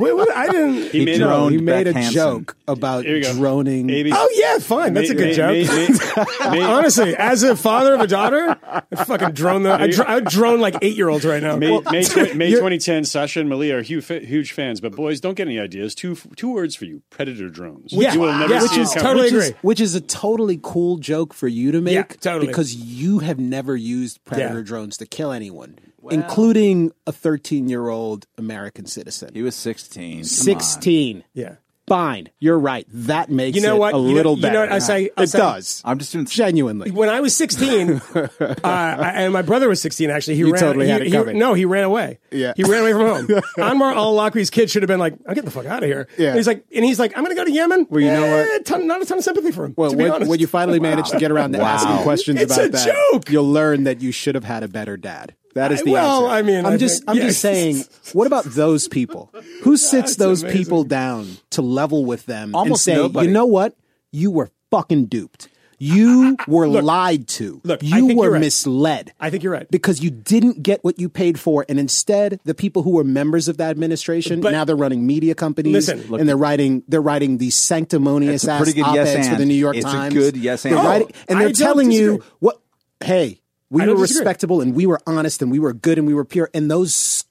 wait, 0.00 0.12
what? 0.14 0.36
I 0.36 0.48
didn't. 0.48 0.90
He 0.90 1.04
made 1.04 1.20
No, 1.20 1.28
droned 1.28 1.54
he 1.54 1.60
made 1.60 1.86
a 1.86 1.92
Hanson. 1.92 2.12
joke 2.12 2.56
about 2.66 3.04
Here 3.04 3.18
you 3.18 3.22
go. 3.22 3.34
droning. 3.34 3.88
AB 3.88 4.10
Oh 4.12 4.28
yeah, 4.34 4.58
fine. 4.58 4.94
That's 4.94 5.10
a 5.10 5.14
good 5.14 5.34
joke. 5.34 6.26
Honestly, 6.40 7.14
as 7.16 7.44
a 7.44 7.54
father 7.54 7.94
of 7.94 8.00
a 8.00 8.08
daughter, 8.08 8.56
I 8.64 9.04
fucking 9.04 9.30
drone 9.32 9.62
the. 9.62 9.72
I, 9.72 9.86
dr- 9.90 10.08
I 10.08 10.14
would 10.16 10.24
drone 10.24 10.58
like 10.60 10.76
eight 10.82 10.96
year 10.96 11.08
olds 11.08 11.24
right 11.24 11.40
now. 11.42 11.56
May, 11.56 11.78
May, 11.92 12.02
tw- 12.04 12.34
May 12.34 12.50
2010, 12.50 13.04
Sasha 13.04 13.38
and 13.40 13.48
Malia 13.48 13.78
are 13.78 13.82
huge, 13.82 14.06
huge 14.08 14.52
fans, 14.52 14.80
but 14.80 14.96
boys, 14.96 15.20
don't 15.20 15.34
get 15.34 15.46
any 15.46 15.60
ideas. 15.60 15.94
Two 15.94 16.16
two 16.36 16.52
words 16.52 16.74
for 16.74 16.84
you: 16.84 17.02
predator 17.10 17.48
drones. 17.48 17.92
Yeah. 17.92 18.12
you 18.12 18.20
will 18.20 18.32
never 18.36 18.54
Yeah, 18.54 18.62
which 18.62 18.72
it 18.72 18.78
is 18.78 18.88
coming. 18.94 19.02
totally 19.04 19.22
which 19.26 19.32
is, 19.34 19.48
agree. 19.50 19.58
which 19.62 19.80
is 19.80 19.94
a 19.94 20.00
totally 20.00 20.58
cool 20.62 20.96
joke 20.96 21.32
for 21.32 21.46
you 21.46 21.70
to 21.72 21.80
make 21.80 21.94
Yeah, 21.94 22.02
totally. 22.20 22.48
because 22.48 22.74
you 22.74 23.20
have 23.20 23.38
never 23.38 23.76
used 23.76 24.24
predator 24.24 24.58
Yeah. 24.58 24.64
drones 24.64 24.96
to 24.96 25.06
kill 25.06 25.30
anyone, 25.32 25.78
including 26.10 26.92
a 27.06 27.12
13 27.12 27.68
year 27.68 27.88
old 27.88 28.26
American 28.38 28.86
citizen. 28.86 29.30
He 29.34 29.42
was 29.42 29.54
16. 29.56 30.12
Come 30.12 30.18
on. 30.20 30.24
16. 30.24 31.24
Yeah. 31.34 31.54
Fine. 31.86 32.28
You're 32.38 32.58
right. 32.58 32.86
That 32.92 33.30
makes 33.32 33.56
You 33.56 33.62
know 33.62 33.74
it 33.74 33.78
what? 33.80 33.94
a 33.94 33.96
You 33.98 34.02
know- 34.04 34.10
little 34.14 34.36
you 34.38 34.48
know 34.48 34.60
what 34.60 34.70
I 34.70 34.78
say- 34.78 35.10
I 35.16 35.24
it 35.24 35.26
say- 35.30 35.38
does. 35.38 35.82
I'm 35.84 35.98
just 35.98 36.12
doing 36.12 36.24
Genuinely. 36.24 36.92
When 36.92 37.08
I 37.08 37.20
was 37.20 37.34
16, 37.34 38.00
uh, 38.14 38.28
I- 38.62 39.12
and 39.16 39.32
my 39.32 39.42
brother 39.42 39.68
was 39.68 39.82
16, 39.82 40.08
actually, 40.08 40.34
he 40.34 40.40
You 40.42 40.52
ran. 40.52 40.62
totally 40.62 40.86
he, 40.86 40.92
had 40.92 41.00
it 41.02 41.06
he- 41.06 41.10
covered. 41.10 41.34
no, 41.34 41.54
he 41.54 41.64
ran 41.64 41.82
away. 41.82 42.20
Yeah. 42.30 42.52
he 42.56 42.62
ran 42.62 42.82
away 42.82 42.92
from 42.92 43.00
home. 43.00 43.26
Anwar 43.58 43.92
al 43.92 44.14
Awlaqi's 44.14 44.50
kid 44.50 44.70
should 44.70 44.82
have 44.84 44.88
been 44.88 45.00
like, 45.00 45.14
"I'm 45.26 45.34
getting 45.34 45.46
the 45.46 45.50
fuck 45.50 45.66
out 45.66 45.82
of 45.82 45.88
here." 45.88 46.06
Yeah. 46.16 46.28
And 46.28 46.36
he's 46.36 46.46
like, 46.46 46.64
and 46.72 46.84
he's 46.84 47.00
like, 47.00 47.10
"I'm 47.16 47.24
going 47.24 47.34
to 47.34 47.40
go 47.40 47.44
to 47.44 47.50
Yemen." 47.50 47.88
Well, 47.90 48.00
you 48.00 48.06
know 48.12 48.22
Eh, 48.22 48.46
what? 48.46 48.64
Ton, 48.66 48.86
not 48.86 49.02
a 49.02 49.04
ton 49.04 49.18
of 49.18 49.24
sympathy 49.24 49.50
for 49.50 49.64
him. 49.64 49.74
Well, 49.76 49.90
to 49.90 49.96
be 49.96 50.04
when, 50.04 50.12
honest. 50.12 50.30
when 50.30 50.38
you 50.38 50.46
finally 50.46 50.78
manage 50.78 51.10
to 51.10 51.18
get 51.18 51.32
around 51.32 51.54
to 51.54 51.58
Wow. 51.60 51.64
asking 51.74 52.04
questions 52.04 52.40
It's 52.40 52.54
about 52.54 52.66
a 52.66 52.68
that, 52.68 52.94
joke. 53.12 53.30
you'll 53.30 53.50
learn 53.50 53.82
that 53.84 54.00
you 54.00 54.12
should 54.12 54.36
have 54.36 54.44
had 54.44 54.62
a 54.62 54.68
better 54.68 54.96
dad. 54.96 55.34
That 55.54 55.72
is 55.72 55.80
I- 55.80 55.84
the 55.84 55.92
well, 55.92 56.26
answer. 56.30 56.34
I 56.36 56.42
mean, 56.42 56.64
I'm 56.66 56.72
I 56.74 56.76
just, 56.76 56.98
think- 57.00 57.10
I'm 57.10 57.16
yes. 57.16 57.26
just 57.26 57.40
saying. 57.40 57.84
What 58.12 58.26
about 58.26 58.44
those 58.44 58.88
people? 58.88 59.32
Who 59.62 59.76
sits 59.76 60.16
those 60.16 60.42
amazing. 60.42 60.58
people 60.58 60.84
down 60.84 61.36
to 61.50 61.62
level 61.62 62.04
with 62.04 62.26
them 62.26 62.54
Almost 62.54 62.86
and 62.88 62.94
say, 62.96 63.02
nobody. 63.02 63.26
you 63.28 63.32
know 63.32 63.46
what? 63.46 63.74
You 64.12 64.30
were 64.30 64.50
fucking 64.70 65.06
duped. 65.06 65.48
You 65.82 66.36
were 66.46 66.68
lied 66.68 67.26
to. 67.28 67.58
look, 67.64 67.82
I 67.82 67.86
you 67.86 68.06
think 68.06 68.18
were 68.18 68.26
you're 68.26 68.32
right. 68.34 68.40
misled. 68.40 69.14
I 69.18 69.30
think 69.30 69.42
you're 69.42 69.52
right. 69.54 69.66
because 69.70 70.02
you 70.02 70.10
didn't 70.10 70.62
get 70.62 70.84
what 70.84 70.98
you 71.00 71.08
paid 71.08 71.40
for, 71.40 71.64
and 71.70 71.78
instead, 71.80 72.38
the 72.44 72.54
people 72.54 72.82
who 72.82 72.90
were 72.90 73.02
members 73.04 73.48
of 73.48 73.56
that 73.56 73.70
administration 73.70 74.42
But- 74.42 74.52
now 74.52 74.66
they're 74.66 74.76
running 74.76 75.06
media 75.06 75.34
companies, 75.34 75.72
Listen. 75.88 76.14
and 76.20 76.28
they're 76.28 76.36
writing 76.36 76.82
they're 76.86 77.00
writing 77.00 77.38
these 77.38 77.54
sanctimonious 77.54 78.44
It's 78.44 78.48
a 78.48 78.52
ass 78.52 78.60
op-eds 78.60 78.76
yes 78.94 79.28
for 79.30 79.36
the. 79.36 79.46
New 79.46 79.54
York 79.54 79.74
It's 79.76 79.86
a 79.86 79.88
Times. 79.90 80.12
good 80.14 80.36
yes 80.36 80.64
They're 80.64 80.76
and. 80.76 80.86
writing- 80.86 81.08
Oh, 81.12 81.24
and 81.30 81.40
they're 81.40 81.48
don't 81.48 81.56
telling 81.56 81.90
you 81.90 82.22
what. 82.40 82.60
Hey, 83.02 83.40
we 83.70 83.80
were 83.82 83.94
disagree. 83.96 84.18
respectable, 84.20 84.60
and 84.60 84.74
we 84.74 84.86
were 84.86 85.00
honest, 85.06 85.40
and 85.42 85.50
we 85.50 85.58
were 85.58 85.72
good, 85.72 85.96
and 85.98 86.06
we 86.06 86.14
were 86.14 86.24
pure, 86.24 86.50
and 86.52 86.70
those 86.70 87.24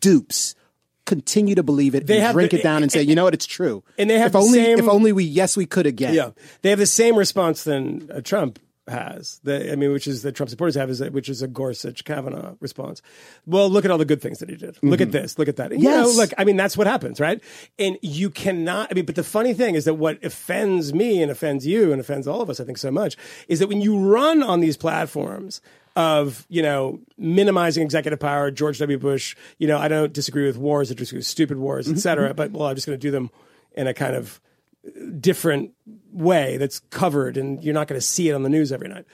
dupes. 0.00 0.54
Continue 1.06 1.54
to 1.54 1.62
believe 1.62 1.94
it, 1.94 2.06
They 2.06 2.14
and 2.16 2.22
have 2.24 2.32
drink 2.32 2.52
the- 2.52 2.60
it 2.60 2.62
down, 2.62 2.82
and 2.82 2.90
say, 2.90 3.02
"You 3.02 3.14
know 3.14 3.24
what? 3.24 3.34
It's 3.34 3.44
true." 3.44 3.84
And 3.98 4.08
they 4.08 4.18
have 4.18 4.28
if 4.28 4.32
the 4.32 4.38
only, 4.38 4.58
same- 4.64 4.78
if 4.78 4.88
only 4.88 5.12
we, 5.12 5.24
yes, 5.24 5.54
we 5.54 5.66
could 5.66 5.84
again. 5.84 6.14
Yeah, 6.14 6.30
they 6.62 6.70
have 6.70 6.78
the 6.78 6.86
same 6.86 7.14
response 7.16 7.62
than 7.64 8.08
uh, 8.10 8.22
Trump 8.22 8.58
has. 8.88 9.40
The, 9.44 9.72
I 9.72 9.76
mean, 9.76 9.92
which 9.92 10.06
is 10.06 10.22
that 10.22 10.32
Trump 10.32 10.50
supporters 10.50 10.74
have, 10.74 10.90
is 10.90 10.98
that, 10.98 11.12
which 11.12 11.28
is 11.28 11.42
a 11.42 11.48
Gorsuch 11.48 12.04
Kavanaugh 12.04 12.54
response. 12.60 13.00
Well, 13.46 13.70
look 13.70 13.84
at 13.84 13.90
all 13.90 13.98
the 13.98 14.04
good 14.04 14.20
things 14.20 14.40
that 14.40 14.50
he 14.50 14.56
did. 14.56 14.76
Look 14.82 15.00
at 15.00 15.08
mm-hmm. 15.08 15.12
this. 15.12 15.38
Look 15.38 15.48
at 15.48 15.56
that. 15.56 15.72
And, 15.72 15.82
You 15.82 15.88
know, 15.88 16.06
Yes. 16.06 16.16
look. 16.16 16.30
I 16.36 16.44
mean, 16.44 16.56
that's 16.56 16.76
what 16.76 16.86
happens, 16.86 17.20
right? 17.20 17.42
And 17.78 17.98
you 18.02 18.30
cannot. 18.30 18.88
I 18.90 18.94
mean, 18.94 19.06
but 19.06 19.14
the 19.14 19.24
funny 19.24 19.54
thing 19.54 19.74
is 19.74 19.84
that 19.86 19.94
what 19.94 20.22
offends 20.24 20.92
me 20.92 21.22
and 21.22 21.30
offends 21.30 21.66
you 21.66 21.92
and 21.92 22.00
offends 22.00 22.28
all 22.28 22.40
of 22.40 22.50
us, 22.50 22.60
I 22.60 22.64
think, 22.64 22.78
so 22.78 22.90
much, 22.90 23.16
is 23.48 23.58
that 23.58 23.68
when 23.68 23.80
you 23.80 23.98
run 23.98 24.42
on 24.42 24.60
these 24.60 24.76
platforms. 24.76 25.60
Of 25.96 26.44
you 26.48 26.60
know 26.60 26.98
minimizing 27.16 27.84
executive 27.84 28.18
power, 28.18 28.50
George 28.50 28.80
W. 28.80 28.98
Bush. 28.98 29.36
You 29.58 29.68
know 29.68 29.78
I 29.78 29.86
don't 29.86 30.12
disagree 30.12 30.44
with 30.44 30.56
wars, 30.56 30.90
I 30.90 30.94
disagree 30.94 31.18
with 31.18 31.26
stupid 31.26 31.56
wars, 31.56 31.86
mm-hmm. 31.86 31.94
et 31.94 32.00
cetera. 32.00 32.28
Mm-hmm. 32.30 32.36
But 32.36 32.50
well, 32.50 32.66
I'm 32.66 32.74
just 32.74 32.84
going 32.84 32.98
to 32.98 33.00
do 33.00 33.12
them 33.12 33.30
in 33.76 33.86
a 33.86 33.94
kind 33.94 34.16
of 34.16 34.40
different 35.20 35.72
way 36.12 36.56
that's 36.56 36.80
covered 36.90 37.36
and 37.36 37.62
you're 37.64 37.74
not 37.74 37.88
going 37.88 38.00
to 38.00 38.06
see 38.06 38.28
it 38.28 38.32
on 38.32 38.42
the 38.42 38.48
news 38.48 38.72
every 38.72 38.88
night. 38.88 39.06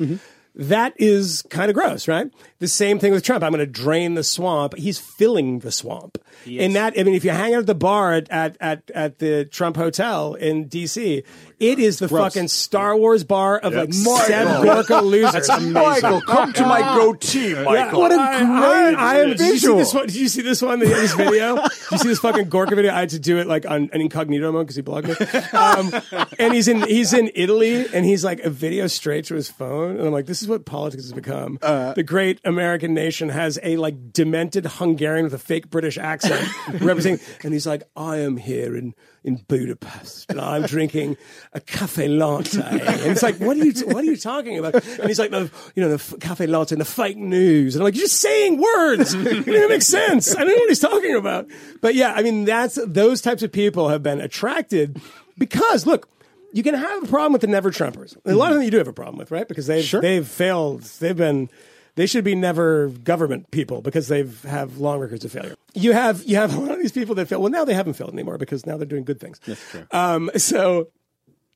That 0.56 0.94
is 0.96 1.44
kind 1.48 1.70
of 1.70 1.76
gross, 1.76 2.08
right? 2.08 2.28
The 2.58 2.66
same 2.66 2.98
thing 2.98 3.12
with 3.12 3.22
Trump. 3.22 3.44
I'm 3.44 3.52
going 3.52 3.60
to 3.60 3.66
drain 3.66 4.14
the 4.14 4.24
swamp. 4.24 4.74
He's 4.76 4.98
filling 4.98 5.60
the 5.60 5.70
swamp. 5.70 6.18
And 6.64 6.74
that, 6.74 6.94
I 6.98 7.04
mean, 7.04 7.14
if 7.14 7.24
you 7.24 7.30
hang 7.30 7.54
out 7.54 7.60
at 7.60 7.66
the 7.66 7.74
bar 7.76 8.14
at, 8.14 8.28
at, 8.30 8.56
at, 8.60 8.90
at 8.92 9.18
the 9.20 9.44
Trump 9.44 9.76
Hotel 9.76 10.34
in 10.34 10.68
DC, 10.68 11.24
it 11.60 11.78
is 11.78 11.98
the 11.98 12.08
fucking 12.08 12.48
Star 12.48 12.96
Wars 12.96 13.22
bar 13.22 13.58
of 13.58 13.74
like 13.74 13.92
Seb 13.92 14.62
Gorka 14.62 15.00
losers. 15.02 15.48
Michael, 15.60 16.20
come 16.22 16.52
to 16.54 16.62
my 16.66 16.80
goatee, 16.96 17.54
Michael. 17.54 18.00
What 18.00 18.12
a 18.12 18.14
I- 18.16 18.38
great 18.38 18.94
I, 18.96 19.16
I 19.16 19.18
am, 19.20 19.28
did 19.30 19.40
you 19.40 19.58
see 19.58 19.74
this 19.76 19.94
one? 19.94 20.06
Did 20.06 20.16
you 20.16 20.28
see 20.28 20.42
this 20.42 20.62
one? 20.62 20.78
This 20.80 21.14
video? 21.14 21.56
Did 21.56 21.70
you 21.92 21.98
see 21.98 22.08
this 22.08 22.18
fucking 22.18 22.48
Gorka 22.48 22.74
video? 22.74 22.92
I 22.92 23.00
had 23.00 23.10
to 23.10 23.18
do 23.18 23.38
it 23.38 23.46
like 23.46 23.66
on 23.66 23.90
an 23.92 24.00
incognito 24.00 24.50
mode 24.50 24.66
because 24.66 24.76
he 24.76 24.82
blocked 24.82 25.08
me. 25.08 25.14
Um, 25.52 25.92
and 26.38 26.54
he's 26.54 26.66
in 26.68 26.82
he's 26.82 27.12
in 27.12 27.30
Italy 27.34 27.86
and 27.92 28.04
he's 28.06 28.24
like 28.24 28.40
a 28.40 28.50
video 28.50 28.86
straight 28.86 29.26
to 29.26 29.34
his 29.34 29.50
phone. 29.50 29.96
And 29.96 30.06
I'm 30.06 30.12
like, 30.12 30.26
this 30.26 30.42
is 30.42 30.48
what 30.48 30.64
politics 30.64 31.04
has 31.04 31.12
become. 31.12 31.58
Uh, 31.62 31.92
the 31.92 32.02
great 32.02 32.40
American 32.44 32.94
nation 32.94 33.28
has 33.28 33.58
a 33.62 33.76
like 33.76 34.12
demented 34.12 34.64
Hungarian 34.66 35.24
with 35.24 35.34
a 35.34 35.38
fake 35.38 35.68
British 35.70 35.98
accent 35.98 36.48
representing. 36.80 37.24
And 37.44 37.52
he's 37.52 37.66
like, 37.66 37.82
I 37.96 38.18
am 38.18 38.36
here 38.38 38.74
in 38.76 38.94
in 39.22 39.36
Budapest 39.48 40.30
and 40.30 40.40
I'm 40.40 40.62
drinking 40.62 41.18
a 41.52 41.60
cafe 41.60 42.06
latte. 42.08 42.60
And 42.60 42.80
it's 43.12 43.22
like, 43.22 43.36
what 43.36 43.56
are 43.56 43.64
you 43.64 43.72
what 43.86 43.96
are 43.96 44.04
you 44.04 44.16
talking 44.16 44.58
about? 44.58 44.74
And 44.74 45.08
he's 45.08 45.18
like, 45.18 45.30
the 45.30 45.50
you 45.74 45.82
know 45.82 45.88
the 45.88 45.94
f- 45.94 46.14
cafe 46.20 46.46
latte 46.46 46.74
and 46.74 46.80
the 46.80 46.84
fake 46.84 47.16
news. 47.16 47.74
And 47.74 47.82
I'm 47.82 47.86
like, 47.86 47.96
you're 47.96 48.04
just 48.04 48.20
saying 48.20 48.60
words. 48.60 49.14
It 49.14 49.46
doesn't 49.46 49.68
make 49.68 49.82
sense. 49.82 50.34
I 50.34 50.40
don't 50.40 50.48
know 50.48 50.54
what 50.54 50.68
he's 50.68 50.80
talking 50.80 51.16
about. 51.16 51.46
But 51.80 51.94
yeah, 51.94 52.12
I 52.12 52.22
mean, 52.22 52.44
that's 52.44 52.78
those 52.86 53.20
types 53.20 53.42
of 53.42 53.50
people 53.52 53.88
have 53.88 54.02
been 54.02 54.20
attracted 54.20 55.00
because 55.38 55.86
look. 55.86 56.08
You 56.52 56.64
can 56.64 56.74
have 56.74 57.04
a 57.04 57.06
problem 57.06 57.32
with 57.32 57.42
the 57.42 57.46
never 57.46 57.70
Trumpers. 57.70 58.16
A 58.24 58.34
lot 58.34 58.50
of 58.50 58.56
them 58.56 58.64
you 58.64 58.72
do 58.72 58.78
have 58.78 58.88
a 58.88 58.92
problem 58.92 59.18
with, 59.18 59.30
right? 59.30 59.46
Because 59.46 59.68
they've 59.68 59.88
they've 60.00 60.26
failed. 60.26 60.82
They've 60.82 61.16
been 61.16 61.48
they 61.94 62.06
should 62.06 62.24
be 62.24 62.34
never 62.34 62.88
government 62.88 63.50
people 63.50 63.82
because 63.82 64.08
they've 64.08 64.42
have 64.42 64.78
long 64.78 64.98
records 64.98 65.24
of 65.24 65.30
failure. 65.30 65.54
You 65.74 65.92
have 65.92 66.24
you 66.24 66.36
have 66.36 66.52
a 66.56 66.60
lot 66.60 66.72
of 66.72 66.78
these 66.78 66.90
people 66.90 67.14
that 67.14 67.26
fail. 67.28 67.40
Well, 67.40 67.52
now 67.52 67.64
they 67.64 67.74
haven't 67.74 67.94
failed 67.94 68.12
anymore 68.12 68.36
because 68.36 68.66
now 68.66 68.76
they're 68.76 68.86
doing 68.86 69.04
good 69.04 69.20
things. 69.20 69.38
That's 69.46 69.70
true. 69.70 69.86
Um, 69.92 70.30
so 70.36 70.88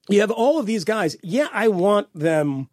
you 0.08 0.20
have 0.20 0.30
all 0.30 0.58
of 0.58 0.66
these 0.66 0.84
guys. 0.84 1.16
Yeah, 1.22 1.48
I 1.52 1.68
want 1.68 2.08
them. 2.14 2.68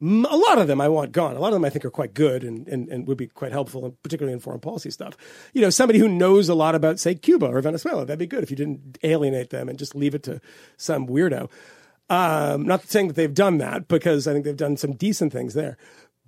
A 0.00 0.36
lot 0.36 0.58
of 0.58 0.66
them 0.66 0.80
I 0.80 0.88
want 0.88 1.12
gone. 1.12 1.36
A 1.36 1.38
lot 1.38 1.48
of 1.48 1.54
them 1.54 1.64
I 1.64 1.70
think 1.70 1.84
are 1.84 1.90
quite 1.90 2.12
good 2.12 2.42
and, 2.42 2.66
and, 2.66 2.88
and 2.88 3.06
would 3.06 3.18
be 3.18 3.28
quite 3.28 3.52
helpful, 3.52 3.96
particularly 4.02 4.32
in 4.32 4.40
foreign 4.40 4.58
policy 4.58 4.90
stuff. 4.90 5.16
You 5.52 5.60
know, 5.60 5.70
somebody 5.70 6.00
who 6.00 6.08
knows 6.08 6.48
a 6.48 6.54
lot 6.54 6.74
about, 6.74 6.98
say, 6.98 7.14
Cuba 7.14 7.46
or 7.46 7.60
Venezuela. 7.60 8.04
That'd 8.04 8.18
be 8.18 8.26
good 8.26 8.42
if 8.42 8.50
you 8.50 8.56
didn't 8.56 8.98
alienate 9.04 9.50
them 9.50 9.68
and 9.68 9.78
just 9.78 9.94
leave 9.94 10.14
it 10.14 10.24
to 10.24 10.40
some 10.76 11.06
weirdo. 11.06 11.48
Um, 12.10 12.66
not 12.66 12.82
saying 12.88 13.08
that 13.08 13.14
they've 13.14 13.32
done 13.32 13.58
that 13.58 13.86
because 13.86 14.26
I 14.26 14.32
think 14.32 14.44
they've 14.44 14.56
done 14.56 14.76
some 14.76 14.92
decent 14.92 15.32
things 15.32 15.54
there. 15.54 15.76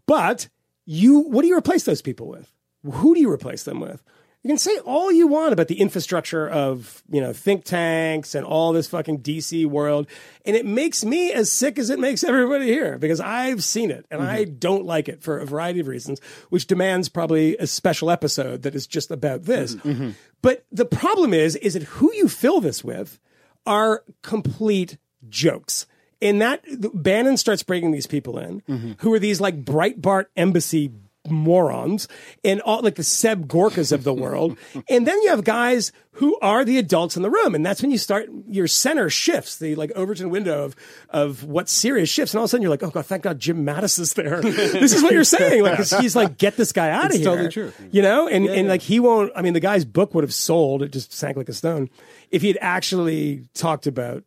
But 0.06 0.48
you, 0.86 1.19
what 1.19 1.43
do 1.43 1.48
you 1.48 1.56
replace 1.56 1.85
those 1.85 2.02
people 2.02 2.28
with? 2.28 2.52
Who 2.85 3.15
do 3.15 3.20
you 3.20 3.31
replace 3.31 3.65
them 3.65 3.81
with? 3.81 4.02
You 4.44 4.48
can 4.48 4.58
say 4.58 4.76
all 4.80 5.10
you 5.10 5.26
want 5.26 5.54
about 5.54 5.68
the 5.68 5.80
infrastructure 5.80 6.46
of, 6.46 7.02
you 7.10 7.22
know, 7.22 7.32
think 7.32 7.64
tanks 7.64 8.34
and 8.34 8.44
all 8.44 8.74
this 8.74 8.86
fucking 8.88 9.20
DC 9.20 9.64
world. 9.64 10.06
And 10.44 10.54
it 10.54 10.66
makes 10.66 11.02
me 11.02 11.32
as 11.32 11.50
sick 11.50 11.78
as 11.78 11.88
it 11.88 11.98
makes 11.98 12.22
everybody 12.22 12.66
here 12.66 12.98
because 12.98 13.20
I've 13.20 13.64
seen 13.64 13.90
it 13.90 14.04
and 14.10 14.22
I 14.22 14.44
mm-hmm. 14.44 14.56
don't 14.58 14.84
like 14.84 15.08
it 15.08 15.22
for 15.22 15.38
a 15.38 15.46
variety 15.46 15.80
of 15.80 15.88
reasons, 15.88 16.20
which 16.50 16.66
demands 16.66 17.08
probably 17.08 17.56
a 17.56 17.66
special 17.66 18.10
episode 18.10 18.62
that 18.64 18.74
is 18.74 18.86
just 18.86 19.10
about 19.10 19.44
this. 19.44 19.76
Mm-hmm. 19.76 19.90
Mm-hmm. 19.90 20.10
But 20.42 20.66
the 20.70 20.84
problem 20.84 21.32
is, 21.32 21.56
is 21.56 21.72
that 21.72 21.84
who 21.84 22.12
you 22.12 22.28
fill 22.28 22.60
this 22.60 22.84
with 22.84 23.18
are 23.64 24.04
complete 24.20 24.98
jokes. 25.26 25.86
And 26.20 26.42
that 26.42 26.62
Bannon 26.92 27.38
starts 27.38 27.62
bringing 27.62 27.92
these 27.92 28.06
people 28.06 28.38
in 28.38 28.62
who 28.98 29.12
are 29.14 29.18
these 29.18 29.40
like 29.40 29.64
Breitbart 29.64 30.26
embassy 30.36 30.92
morons 31.28 32.09
and 32.44 32.60
all 32.62 32.82
like 32.82 32.96
the 32.96 33.02
Seb 33.02 33.48
Gorkas 33.48 33.92
of 33.92 34.05
the 34.05 34.14
world. 34.24 34.56
and 34.88 35.06
then 35.06 35.20
you 35.22 35.30
have 35.30 35.44
guys 35.44 35.92
who 36.12 36.38
are 36.40 36.64
the 36.64 36.78
adults 36.78 37.16
in 37.16 37.22
the 37.22 37.30
room. 37.30 37.55
And 37.55 37.66
that's 37.66 37.82
when 37.82 37.90
you 37.90 37.98
start 37.98 38.28
your 38.48 38.68
center 38.68 39.10
shifts, 39.10 39.56
the 39.56 39.74
like 39.74 39.90
Overton 39.92 40.30
window 40.30 40.64
of 40.64 40.76
of 41.10 41.44
what 41.44 41.68
serious 41.68 42.09
shifts. 42.09 42.34
And 42.34 42.38
all 42.38 42.44
of 42.44 42.48
a 42.48 42.51
sudden 42.51 42.62
you're 42.62 42.70
like, 42.70 42.82
oh 42.82 42.90
god, 42.90 43.06
thank 43.06 43.22
God 43.22 43.38
Jim 43.38 43.64
Mattis 43.64 43.98
is 43.98 44.14
there. 44.14 44.40
this 44.42 44.92
is 44.92 45.02
what 45.02 45.12
you're 45.12 45.24
saying. 45.24 45.62
Like 45.62 45.78
he's 45.78 46.14
like, 46.14 46.38
get 46.38 46.56
this 46.56 46.72
guy 46.72 46.90
out 46.90 47.06
of 47.06 47.12
here. 47.12 47.24
totally 47.24 47.48
true. 47.48 47.72
You 47.90 48.02
know? 48.02 48.28
And 48.28 48.46
and 48.46 48.68
like 48.68 48.82
he 48.82 49.01
won't 49.01 49.32
I 49.34 49.42
mean 49.42 49.55
the 49.55 49.60
guy's 49.60 49.84
book 49.84 50.14
would 50.14 50.24
have 50.24 50.34
sold, 50.34 50.82
it 50.82 50.92
just 50.92 51.12
sank 51.12 51.36
like 51.36 51.48
a 51.48 51.52
stone, 51.52 51.90
if 52.30 52.42
he 52.42 52.48
had 52.48 52.59
actually 52.60 53.48
talked 53.55 53.86
about 53.86 54.24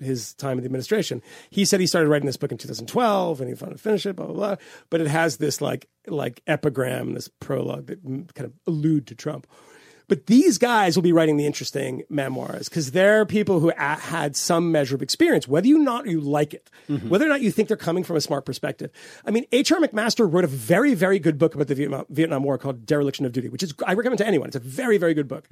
his 0.00 0.34
time 0.34 0.52
in 0.58 0.62
the 0.62 0.66
administration. 0.66 1.22
He 1.50 1.64
said 1.64 1.80
he 1.80 1.86
started 1.86 2.08
writing 2.08 2.26
this 2.26 2.36
book 2.36 2.52
in 2.52 2.58
2012 2.58 3.40
and 3.40 3.48
he 3.48 3.54
wanted 3.54 3.76
to 3.76 3.82
finish 3.82 4.06
it, 4.06 4.16
blah, 4.16 4.26
blah, 4.26 4.34
blah. 4.34 4.56
But 4.88 5.00
it 5.00 5.06
has 5.08 5.36
this 5.36 5.60
like, 5.60 5.88
like 6.06 6.42
epigram, 6.46 7.14
this 7.14 7.28
prologue 7.28 7.86
that 7.86 8.04
mm, 8.04 8.32
kind 8.34 8.46
of 8.46 8.52
allude 8.66 9.06
to 9.08 9.14
Trump. 9.14 9.46
But 10.08 10.26
these 10.26 10.58
guys 10.58 10.96
will 10.96 11.04
be 11.04 11.12
writing 11.12 11.36
the 11.36 11.46
interesting 11.46 12.02
memoirs 12.10 12.68
because 12.68 12.90
they're 12.90 13.24
people 13.24 13.60
who 13.60 13.70
a- 13.70 13.74
had 13.94 14.34
some 14.34 14.72
measure 14.72 14.96
of 14.96 15.02
experience, 15.02 15.46
whether 15.46 15.68
you 15.68 15.78
not 15.78 16.06
you 16.08 16.20
like 16.20 16.52
it, 16.52 16.68
whether 17.06 17.24
or 17.24 17.28
not 17.28 17.42
you 17.42 17.52
think 17.52 17.68
they're 17.68 17.76
coming 17.76 18.02
from 18.02 18.16
a 18.16 18.20
smart 18.20 18.44
perspective. 18.44 18.90
I 19.24 19.30
mean, 19.30 19.44
H.R. 19.52 19.78
McMaster 19.78 20.28
wrote 20.28 20.42
a 20.42 20.48
very, 20.48 20.94
very 20.94 21.20
good 21.20 21.38
book 21.38 21.54
about 21.54 21.68
the 21.68 21.76
Vietnam, 21.76 22.06
Vietnam 22.10 22.42
War 22.42 22.58
called 22.58 22.84
Dereliction 22.86 23.24
of 23.24 23.30
Duty, 23.30 23.50
which 23.50 23.62
is 23.62 23.72
I 23.86 23.94
recommend 23.94 24.18
to 24.18 24.26
anyone. 24.26 24.48
It's 24.48 24.56
a 24.56 24.58
very, 24.58 24.98
very 24.98 25.14
good 25.14 25.28
book. 25.28 25.46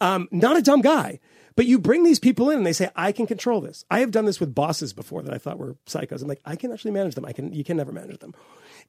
Um, 0.00 0.26
not 0.32 0.56
a 0.56 0.62
dumb 0.62 0.80
guy. 0.80 1.20
But 1.60 1.66
you 1.66 1.78
bring 1.78 2.04
these 2.04 2.18
people 2.18 2.48
in 2.48 2.56
and 2.56 2.64
they 2.64 2.72
say, 2.72 2.88
I 2.96 3.12
can 3.12 3.26
control 3.26 3.60
this. 3.60 3.84
I 3.90 4.00
have 4.00 4.12
done 4.12 4.24
this 4.24 4.40
with 4.40 4.54
bosses 4.54 4.94
before 4.94 5.20
that 5.20 5.34
I 5.34 5.36
thought 5.36 5.58
were 5.58 5.76
psychos. 5.84 6.22
I'm 6.22 6.26
like, 6.26 6.40
I 6.46 6.56
can 6.56 6.72
actually 6.72 6.92
manage 6.92 7.16
them. 7.16 7.26
I 7.26 7.32
can 7.32 7.52
you 7.52 7.64
can 7.64 7.76
never 7.76 7.92
manage 7.92 8.20
them. 8.20 8.32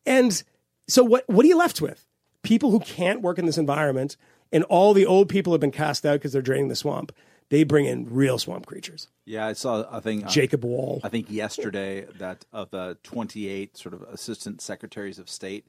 And 0.06 0.42
so 0.88 1.04
what 1.04 1.28
what 1.28 1.44
are 1.44 1.50
you 1.50 1.58
left 1.58 1.82
with? 1.82 2.08
People 2.44 2.72
who 2.72 2.80
can't 2.80 3.22
work 3.22 3.38
in 3.38 3.46
this 3.46 3.58
environment 3.58 4.16
and 4.54 4.64
all 4.64 4.94
the 4.94 5.06
old 5.06 5.28
people 5.28 5.52
have 5.52 5.60
been 5.60 5.72
cast 5.72 6.06
out 6.06 6.14
because 6.14 6.32
they're 6.32 6.42
draining 6.42 6.70
the 6.70 6.78
swamp. 6.78 7.12
They 7.50 7.66
bring 7.66 7.88
in 7.88 8.08
real 8.10 8.40
swamp 8.40 8.68
creatures. 8.68 9.10
Yeah, 9.26 9.48
I 9.48 9.52
saw. 9.52 9.84
I 9.92 10.00
think 10.00 10.28
uh, 10.28 10.30
Jacob 10.30 10.64
Wall. 10.64 11.02
I 11.04 11.10
think 11.10 11.30
yesterday 11.30 12.06
that 12.20 12.46
of 12.54 12.72
the 12.72 12.98
28 13.04 13.76
sort 13.76 13.94
of 13.94 14.04
assistant 14.04 14.62
secretaries 14.62 15.20
of 15.20 15.30
state, 15.30 15.68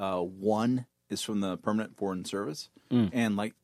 uh, 0.00 0.18
one 0.18 0.86
is 1.08 1.22
from 1.22 1.42
the 1.42 1.58
permanent 1.58 1.96
foreign 1.96 2.24
service, 2.24 2.70
and 2.90 3.36
like 3.36 3.54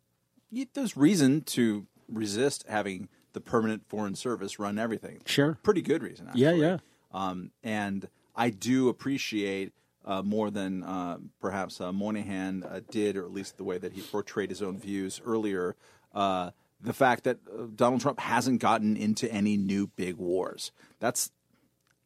y 0.52 0.68
there's 0.74 0.96
reason 0.96 1.40
to 1.40 1.88
resist 2.08 2.64
having 2.68 3.08
the 3.32 3.40
permanent 3.40 3.82
foreign 3.88 4.14
service 4.14 4.58
run 4.58 4.78
everything. 4.78 5.20
Sure. 5.26 5.58
pretty 5.62 5.82
good 5.82 6.02
reason. 6.02 6.26
Actually. 6.28 6.42
Yeah, 6.42 6.52
yeah. 6.52 6.76
Um, 7.12 7.50
and 7.62 8.08
I 8.34 8.50
do 8.50 8.88
appreciate 8.88 9.72
uh, 10.04 10.22
more 10.22 10.50
than 10.50 10.82
uh, 10.84 11.18
perhaps 11.40 11.80
uh, 11.80 11.92
Moynihan 11.92 12.62
uh, 12.62 12.80
did, 12.90 13.16
or 13.16 13.24
at 13.24 13.32
least 13.32 13.56
the 13.56 13.64
way 13.64 13.78
that 13.78 13.92
he 13.92 14.00
portrayed 14.02 14.50
his 14.50 14.62
own 14.62 14.78
views 14.78 15.20
earlier. 15.26 15.74
Uh, 16.14 16.50
the 16.80 16.92
fact 16.92 17.24
that 17.24 17.38
uh, 17.48 17.64
Donald 17.74 18.00
Trump 18.00 18.20
hasn't 18.20 18.60
gotten 18.60 18.96
into 18.96 19.30
any 19.32 19.56
new 19.56 19.88
big 19.88 20.16
wars. 20.16 20.72
That's 21.00 21.30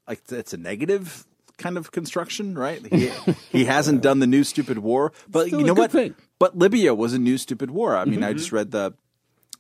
like 0.09 0.23
it's 0.31 0.53
a 0.53 0.57
negative 0.57 1.27
kind 1.59 1.77
of 1.77 1.93
construction, 1.93 2.57
right? 2.57 2.85
He, 2.87 3.11
he 3.51 3.65
hasn't 3.67 4.03
done 4.03 4.19
the 4.21 4.27
new 4.27 4.45
stupid 4.45 4.79
war, 4.79 5.13
but 5.29 5.49
Still 5.49 5.61
you 5.61 5.67
know 5.67 5.75
what? 5.75 5.93
thing. 5.93 6.15
But 6.39 6.57
Libya 6.57 6.95
was 6.95 7.13
a 7.13 7.19
new 7.19 7.37
stupid 7.37 7.71
war. 7.71 7.97
I 7.97 8.05
mean, 8.07 8.25
I 8.25 8.33
just 8.33 8.51
read 8.51 8.71
the 8.71 8.95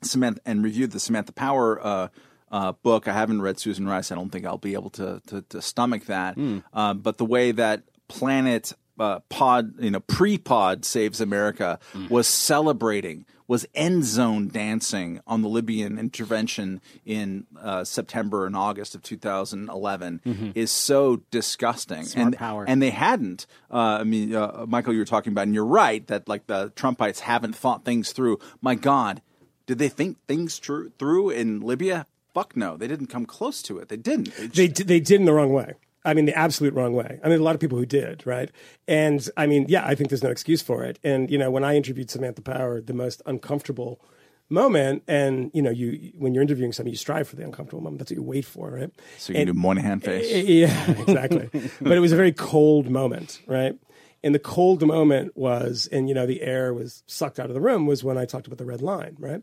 Samantha 0.02 0.40
and 0.46 0.62
reviewed 0.64 0.92
the 0.92 1.00
Samantha 1.00 1.32
Power 1.32 1.84
uh, 1.84 2.08
uh, 2.50 2.72
book. 2.82 3.08
I 3.08 3.12
haven't 3.12 3.42
read 3.42 3.58
Susan 3.58 3.86
Rice. 3.86 4.10
I 4.10 4.14
don't 4.14 4.30
think 4.30 4.44
I'll 4.46 4.58
be 4.58 4.74
able 4.74 4.90
to 4.90 5.20
to, 5.28 5.42
to 5.42 5.62
stomach 5.62 6.06
that. 6.06 6.36
Um, 6.36 6.98
but 6.98 7.18
the 7.18 7.24
way 7.24 7.52
that 7.52 7.82
Planet 8.08 8.72
uh, 8.98 9.20
Pod, 9.28 9.74
you 9.78 9.90
know, 9.90 10.00
pre 10.00 10.36
Pod 10.36 10.84
Saves 10.84 11.20
America 11.20 11.78
was 12.10 12.26
celebrating, 12.28 13.24
was 13.46 13.66
end 13.74 14.04
zone 14.04 14.48
dancing 14.48 15.20
on 15.26 15.42
the 15.42 15.48
Libyan 15.48 15.98
intervention 15.98 16.80
in 17.04 17.46
uh, 17.60 17.82
September 17.84 18.46
and 18.46 18.54
August 18.56 18.94
of 18.94 19.02
2011 19.02 20.52
is 20.54 20.70
so 20.70 21.16
disgusting. 21.30 22.06
and, 22.14 22.36
power. 22.36 22.64
and 22.68 22.82
they 22.82 22.90
hadn't. 22.90 23.46
Uh, 23.70 23.98
I 24.00 24.04
mean, 24.04 24.34
uh, 24.34 24.66
Michael, 24.68 24.92
you 24.92 24.98
were 25.00 25.04
talking 25.04 25.32
about, 25.32 25.42
and 25.42 25.54
you're 25.54 25.64
right 25.64 26.06
that 26.08 26.28
like 26.28 26.46
the 26.46 26.70
Trumpites 26.70 27.20
haven't 27.20 27.56
thought 27.56 27.84
things 27.84 28.12
through. 28.12 28.38
My 28.60 28.74
God, 28.74 29.22
did 29.70 29.78
they 29.78 29.88
think 29.88 30.18
things 30.26 30.58
through 30.58 31.30
in 31.30 31.60
Libya? 31.60 32.06
Fuck 32.34 32.56
no, 32.56 32.76
they 32.76 32.88
didn't 32.88 33.06
come 33.14 33.24
close 33.26 33.62
to 33.62 33.78
it. 33.78 33.88
They 33.88 33.96
didn't. 33.96 34.34
They 34.36 34.46
they 34.46 34.68
d- 34.68 34.82
they 34.84 35.00
did 35.00 35.20
in 35.20 35.26
the 35.26 35.32
wrong 35.32 35.52
way. 35.52 35.74
I 36.04 36.14
mean, 36.14 36.24
the 36.26 36.34
absolute 36.46 36.74
wrong 36.74 36.94
way. 36.94 37.20
I 37.22 37.28
mean, 37.28 37.40
a 37.40 37.42
lot 37.42 37.54
of 37.54 37.60
people 37.60 37.76
who 37.78 37.86
did, 37.86 38.26
right? 38.26 38.50
And 38.88 39.20
I 39.36 39.46
mean, 39.46 39.66
yeah, 39.68 39.84
I 39.86 39.94
think 39.94 40.08
there's 40.10 40.22
no 40.22 40.30
excuse 40.30 40.62
for 40.62 40.82
it. 40.82 40.98
And 41.04 41.30
you 41.30 41.38
know, 41.38 41.50
when 41.50 41.62
I 41.64 41.76
interviewed 41.76 42.10
Samantha 42.10 42.42
Power, 42.42 42.80
the 42.80 42.94
most 42.94 43.20
uncomfortable 43.26 44.00
moment, 44.48 45.02
and 45.06 45.50
you 45.54 45.62
know, 45.62 45.70
you 45.70 46.12
when 46.18 46.32
you're 46.34 46.42
interviewing 46.42 46.72
somebody, 46.72 46.92
you 46.92 46.96
strive 46.96 47.28
for 47.28 47.36
the 47.36 47.44
uncomfortable 47.44 47.82
moment. 47.82 47.98
That's 48.00 48.10
what 48.12 48.16
you 48.16 48.22
wait 48.22 48.44
for, 48.44 48.70
right? 48.70 48.90
so 49.18 49.32
you 49.32 49.38
can 49.38 49.48
And- 49.48 49.56
do 49.56 49.60
Moynihan 49.60 50.00
face. 50.00 50.30
yeah, 50.48 50.90
exactly. 51.02 51.48
but 51.80 51.92
it 51.96 52.00
was 52.00 52.12
a 52.12 52.16
very 52.16 52.32
cold 52.32 52.88
moment, 52.90 53.40
right? 53.46 53.74
And 54.22 54.34
the 54.34 54.38
cold 54.38 54.86
moment 54.86 55.36
was, 55.36 55.88
and 55.90 56.08
you 56.08 56.14
know, 56.14 56.26
the 56.26 56.42
air 56.42 56.74
was 56.74 57.02
sucked 57.06 57.40
out 57.40 57.46
of 57.46 57.54
the 57.54 57.60
room 57.60 57.86
was 57.86 58.04
when 58.04 58.18
I 58.18 58.26
talked 58.26 58.46
about 58.46 58.58
the 58.58 58.66
red 58.66 58.82
line, 58.82 59.16
right? 59.18 59.42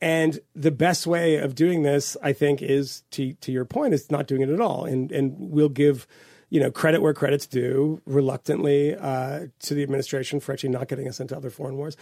And 0.00 0.40
the 0.54 0.70
best 0.70 1.06
way 1.06 1.36
of 1.36 1.54
doing 1.54 1.82
this, 1.82 2.16
I 2.22 2.32
think, 2.32 2.60
is 2.62 3.02
to 3.12 3.32
to 3.34 3.52
your 3.52 3.64
point, 3.64 3.94
is 3.94 4.10
not 4.10 4.26
doing 4.26 4.42
it 4.42 4.50
at 4.50 4.60
all. 4.60 4.84
And 4.84 5.10
and 5.12 5.34
we'll 5.38 5.68
give, 5.68 6.06
you 6.50 6.60
know, 6.60 6.70
credit 6.70 7.00
where 7.00 7.14
credit's 7.14 7.46
due, 7.46 8.00
reluctantly, 8.04 8.94
uh, 8.94 9.46
to 9.60 9.74
the 9.74 9.82
administration 9.82 10.40
for 10.40 10.52
actually 10.52 10.70
not 10.70 10.88
getting 10.88 11.08
us 11.08 11.20
into 11.20 11.36
other 11.36 11.50
foreign 11.50 11.76
wars. 11.76 11.96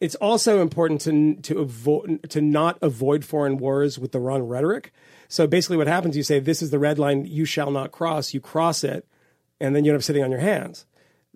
It's 0.00 0.14
also 0.16 0.60
important 0.60 1.00
to 1.02 1.34
to 1.42 1.60
avoid 1.60 2.30
to 2.30 2.40
not 2.40 2.78
avoid 2.82 3.24
foreign 3.24 3.58
wars 3.58 3.98
with 3.98 4.12
the 4.12 4.20
wrong 4.20 4.42
rhetoric. 4.42 4.92
So 5.28 5.46
basically, 5.46 5.76
what 5.76 5.86
happens? 5.86 6.16
You 6.16 6.22
say, 6.22 6.40
"This 6.40 6.62
is 6.62 6.70
the 6.70 6.78
red 6.78 6.98
line. 6.98 7.26
You 7.26 7.44
shall 7.44 7.70
not 7.70 7.92
cross." 7.92 8.34
You 8.34 8.40
cross 8.40 8.84
it, 8.84 9.06
and 9.60 9.76
then 9.76 9.84
you 9.84 9.92
end 9.92 9.98
up 9.98 10.02
sitting 10.02 10.24
on 10.24 10.30
your 10.30 10.40
hands. 10.40 10.86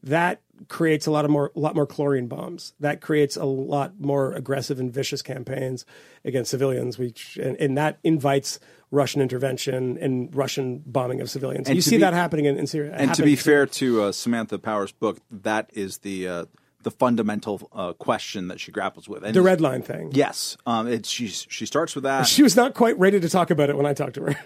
That 0.03 0.41
creates 0.69 1.07
a 1.07 1.11
lot 1.11 1.25
of 1.25 1.31
more, 1.31 1.53
a 1.55 1.59
lot 1.59 1.75
more 1.75 1.87
chlorine 1.87 2.27
bombs. 2.27 2.75
That 2.81 3.01
creates 3.01 3.37
a 3.37 3.45
lot 3.45 4.01
more 4.01 4.33
aggressive 4.33 4.81
and 4.81 4.93
vicious 4.93 5.23
campaigns 5.23 5.85
against 6.25 6.51
civilians, 6.51 6.99
which 6.99 7.37
and, 7.37 7.57
and 7.57 7.77
that 7.79 7.99
invites 8.03 8.59
Russian 8.91 9.20
intervention 9.20 9.99
and 9.99 10.35
Russian 10.35 10.83
bombing 10.87 11.20
of 11.20 11.31
civilians. 11.31 11.69
And 11.69 11.77
you 11.77 11.83
see 11.83 11.97
be- 11.97 12.03
that 12.03 12.15
happening 12.15 12.47
in, 12.47 12.59
in 12.59 12.66
Syria. 12.66 12.95
and 12.95 13.15
to 13.15 13.23
be 13.23 13.37
fair 13.37 13.66
to 13.66 14.03
uh, 14.05 14.12
Samantha 14.12 14.59
Power's 14.59 14.93
book, 14.93 15.19
that 15.31 15.70
is 15.75 15.99
the 15.99 16.29
uh, 16.29 16.45
the 16.83 16.91
fundamental 16.91 17.69
uh, 17.73 17.93
question 17.95 18.49
that 18.49 18.61
she 18.61 18.73
grapples 18.73 19.09
with. 19.09 19.25
And 19.25 19.35
the 19.35 19.43
red 19.43 19.61
line 19.61 19.83
thing. 19.83 20.11
Yes, 20.12 20.57
um, 20.66 20.89
it, 20.89 21.07
she 21.07 21.29
she 21.29 21.66
starts 21.66 21.95
with 21.95 22.05
that. 22.05 22.27
She 22.27 22.43
was 22.43 22.57
not 22.57 22.75
quite 22.75 22.99
ready 22.99 23.20
to 23.20 23.29
talk 23.29 23.51
about 23.51 23.69
it 23.70 23.77
when 23.77 23.87
I 23.87 23.95
talked 23.95 24.15
to 24.15 24.23
her. 24.25 24.37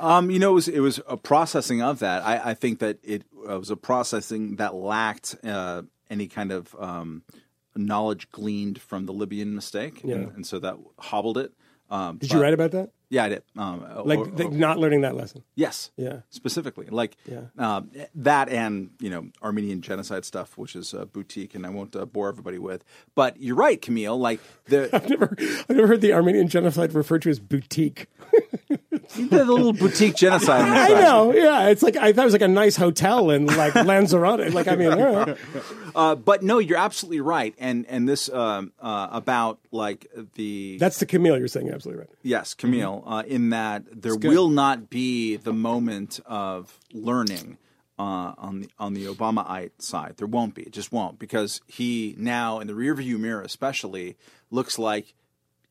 Um, 0.00 0.30
you 0.30 0.38
know, 0.38 0.50
it 0.50 0.54
was 0.54 0.68
it 0.68 0.80
was 0.80 1.00
a 1.06 1.16
processing 1.16 1.82
of 1.82 1.98
that. 2.00 2.22
I, 2.24 2.50
I 2.50 2.54
think 2.54 2.78
that 2.80 2.98
it 3.02 3.22
uh, 3.48 3.58
was 3.58 3.70
a 3.70 3.76
processing 3.76 4.56
that 4.56 4.74
lacked 4.74 5.36
uh, 5.44 5.82
any 6.10 6.26
kind 6.28 6.52
of 6.52 6.74
um, 6.78 7.22
knowledge 7.76 8.30
gleaned 8.30 8.80
from 8.80 9.06
the 9.06 9.12
Libyan 9.12 9.54
mistake, 9.54 10.00
Yeah. 10.04 10.14
and, 10.16 10.32
and 10.36 10.46
so 10.46 10.58
that 10.60 10.76
hobbled 10.98 11.38
it. 11.38 11.52
Um, 11.90 12.16
Did 12.16 12.32
you 12.32 12.40
write 12.40 12.54
about 12.54 12.70
that? 12.72 12.90
Yeah, 13.10 13.24
I 13.24 13.28
did. 13.28 13.42
Um, 13.56 13.84
Like 14.06 14.18
or- 14.20 14.26
the, 14.26 14.44
or- 14.46 14.50
not 14.50 14.78
learning 14.78 15.02
that 15.02 15.14
lesson. 15.14 15.44
yes, 15.54 15.92
Yeah. 15.96 16.20
specifically 16.30 16.86
like 16.86 17.16
Yeah. 17.30 17.42
um, 17.58 17.90
that, 18.16 18.48
and 18.48 18.90
you 18.98 19.10
know 19.10 19.28
Armenian 19.42 19.82
genocide 19.82 20.24
stuff, 20.24 20.56
which 20.56 20.74
is 20.74 20.94
uh, 20.94 21.04
boutique, 21.04 21.54
and 21.54 21.64
I 21.66 21.68
won't 21.68 21.94
uh, 21.94 22.06
bore 22.06 22.28
everybody 22.28 22.58
with. 22.58 22.82
But 23.14 23.40
you're 23.40 23.54
right, 23.54 23.80
Kmele. 23.80 24.18
Like 24.18 24.40
the 24.64 24.88
I've 24.96 25.08
never, 25.08 25.36
I've 25.38 25.68
never 25.76 25.86
heard 25.86 26.00
the 26.00 26.14
Armenian 26.14 26.48
genocide 26.48 26.94
referred 26.94 27.22
to 27.22 27.30
as 27.30 27.38
boutique. 27.38 28.08
the 29.14 29.44
little 29.44 29.72
boutique 29.72 30.14
genocide. 30.16 30.62
I 30.62 30.88
know, 31.00 31.32
yeah. 31.34 31.68
It's 31.68 31.82
like 31.82 31.96
I 31.96 32.12
thought 32.12 32.22
it 32.22 32.24
was 32.26 32.32
like 32.34 32.42
a 32.42 32.48
nice 32.48 32.76
hotel 32.76 33.30
in 33.30 33.46
like 33.46 33.74
Lanzarote. 33.74 34.52
Like 34.52 34.68
I 34.68 34.76
mean, 34.76 34.92
I. 34.92 35.36
Uh, 35.96 36.16
but 36.16 36.42
no, 36.42 36.58
you're 36.58 36.76
absolutely 36.76 37.20
right, 37.20 37.54
and 37.56 37.86
and 37.88 38.08
this 38.08 38.28
um, 38.28 38.72
uh, 38.80 39.06
about 39.12 39.60
like 39.70 40.08
the 40.34 40.76
that's 40.80 40.98
the 40.98 41.06
Kmele. 41.06 41.38
You're 41.38 41.46
saying 41.46 41.70
absolutely 41.70 42.00
right. 42.00 42.10
Yes, 42.24 42.52
Kmele, 42.52 43.00
Mm-hmm. 43.04 43.08
uh, 43.12 43.22
in 43.22 43.50
that 43.50 43.84
there 44.02 44.16
will 44.16 44.48
not 44.48 44.90
be 44.90 45.36
the 45.36 45.52
moment 45.52 46.18
of 46.26 46.80
learning 46.92 47.58
uh, 47.96 48.02
on 48.36 48.62
the 48.62 48.68
on 48.80 48.94
the 48.94 49.04
Obamaite 49.06 49.70
side. 49.80 50.14
There 50.16 50.26
won't 50.26 50.56
be. 50.56 50.62
It 50.62 50.72
just 50.72 50.90
won't 50.90 51.20
because 51.20 51.60
he 51.68 52.16
now 52.18 52.58
in 52.58 52.66
the 52.66 52.72
rearview 52.72 53.16
mirror, 53.20 53.42
especially, 53.42 54.16
looks 54.50 54.80
like 54.80 55.14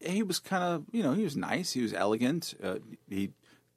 he 0.05 0.23
was 0.23 0.39
kind 0.39 0.63
of 0.63 0.84
you 0.91 1.03
know 1.03 1.13
he 1.13 1.23
was 1.23 1.35
nice. 1.38 1.71
He 1.73 1.81
was 1.81 1.93
elegant. 1.93 2.53
Uh, 2.63 2.75
he 3.09 3.31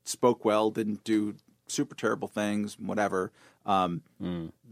spoke 0.04 0.44
well. 0.44 0.70
Didn't 0.70 1.04
do 1.04 1.34
super 1.68 1.94
terrible 1.94 2.28
things. 2.28 2.78
Whatever. 2.78 3.32
Um, 3.64 4.02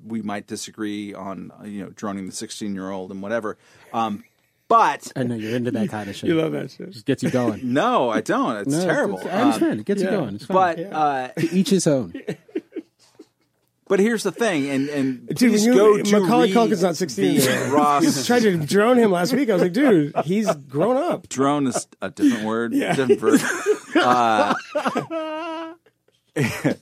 We 0.06 0.22
might 0.22 0.46
disagree 0.46 1.14
on 1.14 1.50
uh, 1.60 1.64
you 1.64 1.82
know 1.84 1.90
droning 1.90 2.26
the 2.26 2.32
sixteen 2.32 2.74
year 2.74 2.90
old 2.90 3.10
and 3.10 3.22
whatever. 3.22 3.56
Um, 3.92 4.24
but 4.68 5.12
I 5.16 5.22
know 5.24 5.34
you're 5.34 5.54
into 5.56 5.70
that 5.72 5.88
kind 5.90 6.08
of 6.08 6.16
shit. 6.16 6.28
You 6.28 6.36
love 6.40 6.52
that 6.52 6.70
shit. 6.70 6.90
Just 6.90 7.04
gets 7.06 7.22
you 7.22 7.30
going. 7.30 7.60
no, 7.72 8.08
I 8.10 8.20
don't. 8.22 8.56
It's 8.56 8.70
No, 8.74 8.84
terrible. 8.84 9.18
it's- 9.18 9.34
I 9.34 9.40
understand. 9.42 9.72
Um, 9.72 9.78
it 9.80 9.86
gets 9.86 10.02
yeah. 10.02 10.10
you 10.10 10.16
going. 10.16 10.34
It's 10.36 10.46
fine. 10.46 10.76
but 10.76 10.92
uh, 10.92 11.28
to 11.38 11.50
each 11.54 11.70
his 11.70 11.86
own. 11.86 12.14
But 13.88 14.00
here's 14.00 14.22
the 14.22 14.32
thing, 14.32 14.68
and 14.70 14.88
and 14.88 15.28
Dude, 15.28 15.38
please 15.52 15.66
when 15.66 15.76
go 15.76 16.02
to 16.02 16.20
Macaulay 16.20 16.46
read 16.48 16.54
Culkin's 16.56 16.82
not 16.82 16.96
16 16.96 17.36
the 17.36 17.48
anymore. 17.48 17.76
Ross 17.78 18.26
tried 18.26 18.42
to 18.42 18.56
drone 18.58 18.96
him 18.98 19.10
last 19.10 19.32
week. 19.32 19.50
I 19.50 19.54
was 19.54 19.62
like, 19.62 19.72
dude, 19.72 20.14
he's 20.24 20.50
grown 20.54 20.96
up. 20.96 21.28
drone 21.28 21.66
is 21.66 21.86
a 22.00 22.10
different 22.10 22.44
word, 22.44 22.72
Yeah. 22.74 22.94
different 22.94 23.20
verb. 23.20 23.40
Uh, 23.96 24.54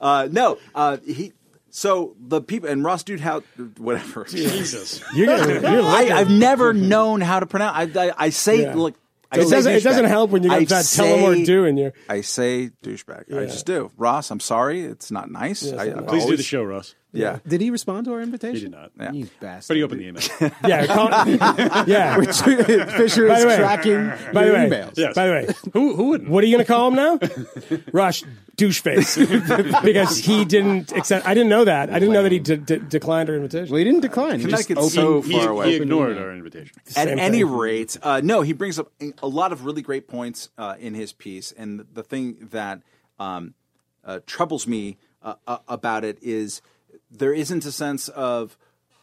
uh, 0.00 0.28
no, 0.30 0.58
uh, 0.74 0.96
he. 1.06 1.32
So 1.70 2.16
the 2.18 2.40
people 2.40 2.68
and 2.68 2.82
Ross 2.82 3.02
Dude, 3.04 3.20
how 3.20 3.40
whatever. 3.76 4.24
Jesus. 4.24 5.02
You're 5.14 5.26
gonna, 5.26 5.52
you're 5.72 5.82
I, 5.82 6.08
I've 6.12 6.30
never 6.30 6.72
known 6.72 7.20
how 7.20 7.40
to 7.40 7.46
pronounce. 7.46 7.96
I, 7.96 8.06
I, 8.08 8.12
I 8.16 8.30
say 8.30 8.62
Yeah. 8.62 8.74
look. 8.74 8.94
I 9.30 9.40
it 9.40 9.50
doesn't, 9.50 9.72
it 9.72 9.82
doesn't 9.82 10.06
help 10.06 10.30
when 10.30 10.42
you 10.42 10.50
I 10.50 10.60
got 10.60 10.68
that 10.70 10.84
say- 10.86 11.02
Tullamore 11.02 11.44
Dew 11.44 11.64
in 11.64 11.76
you. 11.76 11.92
I 12.08 12.22
say 12.22 12.70
douchebag. 12.82 13.36
I 13.36 13.44
just 13.44 13.66
do. 13.66 13.90
Ross, 13.96 14.30
I'm 14.30 14.40
sorry. 14.40 14.82
It's 14.82 15.10
not 15.10 15.30
nice. 15.30 15.70
I, 15.70 15.90
Please 16.02 16.24
do 16.24 16.36
the 16.36 16.42
show, 16.42 16.62
Ross. 16.62 16.94
Yeah. 17.12 17.38
Did 17.46 17.60
he 17.62 17.70
respond 17.70 18.04
to 18.04 18.12
our 18.12 18.20
invitation? 18.20 18.54
He 18.54 18.60
did 18.62 18.70
not. 18.70 18.92
Yeah. 19.00 19.12
You 19.12 19.28
bastard. 19.40 19.68
But 19.68 19.76
he 19.78 19.82
opened 19.82 20.00
the 20.00 20.08
email. 20.08 20.52
Yeah, 20.66 20.86
call, 20.86 21.08
yeah. 21.86 22.20
Fisher 22.20 23.26
is 23.28 23.44
way- 23.46 23.56
tracking 23.56 24.08
By 24.32 24.44
the 24.44 24.50
your 24.50 24.54
way, 24.58 24.68
emails. 24.68 24.92
Yes. 24.98 25.14
by 25.14 25.26
the 25.26 25.32
way, 25.32 25.48
who 25.72 25.94
who 25.96 26.08
wouldn't? 26.10 26.28
what 26.30 26.44
are 26.44 26.46
you 26.46 26.54
going 26.56 26.66
to 26.66 26.70
call 26.72 26.88
him 26.88 26.96
now? 26.96 27.18
Rush 27.92 28.24
doucheface 28.56 29.82
because 29.84 30.18
he 30.18 30.44
didn't 30.44 30.92
accept. 30.92 31.26
I 31.26 31.32
didn't 31.34 31.48
know 31.48 31.64
that. 31.64 31.90
I 31.90 31.98
didn't 31.98 32.12
know 32.12 32.22
that 32.24 32.32
he 32.32 32.40
de- 32.40 32.56
de- 32.56 32.78
declined 32.78 33.30
our 33.30 33.36
invitation. 33.36 33.70
Well, 33.72 33.78
he 33.78 33.84
didn't 33.84 34.00
decline. 34.00 34.40
He 34.40 34.46
just 34.46 34.66
Connecticut's 34.68 34.92
so 34.94 35.22
He, 35.22 35.32
far 35.32 35.48
away. 35.50 35.70
he 35.70 35.76
ignored 35.76 36.18
our 36.18 36.32
invitation. 36.32 36.76
At 36.88 36.92
Same 37.08 37.18
any 37.18 37.38
thing. 37.38 37.50
rate, 37.50 37.96
uh, 38.02 38.20
no, 38.22 38.42
he 38.42 38.52
brings 38.52 38.78
up 38.78 38.92
a 39.22 39.28
lot 39.28 39.52
of 39.52 39.64
really 39.64 39.80
great 39.82 40.08
points 40.08 40.50
uh, 40.58 40.74
in 40.78 40.94
his 40.94 41.12
piece, 41.12 41.52
and 41.52 41.86
the 41.94 42.02
thing 42.02 42.48
that 42.50 42.82
um, 43.18 43.54
uh, 44.04 44.20
troubles 44.26 44.66
me 44.66 44.98
uh, 45.22 45.34
uh, 45.46 45.58
about 45.68 46.04
it 46.04 46.18
is 46.20 46.60
there 47.10 47.32
isn't 47.32 47.64
a 47.64 47.72
sense 47.72 48.08
of 48.08 48.56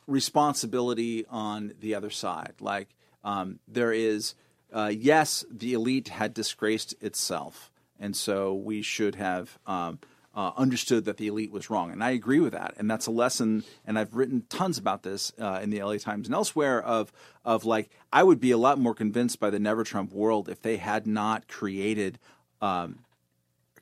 responsibility 0.08 1.26
on 1.30 1.74
the 1.80 1.96
other 1.96 2.10
side. 2.10 2.54
Like 2.60 2.90
um, 3.24 3.60
there 3.68 3.92
is, 3.92 4.36
uh, 4.72 4.92
yes, 4.96 5.46
the 5.52 5.74
elite 5.74 6.10
had 6.10 6.34
disgraced 6.34 6.96
itself, 7.02 7.72
and 8.00 8.16
so 8.16 8.54
we 8.54 8.82
should 8.82 9.16
have. 9.16 9.58
Um, 9.66 10.00
uh, 10.36 10.52
understood 10.58 11.06
that 11.06 11.16
the 11.16 11.28
elite 11.28 11.50
was 11.50 11.70
wrong, 11.70 11.92
and 11.92 12.04
I 12.04 12.10
agree 12.10 12.42
with 12.42 12.52
that. 12.52 12.74
And 12.78 12.92
that's 12.92 13.08
a 13.08 13.12
lesson. 13.12 13.64
And 13.86 13.98
I've 13.98 14.14
written 14.14 14.44
tons 14.50 14.78
about 14.78 15.02
this 15.02 15.32
uh, 15.40 15.62
in 15.64 15.70
the 15.70 15.82
LA 15.82 15.96
Times 15.96 16.28
and 16.28 16.36
elsewhere. 16.36 16.82
Of 16.82 17.14
of 17.46 17.64
like, 17.64 17.90
I 18.12 18.22
would 18.22 18.42
be 18.42 18.52
a 18.52 18.58
lot 18.58 18.78
more 18.78 18.94
convinced 18.94 19.40
by 19.40 19.50
the 19.50 19.60
Never 19.60 19.86
Trump 19.86 20.12
world 20.12 20.50
if 20.50 20.62
they 20.62 20.76
had 20.76 21.08
not 21.08 21.48
created 21.48 22.20
um, 22.62 23.05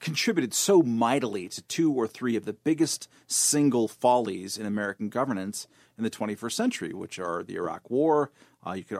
contributed 0.03 0.53
so 0.53 0.83
mightily 0.83 1.47
to 1.47 1.61
two 1.63 1.91
or 1.93 2.07
three 2.07 2.35
of 2.35 2.43
the 2.43 2.53
biggest 2.53 3.09
single 3.25 3.87
follies 3.87 4.57
in 4.57 4.65
American 4.65 5.07
governance 5.07 5.65
in 5.97 6.03
the 6.03 6.09
21st 6.09 6.51
century, 6.51 6.93
which 6.93 7.19
are 7.19 7.41
the 7.41 7.55
Iraq 7.55 7.89
War. 7.89 8.29
Uh, 8.67 8.73
you 8.73 8.83
could 8.83 8.99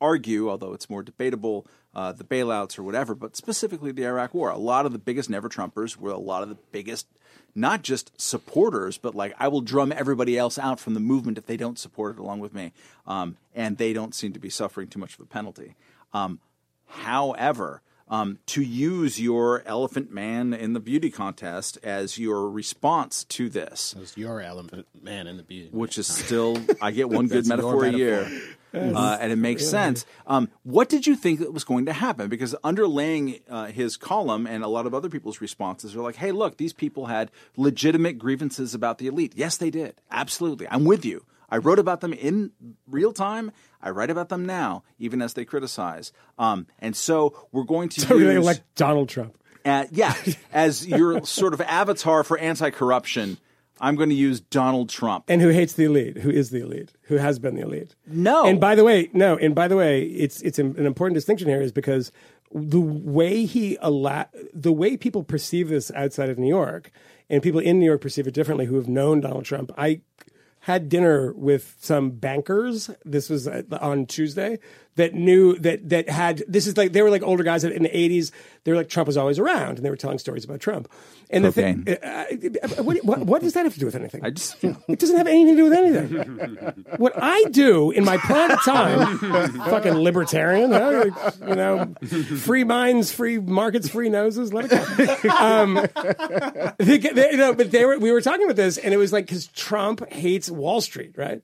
argue, 0.00 0.48
although 0.48 0.74
it's 0.74 0.88
more 0.88 1.02
debatable, 1.02 1.66
uh, 1.92 2.12
the 2.12 2.22
bailouts 2.22 2.78
or 2.78 2.84
whatever, 2.84 3.16
but 3.16 3.36
specifically 3.36 3.90
the 3.90 4.06
Iraq 4.06 4.32
War. 4.32 4.50
A 4.50 4.58
lot 4.58 4.86
of 4.86 4.92
the 4.92 4.98
biggest 4.98 5.28
never 5.28 5.48
Trumpers 5.48 5.96
were 5.96 6.12
a 6.12 6.18
lot 6.18 6.44
of 6.44 6.48
the 6.48 6.58
biggest, 6.70 7.08
not 7.56 7.82
just 7.82 8.12
supporters, 8.20 8.98
but 8.98 9.16
like 9.16 9.34
I 9.40 9.48
will 9.48 9.60
drum 9.60 9.92
everybody 9.92 10.38
else 10.38 10.56
out 10.56 10.78
from 10.78 10.94
the 10.94 11.00
movement 11.00 11.36
if 11.36 11.46
they 11.46 11.56
don't 11.56 11.78
support 11.80 12.16
it 12.16 12.20
along 12.20 12.38
with 12.38 12.54
me. 12.54 12.72
Um, 13.08 13.38
and 13.56 13.76
they 13.76 13.92
don't 13.92 14.14
seem 14.14 14.32
to 14.34 14.40
be 14.40 14.50
suffering 14.50 14.86
too 14.86 15.00
much 15.00 15.14
of 15.14 15.20
a 15.20 15.26
penalty. 15.26 15.74
Um, 16.12 16.38
however, 16.86 17.82
um, 18.08 18.38
to 18.46 18.62
use 18.62 19.20
your 19.20 19.62
elephant 19.66 20.10
man 20.12 20.52
in 20.52 20.72
the 20.74 20.80
beauty 20.80 21.10
contest 21.10 21.78
as 21.82 22.18
your 22.18 22.50
response 22.50 23.24
to 23.24 23.48
this, 23.48 23.94
It's 24.00 24.16
your 24.16 24.40
element 24.40 24.86
man 25.02 25.26
in 25.26 25.36
the 25.36 25.42
beauty. 25.42 25.70
which 25.72 25.98
is 25.98 26.06
still 26.06 26.58
I 26.80 26.90
get 26.90 27.08
one 27.08 27.26
good 27.28 27.46
metaphor 27.46 27.84
a 27.84 27.90
year, 27.92 28.30
uh, 28.74 29.18
and 29.20 29.32
it 29.32 29.36
makes 29.36 29.66
sense. 29.66 30.04
Um, 30.26 30.48
what 30.62 30.88
did 30.88 31.06
you 31.06 31.14
think 31.16 31.40
that 31.40 31.52
was 31.52 31.64
going 31.64 31.86
to 31.86 31.92
happen? 31.92 32.28
Because 32.28 32.54
underlaying 32.64 33.42
uh, 33.48 33.66
his 33.66 33.96
column 33.96 34.46
and 34.46 34.62
a 34.64 34.68
lot 34.68 34.86
of 34.86 34.94
other 34.94 35.08
people's 35.08 35.40
responses 35.40 35.94
are 35.96 36.00
like, 36.00 36.16
"Hey, 36.16 36.32
look, 36.32 36.56
these 36.58 36.72
people 36.72 37.06
had 37.06 37.30
legitimate 37.56 38.18
grievances 38.18 38.74
about 38.74 38.98
the 38.98 39.06
elite. 39.06 39.32
Yes, 39.36 39.56
they 39.56 39.70
did. 39.70 40.00
Absolutely, 40.10 40.66
I'm 40.70 40.84
with 40.84 41.04
you. 41.04 41.24
I 41.52 41.58
wrote 41.58 41.78
about 41.78 42.00
them 42.00 42.12
in 42.12 42.50
real 42.88 43.12
time. 43.12 43.52
I 43.82 43.90
write 43.90 44.10
about 44.10 44.28
them 44.30 44.46
now, 44.46 44.84
even 44.98 45.20
as 45.20 45.34
they 45.34 45.44
criticize. 45.44 46.10
Um, 46.38 46.66
and 46.78 46.96
so 46.96 47.46
we're 47.52 47.64
going 47.64 47.90
to 47.90 48.00
So 48.08 48.16
use 48.16 48.36
elect 48.36 48.62
Donald 48.74 49.08
Trump. 49.10 49.36
uh, 49.64 49.84
yeah, 49.90 50.14
as 50.52 50.86
your 50.86 51.24
sort 51.24 51.52
of 51.54 51.60
avatar 51.60 52.24
for 52.24 52.38
anti-corruption. 52.38 53.36
I'm 53.80 53.96
going 53.96 54.10
to 54.10 54.14
use 54.14 54.38
Donald 54.40 54.88
Trump. 54.90 55.24
and 55.28 55.40
who 55.42 55.48
hates 55.48 55.72
the 55.72 55.84
elite, 55.84 56.18
who 56.18 56.30
is 56.30 56.50
the 56.50 56.60
elite, 56.62 56.92
who 57.02 57.16
has 57.16 57.38
been 57.40 57.56
the 57.56 57.62
elite. 57.62 57.96
No. 58.06 58.44
And 58.46 58.60
by 58.60 58.74
the 58.76 58.84
way, 58.84 59.10
no. 59.12 59.36
And 59.36 59.54
by 59.56 59.66
the 59.66 59.76
way, 59.76 60.02
it's 60.04 60.40
it's 60.42 60.58
an 60.60 60.76
an 60.78 60.86
important 60.86 61.14
distinction 61.16 61.48
here 61.48 61.60
is 61.60 61.72
because 61.72 62.12
the 62.52 62.80
way 62.80 63.44
he 63.44 63.76
allow 63.80 64.26
the 64.54 64.72
way 64.72 64.96
people 64.96 65.24
perceive 65.24 65.68
this 65.68 65.90
outside 65.96 66.28
of 66.30 66.38
New 66.38 66.48
York, 66.48 66.92
and 67.28 67.42
people 67.42 67.60
in 67.60 67.80
New 67.80 67.86
York 67.86 68.00
perceive 68.02 68.26
it 68.28 68.34
differently 68.34 68.66
who 68.66 68.76
have 68.76 68.88
known 68.88 69.20
Donald 69.20 69.44
Trump. 69.46 69.72
I 69.76 70.02
had 70.62 70.88
dinner 70.88 71.32
with 71.32 71.76
some 71.80 72.12
bankers. 72.12 72.88
This 73.04 73.28
was 73.28 73.48
uh, 73.48 73.62
on 73.80 74.06
Tuesday 74.06 74.60
that 74.96 75.14
knew 75.14 75.56
that 75.58 75.88
that 75.88 76.08
had 76.08 76.42
this 76.46 76.66
is 76.66 76.76
like 76.76 76.92
they 76.92 77.02
were 77.02 77.10
like 77.10 77.22
older 77.22 77.42
guys 77.42 77.62
that 77.62 77.72
in 77.72 77.82
the 77.82 77.88
80s 77.88 78.30
they 78.64 78.72
were 78.72 78.76
like 78.76 78.88
Trump 78.88 79.06
was 79.06 79.16
always 79.16 79.38
around 79.38 79.76
and 79.76 79.84
they 79.84 79.90
were 79.90 79.96
telling 79.96 80.18
stories 80.18 80.44
about 80.44 80.60
Trump. 80.60 80.90
And 81.30 81.46
the 81.46 81.50
thing, 81.50 81.86
uh, 81.88 81.94
uh, 82.06 82.82
what, 82.82 83.02
what, 83.04 83.20
what 83.20 83.40
does 83.42 83.54
that 83.54 83.64
have 83.64 83.72
to 83.72 83.80
do 83.80 83.86
with 83.86 83.94
anything? 83.94 84.22
I 84.22 84.28
just, 84.28 84.62
you 84.62 84.70
know, 84.72 84.76
It 84.86 84.98
doesn't 84.98 85.16
have 85.16 85.26
anything 85.26 85.56
to 85.56 85.62
do 85.62 85.70
with 85.70 85.72
anything. 85.72 86.84
what 86.98 87.14
I 87.16 87.44
do 87.44 87.90
in 87.90 88.04
my 88.04 88.18
private 88.18 88.58
time, 88.62 89.18
fucking 89.70 89.94
libertarian, 89.94 90.72
huh? 90.72 91.10
you 91.48 91.54
know, 91.54 91.94
free 92.36 92.64
minds, 92.64 93.10
free 93.12 93.38
markets, 93.38 93.88
free 93.88 94.10
noses, 94.10 94.52
let 94.52 94.66
it 94.70 95.22
go. 95.22 95.30
Um, 95.30 95.74
they, 96.78 96.98
they, 96.98 97.30
you 97.30 97.38
know, 97.38 97.54
but 97.54 97.70
they 97.70 97.86
were, 97.86 97.98
we 97.98 98.12
were 98.12 98.20
talking 98.20 98.44
about 98.44 98.56
this, 98.56 98.76
and 98.76 98.92
it 98.92 98.98
was 98.98 99.10
like 99.10 99.24
because 99.24 99.46
Trump 99.48 100.06
hates 100.12 100.50
Wall 100.50 100.82
Street, 100.82 101.14
right? 101.16 101.40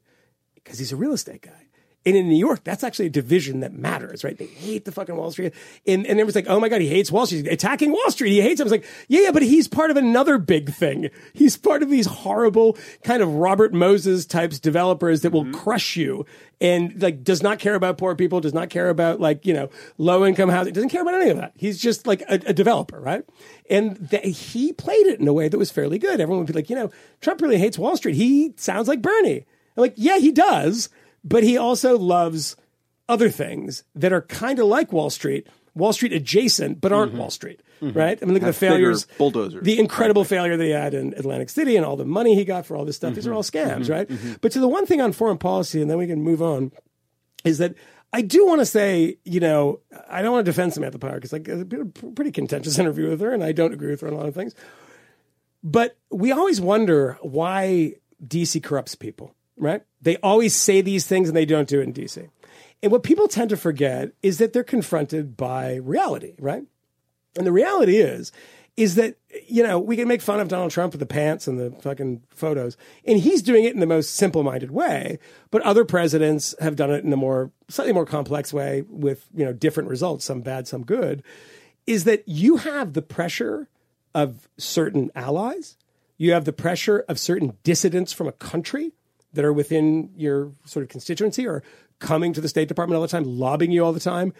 Because 0.54 0.78
he's 0.78 0.92
a 0.92 0.96
real 0.96 1.14
estate 1.14 1.40
guy. 1.40 1.67
And 2.08 2.16
in 2.16 2.26
New 2.26 2.38
York, 2.38 2.64
that's 2.64 2.82
actually 2.82 3.04
a 3.04 3.10
division 3.10 3.60
that 3.60 3.74
matters, 3.74 4.24
right? 4.24 4.38
They 4.38 4.46
hate 4.46 4.86
the 4.86 4.92
fucking 4.92 5.14
Wall 5.14 5.30
Street. 5.30 5.52
And, 5.86 6.06
and 6.06 6.24
was 6.24 6.34
like, 6.34 6.46
oh 6.48 6.58
my 6.58 6.70
God, 6.70 6.80
he 6.80 6.88
hates 6.88 7.12
Wall 7.12 7.26
Street. 7.26 7.44
He's 7.44 7.52
attacking 7.52 7.92
Wall 7.92 8.10
Street. 8.10 8.30
He 8.30 8.40
hates 8.40 8.60
it. 8.60 8.62
I 8.62 8.64
was 8.64 8.72
like, 8.72 8.86
yeah, 9.08 9.24
yeah, 9.24 9.30
but 9.30 9.42
he's 9.42 9.68
part 9.68 9.90
of 9.90 9.98
another 9.98 10.38
big 10.38 10.72
thing. 10.72 11.10
He's 11.34 11.58
part 11.58 11.82
of 11.82 11.90
these 11.90 12.06
horrible 12.06 12.78
kind 13.04 13.22
of 13.22 13.34
Robert 13.34 13.74
Moses 13.74 14.24
types 14.24 14.58
developers 14.58 15.20
that 15.20 15.32
will 15.32 15.44
mm-hmm. 15.44 15.52
crush 15.52 15.98
you 15.98 16.24
and 16.62 17.02
like 17.02 17.22
does 17.22 17.42
not 17.42 17.58
care 17.58 17.74
about 17.74 17.98
poor 17.98 18.14
people, 18.14 18.40
does 18.40 18.54
not 18.54 18.70
care 18.70 18.88
about 18.88 19.20
like, 19.20 19.44
you 19.44 19.52
know, 19.52 19.68
low 19.98 20.24
income 20.24 20.48
housing, 20.48 20.72
doesn't 20.72 20.88
care 20.88 21.02
about 21.02 21.12
any 21.12 21.28
of 21.28 21.36
that. 21.36 21.52
He's 21.56 21.78
just 21.78 22.06
like 22.06 22.22
a, 22.22 22.40
a 22.46 22.54
developer, 22.54 22.98
right? 22.98 23.22
And 23.68 23.96
that 23.96 24.24
he 24.24 24.72
played 24.72 25.08
it 25.08 25.20
in 25.20 25.28
a 25.28 25.34
way 25.34 25.48
that 25.48 25.58
was 25.58 25.70
fairly 25.70 25.98
good. 25.98 26.22
Everyone 26.22 26.38
would 26.38 26.50
be 26.50 26.58
like, 26.58 26.70
you 26.70 26.76
know, 26.76 26.90
Trump 27.20 27.42
really 27.42 27.58
hates 27.58 27.76
Wall 27.76 27.98
Street. 27.98 28.14
He 28.14 28.54
sounds 28.56 28.88
like 28.88 29.02
Bernie. 29.02 29.44
I'm 29.76 29.82
like, 29.82 29.94
yeah, 29.96 30.16
he 30.16 30.32
does 30.32 30.88
but 31.24 31.42
he 31.42 31.56
also 31.56 31.98
loves 31.98 32.56
other 33.08 33.30
things 33.30 33.84
that 33.94 34.12
are 34.12 34.22
kind 34.22 34.58
of 34.58 34.66
like 34.66 34.92
Wall 34.92 35.10
Street, 35.10 35.46
Wall 35.74 35.92
Street 35.92 36.12
adjacent, 36.12 36.80
but 36.80 36.92
aren't 36.92 37.12
mm-hmm. 37.12 37.20
Wall 37.20 37.30
Street, 37.30 37.62
mm-hmm. 37.80 37.96
right? 37.96 38.18
I 38.20 38.24
mean, 38.24 38.34
look 38.34 38.42
at 38.42 38.46
the 38.46 38.52
failures, 38.52 39.06
bulldozers, 39.16 39.64
the 39.64 39.78
incredible 39.78 40.24
failure 40.24 40.56
that 40.56 40.64
he 40.64 40.70
had 40.70 40.94
in 40.94 41.14
Atlantic 41.14 41.50
City, 41.50 41.76
and 41.76 41.86
all 41.86 41.96
the 41.96 42.04
money 42.04 42.34
he 42.34 42.44
got 42.44 42.66
for 42.66 42.76
all 42.76 42.84
this 42.84 42.96
stuff. 42.96 43.14
These 43.14 43.26
are 43.26 43.34
all 43.34 43.42
mm-hmm. 43.42 43.82
scams, 43.82 43.90
right? 43.90 44.40
But 44.40 44.52
to 44.52 44.60
the 44.60 44.68
one 44.68 44.86
thing 44.86 45.00
on 45.00 45.12
foreign 45.12 45.38
policy, 45.38 45.80
and 45.80 45.90
then 45.90 45.98
we 45.98 46.06
can 46.06 46.22
move 46.22 46.42
on, 46.42 46.72
is 47.44 47.58
that. 47.58 47.74
I 48.10 48.22
do 48.22 48.46
want 48.46 48.62
to 48.62 48.64
say, 48.64 49.18
you 49.24 49.38
know, 49.38 49.80
I 50.08 50.22
don't 50.22 50.32
want 50.32 50.46
to 50.46 50.50
defend 50.50 50.72
Samantha 50.72 50.98
Power 50.98 51.16
because 51.16 51.30
like 51.30 51.46
it's 51.46 51.60
a 51.60 51.84
pretty 51.84 52.30
contentious 52.30 52.78
interview 52.78 53.10
with 53.10 53.20
her, 53.20 53.34
and 53.34 53.44
I 53.44 53.52
don't 53.52 53.74
agree 53.74 53.90
with 53.90 54.00
her 54.00 54.06
on 54.06 54.14
a 54.14 54.16
lot 54.16 54.26
of 54.26 54.34
things. 54.34 54.54
But 55.62 55.98
we 56.10 56.32
always 56.32 56.58
wonder 56.58 57.18
why 57.20 57.96
DC 58.26 58.62
corrupts 58.62 58.94
people, 58.94 59.34
right? 59.58 59.82
They 60.00 60.16
always 60.18 60.54
say 60.54 60.80
these 60.80 61.06
things 61.06 61.28
and 61.28 61.36
they 61.36 61.46
don't 61.46 61.68
do 61.68 61.80
it 61.80 61.84
in 61.84 61.92
DC. 61.92 62.28
And 62.82 62.92
what 62.92 63.02
people 63.02 63.28
tend 63.28 63.50
to 63.50 63.56
forget 63.56 64.12
is 64.22 64.38
that 64.38 64.52
they're 64.52 64.64
confronted 64.64 65.36
by 65.36 65.76
reality, 65.76 66.34
right? 66.38 66.64
And 67.36 67.46
the 67.46 67.52
reality 67.52 67.96
is, 67.96 68.32
is 68.78 68.94
that 68.94 69.16
you 69.48 69.64
know 69.64 69.78
we 69.78 69.96
can 69.96 70.06
make 70.06 70.22
fun 70.22 70.38
of 70.38 70.46
Donald 70.46 70.70
Trump 70.70 70.92
with 70.92 71.00
the 71.00 71.06
pants 71.06 71.48
and 71.48 71.58
the 71.58 71.72
fucking 71.82 72.22
photos, 72.30 72.76
and 73.04 73.18
he's 73.18 73.42
doing 73.42 73.64
it 73.64 73.74
in 73.74 73.80
the 73.80 73.86
most 73.86 74.14
simple-minded 74.14 74.70
way. 74.70 75.18
But 75.50 75.62
other 75.62 75.84
presidents 75.84 76.54
have 76.60 76.76
done 76.76 76.90
it 76.92 77.04
in 77.04 77.12
a 77.12 77.16
more 77.16 77.50
slightly 77.68 77.92
more 77.92 78.06
complex 78.06 78.52
way 78.52 78.84
with 78.88 79.26
you 79.34 79.44
know 79.44 79.52
different 79.52 79.88
results, 79.88 80.24
some 80.24 80.42
bad, 80.42 80.68
some 80.68 80.84
good. 80.84 81.24
Is 81.88 82.04
that 82.04 82.22
you 82.28 82.58
have 82.58 82.92
the 82.92 83.02
pressure 83.02 83.68
of 84.14 84.48
certain 84.56 85.10
allies, 85.16 85.76
you 86.16 86.32
have 86.32 86.44
the 86.44 86.52
pressure 86.52 87.04
of 87.08 87.18
certain 87.18 87.56
dissidents 87.64 88.12
from 88.12 88.28
a 88.28 88.32
country 88.32 88.92
that 89.32 89.44
are 89.44 89.52
within 89.52 90.10
your 90.16 90.52
sort 90.64 90.82
of 90.82 90.88
constituency 90.88 91.46
or 91.46 91.62
coming 91.98 92.32
to 92.32 92.40
the 92.40 92.48
State 92.48 92.68
Department 92.68 92.96
all 92.96 93.02
the 93.02 93.08
time, 93.08 93.24
lobbying 93.24 93.72
you 93.72 93.84
all 93.84 93.92
the 93.92 94.00
time. 94.00 94.32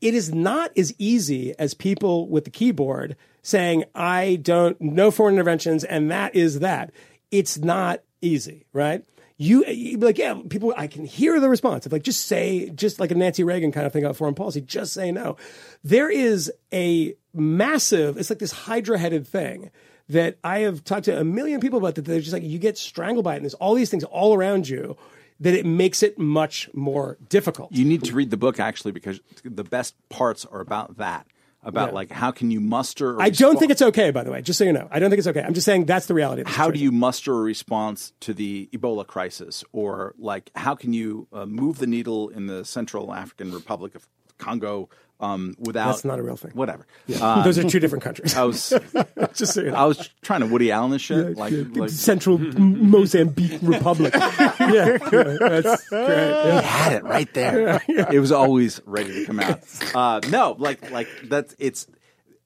It 0.00 0.14
is 0.14 0.32
not 0.32 0.70
as 0.78 0.94
easy 0.98 1.54
as 1.58 1.74
people 1.74 2.28
with 2.28 2.44
the 2.44 2.50
keyboard 2.50 3.16
saying, 3.42 3.84
I 3.94 4.38
don't, 4.42 4.80
no 4.80 5.10
foreign 5.10 5.34
interventions, 5.34 5.84
and 5.84 6.10
that 6.10 6.34
is 6.34 6.60
that. 6.60 6.92
It's 7.30 7.58
not 7.58 8.00
easy, 8.22 8.66
right? 8.72 9.04
You, 9.36 9.64
you'd 9.66 10.00
be 10.00 10.06
like, 10.06 10.18
yeah, 10.18 10.40
people, 10.48 10.74
I 10.76 10.86
can 10.86 11.04
hear 11.04 11.40
the 11.40 11.48
response 11.48 11.86
of 11.86 11.92
like, 11.92 12.02
just 12.02 12.26
say, 12.26 12.70
just 12.70 13.00
like 13.00 13.10
a 13.10 13.14
Nancy 13.14 13.42
Reagan 13.42 13.72
kind 13.72 13.86
of 13.86 13.92
thing 13.92 14.04
about 14.04 14.16
foreign 14.16 14.34
policy, 14.34 14.60
just 14.60 14.92
say 14.92 15.12
no. 15.12 15.36
There 15.82 16.10
is 16.10 16.52
a 16.72 17.14
massive, 17.32 18.18
it's 18.18 18.30
like 18.30 18.38
this 18.38 18.52
hydra 18.52 18.98
headed 18.98 19.26
thing 19.26 19.70
that 20.10 20.38
I 20.44 20.60
have 20.60 20.84
talked 20.84 21.04
to 21.06 21.18
a 21.18 21.24
million 21.24 21.60
people 21.60 21.78
about 21.78 21.94
that 21.94 22.04
they're 22.04 22.20
just 22.20 22.32
like, 22.32 22.42
you 22.42 22.58
get 22.58 22.76
strangled 22.76 23.24
by 23.24 23.34
it. 23.34 23.36
And 23.36 23.44
there's 23.44 23.54
all 23.54 23.74
these 23.74 23.90
things 23.90 24.04
all 24.04 24.34
around 24.34 24.68
you 24.68 24.96
that 25.38 25.54
it 25.54 25.64
makes 25.64 26.02
it 26.02 26.18
much 26.18 26.68
more 26.74 27.16
difficult. 27.28 27.72
You 27.72 27.84
need 27.84 28.04
to 28.04 28.14
read 28.14 28.30
the 28.30 28.36
book 28.36 28.60
actually 28.60 28.92
because 28.92 29.20
the 29.44 29.64
best 29.64 29.94
parts 30.08 30.44
are 30.44 30.60
about 30.60 30.98
that. 30.98 31.26
About 31.62 31.90
Yeah. 31.90 31.94
like 31.94 32.10
how 32.10 32.30
can 32.30 32.50
you 32.50 32.58
muster? 32.58 33.18
a 33.18 33.22
I 33.22 33.28
don't 33.28 33.58
think 33.58 33.70
it's 33.70 33.82
okay, 33.82 34.10
by 34.10 34.24
the 34.24 34.30
way, 34.30 34.40
just 34.40 34.58
so 34.58 34.64
you 34.64 34.72
know. 34.72 34.88
I 34.90 34.98
don't 34.98 35.10
think 35.10 35.18
it's 35.18 35.28
okay. 35.28 35.42
I'm 35.42 35.52
just 35.52 35.66
saying 35.66 35.84
that's 35.84 36.06
the 36.06 36.14
reality. 36.14 36.42
How 36.46 36.70
do 36.70 36.78
you 36.78 36.90
muster 36.90 37.34
a 37.34 37.42
response 37.42 38.14
to 38.20 38.32
the 38.32 38.70
Ebola 38.72 39.06
crisis, 39.06 39.62
or 39.70 40.14
like 40.18 40.50
how 40.56 40.74
can 40.74 40.94
you 40.94 41.28
uh, 41.34 41.44
move 41.44 41.76
the 41.76 41.86
needle 41.86 42.30
in 42.30 42.46
the 42.46 42.64
Central 42.64 43.12
African 43.12 43.52
Republic 43.52 43.94
of 43.94 44.08
Congo 44.38 44.88
um, 45.20 45.54
without? 45.58 45.86
That's 45.88 46.04
not 46.04 46.18
a 46.18 46.22
real 46.22 46.36
thing. 46.36 46.50
Whatever. 46.52 46.86
Uh, 47.20 47.42
Those 47.44 47.58
are 47.58 47.68
two 47.68 47.78
different 47.80 48.02
countries. 48.02 48.34
I 48.34 48.44
was 48.44 48.72
just 49.34 49.56
know. 49.56 49.74
I 49.74 49.84
was 49.84 50.10
trying 50.22 50.40
to 50.40 50.46
Woody 50.46 50.70
Allen 50.72 50.90
this 50.90 51.02
shit. 51.02 51.36
like, 51.36 51.52
like 51.76 51.90
Central 51.90 52.38
Mozambique 52.38 53.58
Republic. 53.62 54.14
yeah, 54.14 54.56
yeah, 54.58 54.96
that's 55.40 55.88
great. 55.88 56.44
he 56.44 56.66
had 56.66 56.92
it 56.94 57.04
right 57.04 57.32
there. 57.34 57.80
It 57.88 58.18
was 58.20 58.32
always 58.32 58.80
ready 58.86 59.12
to 59.12 59.26
come 59.26 59.40
out. 59.40 59.60
Uh, 59.94 60.20
no, 60.30 60.56
like 60.58 60.90
like 60.90 61.08
that's 61.24 61.54
it's 61.58 61.86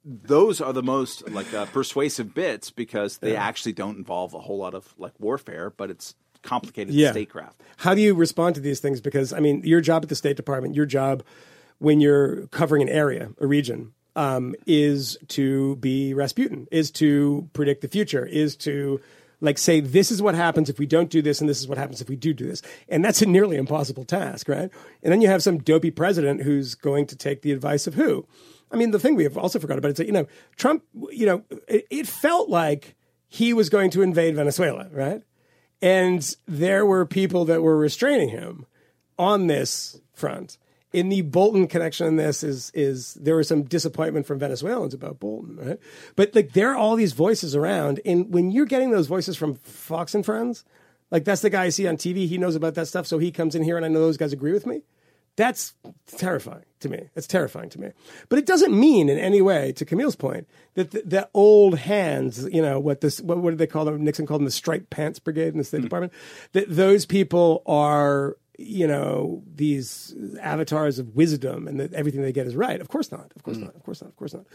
those 0.05 0.61
are 0.61 0.73
the 0.73 0.83
most 0.83 1.29
like 1.31 1.53
uh, 1.55 1.65
persuasive 1.67 2.35
bits 2.35 2.71
because 2.71 3.19
they 3.19 3.37
actually 3.37 3.73
don't 3.73 3.97
involve 3.97 4.35
a 4.35 4.39
whole 4.41 4.59
lot 4.59 4.75
of 4.75 4.93
like 4.99 5.13
warfare, 5.19 5.71
but 5.71 5.91
it's 5.91 6.15
complicated 6.43 6.93
Yeah. 6.95 7.11
statecraft. 7.13 7.63
How 7.79 7.95
do 7.95 8.03
you 8.03 8.15
respond 8.15 8.55
to 8.57 8.61
these 8.61 8.81
things? 8.81 9.01
Because 9.01 9.33
I 9.33 9.41
mean, 9.41 9.63
your 9.65 9.81
job 9.81 10.03
at 10.03 10.11
the 10.11 10.15
State 10.15 10.37
Department, 10.37 10.75
your 10.75 10.85
job 10.85 11.23
when 11.85 12.01
you're 12.01 12.47
covering 12.47 12.83
an 12.83 12.89
area, 12.89 13.31
a 13.39 13.47
region, 13.47 13.93
um, 14.17 14.55
is 14.67 15.19
to 15.29 15.77
be 15.77 16.15
Rasputin, 16.15 16.67
is 16.73 16.91
to 16.93 17.49
predict 17.53 17.83
the 17.83 17.89
future, 17.89 18.25
is 18.25 18.57
to 18.57 19.01
like 19.41 19.59
say 19.59 19.81
this 19.81 20.11
is 20.11 20.23
what 20.23 20.35
happens 20.35 20.71
if 20.71 20.79
we 20.79 20.87
don't 20.87 21.11
do 21.11 21.21
this, 21.21 21.41
and 21.41 21.49
this 21.49 21.61
is 21.61 21.69
what 21.69 21.77
happens 21.77 22.01
if 22.01 22.09
we 22.09 22.17
do 22.17 22.33
do 22.33 22.47
this, 22.47 22.63
and 22.89 23.05
that's 23.05 23.21
a 23.21 23.27
nearly 23.27 23.57
impossible 23.57 24.05
task, 24.05 24.49
right? 24.49 24.71
And 25.03 25.13
then 25.13 25.21
you 25.21 25.29
have 25.29 25.43
some 25.43 25.59
dopey 25.59 25.91
president 25.91 26.43
who's 26.43 26.75
going 26.75 27.07
to 27.07 27.17
take 27.17 27.43
the 27.43 27.53
advice 27.53 27.87
of 27.87 27.95
who? 27.95 28.27
I 28.73 28.77
mean, 28.77 28.91
the 28.91 28.99
thing 28.99 29.15
we 29.15 29.25
have 29.25 29.37
also 29.37 29.59
forgot 29.59 29.79
about 29.79 29.91
is 29.93 29.97
that 29.99 30.07
you 30.07 30.13
know 30.13 30.27
Trump, 30.57 30.85
you 31.11 31.27
know, 31.27 31.45
it, 31.69 31.87
it 31.91 32.07
felt 32.07 32.49
like 32.49 32.95
he 33.29 33.53
was 33.53 33.69
going 33.69 33.91
to 33.91 34.01
invade 34.03 34.37
Venezuela, 34.37 34.89
right? 34.91 35.23
And 35.83 36.35
there 36.47 36.87
were 36.87 37.05
people 37.05 37.45
that 37.45 37.63
were 37.63 37.77
restraining 37.77 38.31
him 38.31 38.65
on 39.19 39.49
this 39.49 40.01
front. 40.15 40.57
In 40.95 41.09
the 41.09 41.23
Bolton 41.23 41.67
connection 41.67 42.07
in 42.07 42.17
this 42.17 42.45
is 42.45 42.71
is 42.73 43.15
there 43.15 43.35
was 43.35 43.49
some 43.49 43.65
disappointment 43.65 44.27
from 44.27 44.39
Venezuelans 44.39 44.95
about 44.95 45.19
Bolton, 45.19 45.57
right? 45.57 45.79
But 46.15 46.35
like 46.35 46.53
there 46.53 46.71
are 46.71 46.77
all 46.77 46.95
these 46.95 47.13
voices 47.13 47.57
around, 47.57 48.01
and 48.05 48.33
when 48.33 48.53
you're 48.53 48.65
getting 48.65 48.93
those 48.93 49.09
voices 49.09 49.37
from 49.37 49.57
Fox 49.57 50.15
and 50.15 50.25
Friends, 50.25 50.65
like 51.11 51.25
that's 51.25 51.43
the 51.43 51.51
guy 51.51 51.65
I 51.65 51.69
see 51.71 51.89
on 51.89 51.97
TV. 51.97 52.29
He 52.29 52.39
knows 52.39 52.55
about 52.55 52.75
that 52.77 52.87
stuff, 52.87 53.09
so 53.09 53.19
he 53.19 53.33
comes 53.33 53.57
in 53.57 53.65
here, 53.65 53.77
and 53.77 53.85
I 53.85 53.89
know 53.89 54.01
those 54.01 54.17
guys 54.17 54.33
agree 54.33 54.53
with 54.53 54.67
me. 54.67 54.83
That's 55.37 55.75
terrifying 56.07 56.65
to 56.79 56.89
me. 56.89 57.09
That's 57.15 57.27
terrifying 57.27 57.69
to 57.71 57.81
me. 57.81 57.91
But 58.29 58.39
it 58.39 58.47
doesn't 58.47 58.79
mean 58.79 59.09
in 59.09 59.19
any 59.19 59.43
way, 59.43 59.73
to 59.73 59.85
Kmele's 59.85 60.15
point, 60.15 60.47
that 60.75 60.93
the, 60.93 61.03
the 61.05 61.29
old 61.35 61.77
hands, 61.77 62.49
you 62.53 62.63
know, 62.63 62.79
what 62.79 63.01
this, 63.01 63.21
what, 63.21 63.39
what 63.39 63.51
did 63.51 63.59
they 63.59 63.67
call 63.67 63.85
them? 63.85 64.05
Nixon 64.05 64.27
called 64.27 64.43
them 64.43 64.45
the 64.45 64.53
striped 64.53 64.91
pants 64.91 65.19
brigade 65.19 65.49
in 65.49 65.59
the 65.59 65.65
State 65.65 65.79
hmm. 65.79 65.85
Department. 65.85 66.13
That 66.53 66.67
those 66.69 67.05
people 67.05 67.63
are, 67.67 68.37
you 68.59 68.87
know, 68.87 69.43
these 69.53 70.15
avatars 70.41 70.99
of 70.99 71.15
wisdom 71.15 71.67
and 71.67 71.81
that 71.81 71.93
everything 71.93 72.23
they 72.23 72.33
get 72.33 72.47
is 72.47 72.55
right. 72.55 72.81
Of 72.81 72.89
course 72.89 73.11
not. 73.11 73.33
Of 73.35 73.43
course 73.43 73.57
not. 73.57 73.75
Of 73.75 73.83
course 73.83 74.01
not. 74.01 74.09
Of 74.11 74.17
course 74.17 74.35
not. 74.35 74.47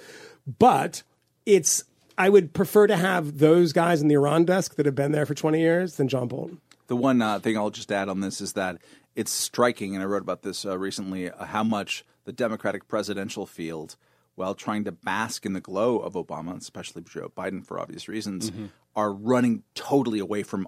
But 0.57 1.03
it's, 1.45 1.83
I 2.17 2.29
would 2.29 2.53
prefer 2.53 2.87
to 2.87 2.95
have 2.95 3.39
those 3.39 3.73
guys 3.73 4.01
in 4.01 4.07
the 4.07 4.15
Iran 4.15 4.45
desk 4.45 4.75
that 4.75 4.85
have 4.85 4.95
been 4.95 5.11
there 5.11 5.25
for 5.25 5.33
20 5.33 5.59
years 5.59 5.95
than 5.95 6.07
John 6.07 6.27
Bolton. 6.27 6.61
The 6.87 6.95
one 6.95 7.21
uh, 7.21 7.39
thing 7.39 7.57
I'll 7.57 7.69
just 7.69 7.91
add 7.91 8.09
on 8.09 8.21
this 8.21 8.41
is 8.41 8.53
that 8.53 8.77
it's 9.15 9.31
striking, 9.31 9.95
and 9.95 10.01
I 10.01 10.07
wrote 10.07 10.21
about 10.21 10.41
this 10.43 10.65
uh, 10.65 10.77
recently, 10.77 11.29
uh, 11.29 11.45
how 11.45 11.63
much 11.63 12.05
the 12.23 12.31
Democratic 12.31 12.87
presidential 12.87 13.45
field, 13.45 13.95
while 14.35 14.55
trying 14.55 14.85
to 14.85 14.91
bask 14.91 15.45
in 15.45 15.53
the 15.53 15.59
glow 15.59 15.99
of 15.99 16.13
Obama, 16.13 16.57
especially 16.57 17.03
Joe 17.03 17.31
Biden 17.35 17.65
for 17.65 17.79
obvious 17.79 18.07
reasons, 18.07 18.51
are 18.95 19.11
running 19.11 19.63
totally 19.75 20.19
away 20.19 20.41
from 20.43 20.67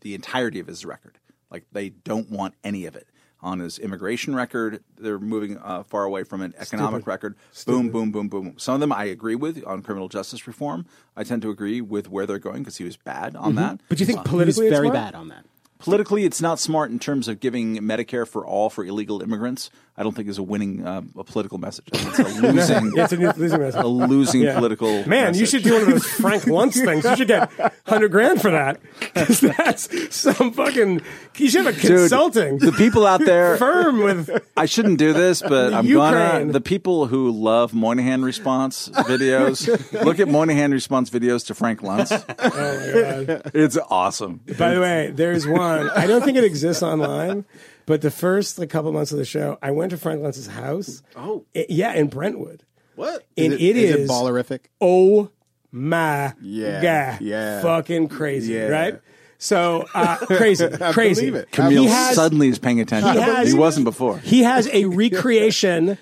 the 0.00 0.14
entirety 0.14 0.58
of 0.58 0.66
his 0.66 0.84
record. 0.84 1.19
Like 1.50 1.64
they 1.72 1.90
don't 1.90 2.30
want 2.30 2.54
any 2.64 2.86
of 2.86 2.96
it. 2.96 3.06
On 3.42 3.58
his 3.58 3.78
immigration 3.78 4.34
record, 4.34 4.84
they're 4.98 5.18
moving 5.18 5.56
uh, 5.56 5.82
far 5.84 6.04
away 6.04 6.24
from 6.24 6.42
an 6.42 6.52
economic 6.58 7.06
record. 7.06 7.36
Boom, 7.64 7.88
boom, 7.88 8.12
boom, 8.12 8.28
boom. 8.28 8.54
Some 8.58 8.74
of 8.74 8.80
them 8.80 8.92
I 8.92 9.04
agree 9.04 9.34
with 9.34 9.64
on 9.66 9.80
criminal 9.82 10.10
justice 10.10 10.46
reform. 10.46 10.84
I 11.16 11.24
tend 11.24 11.40
to 11.42 11.50
agree 11.50 11.80
with 11.80 12.10
where 12.10 12.26
they're 12.26 12.38
going 12.38 12.58
because 12.58 12.76
he 12.76 12.84
was 12.84 12.98
bad 12.98 13.36
on 13.36 13.54
that. 13.54 13.80
But 13.88 13.96
do 13.96 14.02
you 14.02 14.06
think 14.06 14.18
He's 14.18 14.28
politically 14.28 14.66
it's 14.66 14.76
very 14.76 14.88
smart? 14.88 15.12
bad 15.12 15.14
on 15.14 15.28
that. 15.28 15.46
Politically, 15.80 16.24
it's 16.24 16.40
not 16.40 16.58
smart 16.60 16.90
in 16.90 16.98
terms 16.98 17.26
of 17.28 17.40
giving 17.40 17.76
Medicare 17.78 18.26
for 18.28 18.46
all 18.46 18.70
for 18.70 18.84
illegal 18.84 19.22
immigrants. 19.22 19.70
I 19.96 20.02
don't 20.02 20.14
think 20.16 20.28
is 20.28 20.38
a 20.38 20.42
winning 20.42 20.86
uh, 20.86 21.02
a 21.18 21.24
political 21.24 21.58
message. 21.58 21.84
I 21.92 21.98
it's 22.08 22.18
a 22.18 22.22
losing, 22.40 22.92
It's 22.96 23.12
a 23.12 23.16
losing 23.16 23.60
message. 23.60 23.82
a 23.82 23.86
losing 23.86 24.40
Yeah. 24.42 24.54
political. 24.56 25.06
Man, 25.06 25.34
you 25.34 25.44
should 25.44 25.62
do 25.62 25.74
one 25.74 25.82
of 25.82 25.88
those 25.88 26.06
Frank 26.06 26.44
Luntz 26.44 26.82
things. 26.82 27.04
You 27.04 27.16
should 27.16 27.28
get 27.28 27.50
hundred 27.86 28.10
grand 28.10 28.40
for 28.40 28.50
that. 28.50 28.80
that's 29.14 30.14
some 30.16 30.52
fucking. 30.52 31.02
You 31.36 31.50
should 31.50 31.66
have 31.66 31.76
a 31.76 31.80
Dude, 31.80 31.98
consulting 31.98 32.58
the 32.58 32.72
people 32.72 33.06
out 33.06 33.20
there. 33.20 33.56
firm 33.58 34.00
with. 34.00 34.30
I 34.56 34.64
shouldn't 34.66 34.98
do 34.98 35.12
this, 35.12 35.42
but 35.42 35.74
I'm 35.74 35.84
Ukraine. 35.86 36.12
gonna. 36.12 36.52
The 36.52 36.60
people 36.62 37.06
who 37.06 37.30
love 37.30 37.74
Moynihan 37.74 38.22
response 38.22 38.88
videos, 38.90 39.66
look 40.04 40.18
at 40.18 40.28
Moynihan 40.28 40.70
response 40.72 41.10
videos 41.10 41.46
to 41.48 41.54
Frank 41.54 41.80
Luntz. 41.82 42.10
Oh 42.38 43.18
my 43.18 43.24
god, 43.24 43.50
it's 43.54 43.76
awesome. 43.90 44.40
By 44.58 44.72
the 44.74 44.80
way, 44.80 45.10
there's 45.12 45.46
one. 45.46 45.69
I 45.70 46.06
don't 46.06 46.22
think 46.22 46.36
it 46.36 46.44
exists 46.44 46.82
online, 46.82 47.44
but 47.86 48.00
the 48.02 48.10
first 48.10 48.58
like 48.58 48.70
couple 48.70 48.92
months 48.92 49.12
of 49.12 49.18
the 49.18 49.24
show, 49.24 49.58
I 49.62 49.70
went 49.70 49.90
to 49.90 49.96
Frank 49.96 50.22
Luntz's 50.22 50.46
house. 50.46 51.02
Oh. 51.16 51.44
I- 51.54 51.66
yeah, 51.68 51.92
in 51.94 52.08
Brentwood. 52.08 52.64
What? 52.96 53.24
And 53.36 53.52
Is 53.54 53.60
it 53.60 53.76
is 53.76 53.94
is 53.94 54.04
it 54.04 54.08
ballerific? 54.10 54.60
oh 54.80 55.30
my 55.72 56.34
Yeah, 56.42 56.82
god, 57.12 57.20
yeah. 57.22 57.62
fucking 57.62 58.08
crazy, 58.08 58.54
Yeah. 58.54 58.66
right? 58.66 59.00
So 59.38 59.86
uh, 59.94 60.16
crazy, 60.16 60.68
crazy. 60.92 61.30
believe 61.30 61.34
it. 61.42 61.50
Kmele 61.50 61.70
He 61.70 61.86
has- 61.86 62.14
suddenly 62.14 62.48
is 62.48 62.58
paying 62.58 62.80
attention. 62.80 63.14
He 63.14 63.20
has- 63.20 63.52
he 63.52 63.54
wasn't 63.58 63.84
before. 63.84 64.18
He 64.18 64.42
has 64.42 64.68
a 64.72 64.84
recreation 64.86 65.96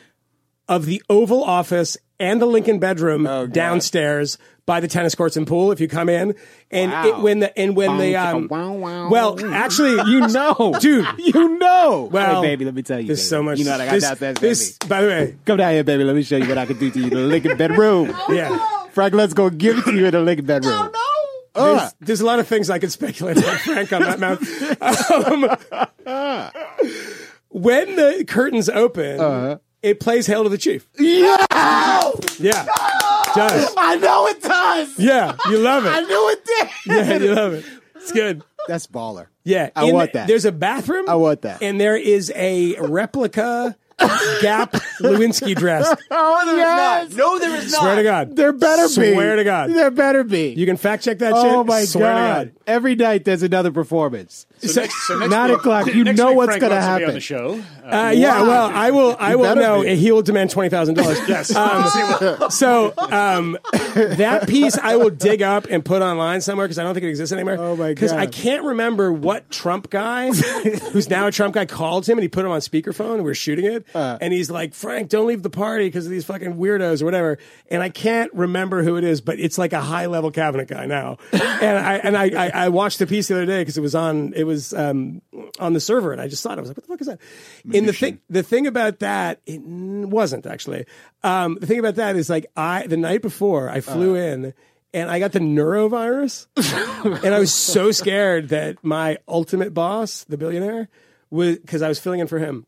of 0.69 0.87
the 0.87 1.03
Oval 1.09 1.45
Office 1.45 1.97
and 2.21 2.41
the 2.43 2.47
Lincoln 2.47 2.79
bedroom 2.79 3.51
downstairs 3.51 4.39
by 4.67 4.81
the 4.81 4.89
tennis 4.89 5.15
courts 5.15 5.37
and 5.37 5.47
pool. 5.47 5.73
If 5.73 5.81
you 5.81 5.89
come 5.89 6.09
in, 6.11 6.35
and 6.71 6.93
it, 7.07 7.19
when 7.21 7.39
the 7.39 7.59
and 7.59 7.75
when 7.75 7.97
the 7.97 8.17
um, 8.17 8.49
Wow, 8.49 8.73
wow. 8.73 9.09
well, 9.09 9.55
actually, 9.55 9.93
You 10.11 10.27
know, 10.29 10.75
dude. 10.81 11.07
You 11.19 11.59
know. 11.59 12.09
Well, 12.13 12.43
hey, 12.43 12.49
baby, 12.51 12.65
let 12.67 12.75
me 12.75 12.83
tell 12.83 13.01
you. 13.01 13.07
There's 13.07 13.21
baby. 13.21 13.29
so 13.29 13.43
much. 13.43 13.59
You 13.59 13.65
know 13.65 13.71
what 13.73 13.81
I 13.81 13.87
got 13.87 13.93
this, 13.93 14.05
downstairs, 14.05 14.37
this, 14.39 14.73
baby. 14.79 14.89
By 14.89 15.01
the 15.03 15.09
way, 15.09 15.37
Come 15.47 15.57
down 15.57 15.73
here, 15.73 15.85
baby. 15.85 16.05
Let 16.05 16.15
me 16.17 16.23
show 16.23 16.37
you 16.37 16.47
what 16.49 16.59
I 16.59 16.67
can 16.67 16.79
do 16.79 16.91
to 16.91 17.01
you 17.01 17.09
the 17.11 17.17
Lincoln 17.17 17.57
bedroom. 17.57 18.15
yeah. 18.29 18.59
Frank, 18.93 19.15
let's 19.15 19.33
go 19.33 19.49
give 19.49 19.79
it 19.79 19.85
to 19.85 19.95
you 19.95 20.07
in 20.07 20.11
the 20.13 20.21
Lincoln 20.21 20.45
bedroom. 20.47 20.91
There's, 21.55 21.95
there's 22.01 22.21
a 22.21 22.27
lot 22.27 22.39
of 22.39 22.47
things 22.47 22.69
I 22.71 22.79
could 22.79 22.93
speculate 22.93 23.39
about 23.39 23.59
Frank 23.61 23.93
on 23.93 24.03
that 24.03 24.21
mount. 24.21 24.41
Um, 26.07 26.49
when 27.49 27.97
the 27.97 28.25
curtains 28.29 28.69
open, 28.69 29.59
it 29.83 30.01
plays 30.01 30.27
"Hail 30.27 30.43
to 30.45 30.49
the 30.49 30.59
Chief." 30.59 30.87
Yeah, 30.99 31.37
Yeah, 32.39 32.67
does. 33.35 33.75
I 33.77 33.97
know 34.01 34.27
it 34.27 34.43
does. 34.43 34.99
Yeah, 34.99 35.37
you 35.51 35.59
love 35.59 35.85
it. 35.87 35.91
I 35.91 36.01
it. 36.03 36.09
knew 36.09 36.29
it 36.31 36.45
did. 36.45 36.69
Yeah, 36.87 37.17
you 37.19 37.35
love 37.35 37.53
it. 37.55 37.65
It's 37.97 38.13
good. 38.13 38.43
That's 38.69 38.87
baller. 38.87 39.27
Yeah, 39.45 39.71
I 39.75 39.87
in 39.87 39.95
want 39.95 40.13
the- 40.13 40.19
that. 40.21 40.29
There's 40.29 40.45
a 40.45 40.53
bathroom. 40.53 41.09
I 41.09 41.15
want 41.15 41.43
that. 41.43 41.63
And 41.63 41.81
there 41.81 41.97
is 41.97 42.31
a 42.37 42.77
replica 42.81 43.77
Gap 44.41 44.73
Lewinsky 45.01 45.57
dress. 45.57 45.89
Oh, 46.11 46.43
There 46.47 46.55
is 46.57 47.17
not. 47.17 47.17
No, 47.19 47.39
there 47.39 47.57
is 47.57 47.73
not. 47.73 47.81
Swear 47.81 47.97
to 47.97 48.03
God. 48.05 48.37
There 48.37 48.53
better 48.53 48.87
be. 48.87 49.13
Swear 49.15 49.37
to 49.37 49.45
God. 49.45 49.71
There 49.71 49.91
better 49.91 50.23
be. 50.23 50.51
You 50.51 50.67
can 50.67 50.77
fact 50.77 51.03
check 51.05 51.19
that 51.19 51.35
shit. 51.35 51.45
oh 51.53 51.65
my 51.65 51.83
Swear 51.85 52.13
god. 52.13 52.39
to 52.39 52.45
God. 52.51 52.55
Every 52.69 52.95
night 52.95 53.25
there's 53.25 53.43
another 53.43 53.73
performance. 53.73 54.47
So 54.61 54.81
next, 54.81 55.07
so 55.07 55.19
next 55.19 55.31
Nine 55.31 55.51
week- 55.51 55.59
o'clock, 55.59 55.87
you 55.95 56.05
know 56.05 56.33
what's 56.33 56.49
wants 56.51 56.65
be 56.65 56.71
happen. 56.75 57.09
on 57.09 57.15
the 57.15 57.21
show. 57.21 57.61
Uh, 57.85 58.13
yeah, 58.15 58.43
well, 58.43 58.67
I 58.73 58.91
will. 58.91 59.17
I 59.19 59.37
will 59.37 59.45
better 59.45 59.61
know. 59.61 59.83
be. 59.83 59.97
He 59.97 60.13
will 60.13 60.23
demand 60.23 60.51
twenty 60.51 60.69
thousand 60.69 60.95
dollars. 60.95 61.19
Yes. 61.29 61.55
Um, 61.55 62.51
so 62.51 62.93
um, 62.99 63.59
that 63.95 64.47
piece 64.49 64.77
I 64.79 64.97
will 64.97 65.11
dig 65.11 65.43
up 65.43 65.67
and 65.71 65.85
put 65.85 66.03
online 66.03 66.41
somewhere 66.41 66.67
because 66.67 66.79
I 66.79 66.83
don't 66.85 66.95
think 66.95 67.05
it 67.05 67.09
exists 67.11 67.33
anymore. 67.33 67.57
Oh, 67.59 67.77
my 67.77 67.89
god! 67.89 67.95
Because 67.95 68.13
I 68.13 68.27
can't 68.27 68.65
remember 68.65 69.13
what 69.13 69.51
Trump 69.51 69.91
guy, 69.91 70.31
who's 70.93 71.09
now 71.09 71.27
a 71.27 71.33
Trump 71.33 71.55
guy, 71.55 71.67
called 71.67 72.07
him 72.09 72.19
and 72.19 72.23
he 72.23 72.29
put 72.29 72.45
him 72.45 72.51
on 72.51 72.61
speakerphone. 72.61 73.15
and 73.17 73.25
We 73.25 73.31
are 73.31 73.35
shooting 73.35 73.65
it, 73.67 73.87
Uh. 73.95 74.19
and 74.21 74.33
he's 74.33 74.51
like, 74.51 74.75
"Frank, 74.75 75.09
don't 75.09 75.27
leave 75.27 75.43
the 75.43 75.51
party 75.51 75.87
because 75.87 76.05
of 76.07 76.11
these 76.11 76.25
fucking 76.25 76.55
weirdos 76.55 77.01
or 77.03 77.05
whatever." 77.07 77.39
And 77.71 77.83
I 77.83 77.89
can't 77.91 78.33
remember 78.35 78.83
who 78.83 78.97
it 78.97 79.05
is, 79.05 79.21
but 79.21 79.39
it's 79.39 79.59
like 79.59 79.73
a 79.73 79.81
high 79.81 80.07
level 80.07 80.31
cabinet 80.31 80.69
guy 80.69 80.87
now. 80.87 81.19
and 81.33 81.79
I 81.79 81.95
and 81.97 82.17
I, 82.17 82.25
I, 82.47 82.51
I 82.65 82.69
watched 82.69 82.99
the 82.99 83.07
piece 83.07 83.29
the 83.29 83.35
other 83.35 83.47
day 83.47 83.61
because 83.63 83.77
it 83.79 83.83
was 83.83 83.95
on 83.95 84.33
it 84.37 84.45
was 84.49 84.75
um, 84.75 85.23
on 85.61 85.75
the 85.75 85.81
server, 85.81 86.11
and 86.11 86.21
I 86.21 86.27
just 86.27 86.43
saw 86.43 86.53
it. 86.53 86.59
I 86.59 86.61
was 86.61 86.71
like, 86.71 86.77
"What 86.77 86.87
the 86.87 86.93
fuck 86.93 87.01
is 87.01 87.07
that?" 87.07 87.21
And 87.73 87.89
the 87.89 87.93
thing 87.93 88.21
the 88.29 88.43
thing 88.43 88.67
about 88.67 88.99
that 88.99 89.41
it 89.47 89.61
wasn't 89.63 90.47
actually. 90.47 90.87
Um, 91.23 91.59
the 91.61 91.67
thing 91.67 91.79
about 91.79 91.95
that 91.95 92.17
is 92.17 92.29
like 92.29 92.47
I 92.57 92.87
the 92.87 92.97
night 92.97 93.23
before 93.23 93.71
I 93.71 93.81
flew 93.81 94.17
in. 94.17 94.55
And 94.95 95.11
I 95.11 95.19
got 95.19 95.33
the 95.33 95.39
norovirus, 95.39 96.47
and 97.23 97.35
I 97.35 97.39
was 97.39 97.53
so 97.53 97.93
scared 97.93 98.49
that 98.49 98.83
my 98.83 99.19
ultimate 99.29 99.75
boss, 99.75 100.25
the 100.25 100.39
billionaire, 100.39 100.89
was 101.29 101.59
because 101.59 101.83
I 101.83 101.89
was 101.89 101.99
filling 101.99 102.21
in 102.21 102.27
for 102.27 102.39
him, 102.39 102.65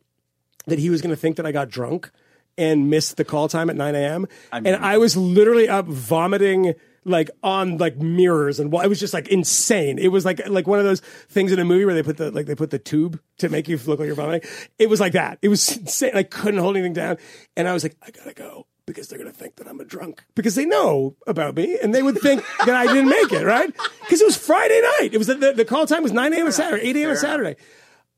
that 0.67 0.79
he 0.79 0.91
was 0.91 1.01
going 1.01 1.11
to 1.11 1.17
think 1.17 1.37
that 1.37 1.47
I 1.47 1.51
got 1.51 1.71
drunk 1.71 2.11
and 2.59 2.91
missed 2.91 3.17
the 3.17 3.25
call 3.25 3.49
time 3.49 3.71
at 3.71 3.77
9 3.77 3.95
a.m. 3.95 4.27
and 4.53 4.77
I 4.77 4.99
was 4.99 5.17
literally 5.17 5.67
up 5.67 5.87
vomiting 5.87 6.75
like 7.05 7.31
on 7.43 7.79
like 7.79 7.97
mirrors 7.97 8.61
and 8.61 8.71
well, 8.73 8.83
it 8.83 8.89
was 8.89 9.01
just 9.01 9.15
like 9.15 9.29
insane. 9.29 9.99
It 9.99 10.09
was 10.09 10.25
like 10.25 10.47
like 10.49 10.67
one 10.67 10.79
of 10.79 10.85
those 10.85 11.01
things 11.01 11.53
in 11.53 11.59
a 11.59 11.65
movie 11.65 11.85
where 11.85 11.95
they 11.95 12.03
put 12.03 12.17
the 12.17 12.31
like 12.31 12.47
they 12.47 12.55
put 12.55 12.71
the 12.71 12.79
tube 12.79 13.21
to 13.39 13.49
make 13.49 13.69
you 13.69 13.79
look 13.87 13.99
like 13.99 14.07
you're 14.07 14.15
vomiting. 14.15 14.49
It 14.79 14.89
was 14.89 15.01
like 15.01 15.13
that. 15.13 15.39
It 15.43 15.49
was 15.49 15.77
insane. 15.77 16.13
I 16.15 16.23
couldn't 16.23 16.61
hold 16.61 16.77
anything 16.77 16.93
down, 16.93 17.19
and 17.57 17.67
I 17.69 17.73
was 17.73 17.83
like, 17.83 17.97
I 18.03 18.11
gotta 18.11 18.35
go 18.35 18.67
because 18.87 19.09
they're 19.09 19.19
gonna 19.19 19.33
think 19.33 19.57
that 19.57 19.69
I'm 19.69 19.81
a 19.81 19.85
drunk 19.85 20.25
because 20.35 20.55
they 20.55 20.67
know 20.67 21.17
about 21.27 21.55
me 21.55 21.79
and 21.83 21.95
they 21.95 22.03
would 22.03 22.19
think 22.19 22.45
that 22.67 22.75
I 22.75 22.87
didn't 22.87 23.09
make 23.09 23.33
it 23.33 23.45
right 23.45 23.73
because 24.01 24.21
it 24.21 24.27
was 24.27 24.37
Friday 24.37 24.81
night. 24.99 25.11
It 25.13 25.19
was 25.19 25.29
the, 25.29 25.35
the, 25.35 25.53
the 25.53 25.65
call 25.65 25.87
time 25.87 26.03
was 26.03 26.13
9 26.13 26.33
a.m. 26.33 26.47
on 26.47 26.53
Saturday, 26.53 26.89
8 26.89 26.97
a.m. 26.97 27.11
on 27.11 27.17
Saturday. 27.17 27.57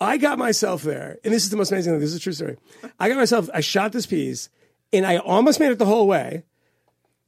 I 0.01 0.17
got 0.17 0.37
myself 0.37 0.83
there, 0.83 1.19
and 1.23 1.33
this 1.33 1.45
is 1.45 1.51
the 1.51 1.57
most 1.57 1.71
amazing 1.71 1.93
thing. 1.93 2.01
This 2.01 2.11
is 2.11 2.17
a 2.17 2.21
true 2.21 2.33
story. 2.33 2.57
I 2.99 3.09
got 3.09 3.17
myself. 3.17 3.49
I 3.55 3.61
shot 3.61 3.93
this 3.93 4.05
piece, 4.05 4.49
and 4.93 5.07
I 5.07 5.19
almost 5.19 5.61
made 5.61 5.71
it 5.71 5.79
the 5.79 5.87
whole 5.87 6.09
way, 6.09 6.43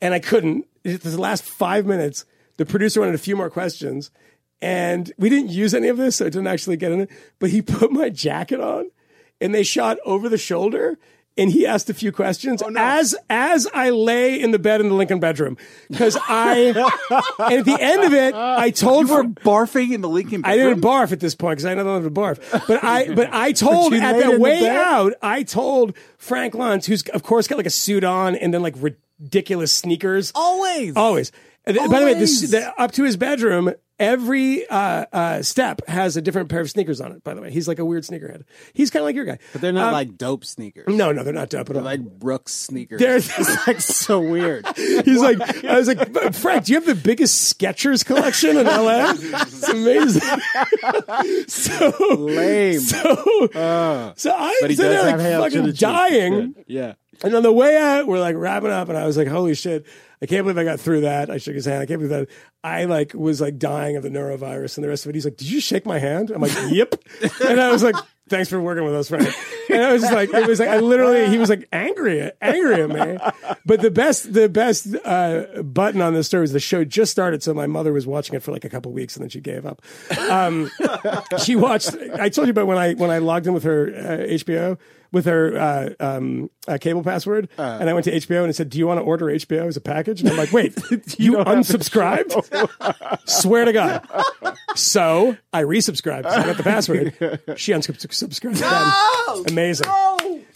and 0.01 0.13
I 0.13 0.19
couldn't. 0.19 0.67
It 0.85 1.03
was 1.03 1.15
the 1.15 1.21
last 1.21 1.43
five 1.43 1.87
minutes. 1.87 2.27
The 2.57 2.67
producer 2.67 3.01
wanted 3.01 3.15
a 3.15 3.19
few 3.19 3.37
more 3.37 3.51
questions, 3.51 4.11
and 4.61 5.13
we 5.19 5.29
didn't 5.29 5.51
use 5.51 5.75
any 5.75 5.89
of 5.89 5.97
this, 5.97 6.17
so 6.17 6.27
it 6.27 6.31
didn't 6.31 6.47
actually 6.47 6.77
get 6.77 6.93
in 6.93 7.01
it. 7.03 7.11
But 7.39 7.51
he 7.51 7.63
put 7.63 7.91
my 7.91 8.11
jacket 8.11 8.61
on, 8.61 8.91
and 9.41 9.55
they 9.55 9.63
shot 9.63 9.99
over 10.05 10.29
the 10.29 10.39
shoulder. 10.39 10.99
And 11.37 11.51
he 11.51 11.67
asked 11.67 11.91
a 11.91 11.95
few 11.95 12.13
questions 12.13 12.63
oh, 12.63 12.73
as 12.77 13.17
as 13.29 13.67
I 13.75 13.91
lay 13.91 14.41
in 14.41 14.53
the 14.53 14.59
bed 14.61 14.81
in 14.81 14.89
the 14.89 14.95
Lincoln 14.95 15.19
bedroom 15.19 15.57
because 15.91 16.17
I 16.17 16.57
and 17.41 17.59
at 17.59 17.65
the 17.65 17.77
end 17.81 18.05
of 18.05 18.15
it 18.15 18.37
I 18.37 18.71
told 18.71 19.09
You 19.09 19.15
were 19.15 19.25
barfing 19.25 19.93
in 19.93 20.01
the 20.01 20.09
Lincoln 20.09 20.43
I 20.45 20.57
didn't 20.57 20.81
barf 20.81 21.11
at 21.11 21.19
this 21.19 21.35
point 21.35 21.57
because 21.57 21.67
I 21.67 21.75
don't 21.75 21.87
know 21.87 21.95
how 21.95 22.05
to 22.05 22.09
barf. 22.09 22.69
But 22.69 22.85
I, 22.85 23.09
but 23.17 23.35
I 23.35 23.51
told 23.51 23.93
you 23.93 24.01
at 24.01 24.13
laid 24.13 24.23
the 24.23 24.31
in 24.31 24.35
the 24.37 24.41
way 24.41 24.69
out, 24.69 25.15
I 25.23 25.43
told 25.43 25.97
Frank 26.19 26.55
Luntz, 26.55 26.87
who's 26.87 27.03
of 27.09 27.25
course 27.25 27.49
got 27.49 27.57
like 27.57 27.67
a 27.67 27.71
suit 27.71 28.05
on 28.05 28.37
and 28.37 28.55
then 28.55 28.63
like 28.63 28.77
ridiculous 29.25 29.73
sneakers. 29.73 30.33
Always. 30.35 30.97
Always. 30.97 31.33
And 31.67 31.77
th- 31.79 31.91
By 31.91 32.01
the 32.01 32.07
way, 32.07 32.15
this, 32.15 32.37
Always. 32.39 32.51
the, 32.51 32.81
up 32.81 32.93
to 32.93 33.05
his 33.05 33.17
bedroom, 33.17 33.73
every 33.99 34.67
uh, 34.69 35.07
uh, 35.11 35.43
step 35.43 35.81
has 35.89 36.15
a 36.19 36.21
different 36.21 36.51
pair 36.51 36.61
of 36.61 36.69
sneakers 36.71 37.01
on 37.01 37.13
it. 37.13 37.25
By 37.25 37.33
the 37.33 37.41
way, 37.41 37.51
he's 37.51 37.67
like 37.67 37.79
a 37.79 37.85
weird 37.87 38.03
sneakerhead. 38.03 38.43
He's 38.75 38.91
kind 38.91 39.01
of 39.01 39.07
like 39.07 39.17
your 39.17 39.25
guy. 39.25 39.39
But 39.53 39.63
they're 39.63 39.73
not 39.73 39.87
Um, 39.87 39.93
like 39.95 40.19
dope 40.19 40.45
sneakers. 40.45 40.95
No, 40.95 41.11
no, 41.13 41.25
they're 41.25 41.33
not 41.33 41.49
dope 41.49 41.71
at 41.71 41.77
all. 41.77 41.83
They're 41.83 41.97
like 41.97 42.03
Brooks 42.03 42.53
sneakers. 42.53 43.01
They're- 43.01 43.17
it's 43.17 43.67
like 43.67 43.81
so 43.81 44.21
weird. 44.21 44.67
He's 44.77 45.23
like, 45.23 45.65
I 45.65 45.79
was 45.79 45.89
like, 45.89 46.35
Frank, 46.35 46.67
do 46.67 46.75
you 46.75 46.81
have 46.81 46.87
the 46.87 46.95
biggest 46.95 47.59
Skechers 47.59 48.05
collection 48.05 48.59
in 48.59 48.67
LA? 48.67 49.15
It's 49.47 49.69
amazing. 49.71 50.21
so 51.49 52.15
Lame. 52.19 52.81
So, 52.81 52.99
so 54.17 54.33
I 54.35 54.59
But 54.61 54.71
he 54.71 54.77
sitting 54.77 54.93
does 54.93 55.05
there 55.07 55.19
have 55.19 55.41
like 55.41 55.53
to 55.53 55.59
fucking 55.59 55.63
the 55.67 55.73
cheek. 55.73 55.81
dying. 55.81 56.55
Yeah. 56.67 56.95
And 57.25 57.35
on 57.35 57.43
the 57.43 57.53
way 57.53 57.77
out, 57.77 58.07
we're 58.07 58.21
like 58.21 58.37
wrapping 58.37 58.71
up, 58.71 58.91
and 58.91 58.99
I 58.99 59.07
was 59.07 59.17
like, 59.17 59.29
"Holy 59.29 59.55
shit! 59.55 59.87
I 60.21 60.27
can't 60.27 60.45
believe 60.45 60.59
I 60.59 60.65
got 60.65 60.79
through 60.79 61.01
that." 61.01 61.31
I 61.31 61.39
shook 61.39 61.55
his 61.55 61.65
hand. 61.65 61.83
I 61.83 61.87
can't 61.87 61.99
believe 61.99 62.11
that. 62.11 62.29
I 62.63 62.85
like 62.85 63.15
was 63.15 63.41
like 63.41 63.59
dying 63.59 63.97
of 63.97 64.03
the 64.03 64.11
norovirus 64.11 64.77
and 64.77 64.85
the 64.85 64.89
rest 64.89 65.07
of 65.07 65.11
it. 65.11 65.15
He's 65.15 65.25
like, 65.25 65.39
"Did 65.39 65.51
you 65.51 65.61
shake 65.61 65.87
my 65.87 65.99
hand?" 65.99 66.31
I'm 66.31 66.43
like, 66.43 66.53
"Yep." 66.69 66.95
and 67.47 67.61
I 67.61 67.73
was 67.73 67.83
like, 67.83 67.97
"Thanks 68.29 68.51
for 68.51 68.61
working 68.61 68.85
with 68.85 68.95
us, 68.95 69.09
Frank." 69.09 69.35
And 69.71 69.83
I 69.83 69.95
was 69.95 70.03
just 70.03 70.13
like, 70.13 70.35
"It 70.35 70.47
was 70.47 70.61
like 70.61 70.69
I 70.69 70.81
literally." 70.81 71.29
He 71.29 71.39
was 71.39 71.49
like 71.49 71.67
angry, 71.73 72.31
angry 72.43 72.83
at 72.83 72.91
me. 72.91 73.19
But 73.65 73.81
the 73.81 73.91
best, 73.91 74.35
the 74.35 74.51
best 74.51 74.95
uh, 75.03 75.63
button 75.63 76.03
on 76.03 76.13
this 76.13 76.27
story 76.27 76.43
was 76.43 76.53
the 76.53 76.61
show 76.61 76.85
just 76.85 77.11
started, 77.11 77.43
so 77.43 77.55
my 77.55 77.67
mother 77.67 77.93
was 77.95 78.07
watching 78.07 78.35
it 78.35 78.43
for 78.43 78.53
like 78.53 78.65
a 78.65 78.69
couple 78.69 78.93
weeks, 78.93 79.17
and 79.17 79.23
then 79.23 79.31
she 79.31 79.41
gave 79.41 79.65
up. 79.65 79.81
Um, 80.31 80.71
she 81.43 81.57
watched. 81.57 81.95
I 81.95 82.29
told 82.29 82.47
you 82.47 82.51
about 82.51 82.67
when 82.67 82.77
I 82.77 82.93
when 82.93 83.11
I 83.11 83.19
logged 83.19 83.47
in 83.47 83.55
with 83.55 83.65
her 83.65 83.89
uh, 83.89 84.27
HBO 84.35 84.79
with 85.15 85.25
her 85.25 85.57
uh, 85.59 85.89
um, 86.01 86.51
uh, 86.69 86.77
cable 86.79 87.03
password, 87.03 87.49
and 87.57 87.89
I 87.89 87.95
went 87.95 88.05
to 88.05 88.13
HBO 88.13 88.41
and 88.43 88.51
it 88.51 88.55
said, 88.57 88.69
"Do 88.69 88.77
you 88.79 88.87
want 88.87 88.99
to 88.99 89.05
order 89.05 89.27
HBO 89.27 89.67
as 89.67 89.77
a 89.79 89.81
package?" 89.81 90.21
And 90.21 90.29
I'm 90.29 90.37
like, 90.37 90.53
"Wait, 90.53 90.75
you, 91.19 91.37
unsubscribed? 91.39 92.33
Swear 93.29 93.65
to 93.65 93.73
God!" 93.73 94.07
So 94.75 95.37
I 95.53 95.63
resubscribed. 95.63 96.25
'cause 96.25 96.35
I 96.37 96.45
got 96.45 96.57
the 96.59 96.63
password. 96.63 97.15
She 97.57 97.73
unsubscribed. 97.73 98.57
again. 98.59 99.45
Amazing. 99.49 99.87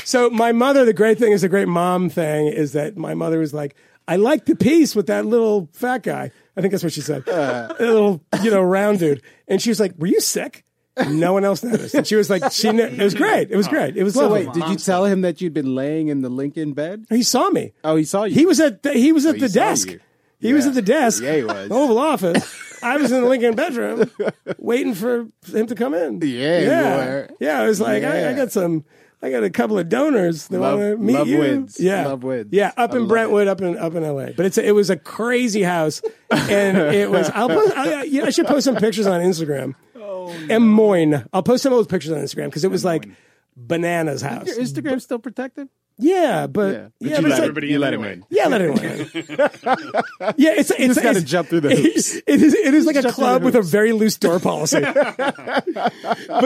So 0.04 0.28
my 0.30 0.52
mother, 0.52 0.84
the 0.84 0.92
great 0.92 1.18
thing 1.18 1.32
is 1.32 1.42
the 1.42 1.48
great 1.48 1.68
mom 1.68 2.08
thing 2.10 2.48
is 2.48 2.72
that 2.72 2.96
my 2.96 3.14
mother 3.14 3.38
was 3.38 3.54
like, 3.54 3.74
I 4.06 4.16
like 4.16 4.46
the 4.46 4.56
piece 4.56 4.96
with 4.96 5.06
that 5.08 5.26
little 5.26 5.68
fat 5.72 6.02
guy. 6.02 6.30
I 6.56 6.60
think 6.60 6.72
that's 6.72 6.82
what 6.82 6.92
she 6.92 7.02
said. 7.02 7.28
a 7.28 7.76
little, 7.78 8.20
you 8.42 8.50
know, 8.50 8.62
round 8.62 8.98
dude. 8.98 9.22
And 9.46 9.60
she 9.62 9.68
was 9.70 9.78
like, 9.80 9.92
Were 9.98 10.06
you 10.06 10.20
sick? 10.20 10.64
No 11.08 11.32
one 11.32 11.44
else 11.44 11.62
noticed. 11.62 11.94
And 11.94 12.06
she 12.06 12.16
was 12.16 12.28
like, 12.30 12.50
she 12.52 12.70
knew. 12.72 12.82
It 12.84 12.98
was 13.02 13.14
great. 13.14 13.50
It 13.50 13.56
was 13.56 13.66
oh. 13.68 13.70
great. 13.70 13.96
It 13.96 14.02
was 14.04 14.14
So 14.14 14.22
lovely. 14.22 14.46
wait, 14.46 14.54
did 14.54 14.68
you 14.68 14.76
tell 14.76 15.04
him 15.04 15.20
that 15.22 15.40
you'd 15.40 15.54
been 15.54 15.74
laying 15.74 16.08
in 16.08 16.22
the 16.22 16.28
Lincoln 16.28 16.72
bed? 16.72 17.06
he 17.08 17.22
saw 17.22 17.48
me. 17.50 17.72
Oh, 17.84 17.96
he 17.96 18.04
saw 18.04 18.24
you. 18.24 18.34
He 18.34 18.46
was 18.46 18.58
at 18.60 18.82
the, 18.82 18.92
he 18.94 19.12
was 19.12 19.24
at 19.26 19.30
oh, 19.30 19.34
he 19.34 19.40
the 19.40 19.48
saw 19.48 19.60
desk. 19.60 19.90
you. 19.90 20.00
He 20.40 20.52
was 20.52 20.66
at 20.66 20.74
the 20.74 20.82
desk. 20.82 21.22
Yeah, 21.22 21.36
he 21.36 21.42
was. 21.44 21.70
Oval 21.70 21.98
Office. 21.98 22.78
I 22.82 22.96
was 22.96 23.10
in 23.10 23.22
the 23.22 23.28
Lincoln 23.28 23.56
bedroom 23.56 24.08
waiting 24.58 24.94
for 24.94 25.26
him 25.52 25.66
to 25.66 25.74
come 25.74 25.94
in. 25.94 26.20
Yeah, 26.22 26.58
you 26.58 26.66
yeah. 26.66 26.96
were. 26.96 27.28
Yeah, 27.40 27.60
I 27.60 27.66
was 27.66 27.80
like, 27.80 28.04
I, 28.04 28.08
I 28.08 28.20
Yeah. 28.20 28.32
got 28.34 28.52
some. 28.52 28.84
I 29.20 29.32
got 29.32 29.42
a 29.42 29.50
couple 29.50 29.76
of 29.80 29.88
donors 29.88 30.46
that 30.46 30.60
Love- 30.60 30.78
want 30.78 30.92
to 30.92 30.96
meet 30.96 31.12
love 31.14 31.26
you. 31.26 31.38
wins. 31.40 31.80
Yeah, 31.80 32.06
Love 32.06 32.22
wins. 32.22 32.50
Yeah, 32.52 32.68
up 32.76 32.92
I 32.92 32.94
in 32.94 33.00
love 33.00 33.08
Brentwood, 33.08 33.48
up 33.48 33.60
in 33.60 33.76
up 33.76 33.94
in 33.96 34.04
L.A. 34.04 34.32
But 34.32 34.46
it's 34.46 34.58
a, 34.58 34.64
it 34.64 34.70
was 34.70 34.90
a 34.90 34.96
crazy 34.96 35.62
house, 35.64 36.02
and 36.30 36.78
it 36.78 37.10
was. 37.10 37.28
I'll 37.30 37.48
post. 37.48 37.76
I, 37.76 38.04
yeah, 38.04 38.26
I 38.26 38.30
should 38.30 38.46
post 38.46 38.64
some 38.64 38.76
pictures 38.76 39.08
on 39.08 39.20
Instagram. 39.20 39.74
Oh, 40.08 40.36
no. 40.46 40.58
Moines. 40.60 41.24
I'll 41.32 41.42
post 41.42 41.62
some 41.62 41.72
of 41.72 41.78
those 41.78 41.86
pictures 41.86 42.12
on 42.12 42.18
Instagram 42.18 42.46
because 42.46 42.64
it 42.64 42.70
was 42.70 42.84
like 42.84 43.06
bananas 43.56 44.22
house. 44.22 44.46
Your 44.46 44.56
Instagram 44.56 45.00
still 45.02 45.18
protected? 45.18 45.68
Yeah, 46.00 46.46
but 46.46 46.72
Yeah. 46.72 46.78
yeah, 46.78 46.88
But 46.88 46.90
but 47.00 47.08
you 47.08 47.08
it's 47.08 47.22
let 47.22 47.30
like, 47.30 47.40
Everybody 47.40 47.66
You 47.68 47.78
let 47.80 47.92
him 47.94 48.04
in. 48.04 48.24
yeah, 48.30 48.46
let 48.46 48.60
it 48.60 48.70
in. 48.70 49.38
yeah, 50.36 50.50
it's 50.52 50.70
it's 50.70 50.94
just 50.94 51.02
gotta 51.02 51.20
jump 51.22 51.48
through 51.48 51.62
the 51.62 51.74
hoops. 51.74 52.14
It 52.14 52.40
is 52.40 52.54
it 52.54 52.72
is 52.72 52.86
like 52.86 52.94
a 52.94 53.10
club 53.10 53.42
with 53.42 53.56
a 53.56 53.62
very 53.62 53.90
loose 53.90 54.16
door 54.16 54.38
policy. 54.38 54.78
but 54.80 54.92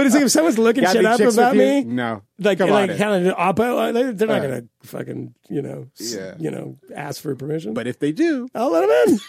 it's 0.06 0.14
like 0.14 0.24
if 0.24 0.30
someone's 0.30 0.58
looking 0.58 0.84
Got 0.84 0.92
shit 0.94 1.04
up 1.04 1.18
chicks 1.18 1.34
about 1.34 1.54
me, 1.54 1.84
No. 1.84 2.22
like 2.38 2.58
Come 2.58 2.70
like 2.70 2.96
kind 2.96 3.26
of 3.26 3.36
oppo, 3.36 3.88
uh, 3.88 3.92
they- 3.92 4.12
they're 4.12 4.28
not 4.28 4.38
Uh. 4.40 4.42
gonna 4.48 4.62
fucking 4.84 5.34
you 5.50 5.60
know 5.60 5.88
s- 6.00 6.14
Yeah. 6.14 6.34
you 6.38 6.50
know 6.50 6.78
ask 6.94 7.20
for 7.20 7.34
permission. 7.36 7.74
But 7.74 7.86
if 7.86 7.98
they 7.98 8.12
do, 8.12 8.48
I'll 8.54 8.70
let 8.72 8.86
them 8.88 9.14
in. 9.14 9.20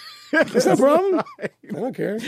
There's 0.47 0.65
no 0.65 0.75
problem. 0.75 1.21
I 1.41 1.49
don't 1.71 1.95
care. 1.95 2.19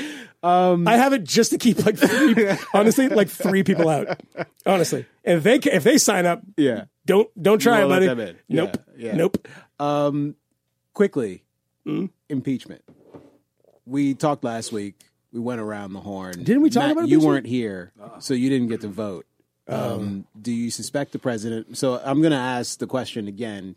Um, 0.44 0.88
I 0.88 0.98
have 0.98 1.14
it 1.14 1.23
just 1.23 1.52
to 1.52 1.57
keep 1.57 1.86
like 1.86 1.98
three, 1.98 2.49
honestly, 2.73 3.07
like 3.10 3.30
three 3.30 3.64
people 3.64 3.90
out. 3.90 4.19
Honestly, 4.65 5.06
and 5.23 5.38
if 5.38 5.44
they 5.44 5.56
if 5.72 5.84
they 5.84 5.98
sign 5.98 6.26
up, 6.26 6.41
yeah. 6.57 6.86
don't 7.06 7.27
don't 7.41 7.60
try 7.60 7.84
it, 7.84 7.88
buddy. 7.90 8.36
Nope, 8.48 8.77
Yeah, 8.95 9.07
yeah. 9.07 9.15
nope. 9.15 9.48
Um, 9.80 10.36
quickly, 10.94 11.44
Hmm? 11.86 12.06
impeachment. 12.30 12.82
We 13.86 14.14
talked 14.15 14.44
last 14.44 14.72
week. 14.72 14.95
We 15.32 15.40
went 15.40 15.60
around 15.61 15.94
the 15.94 15.99
horn. 15.99 16.44
Didn't 16.44 16.61
we 16.61 16.69
talk 16.69 16.84
Matt, 16.84 16.91
about 16.94 17.10
You 17.10 17.19
weren't 17.19 17.45
here, 17.45 17.91
so 18.19 18.34
you 18.34 18.49
didn't 18.49 18.68
get 18.69 18.82
to 18.82 18.88
vote. 18.88 19.26
Um, 19.68 20.26
do 20.40 20.52
you 20.52 20.69
suspect 20.72 21.11
the 21.11 21.19
president? 21.19 21.77
So 21.77 21.99
I'm 22.03 22.22
going 22.22 22.32
to 22.32 22.38
ask 22.38 22.80
the 22.80 22.88
question 22.88 23.27
again 23.27 23.76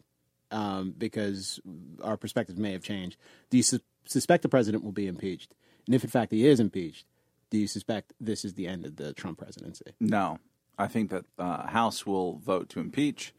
um, 0.51 0.95
because 0.97 1.59
our 2.03 2.17
perspectives 2.17 2.59
may 2.59 2.73
have 2.73 2.83
changed. 2.83 3.17
Do 3.51 3.57
you 3.57 3.63
su- 3.63 3.81
suspect 4.09 4.43
the 4.43 4.49
president 4.49 4.83
will 4.85 4.93
be 4.93 5.07
impeached? 5.07 5.55
And 5.87 5.95
if 5.95 6.03
in 6.05 6.11
fact 6.11 6.33
he 6.33 6.47
is 6.47 6.61
impeached, 6.61 7.07
do 7.51 7.59
you 7.59 7.67
suspect 7.67 8.13
this 8.21 8.45
is 8.45 8.55
the 8.55 8.67
end 8.67 8.85
of 8.85 8.97
the 8.97 9.13
Trump 9.15 9.39
presidency? 9.39 9.85
No, 10.01 10.39
I 10.79 10.87
think 10.87 11.11
that 11.11 11.25
uh, 11.39 11.67
House 11.69 12.05
will 12.07 12.39
vote 12.39 12.69
to 12.71 12.81
impeach. 12.81 13.33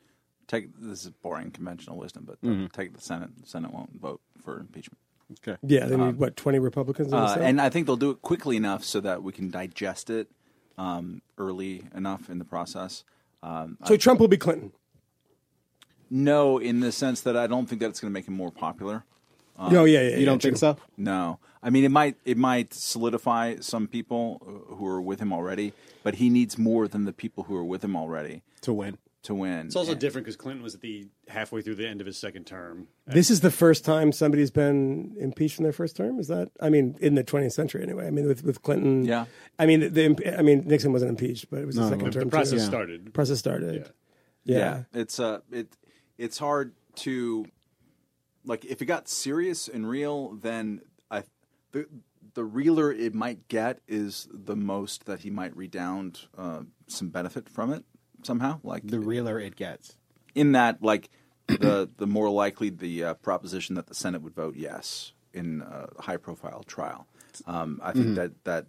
take 0.48 0.70
this 0.80 1.04
is 1.06 1.12
boring 1.12 1.52
conventional 1.52 1.98
wisdom, 1.98 2.24
but 2.26 2.42
Mm-hmm. 2.42 2.68
take 2.68 2.94
the 2.94 3.02
Senate. 3.02 3.30
The 3.40 3.48
Senate 3.48 3.72
won't 3.74 4.00
vote 4.02 4.22
for 4.44 4.60
impeachment. 4.60 4.98
Okay. 5.48 5.58
Yeah, 5.62 5.86
they 5.86 5.96
need 5.96 6.18
what 6.18 6.36
twenty 6.36 6.58
Republicans. 6.58 7.08
in 7.08 7.12
the 7.12 7.18
Uh, 7.18 7.38
and 7.40 7.62
I 7.62 7.70
think 7.70 7.86
they'll 7.86 7.98
do 7.98 8.10
it 8.10 8.22
quickly 8.24 8.58
enough 8.58 8.84
so 8.84 9.00
that 9.02 9.22
we 9.22 9.32
can 9.32 9.52
digest 9.52 10.10
it 10.10 10.28
um, 10.76 11.22
early 11.38 11.84
enough 11.94 12.32
in 12.32 12.40
the 12.40 12.46
process. 12.46 13.04
Um, 13.44 13.78
so 13.86 13.96
Trump 13.96 14.20
will 14.20 14.28
be 14.28 14.38
Clinton. 14.38 14.72
no, 16.10 16.58
in 16.58 16.80
the 16.80 16.92
sense 16.92 17.22
that 17.22 17.38
I 17.38 17.46
don't 17.46 17.68
think 17.70 17.82
that 17.82 17.90
it's 17.90 18.00
going 18.00 18.12
to 18.12 18.14
make 18.14 18.28
him 18.28 18.34
more 18.34 18.52
popular. 18.52 19.06
Oh 19.60 19.86
yeah, 19.86 20.02
yeah. 20.02 20.18
You 20.18 20.26
don't 20.26 20.42
think 20.42 20.58
so? 20.58 20.78
No, 20.98 21.40
I 21.62 21.70
mean 21.70 21.84
it 21.84 21.92
might 21.92 22.16
it 22.26 22.38
might 22.38 22.74
solidify 22.74 23.58
some 23.60 23.88
people 23.88 24.42
uh, 24.42 24.76
who 24.76 24.88
are 24.88 25.02
with 25.02 25.20
him 25.20 25.32
already, 25.34 25.74
but 26.04 26.16
he 26.16 26.30
needs 26.30 26.58
more 26.58 26.88
than 26.88 27.06
the 27.06 27.14
people 27.14 27.44
who 27.46 27.56
are 27.56 27.64
with 27.66 27.84
him 27.84 27.96
already 27.96 28.42
To 28.62 28.74
win. 28.74 28.98
to 29.24 29.36
win. 29.36 29.68
It's 29.68 29.76
also 29.76 29.92
And- 29.92 30.00
different 30.02 30.26
because 30.26 30.38
Clinton 30.38 30.64
was 30.64 30.76
at 30.76 30.82
the 30.82 31.08
halfway 31.28 31.62
through 31.62 31.76
the 31.76 31.88
end 31.88 32.00
of 32.02 32.08
his 32.08 32.18
second 32.18 32.46
term. 32.46 32.88
This 33.06 33.30
is 33.30 33.42
the 33.42 33.52
first 33.52 33.84
time 33.84 34.12
somebody's 34.14 34.50
been 34.52 35.16
impeached 35.20 35.60
in 35.60 35.64
their 35.64 35.74
first 35.74 35.96
term. 35.98 36.20
Is 36.20 36.28
that? 36.30 36.50
I 36.62 36.70
mean, 36.70 36.96
in 37.02 37.16
the 37.16 37.24
20th 37.24 37.52
century, 37.52 37.84
anyway. 37.84 38.08
I 38.08 38.12
mean, 38.12 38.28
with 38.28 38.44
with 38.44 38.62
Clinton. 38.62 39.04
Yeah. 39.04 39.26
I 39.60 39.66
mean, 39.66 39.82
the, 39.94 40.36
I 40.40 40.42
mean, 40.42 40.64
Nixon 40.66 40.94
wasn't 40.94 41.10
impeached, 41.10 41.50
but 41.50 41.60
it 41.60 41.66
was 41.66 41.76
the 41.76 41.90
second 41.90 42.06
The 42.06 42.12
term. 42.12 42.24
The 42.26 42.30
process 42.30 42.60
too. 42.62 42.66
started. 42.66 43.14
Process 43.14 43.40
started. 43.40 43.92
Yeah. 44.46 44.58
yeah. 44.58 44.84
it's 45.02 45.20
uh 45.20 45.40
it 45.52 45.68
it's 46.18 46.38
hard 46.38 46.74
to 46.96 47.46
like 48.50 48.66
if 48.66 48.82
it 48.82 48.86
got 48.86 49.08
serious 49.08 49.68
and 49.68 49.88
real 49.90 50.34
then 50.34 50.82
i 51.10 51.24
the 51.72 51.86
the 52.34 52.44
realer 52.44 52.92
it 52.92 53.14
might 53.16 53.48
get 53.48 53.80
is 53.88 54.28
the 54.32 54.56
most 54.56 55.06
that 55.06 55.20
he 55.22 55.30
might 55.30 55.56
redound 55.56 56.12
uh, 56.38 56.62
some 56.88 57.10
benefit 57.10 57.50
from 57.50 57.72
it 57.74 57.84
somehow 58.24 58.60
like 58.64 58.84
The 58.86 59.00
realer 59.00 59.40
it 59.40 59.56
gets. 59.56 59.98
in 60.36 60.52
that 60.54 60.82
like 60.84 61.10
the 61.48 61.90
the 61.98 62.08
more 62.08 62.30
likely 62.30 62.70
the 62.70 63.04
uh, 63.04 63.14
proposition 63.16 63.76
that 63.76 63.88
the 63.88 63.96
senate 63.96 64.22
would 64.22 64.36
vote 64.36 64.56
yes 64.56 65.14
in 65.34 65.62
a 65.62 66.02
high 66.02 66.18
profile 66.18 66.64
trial. 66.64 67.08
Um, 67.46 67.80
i 67.84 67.92
think 67.94 68.16
that 68.16 68.32
that 68.44 68.66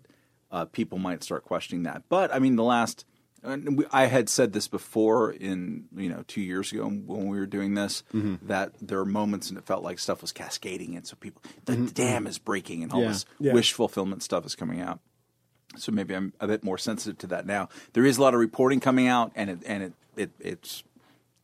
uh, 0.52 0.65
people 0.66 0.98
might 0.98 1.23
start 1.23 1.43
questioning 1.44 1.82
that. 1.85 2.02
But 2.09 2.32
i 2.35 2.39
mean 2.39 2.57
the 2.57 2.65
last 2.77 3.05
and 3.42 3.78
we, 3.78 3.84
I 3.92 4.06
had 4.06 4.28
said 4.28 4.52
this 4.52 4.68
before 4.68 5.32
in 5.32 5.86
you 5.96 6.08
know 6.08 6.24
two 6.26 6.40
years 6.40 6.72
ago 6.72 6.84
when 6.84 7.26
we 7.28 7.38
were 7.38 7.46
doing 7.46 7.74
this 7.74 8.02
mm-hmm. 8.14 8.46
that 8.46 8.72
there 8.80 8.98
are 8.98 9.06
moments 9.06 9.48
and 9.48 9.58
it 9.58 9.64
felt 9.64 9.82
like 9.82 9.98
stuff 9.98 10.20
was 10.22 10.32
cascading 10.32 10.96
and 10.96 11.06
so 11.06 11.16
people 11.16 11.42
the 11.64 11.72
mm-hmm. 11.72 11.86
dam 11.86 12.26
is 12.26 12.38
breaking 12.38 12.82
and 12.82 12.92
all 12.92 13.02
Yeah. 13.02 13.08
this 13.08 13.24
Yeah. 13.38 13.52
wish 13.54 13.72
fulfillment 13.72 14.22
stuff 14.22 14.44
is 14.46 14.54
coming 14.54 14.80
out 14.80 15.00
so 15.76 15.92
maybe 15.92 16.14
I'm 16.14 16.32
a 16.40 16.46
bit 16.46 16.64
more 16.64 16.78
sensitive 16.78 17.18
to 17.18 17.26
that 17.28 17.46
now. 17.46 17.68
There 17.92 18.04
is 18.04 18.18
a 18.18 18.22
lot 18.22 18.34
of 18.34 18.40
reporting 18.40 18.80
coming 18.80 19.06
out, 19.06 19.32
and 19.34 19.50
it 19.50 19.58
and 19.66 19.82
it 19.82 19.92
it 20.16 20.30
it's, 20.40 20.82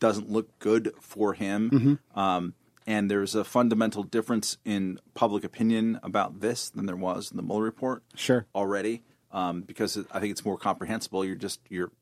doesn't 0.00 0.30
look 0.30 0.58
good 0.58 0.92
for 1.00 1.34
him. 1.34 1.70
Mm-hmm. 1.70 2.18
Um, 2.18 2.54
and 2.86 3.10
there's 3.10 3.34
a 3.34 3.44
fundamental 3.44 4.02
difference 4.02 4.58
in 4.64 5.00
public 5.14 5.42
opinion 5.42 5.98
about 6.02 6.40
this 6.40 6.68
than 6.70 6.86
there 6.86 6.96
was 6.96 7.30
in 7.30 7.36
the 7.36 7.42
Mueller 7.42 7.62
report. 7.62 8.02
Sure. 8.14 8.46
already 8.54 9.02
um, 9.36 9.60
because 9.60 9.98
I 10.10 10.18
think 10.18 10.30
it's 10.32 10.44
more 10.44 10.56
comprehensible. 10.56 11.24
You're 11.24 11.36
just 11.36 11.60
you're 11.68 11.92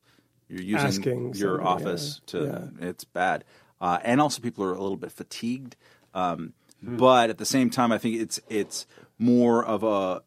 you're 0.47 0.61
using 0.61 0.87
Asking 0.87 1.33
your 1.33 1.57
somebody, 1.57 1.85
office 1.85 2.21
yeah. 2.27 2.39
to. 2.39 2.71
It's 2.79 3.03
bad, 3.03 3.43
uh, 3.81 3.99
and 4.03 4.21
also 4.21 4.41
people 4.41 4.63
are 4.63 4.73
a 4.73 4.81
little 4.81 4.97
bit 4.97 5.11
fatigued. 5.11 5.75
Um, 6.13 6.53
But 6.81 7.29
at 7.29 7.37
the 7.37 7.45
same 7.45 7.69
time, 7.69 7.91
I 7.91 7.97
think 7.97 8.21
it's 8.21 8.39
it's 8.49 8.87
more 9.19 9.63
of 9.65 9.83
a. 9.83 10.23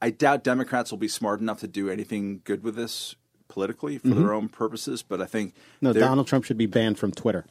I 0.00 0.10
doubt 0.10 0.44
Democrats 0.44 0.90
will 0.90 0.98
be 0.98 1.08
smart 1.08 1.40
enough 1.40 1.60
to 1.60 1.68
do 1.68 1.90
anything 1.90 2.40
good 2.44 2.62
with 2.62 2.76
this 2.76 3.16
politically 3.48 3.98
for 3.98 4.08
their 4.08 4.32
own 4.32 4.48
purposes. 4.48 5.02
But 5.02 5.20
I 5.20 5.26
think 5.26 5.54
No, 5.80 5.92
Donald 5.92 6.26
Trump 6.26 6.44
should 6.44 6.58
be 6.58 6.66
banned 6.66 6.98
from 6.98 7.12
Twitter. 7.12 7.46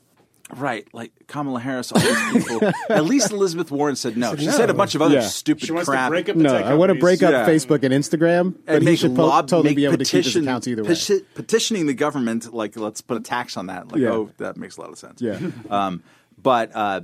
Right, 0.55 0.87
like 0.93 1.11
Kamala 1.27 1.59
Harris, 1.59 1.91
all 1.91 1.99
these 1.99 2.45
people. 2.47 2.71
at 2.89 3.03
least 3.05 3.31
Elizabeth 3.31 3.71
Warren 3.71 3.95
said 3.95 4.15
no. 4.17 4.35
She 4.35 4.45
no. 4.45 4.51
said 4.51 4.69
a 4.69 4.73
bunch 4.73 4.93
of 4.95 5.01
other 5.01 5.15
Yeah. 5.15 5.21
stupid 5.21 5.65
She 5.65 5.71
wants 5.71 5.89
crap. 5.89 6.07
to 6.07 6.09
break 6.11 6.29
up 6.29 6.35
the 6.37 6.43
No, 6.43 6.53
tech 6.53 6.65
I 6.65 6.75
want 6.75 6.91
to 6.93 6.99
break 6.99 7.23
up 7.23 7.31
Yeah. 7.31 7.47
Facebook 7.47 7.83
and 7.83 7.93
Instagram, 7.93 8.55
but 8.65 8.75
and 8.75 8.83
he 8.83 8.89
make 8.91 8.99
should 8.99 9.15
po- 9.15 9.25
lob, 9.27 9.47
totally 9.47 9.69
make 9.71 9.75
be 9.77 9.85
able 9.85 9.97
petition, 9.97 10.21
to 10.21 10.23
keep 10.29 10.33
his 10.35 10.43
accounts 10.43 10.67
either 10.67 10.83
way. 10.83 10.89
peti- 10.89 11.25
petitioning 11.33 11.85
the 11.87 11.93
government, 11.93 12.53
like 12.53 12.75
let's 12.77 13.01
put 13.01 13.17
a 13.17 13.21
tax 13.21 13.57
on 13.57 13.67
that. 13.67 13.91
Like, 13.91 14.01
Yeah. 14.01 14.09
oh, 14.09 14.31
that 14.37 14.57
makes 14.57 14.77
a 14.77 14.81
lot 14.81 14.91
of 14.91 14.97
sense. 14.97 15.21
Yeah. 15.21 15.39
Um, 15.69 16.03
but 16.41 16.71
uh, 16.75 17.01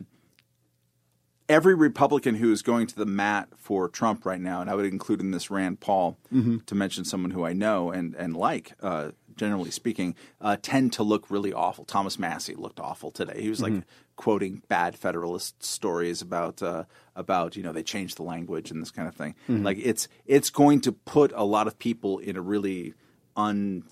every 1.50 1.76
Republican 1.76 2.36
who 2.36 2.52
is 2.52 2.62
going 2.62 2.88
to 2.88 2.96
the 2.96 3.06
mat 3.06 3.50
for 3.58 3.90
Trump 3.90 4.26
right 4.26 4.40
now, 4.40 4.62
and 4.62 4.70
I 4.70 4.76
would 4.76 4.86
include 4.86 5.20
in 5.20 5.32
this 5.32 5.50
Rand 5.52 5.80
Paul 5.80 6.18
Mm-hmm. 6.34 6.58
to 6.66 6.76
mention 6.76 7.04
someone 7.06 7.32
who 7.32 7.44
I 7.46 7.54
know 7.54 7.92
and 7.92 8.14
and 8.16 8.36
like. 8.36 8.74
Uh, 8.82 9.12
Generally 9.42 9.72
speaking, 9.72 10.14
uh, 10.40 10.58
tend 10.62 10.94
to 10.94 11.04
look 11.12 11.24
really 11.36 11.52
awful. 11.52 11.84
Thomas 11.84 12.20
Massie 12.20 12.54
looked 12.54 12.80
awful 12.80 13.10
today. 13.10 13.42
He 13.42 13.50
was 13.50 13.62
like 13.62 13.74
Mm-hmm. 13.74 14.22
quoting 14.28 14.62
bad 14.68 14.92
Federalist 14.96 15.64
stories 15.64 16.22
about 16.22 16.62
uh, 16.62 16.84
about 17.16 17.56
you 17.58 17.64
know 17.64 17.74
they 17.74 17.82
changed 17.96 18.16
the 18.18 18.24
language 18.34 18.70
and 18.72 18.80
this 18.84 18.92
kind 18.92 19.08
of 19.08 19.16
thing. 19.16 19.34
Mm-hmm. 19.50 19.66
Like 19.68 19.80
it's 19.92 20.08
it's 20.36 20.52
going 20.52 20.80
to 20.82 20.92
put 20.92 21.30
a 21.34 21.44
lot 21.56 21.66
of 21.68 21.74
people 21.88 22.20
in 22.30 22.36
a 22.38 22.42
really 22.54 22.94
un 23.36 23.84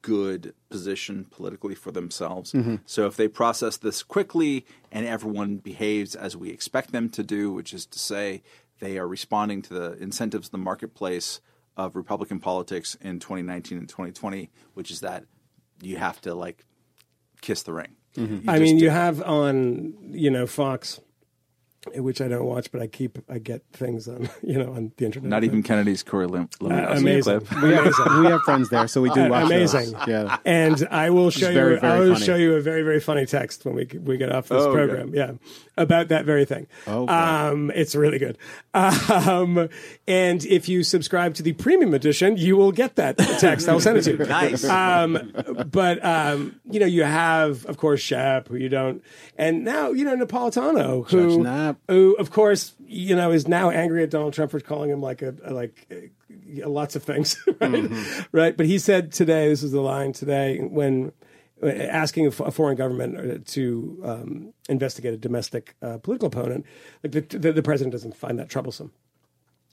good 0.00 0.54
position 0.70 1.26
politically 1.36 1.74
for 1.74 1.92
themselves. 1.92 2.54
So 2.86 3.06
if 3.06 3.14
they 3.16 3.28
process 3.28 3.76
this 3.76 4.02
quickly 4.02 4.64
and 4.90 5.04
everyone 5.06 5.58
behaves 5.72 6.14
as 6.26 6.32
we 6.42 6.48
expect 6.48 6.92
them 6.92 7.10
to 7.10 7.22
do, 7.22 7.52
which 7.52 7.74
is 7.74 7.84
to 7.86 7.98
say 7.98 8.42
they 8.80 8.96
are 9.00 9.06
responding 9.06 9.60
to 9.68 9.74
the 9.74 9.92
incentives 10.02 10.48
in 10.48 10.52
the 10.58 10.64
marketplace 10.70 11.40
of 11.78 11.96
Republican 11.96 12.40
politics 12.40 12.96
in 13.00 13.20
2019 13.20 13.78
and 13.78 13.88
2020, 13.88 14.50
which 14.74 14.90
is 14.90 15.00
that 15.00 15.24
you 15.80 15.96
have 15.96 16.20
to 16.22 16.34
like 16.34 16.66
kiss 17.40 17.62
the 17.62 17.72
ring. 17.72 17.94
Mm-hmm. 18.16 18.34
You 18.34 18.52
I 18.52 18.58
mean, 18.58 18.78
do. 18.78 18.84
you 18.84 18.90
have 18.90 19.22
on 19.22 19.94
you 20.10 20.30
know 20.30 20.46
Fox, 20.46 21.00
which 21.96 22.20
I 22.20 22.28
don't 22.28 22.44
watch, 22.44 22.70
but 22.72 22.80
I 22.82 22.86
keep 22.86 23.18
I 23.28 23.38
get 23.38 23.62
things 23.72 24.08
on 24.08 24.28
you 24.42 24.58
know 24.58 24.72
on 24.72 24.92
the 24.96 25.04
internet. 25.06 25.28
not 25.30 25.44
even 25.44 25.62
Kennedy's 25.62 26.02
Corey 26.02 26.26
Lim- 26.26 26.48
Lewandowski 26.60 26.98
amazing. 26.98 27.40
we, 27.62 27.72
have, 27.74 28.18
we 28.20 28.26
have 28.26 28.40
friends 28.42 28.68
there, 28.70 28.86
so 28.88 29.00
we 29.00 29.10
do 29.10 29.22
Uh, 29.22 29.28
watch 29.28 29.44
amazing. 29.46 29.92
those. 29.92 30.08
Yeah. 30.08 30.36
And 30.44 30.86
I 30.90 31.10
will 31.10 31.30
show 31.30 31.52
very, 31.52 31.74
you. 31.74 31.80
very 31.80 31.92
I 31.92 32.00
will 32.00 32.14
funny. 32.14 32.24
show 32.26 32.36
you 32.36 32.54
a 32.54 32.60
very 32.60 32.82
very 32.82 33.00
funny 33.00 33.26
text 33.26 33.64
when 33.64 33.74
we 33.74 33.86
we 34.02 34.16
get 34.16 34.30
off 34.32 34.48
this 34.48 34.60
Oh, 34.62 34.68
okay. 34.70 34.76
program. 34.86 35.14
Yeah, 35.14 35.32
about 35.76 36.08
that 36.08 36.24
very 36.24 36.44
thing. 36.44 36.66
Oh, 36.86 37.02
okay. 37.04 37.12
um, 37.12 37.70
it's 37.74 37.94
really 37.94 38.18
good. 38.18 38.38
Um, 38.74 39.68
and 40.06 40.44
if 40.44 40.68
you 40.68 40.82
subscribe 40.82 41.34
to 41.34 41.42
the 41.42 41.52
premium 41.52 41.94
edition, 41.94 42.36
you 42.36 42.56
will 42.56 42.72
get 42.72 42.96
that 42.96 43.18
text. 43.18 43.68
I'll 43.68 43.80
send 43.80 43.98
it 43.98 44.02
to 44.02 44.12
you. 44.12 44.18
Nice. 44.28 44.64
Um, 44.64 45.32
but 45.70 46.04
um, 46.04 46.60
you 46.70 46.78
know, 46.80 46.86
you 46.86 47.02
have 47.04 47.64
of 47.66 47.76
course 47.76 48.00
Shep, 48.00 48.48
who 48.48 48.56
you 48.56 48.68
don't, 48.68 49.02
and 49.36 49.64
now 49.64 49.90
you 49.92 50.04
know 50.04 50.16
Napolitano, 50.16 51.08
who, 51.08 51.30
Judge 51.30 51.38
Knapp. 51.42 51.77
Who 51.86 52.14
of 52.16 52.30
course 52.30 52.74
you 52.86 53.14
know 53.14 53.30
is 53.30 53.46
now 53.46 53.70
angry 53.70 54.02
at 54.02 54.10
Donald 54.10 54.32
Trump 54.34 54.50
for 54.50 54.60
calling 54.60 54.90
him 54.90 55.00
like 55.00 55.22
a, 55.22 55.34
a 55.44 55.52
like. 55.52 55.86
uh, 55.90 56.68
lots 56.68 56.96
of 56.96 57.02
things, 57.02 57.36
right? 57.60 57.90
Right. 58.32 58.56
But 58.56 58.66
he 58.66 58.78
said 58.78 59.12
today, 59.12 59.48
this 59.48 59.62
is 59.62 59.72
the 59.72 59.80
line 59.80 60.12
today, 60.12 60.58
when 60.58 61.12
asking 61.62 62.26
a 62.26 62.30
foreign 62.30 62.76
government 62.76 63.16
uh, 63.18 63.38
to 63.52 64.00
um, 64.04 64.52
investigate 64.68 65.14
a 65.14 65.16
domestic 65.16 65.74
uh, 65.82 65.98
political 65.98 66.28
opponent, 66.28 66.64
like 67.02 67.12
the, 67.12 67.38
the, 67.38 67.52
the 67.52 67.62
president 67.62 67.92
doesn't 67.92 68.16
find 68.16 68.38
that 68.38 68.48
troublesome. 68.48 68.92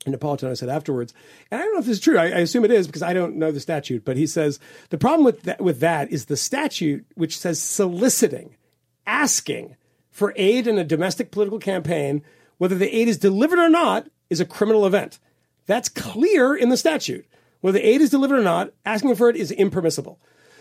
And 0.05 0.13
Napolitano 0.13 0.55
said 0.55 0.69
afterwards, 0.69 1.13
and 1.49 1.59
I 1.59 1.63
don't 1.63 1.73
know 1.73 1.79
if 1.79 1.85
this 1.85 1.97
is 1.97 2.03
true. 2.03 2.17
I, 2.17 2.25
I 2.25 2.39
assume 2.39 2.63
it 2.63 2.71
is 2.71 2.85
because 2.85 3.01
I 3.01 3.13
don't 3.13 3.37
know 3.37 3.51
the 3.51 3.59
statute. 3.59 4.05
But 4.05 4.17
he 4.17 4.27
says 4.27 4.59
the 4.89 4.97
problem 4.97 5.25
with 5.25 5.43
that, 5.43 5.61
with 5.61 5.79
that 5.79 6.11
is 6.11 6.25
the 6.25 6.37
statute 6.37 7.05
which 7.15 7.37
says 7.37 7.61
soliciting, 7.61 8.55
asking 9.07 9.75
for 10.15 10.31
aid 10.37 10.65
in 10.65 10.77
a 10.77 10.83
domestic 10.85 11.29
political 11.29 11.59
campaign, 11.59 12.21
whether 12.57 12.75
the 12.75 12.95
aid 12.95 13.09
is 13.09 13.17
delivered 13.17 13.59
or 13.59 13.67
not, 13.67 14.07
is 14.29 14.39
a 14.39 14.45
criminal 14.45 14.85
event. 14.85 15.19
That's 15.65 15.89
clear 15.89 16.55
in 16.55 16.69
the 16.69 16.77
statute. 16.77 17.25
Whether 17.59 17.79
the 17.79 17.85
aid 17.85 17.99
is 17.99 18.11
delivered 18.11 18.39
or 18.39 18.41
not, 18.41 18.71
asking 18.85 19.13
for 19.15 19.29
it 19.29 19.35
is 19.35 19.51
impermissible. 19.51 20.17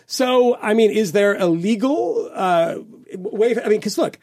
So, 0.07 0.57
I 0.57 0.75
mean, 0.75 0.91
is 0.91 1.13
there 1.13 1.39
a 1.39 1.47
legal 1.47 2.29
uh, 2.35 2.79
way? 3.15 3.55
I 3.55 3.69
mean, 3.69 3.79
because 3.79 3.97
look, 3.97 4.19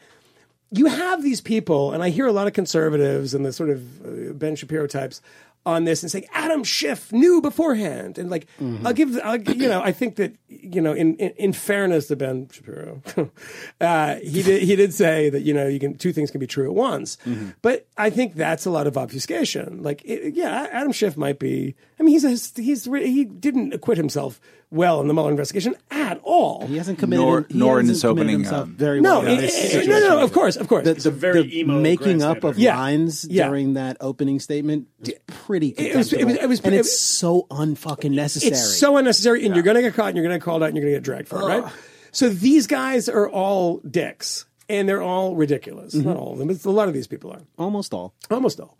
you 0.70 0.84
have 0.84 1.22
these 1.22 1.40
people, 1.40 1.92
and 1.92 2.02
I 2.02 2.10
hear 2.10 2.26
a 2.26 2.32
lot 2.32 2.46
of 2.46 2.52
conservatives 2.52 3.32
and 3.32 3.42
the 3.42 3.54
sort 3.54 3.70
of 3.70 4.04
uh, 4.04 4.34
Ben 4.34 4.54
Shapiro 4.54 4.86
types 4.86 5.22
on 5.64 5.84
this 5.84 6.02
and 6.02 6.10
saying 6.10 6.26
Adam 6.32 6.64
Schiff 6.64 7.12
knew 7.12 7.40
beforehand, 7.40 8.18
and 8.18 8.30
like 8.30 8.46
I'll 8.84 8.92
give, 8.92 9.18
I'll, 9.22 9.40
you 9.40 9.68
know, 9.68 9.80
I 9.80 9.92
think 9.92 10.16
that 10.16 10.34
you 10.48 10.80
know, 10.80 10.92
in 10.92 11.16
in, 11.16 11.30
in 11.36 11.52
fairness 11.52 12.08
to 12.08 12.16
Ben 12.16 12.48
Shapiro, 12.50 13.02
uh, 13.80 14.16
he 14.16 14.42
did 14.42 14.62
he 14.62 14.76
did 14.76 14.92
say 14.92 15.30
that 15.30 15.42
you 15.42 15.54
know 15.54 15.66
you 15.66 15.78
can 15.78 15.96
two 15.96 16.12
things 16.12 16.30
can 16.30 16.40
be 16.40 16.46
true 16.46 16.66
at 16.66 16.74
once, 16.74 17.16
but 17.62 17.86
I 17.96 18.10
think 18.10 18.34
that's 18.34 18.66
a 18.66 18.70
lot 18.70 18.86
of 18.86 18.96
obfuscation. 18.96 19.82
Like, 19.82 20.02
it, 20.04 20.34
yeah, 20.34 20.66
Adam 20.72 20.92
Schiff 20.92 21.16
might 21.16 21.38
be. 21.38 21.74
I 21.98 22.02
mean, 22.02 22.12
he's 22.12 22.24
a, 22.24 22.60
he's 22.60 22.84
he 22.84 23.24
didn't 23.24 23.72
acquit 23.72 23.98
himself 23.98 24.40
well 24.72 25.00
in 25.00 25.06
the 25.06 25.14
Mueller 25.14 25.30
investigation 25.30 25.76
at 25.90 26.18
all. 26.24 26.66
He 26.66 26.78
hasn't 26.78 26.98
committed. 26.98 27.24
Nor- 27.24 27.46
he 27.48 27.58
nor 27.58 27.76
hasn't 27.76 27.90
his 27.90 28.04
opening, 28.04 28.30
himself 28.40 28.62
um, 28.64 28.74
very 28.74 29.00
No, 29.00 29.20
well. 29.20 29.28
in 29.28 29.38
it- 29.44 29.50
it- 29.52 29.88
no, 29.88 29.98
no, 30.00 30.18
of 30.24 30.32
course, 30.32 30.56
of 30.56 30.66
course. 30.68 30.84
The, 30.84 30.94
the, 30.94 31.10
very 31.10 31.42
the 31.42 31.60
emo 31.60 31.80
making 31.80 32.22
up 32.22 32.42
of 32.42 32.58
Yeah. 32.58 32.76
lines 32.76 33.24
Yeah. 33.28 33.48
during 33.48 33.74
that 33.74 33.98
opening 34.00 34.40
statement 34.40 34.88
is 35.02 35.12
pretty 35.26 35.68
It 35.68 35.94
was- 35.96 36.12
it 36.12 36.24
was- 36.24 36.36
it 36.36 36.48
was- 36.48 36.60
and 36.62 36.74
it 36.74 36.78
it's 36.78 36.98
so 36.98 37.46
unfucking 37.50 38.10
necessary. 38.12 38.52
It's 38.52 38.78
so 38.78 38.96
unnecessary, 38.96 39.44
and 39.44 39.54
you're 39.54 39.62
going 39.64 39.76
to 39.76 39.82
get 39.82 39.94
caught, 39.94 40.08
and 40.08 40.16
you're 40.16 40.24
going 40.24 40.34
to 40.34 40.38
get 40.38 40.44
called 40.44 40.62
out, 40.62 40.70
and 40.70 40.76
you're 40.76 40.84
going 40.86 40.94
to 40.94 40.98
get 41.00 41.04
dragged 41.04 41.28
for 41.28 41.40
it, 41.42 41.44
right? 41.44 41.72
So 42.10 42.28
these 42.28 42.66
guys 42.66 43.08
are 43.08 43.28
all 43.28 43.78
dicks, 43.88 44.46
and 44.68 44.88
they're 44.88 45.02
all 45.02 45.34
ridiculous. 45.36 45.94
Not 45.94 46.16
all 46.16 46.32
of 46.32 46.38
them, 46.38 46.48
but 46.48 46.64
a 46.64 46.70
lot 46.70 46.88
of 46.88 46.94
these 46.94 47.06
people 47.06 47.30
are. 47.30 47.42
Almost 47.58 47.92
all. 47.94 48.14
Almost 48.30 48.58
all. 48.60 48.76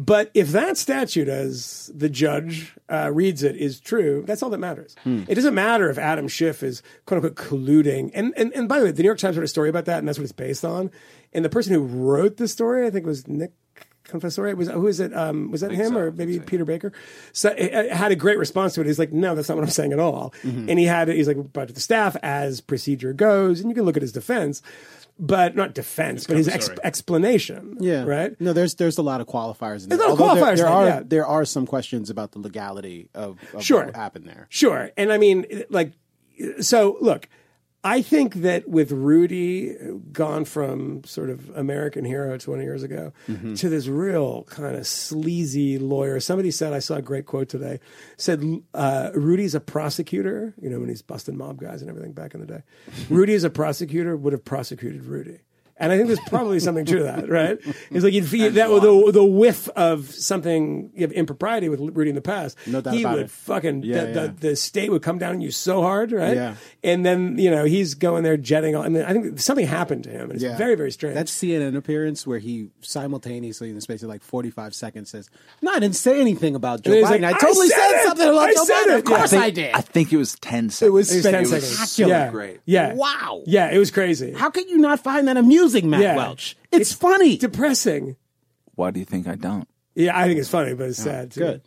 But 0.00 0.30
if 0.32 0.52
that 0.52 0.76
statute, 0.78 1.26
as 1.26 1.90
the 1.92 2.08
judge 2.08 2.72
uh, 2.88 3.10
reads 3.12 3.42
it, 3.42 3.56
is 3.56 3.80
true, 3.80 4.22
that's 4.24 4.44
all 4.44 4.50
that 4.50 4.58
matters. 4.58 4.94
It 5.04 5.34
doesn't 5.34 5.54
matter 5.54 5.90
if 5.90 5.98
Adam 5.98 6.28
Schiff 6.28 6.62
is 6.62 6.84
quote 7.04 7.24
unquote 7.24 7.34
colluding. 7.48 8.12
And, 8.14 8.32
and 8.36 8.52
and 8.54 8.68
by 8.68 8.78
the 8.78 8.84
way, 8.84 8.92
the 8.92 9.02
New 9.02 9.08
York 9.08 9.18
Times 9.18 9.36
wrote 9.36 9.42
a 9.42 9.48
story 9.48 9.68
about 9.68 9.86
that, 9.86 9.98
and 9.98 10.06
that's 10.06 10.16
what 10.16 10.22
it's 10.22 10.30
based 10.32 10.64
on. 10.64 10.92
And 11.32 11.44
the 11.44 11.48
person 11.48 11.74
who 11.74 11.80
wrote 11.80 12.36
the 12.36 12.46
story, 12.46 12.86
I 12.86 12.90
think, 12.90 13.06
was 13.06 13.26
Nick. 13.26 13.52
Confessore 14.04 14.54
was 14.56 14.68
who 14.70 14.86
is 14.86 15.00
it? 15.00 15.14
Um, 15.14 15.50
was 15.50 15.60
that 15.60 15.70
him 15.70 15.92
so. 15.92 15.98
or 15.98 16.10
maybe 16.12 16.38
so. 16.38 16.42
Peter 16.44 16.64
Baker? 16.64 16.92
So 17.34 17.50
it, 17.50 17.74
it 17.74 17.92
had 17.92 18.10
a 18.10 18.16
great 18.16 18.38
response 18.38 18.72
to 18.74 18.80
it. 18.80 18.86
He's 18.86 18.98
like, 18.98 19.12
"No, 19.12 19.34
that's 19.34 19.50
not 19.50 19.58
what 19.58 19.64
I'm 19.64 19.70
saying 19.70 19.92
at 19.92 19.98
all." 19.98 20.32
And 20.44 20.78
he 20.78 20.86
had 20.86 21.08
he's 21.08 21.28
like, 21.28 21.52
"But 21.52 21.74
the 21.74 21.80
staff, 21.80 22.16
as 22.22 22.62
procedure 22.62 23.12
goes, 23.12 23.60
and 23.60 23.68
you 23.68 23.74
can 23.74 23.84
look 23.84 23.96
at 23.96 24.02
his 24.02 24.12
defense, 24.12 24.62
but 25.18 25.56
not 25.56 25.74
defense, 25.74 26.26
but 26.26 26.36
his 26.36 26.48
ex- 26.48 26.70
explanation. 26.84 27.76
Yeah. 27.80 28.04
right. 28.04 28.40
No, 28.40 28.52
there's 28.52 28.74
there's 28.76 28.98
a 28.98 29.02
lot 29.02 29.20
of 29.20 29.26
qualifiers. 29.26 29.82
In 29.82 29.88
There's 29.88 30.00
there. 30.00 30.08
a 30.10 30.14
lot 30.14 30.36
of 30.38 30.42
qualifiers 30.42 30.56
There, 30.56 30.56
there 30.56 30.56
there, 30.56 30.66
are 30.68 30.86
yeah. 30.86 31.02
there 31.04 31.26
are 31.26 31.44
some 31.44 31.66
questions 31.66 32.08
about 32.10 32.32
the 32.32 32.38
legality 32.38 33.08
of, 33.14 33.38
of 33.52 33.62
Sure. 33.64 33.86
what 33.86 33.96
happened 33.96 34.26
there. 34.28 34.46
Sure. 34.48 34.90
And 34.96 35.12
I 35.12 35.18
mean, 35.18 35.64
like, 35.70 35.92
so 36.60 36.96
look, 37.00 37.28
I 37.88 38.02
think 38.02 38.34
that 38.42 38.68
with 38.68 38.92
Rudy 38.92 39.74
gone 40.12 40.44
from 40.44 41.04
sort 41.04 41.30
of 41.30 41.48
American 41.56 42.04
hero 42.04 42.36
20 42.36 42.62
years 42.62 42.82
ago 42.82 43.12
to 43.56 43.68
this 43.70 43.86
real 43.86 44.44
kind 44.44 44.76
of 44.76 44.86
sleazy 44.86 45.78
lawyer, 45.78 46.20
somebody 46.20 46.50
said, 46.50 46.74
I 46.74 46.80
saw 46.80 46.96
a 46.96 47.02
great 47.02 47.24
quote 47.24 47.48
today, 47.48 47.80
said, 48.18 48.44
uh, 48.74 49.10
Rudy's 49.14 49.54
a 49.54 49.60
prosecutor, 49.60 50.52
you 50.60 50.68
know, 50.68 50.80
when 50.80 50.90
he's 50.90 51.00
busting 51.00 51.36
mob 51.38 51.60
guys 51.60 51.80
and 51.80 51.88
everything 51.88 52.12
back 52.12 52.34
in 52.34 52.40
the 52.40 52.46
day. 52.46 52.62
Rudy 53.08 53.32
is 53.32 53.44
a 53.44 53.50
prosecutor 53.50 54.16
would 54.18 54.34
have 54.34 54.44
prosecuted 54.44 55.04
Rudy. 55.06 55.38
And 55.80 55.92
I 55.92 55.96
think 55.96 56.08
there's 56.08 56.20
probably 56.28 56.58
something 56.60 56.84
to 56.86 57.04
that, 57.04 57.28
right? 57.40 57.58
It's 57.90 58.02
like 58.04 58.12
you'd 58.12 58.26
feel 58.26 58.50
that 58.50 58.68
the, 58.68 59.10
the 59.12 59.24
whiff 59.24 59.68
of 59.70 60.10
something 60.10 60.90
of 60.98 61.12
impropriety 61.12 61.68
with 61.68 61.80
Rudy 61.80 62.10
in 62.10 62.16
the 62.16 62.20
past. 62.20 62.58
No 62.66 62.80
doubt 62.80 62.94
he 62.94 63.02
about 63.02 63.14
would 63.16 63.24
it. 63.26 63.30
fucking 63.30 63.82
Yeah, 63.84 64.00
the, 64.00 64.06
yeah. 64.06 64.12
The, 64.12 64.28
the 64.48 64.56
state 64.56 64.90
would 64.90 65.02
come 65.02 65.18
down 65.18 65.34
on 65.36 65.40
you 65.40 65.50
so 65.50 65.80
hard, 65.82 66.10
right? 66.12 66.34
Yeah. 66.36 66.54
And 66.82 67.06
then 67.06 67.38
you 67.38 67.50
know 67.50 67.64
he's 67.64 67.94
going 67.94 68.22
there 68.24 68.36
jetting. 68.36 68.74
On, 68.76 68.84
I 68.84 68.88
mean, 68.88 69.02
I 69.04 69.12
think 69.12 69.38
something 69.40 69.66
happened 69.66 70.04
to 70.04 70.10
him, 70.10 70.22
and 70.30 70.32
it's 70.32 70.42
Yeah. 70.42 70.56
very 70.56 70.74
very 70.74 70.90
strange. 70.90 71.14
That 71.14 71.26
CNN 71.26 71.76
appearance 71.76 72.26
where 72.26 72.38
he 72.38 72.70
simultaneously, 72.80 73.68
in 73.68 73.74
the 73.74 73.80
space 73.80 74.02
of 74.02 74.08
like 74.08 74.22
45 74.22 74.74
seconds, 74.74 75.10
says, 75.10 75.30
No, 75.62 75.72
I 75.72 75.78
didn't 75.78 75.96
say 75.96 76.20
anything 76.20 76.54
about 76.54 76.82
Joe 76.82 76.90
Biden. 76.92 77.02
like, 77.02 77.22
I 77.22 77.28
"I 77.30 77.32
totally 77.38 77.68
said 77.68 77.90
said, 77.90 78.02
something 78.04 78.28
about 78.28 78.48
I 78.48 78.54
Joe 78.54 78.64
said 78.64 78.74
Biden. 78.74 78.88
it!" 78.88 78.98
Of 78.98 79.04
course 79.04 79.32
Yeah. 79.32 79.40
I 79.40 79.50
did. 79.50 79.74
I 79.74 79.80
think 79.80 80.12
it 80.12 80.16
was 80.16 80.34
ten 80.40 80.70
seconds. 80.70 80.82
it 80.82 80.92
was, 80.92 81.12
It 81.12 81.16
was 81.16 81.24
10 81.24 81.32
spectacular. 81.46 81.60
seconds. 81.60 81.98
Yeah, 81.98 82.30
Great. 82.30 82.60
Yeah. 82.64 82.94
Wow. 82.94 83.42
Yeah, 83.46 83.70
it 83.70 83.78
was 83.78 83.90
crazy. 83.90 84.32
How 84.32 84.50
can 84.50 84.68
you 84.68 84.78
not 84.78 85.00
find 85.00 85.28
that 85.28 85.36
amusing, 85.36 85.67
Matt 85.74 86.00
Yeah. 86.02 86.16
Welch? 86.16 86.56
It's, 86.72 86.92
funny. 86.92 87.36
Depressing. 87.36 88.16
Why 88.74 88.90
do 88.90 88.98
you 89.00 89.06
think 89.06 89.26
I 89.26 89.34
don't? 89.34 89.68
Yeah, 89.94 90.16
I 90.18 90.26
think 90.26 90.38
it's 90.38 90.48
funny, 90.50 90.74
but 90.74 90.88
it's 90.88 91.02
sad 91.02 91.32
too. 91.32 91.40
Good. 91.40 91.62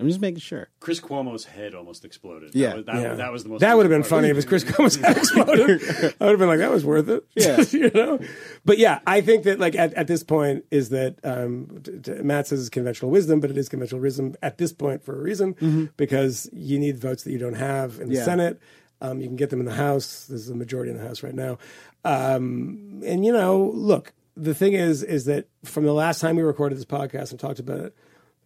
I'm 0.00 0.06
just 0.06 0.20
making 0.20 0.38
sure. 0.38 0.68
Chris 0.78 1.00
Cuomo's 1.00 1.44
head 1.44 1.74
almost 1.74 2.04
exploded. 2.04 2.54
Yeah. 2.54 2.68
that 2.68 2.76
was, 2.76 2.84
that, 2.86 2.94
Yeah. 3.02 3.14
that 3.14 3.32
was 3.32 3.42
the 3.42 3.48
most. 3.48 3.60
That 3.62 3.76
would 3.76 3.84
have 3.84 3.90
been 3.90 4.04
funny 4.04 4.28
if 4.28 4.32
it 4.32 4.36
was 4.36 4.44
Chris 4.44 4.62
Cuomo's 4.62 4.94
head 4.94 5.16
exploded. 5.16 5.82
I 6.20 6.24
would 6.24 6.30
have 6.30 6.38
been 6.38 6.46
like, 6.46 6.60
that 6.60 6.70
was 6.70 6.84
worth 6.84 7.08
it. 7.08 7.24
Yeah. 7.34 7.60
you 7.72 7.90
know. 7.92 8.20
But 8.64 8.78
yeah, 8.78 9.00
I 9.08 9.22
think 9.22 9.42
that 9.44 9.58
like 9.58 9.74
at, 9.74 9.92
at 9.94 10.06
this 10.06 10.22
point 10.22 10.64
is 10.70 10.90
that 10.90 11.16
um, 11.24 11.80
t- 11.82 11.98
t- 11.98 12.12
Matt 12.22 12.46
says 12.46 12.60
it's 12.60 12.68
conventional 12.68 13.10
wisdom, 13.10 13.40
but 13.40 13.50
it 13.50 13.58
is 13.58 13.68
conventional 13.68 14.00
wisdom 14.00 14.36
at 14.40 14.58
this 14.58 14.72
point 14.72 15.02
for 15.02 15.18
a 15.18 15.20
reason 15.20 15.90
because 15.96 16.48
you 16.52 16.78
need 16.78 16.98
votes 17.00 17.24
that 17.24 17.32
you 17.32 17.38
don't 17.38 17.54
have 17.54 17.94
in 17.94 17.98
the 17.98 18.04
Mm-hmm. 18.04 18.12
Yeah. 18.14 18.24
Senate. 18.24 18.60
Um, 19.00 19.20
you 19.20 19.26
can 19.28 19.36
get 19.36 19.50
them 19.50 19.60
in 19.60 19.66
the 19.66 19.74
House. 19.74 20.26
There's 20.26 20.48
a 20.48 20.54
majority 20.56 20.90
in 20.90 20.96
the 20.96 21.04
House 21.04 21.22
right 21.24 21.34
now. 21.34 21.58
Um, 22.04 23.02
and 23.04 23.24
you 23.24 23.32
know, 23.32 23.70
look, 23.74 24.12
the 24.36 24.54
thing 24.54 24.72
is, 24.72 25.02
is 25.02 25.24
that 25.26 25.48
from 25.64 25.84
the 25.84 25.92
last 25.92 26.20
time 26.20 26.36
we 26.36 26.42
recorded 26.42 26.78
this 26.78 26.84
podcast 26.84 27.30
and 27.30 27.40
talked 27.40 27.58
about 27.58 27.80
it, 27.80 27.96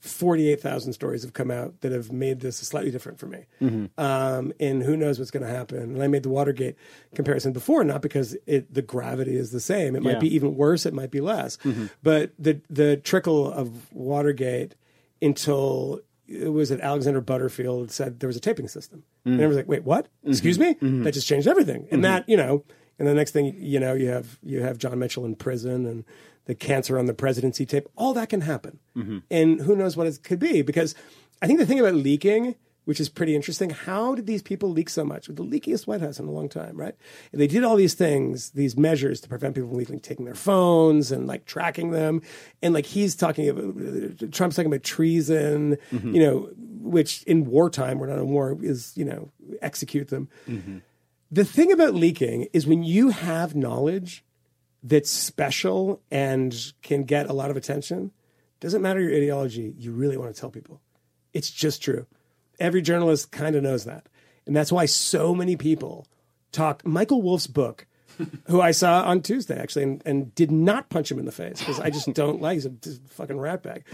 48,000 0.01 0.93
stories 0.95 1.23
have 1.23 1.33
come 1.33 1.51
out 1.53 1.81
that 1.83 1.93
have 1.93 2.11
made 2.11 2.41
this 2.41 2.57
slightly 2.57 2.91
different 2.91 3.21
for 3.21 3.27
me. 3.27 3.45
Mm-hmm. 3.61 4.01
Um, 4.01 4.53
and 4.59 4.83
who 4.83 4.97
knows 4.97 5.21
what's 5.21 5.31
going 5.31 5.47
to 5.47 5.49
happen. 5.49 5.79
And 5.79 6.03
I 6.03 6.09
made 6.09 6.25
the 6.25 6.29
Watergate 6.29 6.75
comparison 7.15 7.53
before, 7.53 7.85
not 7.85 8.03
because 8.03 8.37
it, 8.47 8.75
the 8.75 8.83
gravity 8.83 9.37
is 9.37 9.53
the 9.53 9.61
same. 9.61 9.95
It 9.95 10.03
might 10.03 10.15
Yeah. 10.15 10.19
be 10.19 10.35
even 10.35 10.57
worse, 10.57 10.87
it 10.87 10.93
might 10.93 11.13
be 11.13 11.21
less. 11.21 11.57
Mm-hmm. 11.59 11.87
But 12.03 12.33
the, 12.37 12.61
the 12.69 12.97
trickle 12.97 13.53
of 13.53 13.93
Watergate 13.93 14.75
until 15.21 16.01
it 16.27 16.53
was 16.53 16.71
that 16.71 16.81
Alexander 16.81 17.21
Butterfield 17.21 17.93
said 17.93 18.19
there 18.19 18.27
was 18.27 18.37
a 18.37 18.41
taping 18.41 18.67
system. 18.67 19.05
And 19.25 19.39
mm. 19.39 19.45
I 19.45 19.47
was 19.47 19.57
like, 19.57 19.69
wait, 19.69 19.85
what? 19.85 20.07
Mm-hmm. 20.07 20.31
Excuse 20.31 20.59
me? 20.59 20.77
That 20.81 21.13
just 21.13 21.29
changed 21.29 21.47
everything. 21.47 21.87
And 21.93 22.05
that, 22.05 22.29
you 22.29 22.37
know, 22.37 22.65
and 22.99 23.09
the 23.09 23.15
next 23.15 23.33
thing 23.33 23.55
you 23.59 23.81
know, 23.81 23.95
you 23.95 24.09
have 24.09 24.39
you 24.43 24.63
have 24.63 24.79
John 24.79 24.99
Mitchell 24.99 25.25
in 25.25 25.35
prison 25.35 25.87
and 25.87 26.05
the 26.47 26.55
cancer 26.55 26.99
on 26.99 27.07
the 27.07 27.15
presidency 27.15 27.65
tape. 27.65 27.89
All 27.97 28.15
that 28.15 28.29
can 28.29 28.43
happen, 28.43 28.79
mm-hmm. 28.97 29.19
and 29.31 29.61
who 29.61 29.77
knows 29.77 29.97
what 29.97 30.07
it 30.07 30.23
could 30.23 30.39
be? 30.39 30.63
Because 30.63 30.95
I 31.41 31.47
think 31.47 31.59
the 31.59 31.67
thing 31.67 31.81
about 31.81 31.95
leaking, 31.95 32.57
which 32.85 33.01
is 33.01 33.09
pretty 33.09 33.37
interesting, 33.37 33.71
how 33.71 34.15
did 34.15 34.27
these 34.27 34.43
people 34.43 34.71
leak 34.71 34.89
so 34.89 35.05
much? 35.05 35.29
With 35.29 35.37
the 35.37 35.45
leakiest 35.45 35.87
White 35.87 36.01
House 36.01 36.19
in 36.19 36.27
a 36.27 36.31
long 36.31 36.49
time, 36.49 36.77
right? 36.77 36.95
And 37.31 37.41
they 37.41 37.47
did 37.47 37.65
all 37.65 37.77
these 37.77 37.95
things, 37.95 38.51
these 38.51 38.77
measures 38.77 39.21
to 39.21 39.29
prevent 39.29 39.55
people 39.55 39.71
from 39.71 39.79
leaking, 39.79 40.01
taking 40.01 40.25
their 40.25 40.35
phones 40.35 41.13
and 41.13 41.27
like 41.27 41.45
tracking 41.47 41.93
them, 41.93 42.23
and 42.61 42.75
like 42.75 42.87
he's 42.87 43.15
talking 43.15 43.49
about 43.49 44.33
Trump's 44.33 44.57
talking 44.57 44.71
about 44.71 44.83
treason, 44.83 45.79
mm-hmm. 45.93 46.15
you 46.15 46.23
know, 46.23 46.51
which 46.81 47.23
in 47.25 47.45
wartime, 47.45 47.99
we're 47.99 48.09
not 48.09 48.19
in 48.19 48.29
war, 48.29 48.59
is 48.61 48.93
you 48.97 49.05
know 49.05 49.31
execute 49.61 50.09
them. 50.09 50.29
Mm-hmm. 50.49 50.79
The 51.33 51.47
thing 51.47 51.73
about 51.73 51.95
leaking 51.95 52.49
is 52.53 52.67
when 52.67 52.83
you 52.83 53.09
have 53.09 53.55
knowledge 53.55 54.23
that's 54.83 55.11
special 55.11 56.03
and 56.11 56.55
can 56.83 57.05
get 57.05 57.27
a 57.27 57.33
lot 57.33 57.51
of 57.51 57.57
attention, 57.57 58.11
doesn't 58.61 58.83
matter 58.83 59.01
your 59.01 59.17
ideology, 59.17 59.75
you 59.79 59.93
really 59.93 60.19
want 60.19 60.35
to 60.35 60.39
tell 60.39 60.51
people. 60.51 60.83
It's 61.33 61.51
just 61.51 61.83
true. 61.83 62.07
Every 62.61 62.83
journalist 62.83 63.33
kind 63.33 63.57
of 63.57 63.63
knows 63.63 63.85
that. 63.85 64.11
And 64.47 64.55
that's 64.55 64.71
why 64.71 64.85
so 64.85 65.35
many 65.35 65.57
people 65.57 66.07
talk. 66.53 66.85
Michael 66.85 67.23
Wolff's 67.23 67.47
book, 67.47 67.87
who 68.49 68.61
I 68.61 68.73
saw 68.73 69.03
on 69.03 69.23
Tuesday 69.23 69.59
actually, 69.59 69.85
and, 69.85 70.03
and 70.05 70.35
did 70.35 70.51
not 70.51 70.91
punch 70.91 71.11
him 71.11 71.19
in 71.19 71.25
the 71.25 71.33
face 71.33 71.61
because 71.61 71.81
I 71.81 71.89
just 71.89 72.13
don't 72.13 72.43
like 72.43 72.57
he's 72.57 72.67
a 72.67 72.73
fucking 73.09 73.37
ratbag. 73.37 73.85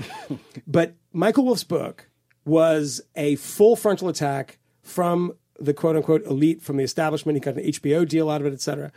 But 0.66 0.96
Michael 1.12 1.44
Wolff's 1.44 1.62
book 1.62 2.08
was 2.44 3.00
a 3.14 3.36
full 3.36 3.76
frontal 3.76 4.08
attack 4.08 4.58
from 4.82 5.34
the 5.58 5.74
quote 5.74 5.96
unquote 5.96 6.24
elite, 6.24 6.62
from 6.62 6.76
the 6.76 6.84
establishment. 6.84 7.36
He 7.36 7.40
got 7.40 7.56
an 7.56 7.64
HBO 7.64 8.08
deal 8.08 8.30
out 8.30 8.40
of 8.40 8.46
it, 8.46 8.52
et 8.52 8.60
cetera. 8.60 8.92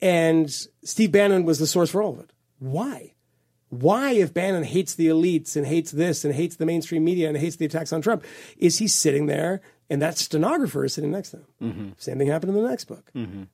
And 0.00 0.50
Steve 0.82 1.12
Bannon 1.12 1.44
was 1.44 1.58
the 1.58 1.66
source 1.66 1.90
for 1.90 2.02
all 2.02 2.12
of 2.12 2.20
it. 2.20 2.32
Why? 2.58 3.14
Why, 3.68 4.12
if 4.12 4.34
Bannon 4.34 4.64
hates 4.64 4.94
the 4.94 5.06
elites 5.06 5.56
and 5.56 5.64
hates 5.64 5.92
this 5.92 6.26
and 6.26 6.34
hates 6.34 6.56
the 6.56 6.66
mainstream 6.66 7.04
media 7.04 7.28
and 7.28 7.38
hates 7.38 7.56
the 7.56 7.64
attacks 7.64 7.92
on 7.92 8.02
Trump, 8.02 8.22
is 8.58 8.78
he 8.78 8.86
sitting 8.86 9.26
there 9.26 9.62
and 9.88 10.02
that 10.02 10.18
stenographer 10.18 10.84
is 10.84 10.92
sitting 10.92 11.10
next 11.10 11.30
to 11.30 11.38
him? 11.38 11.94
Same 11.96 12.18
thing 12.18 12.28
happened 12.28 12.54
in 12.54 12.62
the 12.62 12.68
next 12.68 12.84
book. 12.84 13.10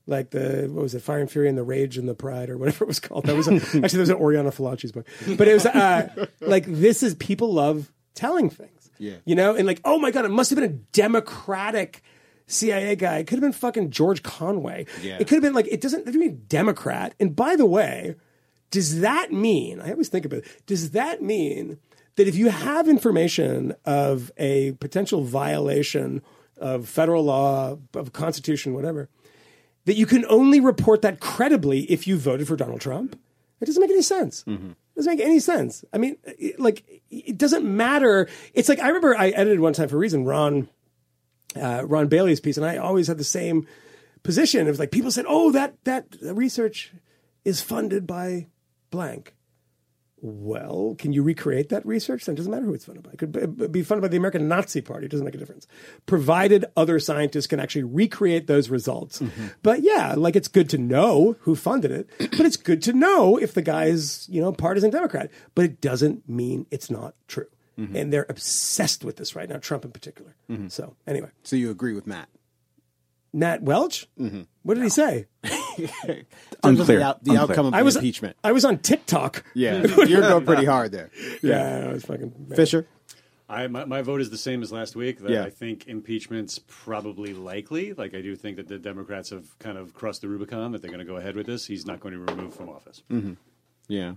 Like 0.09 0.31
the, 0.31 0.69
what 0.73 0.83
was 0.83 0.95
it, 0.95 1.03
Fire 1.03 1.19
and 1.21 1.31
Fury 1.31 1.49
and 1.49 1.57
the 1.57 1.63
Rage 1.63 1.99
and 1.99 2.09
the 2.09 2.15
Pride 2.15 2.51
or 2.51 2.59
whatever 2.59 2.85
it 2.85 2.89
was 2.89 2.99
called. 2.99 3.27
That 3.27 3.37
was 3.37 3.47
a, 3.47 3.55
actually, 3.57 3.81
there 3.81 4.01
was 4.01 4.09
an 4.09 4.17
Oriana 4.17 4.51
Fallaci's 4.51 4.91
book. 4.91 5.07
But 5.37 5.47
it 5.47 5.55
was 5.55 5.67
uh, 5.67 6.27
like, 6.41 6.65
this 6.67 7.05
is, 7.05 7.15
people 7.15 7.53
love 7.53 7.93
telling 8.15 8.51
things. 8.51 8.91
Yeah. 8.99 9.17
You 9.25 9.37
know, 9.37 9.55
and 9.55 9.67
like, 9.67 9.81
oh 9.85 10.01
my 10.01 10.11
God, 10.11 10.25
it 10.25 10.31
must 10.31 10.51
have 10.51 10.59
been 10.59 10.69
a 10.69 10.75
democratic 10.93 12.03
CIA 12.49 12.97
guy. 12.97 13.19
It 13.19 13.29
could 13.29 13.37
have 13.37 13.43
been 13.43 13.53
fucking 13.53 13.91
George 13.91 14.25
Conway. 14.25 14.87
Yeah. 15.01 15.19
It 15.21 15.29
could 15.29 15.37
have 15.37 15.43
been 15.43 15.55
like, 15.55 15.69
it 15.69 15.81
doesn't, 15.81 16.01
it 16.01 16.07
doesn't 16.07 16.21
mean 16.21 16.43
Democrat. 16.49 17.15
And 17.21 17.37
by 17.37 17.55
the 17.55 17.67
way, 17.67 18.17
does 18.71 19.01
that 19.01 19.33
mean, 19.33 19.81
I 19.81 19.93
always 19.93 20.09
think 20.09 20.25
about 20.25 20.41
it, 20.41 20.67
does 20.67 20.91
that 20.91 21.23
mean 21.23 21.79
that 22.17 22.27
if 22.27 22.35
you 22.35 22.49
have 22.49 22.89
information 22.89 23.75
of 23.85 24.33
a 24.37 24.73
potential 24.73 25.23
violation 25.23 26.23
of 26.57 26.89
federal 26.89 27.25
law, 27.25 27.79
of 27.95 28.13
constitution, 28.13 28.75
whatever, 28.75 29.09
that 29.85 29.97
you 29.97 30.05
can 30.05 30.25
only 30.27 30.59
report 30.61 31.03
that 31.03 31.21
credibly 31.21 31.83
if 31.83 32.07
you 32.07 32.19
voted 32.19 32.49
for 32.49 32.57
Donald 32.57 32.81
Trump? 32.81 33.19
It 33.61 33.67
doesn't 33.67 33.81
make 33.81 33.91
any 33.91 34.03
sense. 34.03 34.45
Mm-hmm. 34.45 34.71
It 34.71 34.97
doesn't 34.97 35.17
make 35.17 35.25
any 35.25 35.41
sense. 35.41 35.85
I 35.93 35.99
mean, 35.99 36.17
it, 36.25 36.61
like, 36.61 37.03
it 37.11 37.39
doesn't 37.39 37.65
matter. 37.65 38.29
It's 38.53 38.69
like, 38.69 38.81
I 38.81 38.89
remember 38.89 39.17
I 39.17 39.31
edited 39.31 39.61
one 39.61 39.73
time 39.73 39.89
for 39.89 39.97
a 39.97 39.99
Reason, 39.99 40.25
Ron, 40.25 40.69
uh, 41.57 41.83
Ron 41.87 42.09
Bailey's 42.09 42.41
piece, 42.41 42.57
and 42.57 42.67
I 42.67 42.77
always 42.77 43.07
had 43.07 43.19
the 43.19 43.25
same 43.25 43.67
position. 44.23 44.67
It 44.67 44.71
was 44.71 44.79
like, 44.79 44.91
people 44.91 45.11
said, 45.11 45.25
oh, 45.29 45.53
that, 45.53 45.83
that 45.85 46.07
research 46.21 46.93
is 47.45 47.61
funded 47.61 48.07
by 48.07 48.49
blank. 48.91 49.35
Well, 50.21 50.97
can 50.99 51.13
you 51.13 51.23
recreate 51.23 51.69
that 51.69 51.87
research? 51.87 52.25
Then 52.25 52.35
it 52.35 52.39
doesn't 52.39 52.51
matter 52.51 52.65
who 52.65 52.75
it's 52.75 52.85
funded 52.85 53.05
by. 53.05 53.13
It 53.13 53.19
could 53.19 53.73
be- 53.73 53.83
funded 53.85 54.03
by 54.03 54.09
the 54.09 54.17
American 54.17 54.49
Nazi 54.49 54.81
Party. 54.81 55.07
It 55.07 55.11
doesn't 55.11 55.25
make 55.25 55.37
a 55.37 55.39
difference, 55.39 55.69
provided 56.07 56.65
other 56.77 56.99
scientists 56.99 57.47
can 57.47 57.61
actually 57.61 57.85
recreate 57.85 58.49
those 58.49 58.69
results. 58.69 59.23
But 59.63 59.83
yeah, 59.83 60.15
like 60.17 60.35
it's 60.35 60.49
good 60.49 60.69
to 60.71 60.79
know 60.79 61.37
who 61.41 61.55
funded 61.55 61.93
it, 61.93 62.09
but 62.19 62.41
it's 62.41 62.57
good 62.57 62.83
to 62.83 62.93
know 62.93 63.37
if 63.37 63.55
the 63.55 63.63
guy 63.63 63.85
is, 63.85 64.27
you 64.29 64.41
know, 64.43 64.51
partisan 64.53 64.91
Democrat. 64.91 65.31
But 65.55 65.67
it 65.67 65.81
doesn't 65.81 66.29
mean 66.29 66.67
it's 66.73 66.91
not 66.91 67.15
true. 67.29 67.47
Mm-hmm. 67.79 67.97
And 67.97 68.13
they're 68.13 68.27
obsessed 68.29 69.05
with 69.05 69.17
this 69.17 69.37
right 69.37 69.49
now, 69.49 69.59
Trump 69.59 69.85
in 69.85 69.93
particular. 69.93 70.35
Mm-hmm. 70.51 70.69
So 70.69 70.97
anyway, 71.07 71.31
So 71.45 71.55
you 71.57 71.71
agree 71.71 71.93
with 71.95 72.07
Matt? 72.07 72.29
Matt 73.33 73.63
Welch. 73.63 74.09
Mm-hmm. 74.19 74.43
What 74.63 74.75
did 74.75 74.83
he 74.83 74.89
say? 74.91 75.27
Unclear. 76.65 76.99
The, 76.99 77.05
out, 77.05 77.23
the 77.25 77.31
Unclear. 77.33 77.39
outcome 77.41 77.67
of 77.67 77.75
I 77.75 77.79
the 77.79 77.85
was 77.85 77.97
impeachment. 77.97 78.37
I 78.43 78.53
was 78.53 78.65
on 78.65 78.79
TikTok. 78.79 79.45
Yeah, 79.55 79.87
you're 80.07 80.21
going 80.23 80.45
pretty 80.45 80.65
hard 80.65 80.93
there. 80.93 81.11
Yeah, 81.43 81.87
I 81.89 81.93
was 81.93 82.05
fucking 82.05 82.53
Fisher. 82.57 82.87
I 83.49 83.67
my, 83.69 83.85
my 83.85 84.03
vote 84.03 84.21
is 84.21 84.31
the 84.31 84.39
same 84.39 84.63
as 84.63 84.73
last 84.73 84.97
week. 84.97 85.21
That 85.21 85.31
Yeah. 85.31 85.45
I 85.45 85.51
think 85.51 85.87
impeachment's 85.87 86.59
probably 86.67 87.33
likely. 87.33 87.93
Like 87.93 88.15
I 88.15 88.21
do 88.23 88.35
think 88.35 88.57
that 88.57 88.69
the 88.69 88.79
Democrats 88.79 89.31
have 89.31 89.59
kind 89.59 89.79
of 89.79 89.95
crossed 89.95 90.21
the 90.23 90.29
Rubicon 90.29 90.73
that 90.73 90.83
they're 90.83 90.91
going 90.91 90.99
to 91.07 91.11
go 91.11 91.17
ahead 91.17 91.37
with 91.37 91.47
this. 91.47 91.67
He's 91.67 91.87
not 91.87 92.01
going 92.01 92.15
to 92.15 92.21
be 92.21 92.33
removed 92.33 92.57
from 92.57 92.69
office. 92.69 93.03
Mm-hmm. 93.11 93.35
Yeah. 93.89 94.15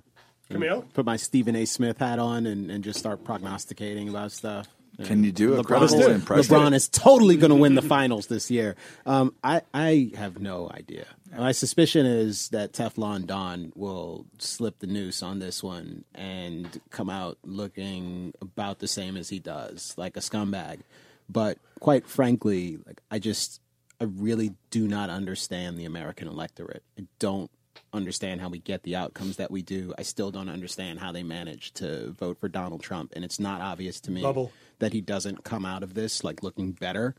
Kmele. 0.51 0.93
Put 0.93 1.05
my 1.05 1.17
Stephen 1.17 1.55
A. 1.55 1.65
Smith 1.65 1.97
hat 1.97 2.19
on 2.19 2.45
and, 2.45 2.69
and 2.69 2.83
just 2.83 2.99
start 2.99 3.23
prognosticating 3.23 4.09
about 4.09 4.31
stuff. 4.31 4.67
Can 5.03 5.23
you 5.23 5.31
do 5.31 5.55
a 5.55 5.63
LeBron, 5.63 5.65
credible 5.65 6.01
is, 6.01 6.07
impression? 6.07 6.55
LeBron 6.55 6.73
is 6.73 6.87
totally 6.89 7.37
going 7.37 7.49
to 7.49 7.55
win 7.55 7.75
the 7.75 7.81
finals 7.81 8.27
this 8.27 8.51
year. 8.51 8.75
Um, 9.05 9.33
I 9.43 9.61
I 9.73 10.11
have 10.15 10.39
no 10.39 10.69
idea. 10.69 11.05
My 11.35 11.53
suspicion 11.53 12.05
is 12.05 12.49
that 12.49 12.73
Teflon 12.73 13.25
Don 13.25 13.71
will 13.73 14.25
slip 14.37 14.79
the 14.79 14.87
noose 14.87 15.23
on 15.23 15.39
this 15.39 15.63
one 15.63 16.03
and 16.13 16.81
come 16.89 17.09
out 17.09 17.37
looking 17.43 18.33
about 18.41 18.79
the 18.79 18.87
same 18.87 19.15
as 19.15 19.29
he 19.29 19.39
does, 19.39 19.93
like 19.97 20.17
a 20.17 20.19
scumbag. 20.19 20.81
But 21.29 21.57
quite 21.79 22.07
frankly, 22.07 22.77
like 22.85 23.01
I 23.09 23.19
just 23.19 23.61
I 23.99 24.03
really 24.03 24.53
do 24.71 24.87
not 24.87 25.09
understand 25.09 25.77
the 25.77 25.85
American 25.85 26.27
electorate. 26.27 26.83
I 26.99 27.05
don't 27.19 27.49
understand 27.93 28.41
how 28.41 28.49
we 28.49 28.59
get 28.59 28.83
the 28.83 28.95
outcomes 28.95 29.37
that 29.37 29.51
we 29.51 29.61
do. 29.61 29.93
I 29.97 30.03
still 30.03 30.31
don't 30.31 30.49
understand 30.49 30.99
how 30.99 31.11
they 31.11 31.23
manage 31.23 31.73
to 31.73 32.11
vote 32.11 32.39
for 32.39 32.47
Donald 32.47 32.81
Trump, 32.81 33.13
and 33.15 33.23
it's 33.23 33.39
not 33.39 33.61
obvious 33.61 33.99
to 34.01 34.11
me 34.11 34.21
Bubble. 34.21 34.51
that 34.79 34.93
he 34.93 35.01
doesn't 35.01 35.43
come 35.43 35.65
out 35.65 35.83
of 35.83 35.93
this 35.93 36.23
like 36.23 36.43
looking 36.43 36.71
better 36.71 37.15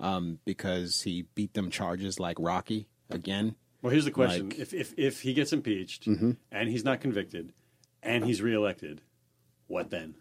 um, 0.00 0.38
because 0.44 1.02
he 1.02 1.26
beat 1.34 1.54
them 1.54 1.70
charges 1.70 2.18
like 2.18 2.36
Rocky 2.38 2.88
again. 3.10 3.56
Well, 3.82 3.90
here's 3.90 4.04
the 4.04 4.10
question: 4.10 4.48
Like- 4.48 4.58
if, 4.58 4.72
if 4.72 4.94
if 4.96 5.20
he 5.22 5.34
gets 5.34 5.52
impeached 5.52 6.06
and 6.06 6.68
he's 6.68 6.84
not 6.84 7.00
convicted 7.00 7.52
and 8.02 8.24
he's 8.24 8.40
reelected, 8.40 9.02
what 9.66 9.90
then? 9.90 10.14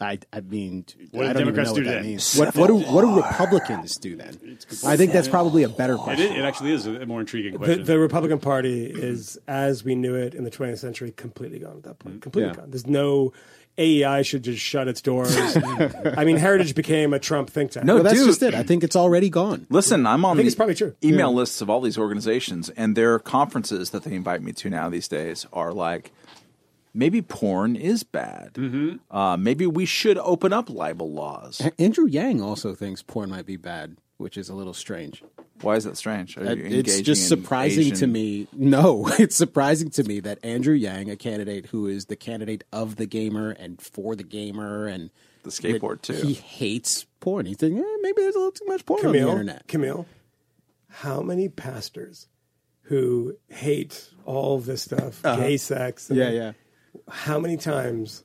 I, 0.00 0.18
I 0.32 0.40
mean, 0.42 0.84
What 1.10 1.22
do 1.24 1.28
I 1.28 1.32
don't 1.32 1.42
even 1.42 1.54
Democrats 1.54 1.70
know 1.70 1.76
do 1.76 1.84
what 1.86 1.92
that 1.92 2.04
means. 2.04 2.36
What, 2.36 2.54
what 2.56 2.66
do 2.68 2.74
what 2.76 3.00
do 3.02 3.16
Republicans 3.16 3.96
do 3.96 4.16
then? 4.16 4.58
I 4.86 4.96
think 4.96 5.12
that's 5.12 5.26
probably 5.28 5.64
a 5.64 5.68
better 5.68 5.96
question. 5.96 6.32
is, 6.32 6.38
it 6.38 6.44
actually 6.44 6.72
is 6.72 6.86
a 6.86 7.04
more 7.06 7.20
intriguing 7.20 7.54
question. 7.56 7.84
the 7.84 7.98
Republican 7.98 8.38
Party 8.38 8.84
is, 8.86 9.38
as 9.48 9.82
we 9.82 9.94
knew 9.96 10.14
it 10.14 10.34
in 10.34 10.44
the 10.44 10.50
20th 10.50 10.78
century, 10.78 11.10
completely 11.10 11.58
gone 11.58 11.76
at 11.78 11.82
that 11.82 11.98
point. 11.98 12.14
Mm-hmm. 12.16 12.20
Completely 12.20 12.50
Yeah. 12.50 12.56
gone. 12.56 12.70
There's 12.70 12.86
no 12.86 13.32
AEI 13.76 14.22
should 14.22 14.42
just 14.42 14.60
shut 14.62 14.88
its 14.88 15.00
doors. 15.00 15.36
I 15.36 16.24
mean, 16.24 16.36
Heritage 16.36 16.74
became 16.74 17.12
a 17.14 17.18
Trump 17.18 17.50
think 17.50 17.70
tank. 17.72 17.86
No, 17.86 17.94
well, 17.94 18.02
that's 18.04 18.16
dude. 18.18 18.26
just 18.26 18.42
it. 18.42 18.54
I 18.54 18.62
think 18.64 18.82
it's 18.84 18.96
already 18.96 19.30
gone. 19.30 19.66
Listen, 19.70 20.04
I'm 20.06 20.24
on 20.24 20.36
think 20.36 20.44
the 20.44 20.46
it's 20.48 20.56
probably 20.56 20.74
true. 20.74 20.94
email 21.02 21.32
lists 21.32 21.60
of 21.60 21.70
all 21.70 21.80
these 21.80 21.96
organizations, 21.98 22.70
and 22.70 22.96
their 22.96 23.18
conferences 23.20 23.90
that 23.90 24.02
they 24.04 24.14
invite 24.14 24.42
me 24.42 24.52
to 24.52 24.70
now 24.70 24.88
these 24.88 25.06
days 25.08 25.46
are 25.52 25.72
like, 25.72 26.12
maybe 26.94 27.22
porn 27.22 27.76
is 27.76 28.02
bad. 28.02 28.54
Mm-hmm. 28.54 28.96
Uh, 29.16 29.36
maybe 29.36 29.66
we 29.66 29.84
should 29.86 30.18
open 30.18 30.52
up 30.52 30.68
libel 30.70 31.12
laws. 31.12 31.60
Andrew 31.78 32.06
Yang 32.06 32.42
also 32.42 32.74
thinks 32.74 33.02
porn 33.02 33.30
might 33.30 33.46
be 33.46 33.56
bad, 33.56 33.96
which 34.16 34.36
is 34.36 34.48
a 34.48 34.54
little 34.54 34.74
strange. 34.74 35.22
Why 35.60 35.74
is 35.74 35.84
that 35.84 35.96
strange? 35.96 36.38
Are 36.38 36.44
you 36.44 36.50
It's 36.66 36.74
engaging 36.74 37.04
just 37.04 37.22
in 37.22 37.28
surprising 37.28 37.92
to 37.94 38.06
me. 38.06 38.46
No, 38.52 39.08
it's 39.18 39.34
surprising 39.34 39.90
to 39.90 40.04
me 40.04 40.20
that 40.20 40.38
Andrew 40.44 40.74
Yang, 40.74 41.10
a 41.10 41.16
candidate 41.16 41.66
who 41.66 41.88
is 41.88 42.06
the 42.06 42.14
candidate 42.16 42.62
of 42.72 42.94
the 42.96 43.06
gamer 43.06 43.50
and 43.50 43.80
for 43.82 44.14
the 44.14 44.22
gamer 44.22 44.86
and 44.86 45.10
The 45.42 45.50
skateboard, 45.50 46.02
too. 46.02 46.12
he 46.12 46.34
hates 46.34 47.06
porn. 47.18 47.46
He 47.46 47.54
thinks 47.54 47.80
eh, 47.80 47.96
maybe 48.02 48.22
there's 48.22 48.36
a 48.36 48.38
little 48.38 48.52
too 48.52 48.66
much 48.66 48.86
porn 48.86 49.04
on 49.04 49.12
the 49.12 49.18
internet. 49.18 49.66
Kmele, 49.66 50.06
how 50.88 51.22
many 51.22 51.48
pastors 51.48 52.28
who 52.82 53.36
hate 53.48 54.10
all 54.24 54.58
this 54.60 54.82
stuff, 54.82 55.20
gay 55.22 55.56
sex, 55.56 56.08
and 56.08 56.20
Uh-huh. 56.20 56.30
Yeah, 56.30 56.36
yeah. 56.38 56.52
How 57.10 57.38
many 57.38 57.56
times 57.56 58.22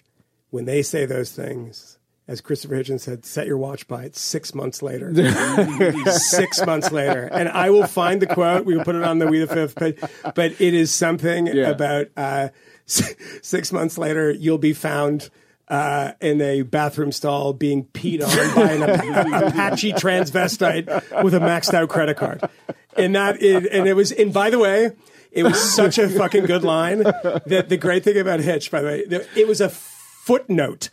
when 0.50 0.66
they 0.66 0.82
say 0.82 1.06
those 1.06 1.32
things, 1.32 1.98
as 2.28 2.40
Christopher 2.42 2.76
Hitchens 2.76 3.02
said, 3.02 3.26
set 3.26 3.48
your 3.48 3.58
watch 3.58 3.88
by 3.88 4.04
it 4.04 4.16
six 4.16 4.54
months 4.56 4.82
later. 4.82 5.14
six 6.12 6.66
months 6.66 6.92
later. 6.92 7.28
And 7.32 7.50
I 7.50 7.70
will 7.70 7.88
find 7.88 8.22
the 8.22 8.28
quote. 8.28 8.66
We 8.66 8.78
will 8.78 8.84
put 8.86 8.96
it 8.96 9.04
on 9.04 9.20
the 9.20 9.28
We 9.28 9.40
the 9.40 9.48
Fifth 9.48 9.76
page. 9.76 10.00
But 10.36 10.60
it 10.62 10.74
is 10.74 10.92
something 10.92 11.48
Yeah. 11.48 11.70
about 11.70 12.08
uh, 12.16 12.50
six 12.86 13.72
months 13.72 13.98
later, 13.98 14.32
you'll 14.32 14.58
be 14.58 14.74
found. 14.74 15.30
Uh, 15.66 16.12
in 16.20 16.42
a 16.42 16.62
bathroom 16.62 17.10
stall, 17.12 17.54
being 17.54 17.86
peed 17.86 18.22
on 18.22 18.56
by 18.56 18.74
an 18.74 18.84
Apa- 18.84 19.46
Apache 19.48 19.94
transvestite 19.94 21.24
with 21.24 21.34
a 21.34 21.40
maxed 21.40 21.74
out 21.74 21.88
credit 21.88 22.18
card, 22.18 22.42
and 22.98 23.16
that 23.16 23.42
is, 23.42 23.66
and 23.68 23.88
it 23.88 23.94
was, 23.94 24.12
and 24.12 24.34
by 24.34 24.50
the 24.50 24.60
way, 24.60 24.92
it 25.34 25.44
was 25.44 25.60
such 25.76 25.98
a 25.98 26.10
fucking 26.10 26.46
good 26.46 26.64
line 26.64 27.00
that 27.00 27.66
the 27.70 27.78
great 27.78 28.04
thing 28.04 28.18
about 28.18 28.40
Hitch, 28.40 28.72
by 28.72 28.82
the 28.82 28.88
way, 28.88 29.00
it 29.36 29.48
was 29.48 29.62
a 29.62 29.70
footnote 29.70 30.90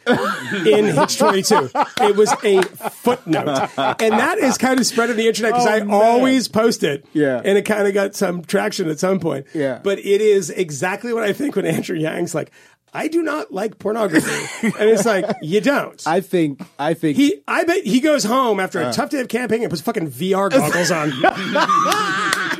in 0.66 0.86
Hitch 0.86 1.18
22. 1.18 1.70
It 2.00 2.16
was 2.16 2.32
a 2.42 2.62
footnote. 2.62 3.68
And 3.78 4.12
that 4.14 4.38
is 4.38 4.58
kind 4.58 4.80
of 4.80 4.86
spread 4.86 5.08
on 5.10 5.16
the 5.16 5.28
internet 5.28 5.52
because 5.52 5.66
Oh, 5.66 5.70
I 5.70 5.78
man. 5.80 5.90
always 5.90 6.48
post 6.48 6.82
it. 6.82 7.06
Yeah. 7.12 7.40
And 7.44 7.56
it 7.56 7.62
kind 7.62 7.86
of 7.86 7.94
got 7.94 8.16
some 8.16 8.42
traction 8.42 8.90
at 8.90 8.98
some 8.98 9.20
point. 9.20 9.46
Yeah. 9.54 9.78
But 9.82 10.00
it 10.00 10.20
is 10.20 10.50
exactly 10.50 11.12
what 11.12 11.22
I 11.22 11.32
think 11.32 11.54
when 11.54 11.64
Andrew 11.64 11.96
Yang's 11.96 12.34
like, 12.34 12.50
I 12.92 13.06
do 13.06 13.22
not 13.22 13.52
like 13.52 13.78
pornography. 13.78 14.66
and 14.66 14.90
it's 14.90 15.06
like, 15.06 15.24
you 15.42 15.60
don't. 15.60 16.02
I 16.08 16.20
think. 16.20 16.60
I 16.76 16.94
think. 16.94 17.16
he, 17.16 17.40
I 17.46 17.62
bet 17.62 17.84
he 17.86 18.00
goes 18.00 18.24
home 18.24 18.58
after 18.58 18.80
a 18.80 18.86
uh. 18.86 18.92
tough 18.92 19.10
day 19.10 19.20
of 19.20 19.28
camping 19.28 19.62
and 19.62 19.70
puts 19.70 19.80
fucking 19.82 20.10
VR 20.10 20.50
goggles 20.50 20.90
on. 20.90 21.12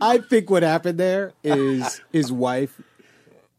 I 0.00 0.18
think 0.18 0.50
what 0.50 0.62
happened 0.62 0.98
there 0.98 1.32
is 1.42 2.00
his 2.12 2.32
wife 2.32 2.80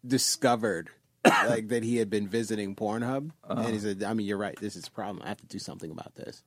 discovered 0.05 0.89
like 1.23 1.69
that 1.69 1.83
he 1.83 1.97
had 1.97 2.09
been 2.09 2.27
visiting 2.27 2.75
Pornhub, 2.75 3.31
and 3.49 3.59
he 3.59 3.65
uh-huh. 3.65 3.79
said, 3.79 4.03
"I 4.03 4.13
mean, 4.13 4.27
you're 4.27 4.37
right. 4.37 4.59
This 4.59 4.75
is 4.75 4.87
a 4.87 4.91
problem. 4.91 5.21
I 5.23 5.29
have 5.29 5.41
to 5.41 5.47
do 5.47 5.59
something 5.59 5.91
about 5.91 6.15
this." 6.15 6.43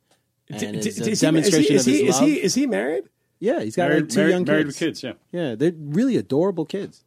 And 0.48 0.60
D- 0.60 0.66
it's 0.66 0.84
d- 0.84 0.88
a 0.88 0.90
is 0.90 1.06
he- 1.06 1.12
is 1.12 1.20
demonstration 1.20 1.62
he, 1.62 1.76
of 1.78 1.84
his 1.84 1.86
he, 1.86 2.06
is 2.06 2.14
love. 2.14 2.28
he, 2.28 2.42
is 2.42 2.54
he 2.54 2.66
married? 2.66 3.04
yeah, 3.40 3.60
he's 3.60 3.76
got 3.76 3.88
married, 3.88 4.10
two 4.10 4.18
married, 4.20 4.30
young 4.30 4.44
married 4.44 4.66
kids. 4.66 4.80
with 4.80 4.88
kids, 4.88 5.02
yeah. 5.02 5.12
Yeah, 5.32 5.54
they're 5.54 5.72
really 5.76 6.16
adorable 6.16 6.64
kids. 6.64 7.04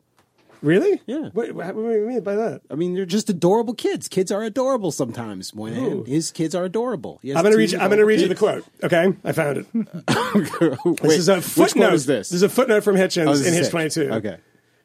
Really? 0.62 1.02
Yeah. 1.08 1.30
What, 1.34 1.52
what, 1.54 1.76
what 1.76 1.92
do 1.92 2.00
you 2.00 2.06
mean 2.08 2.22
by 2.22 2.36
that? 2.36 2.62
I 2.70 2.76
mean, 2.76 2.94
they're 2.94 3.06
just 3.06 3.30
adorable 3.30 3.74
kids. 3.74 4.08
Kids 4.08 4.32
are 4.32 4.44
adorable 4.44 4.92
sometimes. 4.92 5.56
Moynihan. 5.56 6.06
His 6.06 6.32
kids 6.32 6.54
are 6.54 6.64
adorable. 6.66 7.20
I'm 7.24 7.34
going 7.34 7.52
to 7.52 7.58
read. 7.58 7.72
You, 7.72 7.80
I'm 7.80 7.90
going 7.90 7.98
to 7.98 8.04
adorable 8.04 8.08
read 8.08 8.22
you 8.22 8.28
the 8.28 8.36
quote. 8.36 8.66
Okay, 8.84 9.14
I 9.24 9.32
found 9.32 9.58
it. 9.58 9.66
Wait, 10.86 11.02
This 11.02 11.18
is 11.18 11.30
a 11.30 11.36
which 11.38 11.44
footnote. 11.46 11.86
quote 11.86 11.94
is 11.94 12.06
this? 12.06 12.30
This 12.30 12.36
is 12.38 12.44
a 12.44 12.50
footnote 12.50 12.84
from 12.84 12.96
Hitchens 12.96 13.28
Oh, 13.28 13.32
in 13.32 13.38
is 13.38 13.46
Hitch 13.46 13.54
Hitch. 13.64 13.70
22. 13.72 14.02
Okay. 14.14 14.38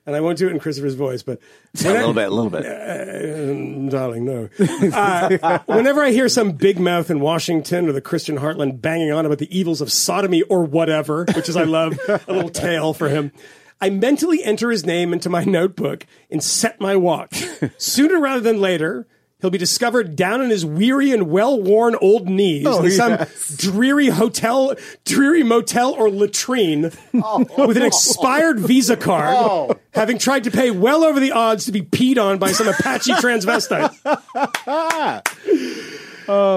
And 0.06 0.14
I 0.14 0.20
won't 0.20 0.38
do 0.38 0.46
it 0.46 0.52
in 0.52 0.60
Christopher's 0.60 0.94
voice, 0.94 1.24
but 1.24 1.40
A 1.84 1.88
little 1.88 2.12
bit, 2.14 2.28
a 2.28 2.30
little 2.30 2.48
bit. 2.50 2.64
Uh, 2.64 3.90
darling, 3.90 4.24
no. 4.24 4.48
Uh, 4.92 5.58
whenever 5.66 6.02
I 6.04 6.10
hear 6.12 6.28
some 6.28 6.52
big 6.52 6.78
mouth 6.78 7.10
in 7.10 7.18
Washington 7.18 7.88
or 7.88 7.92
the 7.92 8.00
Christian 8.00 8.38
Heartland 8.38 8.80
banging 8.80 9.10
on 9.10 9.26
about 9.26 9.38
the 9.38 9.56
evils 9.58 9.80
of 9.80 9.90
sodomy 9.90 10.42
or 10.42 10.62
whatever, 10.64 11.24
which 11.34 11.48
is 11.48 11.56
I 11.56 11.64
love 11.64 11.98
a 12.08 12.20
little 12.32 12.50
tale 12.50 12.94
for 12.94 13.08
him. 13.08 13.32
I 13.80 13.90
mentally 13.90 14.42
enter 14.42 14.70
his 14.70 14.86
name 14.86 15.12
into 15.12 15.28
my 15.28 15.44
notebook 15.44 16.06
and 16.30 16.42
set 16.42 16.80
my 16.80 16.96
watch. 16.96 17.44
Sooner 17.78 18.18
rather 18.20 18.40
than 18.40 18.60
later, 18.60 19.06
he'll 19.40 19.50
be 19.50 19.58
discovered 19.58 20.16
down 20.16 20.40
on 20.40 20.50
his 20.50 20.64
weary 20.64 21.12
and 21.12 21.28
well-worn 21.30 21.94
old 21.96 22.28
knees 22.28 22.66
oh, 22.66 22.82
in 22.82 22.90
some 22.90 23.26
dreary 23.56 24.08
hotel, 24.08 24.74
dreary 25.04 25.42
motel 25.42 25.92
or 25.92 26.10
latrine 26.10 26.90
oh. 27.14 27.66
with 27.66 27.76
an 27.76 27.82
expired 27.82 28.58
Visa 28.60 28.96
card, 28.96 29.34
oh. 29.36 29.78
having 29.92 30.18
tried 30.18 30.44
to 30.44 30.50
pay 30.50 30.70
well 30.70 31.04
over 31.04 31.20
the 31.20 31.32
odds 31.32 31.66
to 31.66 31.72
be 31.72 31.82
peed 31.82 32.18
on 32.18 32.38
by 32.38 32.52
some 32.52 32.68
Apache 32.68 33.12
transvestite. 33.14 33.92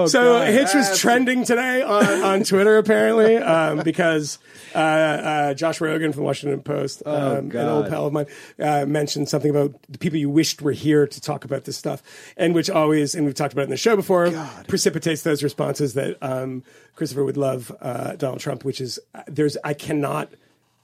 so 0.06 0.40
Hitch 0.44 0.74
was 0.74 0.98
trending 0.98 1.44
today 1.44 1.82
on, 1.82 2.04
on 2.04 2.44
Twitter 2.44 2.78
apparently 2.78 3.36
um, 3.36 3.82
because 3.84 4.38
uh, 4.74 4.78
uh, 4.78 5.54
Josh 5.54 5.78
Rogin 5.78 6.12
from 6.12 6.22
the 6.22 6.22
Washington 6.22 6.60
Post, 6.62 7.02
um, 7.06 7.50
an 7.50 7.68
old 7.68 7.88
pal 7.88 8.06
of 8.06 8.12
mine, 8.12 8.26
uh, 8.58 8.86
mentioned 8.86 9.28
something 9.28 9.50
about 9.50 9.74
the 9.88 9.98
people 9.98 10.18
you 10.18 10.30
wished 10.30 10.62
were 10.62 10.72
here 10.72 11.06
to 11.06 11.20
talk 11.20 11.44
about 11.44 11.64
this 11.64 11.76
stuff, 11.76 12.02
and 12.36 12.54
which 12.54 12.70
always, 12.70 13.14
and 13.14 13.24
we've 13.24 13.34
talked 13.34 13.52
about 13.52 13.62
it 13.62 13.64
in 13.64 13.70
the 13.70 13.76
show 13.76 13.96
before, 13.96 14.30
precipitates 14.68 15.22
those 15.22 15.42
responses 15.42 15.94
that 15.94 16.16
um, 16.22 16.62
Christopher 16.94 17.24
would 17.24 17.36
love 17.36 17.74
uh, 17.80 18.16
Donald 18.16 18.40
Trump, 18.40 18.64
which 18.64 18.80
is 18.80 18.98
uh, 19.14 19.22
there's 19.26 19.56
I 19.64 19.74
cannot 19.74 20.30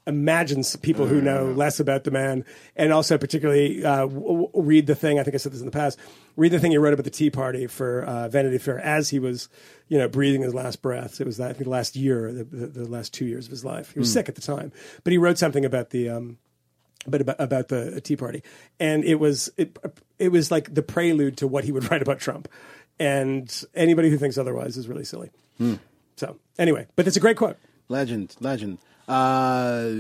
imagine 0.07 0.61
s- 0.61 0.77
people 0.77 1.07
who 1.07 1.21
know 1.21 1.47
less 1.53 1.81
about 1.81 2.05
the 2.05 2.11
man, 2.11 2.45
and 2.77 2.93
also 2.93 3.19
particularly 3.19 3.85
uh, 3.85 4.03
w- 4.07 4.21
w- 4.21 4.51
read 4.55 4.87
the 4.87 4.95
thing. 4.95 5.19
I 5.19 5.23
think 5.23 5.35
I 5.35 5.39
said 5.39 5.53
this 5.53 5.61
in 5.61 5.67
the 5.67 5.73
past. 5.73 5.99
Read 6.37 6.53
the 6.53 6.59
thing 6.61 6.71
he 6.71 6.79
wrote 6.79 6.93
about 6.93 7.05
the 7.05 7.11
Tea 7.11 7.31
Party 7.31 7.67
for 7.67 8.03
uh, 8.05 8.29
Vanity 8.29 8.59
Fair 8.59 8.79
as 8.79 9.09
he 9.09 9.19
was, 9.19 9.49
you 9.89 9.97
know, 9.99 10.09
breathing 10.09 10.43
his 10.43 10.55
last 10.55 10.83
breaths. 10.83 11.21
It 11.21 11.27
was 11.27 11.41
I 11.41 11.53
think 11.53 11.65
the 11.65 11.71
last 11.71 11.97
year, 11.97 12.33
the, 12.33 12.45
the, 12.45 12.67
the 12.67 12.85
last 12.89 13.13
two 13.15 13.25
years 13.27 13.47
of 13.47 13.51
his 13.51 13.65
life. 13.65 13.93
He 13.93 13.99
was 13.99 14.13
sick 14.13 14.29
at 14.29 14.35
the 14.35 14.41
time, 14.43 14.73
but 15.05 15.13
he 15.13 15.19
wrote 15.19 15.39
something 15.39 15.65
about 15.65 15.91
the. 15.91 16.11
Um, 16.11 16.39
but 17.09 17.21
about, 17.21 17.37
about 17.39 17.69
the 17.69 18.01
Tea 18.01 18.17
Party, 18.17 18.43
and 18.81 19.05
it 19.05 19.15
was 19.21 19.49
it 19.57 19.79
it 20.19 20.31
was 20.33 20.51
like 20.51 20.75
the 20.75 20.83
prelude 20.83 21.37
to 21.37 21.47
what 21.47 21.63
he 21.63 21.71
would 21.71 21.89
write 21.91 22.03
about 22.03 22.19
Trump, 22.19 22.49
and 22.99 23.63
anybody 23.77 24.11
who 24.11 24.19
thinks 24.19 24.37
otherwise 24.37 24.77
is 24.77 24.89
really 24.89 25.05
silly. 25.05 25.31
So 26.17 26.37
anyway, 26.59 26.87
but 26.97 27.07
it's 27.07 27.17
a 27.17 27.21
great 27.21 27.37
quote. 27.37 27.59
legend, 27.89 28.35
legend. 28.41 28.79
Uh, 29.09 29.93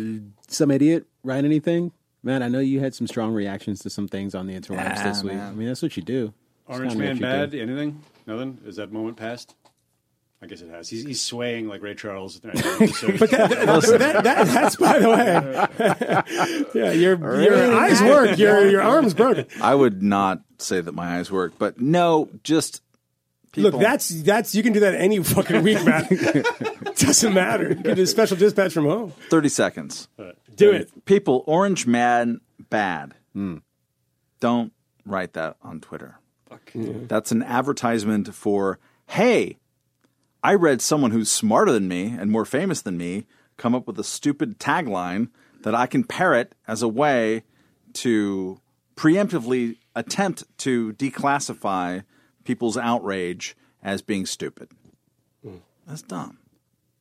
some 0.48 0.70
idiot 0.70 1.06
write 1.22 1.44
anything? 1.44 1.92
Man, 2.22 2.42
I 2.42 2.48
know 2.48 2.58
you 2.58 2.80
had 2.80 2.94
some 2.94 3.06
strong 3.06 3.32
reactions 3.32 3.80
to 3.80 3.90
some 3.90 4.08
things 4.08 4.34
on 4.34 4.46
the 4.46 4.54
interwebs 4.54 4.76
Yeah, 4.78 5.08
this 5.08 5.22
week. 5.22 5.34
man. 5.34 5.48
I 5.48 5.54
mean, 5.54 5.68
that's 5.68 5.82
what 5.82 5.96
you 5.96 6.02
do. 6.02 6.34
It's 6.68 6.78
Orange 6.78 6.96
Man 6.96 7.16
what 7.16 7.22
bad? 7.22 7.50
do. 7.52 7.62
Anything? 7.62 8.02
Nothing? 8.26 8.58
Is 8.66 8.76
that 8.76 8.90
moment 8.90 9.16
past? 9.16 9.54
I 10.42 10.46
guess 10.46 10.60
it 10.60 10.68
has. 10.68 10.88
He's, 10.88 11.04
he's 11.04 11.22
swaying 11.22 11.66
like 11.66 11.82
Ray 11.82 11.94
Charles. 11.94 12.40
but 12.40 12.52
that, 12.52 13.88
that, 13.98 14.24
that, 14.24 14.46
that's 14.46 14.76
by 14.76 14.98
the 14.98 15.08
way. 15.08 16.70
yeah, 16.74 16.90
your 16.92 17.40
your 17.40 17.74
eyes 17.74 18.02
work. 18.02 18.36
Your 18.36 18.68
your 18.68 18.82
arms 18.82 19.14
broken. 19.14 19.46
I 19.62 19.74
would 19.74 20.02
not 20.02 20.42
say 20.58 20.80
that 20.82 20.92
my 20.92 21.18
eyes 21.18 21.30
work, 21.30 21.54
but 21.58 21.80
no, 21.80 22.28
just 22.42 22.82
people. 23.56 23.72
Look, 23.72 23.80
that's 23.80 24.08
that's 24.22 24.54
you 24.54 24.62
can 24.62 24.72
do 24.72 24.80
that 24.80 24.94
any 24.94 25.22
fucking 25.22 25.62
week, 25.62 25.84
man. 25.84 26.06
Doesn't 26.96 27.34
matter. 27.34 27.70
You 27.70 27.74
can 27.82 27.96
do 27.96 28.02
a 28.02 28.06
special 28.06 28.36
dispatch 28.36 28.72
from 28.72 28.84
home. 28.84 29.12
thirty 29.28 29.48
seconds. 29.48 30.08
Do 30.54 30.70
it. 30.72 31.04
People, 31.04 31.42
Orange 31.46 31.86
Man 31.86 32.40
bad. 32.70 33.14
Hmm. 33.32 33.56
Don't 34.40 34.72
write 35.04 35.32
that 35.34 35.56
on 35.62 35.80
Twitter. 35.80 36.18
That's 36.74 37.32
an 37.32 37.42
advertisement 37.42 38.34
for, 38.34 38.78
hey, 39.08 39.58
I 40.42 40.54
read 40.54 40.80
someone 40.82 41.10
who's 41.10 41.30
smarter 41.30 41.72
than 41.72 41.88
me 41.88 42.14
and 42.18 42.30
more 42.30 42.44
famous 42.44 42.82
than 42.82 42.96
me 42.98 43.26
come 43.56 43.74
up 43.74 43.86
with 43.86 43.98
a 43.98 44.04
stupid 44.04 44.58
tagline 44.58 45.28
that 45.62 45.74
I 45.74 45.86
can 45.86 46.04
parrot 46.04 46.54
as 46.68 46.82
a 46.82 46.88
way 46.88 47.44
to 47.94 48.60
preemptively 48.94 49.76
attempt 49.94 50.44
to 50.58 50.92
declassify 50.94 52.04
people's 52.46 52.76
outrage 52.76 53.56
as 53.82 54.02
being 54.02 54.26
stupid. 54.26 54.68
That's 55.86 56.02
dumb. 56.02 56.38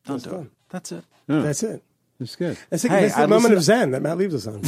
Don't 0.06 0.24
do 0.24 0.36
it. 0.42 0.48
That's 0.70 0.92
it. 0.92 1.04
That's 1.28 1.64
it. 1.64 1.84
It's 2.20 2.36
good. 2.36 2.58
That's, 2.70 2.86
it. 2.86 2.92
Hey, 2.92 3.02
that's 3.02 3.16
the 3.16 3.22
I 3.22 3.26
moment 3.26 3.56
listen- 3.56 3.58
of 3.58 3.64
zen 3.64 3.92
that 3.92 4.02
Matt 4.02 4.18
leaves 4.18 4.36
us 4.36 4.48
on. 4.48 4.62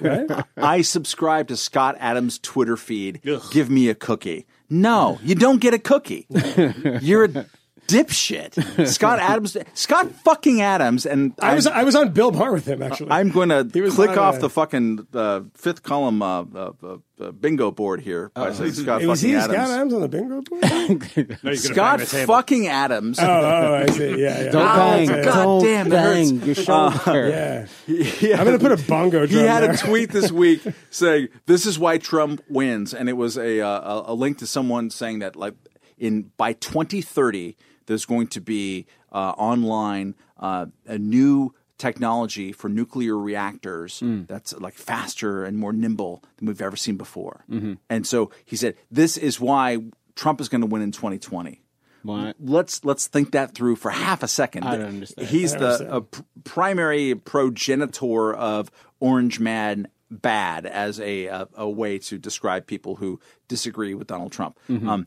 right? 0.00 0.44
I 0.56 0.82
subscribe 0.82 1.48
to 1.48 1.56
Scott 1.56 1.96
Adams' 2.00 2.38
Twitter 2.38 2.76
feed. 2.76 3.20
Give 3.50 3.70
me 3.70 3.88
a 3.88 3.94
cookie. 3.94 4.46
No, 4.68 5.18
you 5.22 5.34
don't 5.34 5.60
get 5.60 5.74
a 5.74 5.78
cookie. 5.78 6.26
You're 7.02 7.24
a 7.24 7.46
dipshit. 7.88 8.86
Scott 8.88 9.18
Adams, 9.18 9.56
Scott 9.74 10.10
fucking 10.24 10.60
Adams, 10.60 11.06
and 11.06 11.32
I 11.40 11.54
was 11.54 11.66
I'm- 11.66 11.76
I 11.78 11.84
was 11.84 11.94
on 11.96 12.10
Bill 12.10 12.30
Maher 12.32 12.52
with 12.52 12.66
him 12.66 12.82
actually. 12.82 13.10
I'm 13.10 13.30
going 13.30 13.48
to 13.50 13.64
click 13.90 14.16
off 14.16 14.36
a- 14.36 14.40
the 14.40 14.50
fucking 14.50 15.06
uh, 15.14 15.40
fifth 15.54 15.82
column 15.82 16.22
uh, 16.22 16.42
uh, 16.42 16.72
uh, 16.82 16.96
uh, 17.20 17.30
bingo 17.32 17.70
board 17.70 18.00
here 18.00 18.30
by 18.34 18.52
saying 18.52 18.72
Scott 18.72 19.02
was 19.04 19.20
fucking 19.20 19.30
he 19.30 19.36
Adams. 19.36 19.54
Scott 19.54 19.70
Adams 19.70 19.94
on 19.94 20.00
the 20.00 20.08
bingo 20.08 20.42
board? 20.42 21.42
no, 21.44 21.54
Scott 21.54 21.98
bang 21.98 22.06
the 22.06 22.10
table. 22.12 22.34
fucking 22.34 22.66
Adams. 22.68 23.18
oh, 23.20 23.24
oh, 23.26 23.74
I 23.74 23.86
see. 23.90 24.10
Yeah, 24.20 24.42
yeah. 24.44 24.50
Don't 24.50 24.62
Oh, 24.62 24.76
bang. 24.76 25.10
okay. 25.10 25.22
God 25.24 25.34
Don't 25.44 25.62
damn, 25.64 25.88
bang 25.88 26.38
hurts. 26.40 26.46
your 26.46 26.54
shoulder. 26.54 27.28
Yeah. 27.28 27.66
He 27.86 28.32
I'm 28.34 28.44
gonna 28.44 28.58
put 28.58 28.72
a 28.72 28.76
bongo 28.88 29.26
He 29.26 29.36
had 29.38 29.62
there. 29.62 29.72
a 29.72 29.76
tweet 29.76 30.10
this 30.10 30.30
week 30.32 30.62
saying, 30.90 31.28
"This 31.46 31.66
is 31.66 31.78
why 31.78 31.98
Trump 31.98 32.42
wins," 32.48 32.94
and 32.94 33.08
it 33.08 33.14
was 33.16 33.36
a, 33.36 33.60
uh, 33.60 33.68
a 34.06 34.12
a 34.12 34.14
link 34.14 34.38
to 34.38 34.46
someone 34.46 34.90
saying 34.90 35.18
that 35.20 35.36
like 35.36 35.54
in 35.98 36.30
by 36.36 36.52
2030 36.54 37.56
there's 37.86 38.04
going 38.04 38.28
to 38.28 38.40
be 38.40 38.86
uh, 39.12 39.32
online 39.36 40.14
uh, 40.38 40.66
a 40.86 40.98
new 40.98 41.54
technology 41.78 42.52
for 42.52 42.68
nuclear 42.68 43.18
reactors 43.18 44.00
that's 44.26 44.52
like 44.60 44.74
faster 44.74 45.44
and 45.44 45.58
more 45.58 45.72
nimble 45.72 46.22
than 46.36 46.46
we've 46.46 46.62
ever 46.62 46.76
seen 46.76 46.96
before. 46.96 47.44
And 47.90 48.06
so 48.06 48.30
he 48.44 48.56
said, 48.56 48.76
"This 48.90 49.16
is 49.16 49.40
why 49.40 49.78
Trump 50.14 50.40
is 50.40 50.48
going 50.48 50.60
to 50.60 50.66
win 50.66 50.82
in 50.82 50.92
2020." 50.92 51.62
What? 52.02 52.36
Let's 52.40 52.84
let's 52.84 53.06
think 53.06 53.32
that 53.32 53.54
through 53.54 53.76
for 53.76 53.90
half 53.90 54.22
a 54.22 54.28
second. 54.28 54.64
I 54.64 54.76
don't 54.76 54.86
understand. 54.86 55.28
He's 55.28 55.52
don't 55.52 55.60
the 55.60 55.66
understand. 55.68 56.10
pr- 56.10 56.22
primary 56.44 57.14
progenitor 57.14 58.34
of 58.34 58.70
Orange 59.00 59.38
Man 59.40 59.88
bad 60.10 60.66
as 60.66 61.00
a 61.00 61.26
a, 61.26 61.48
a 61.54 61.70
way 61.70 61.98
to 61.98 62.18
describe 62.18 62.66
people 62.66 62.96
who 62.96 63.20
disagree 63.48 63.94
with 63.94 64.08
Donald 64.08 64.32
Trump. 64.32 64.58
Mm-hmm. 64.68 64.88
Um, 64.88 65.06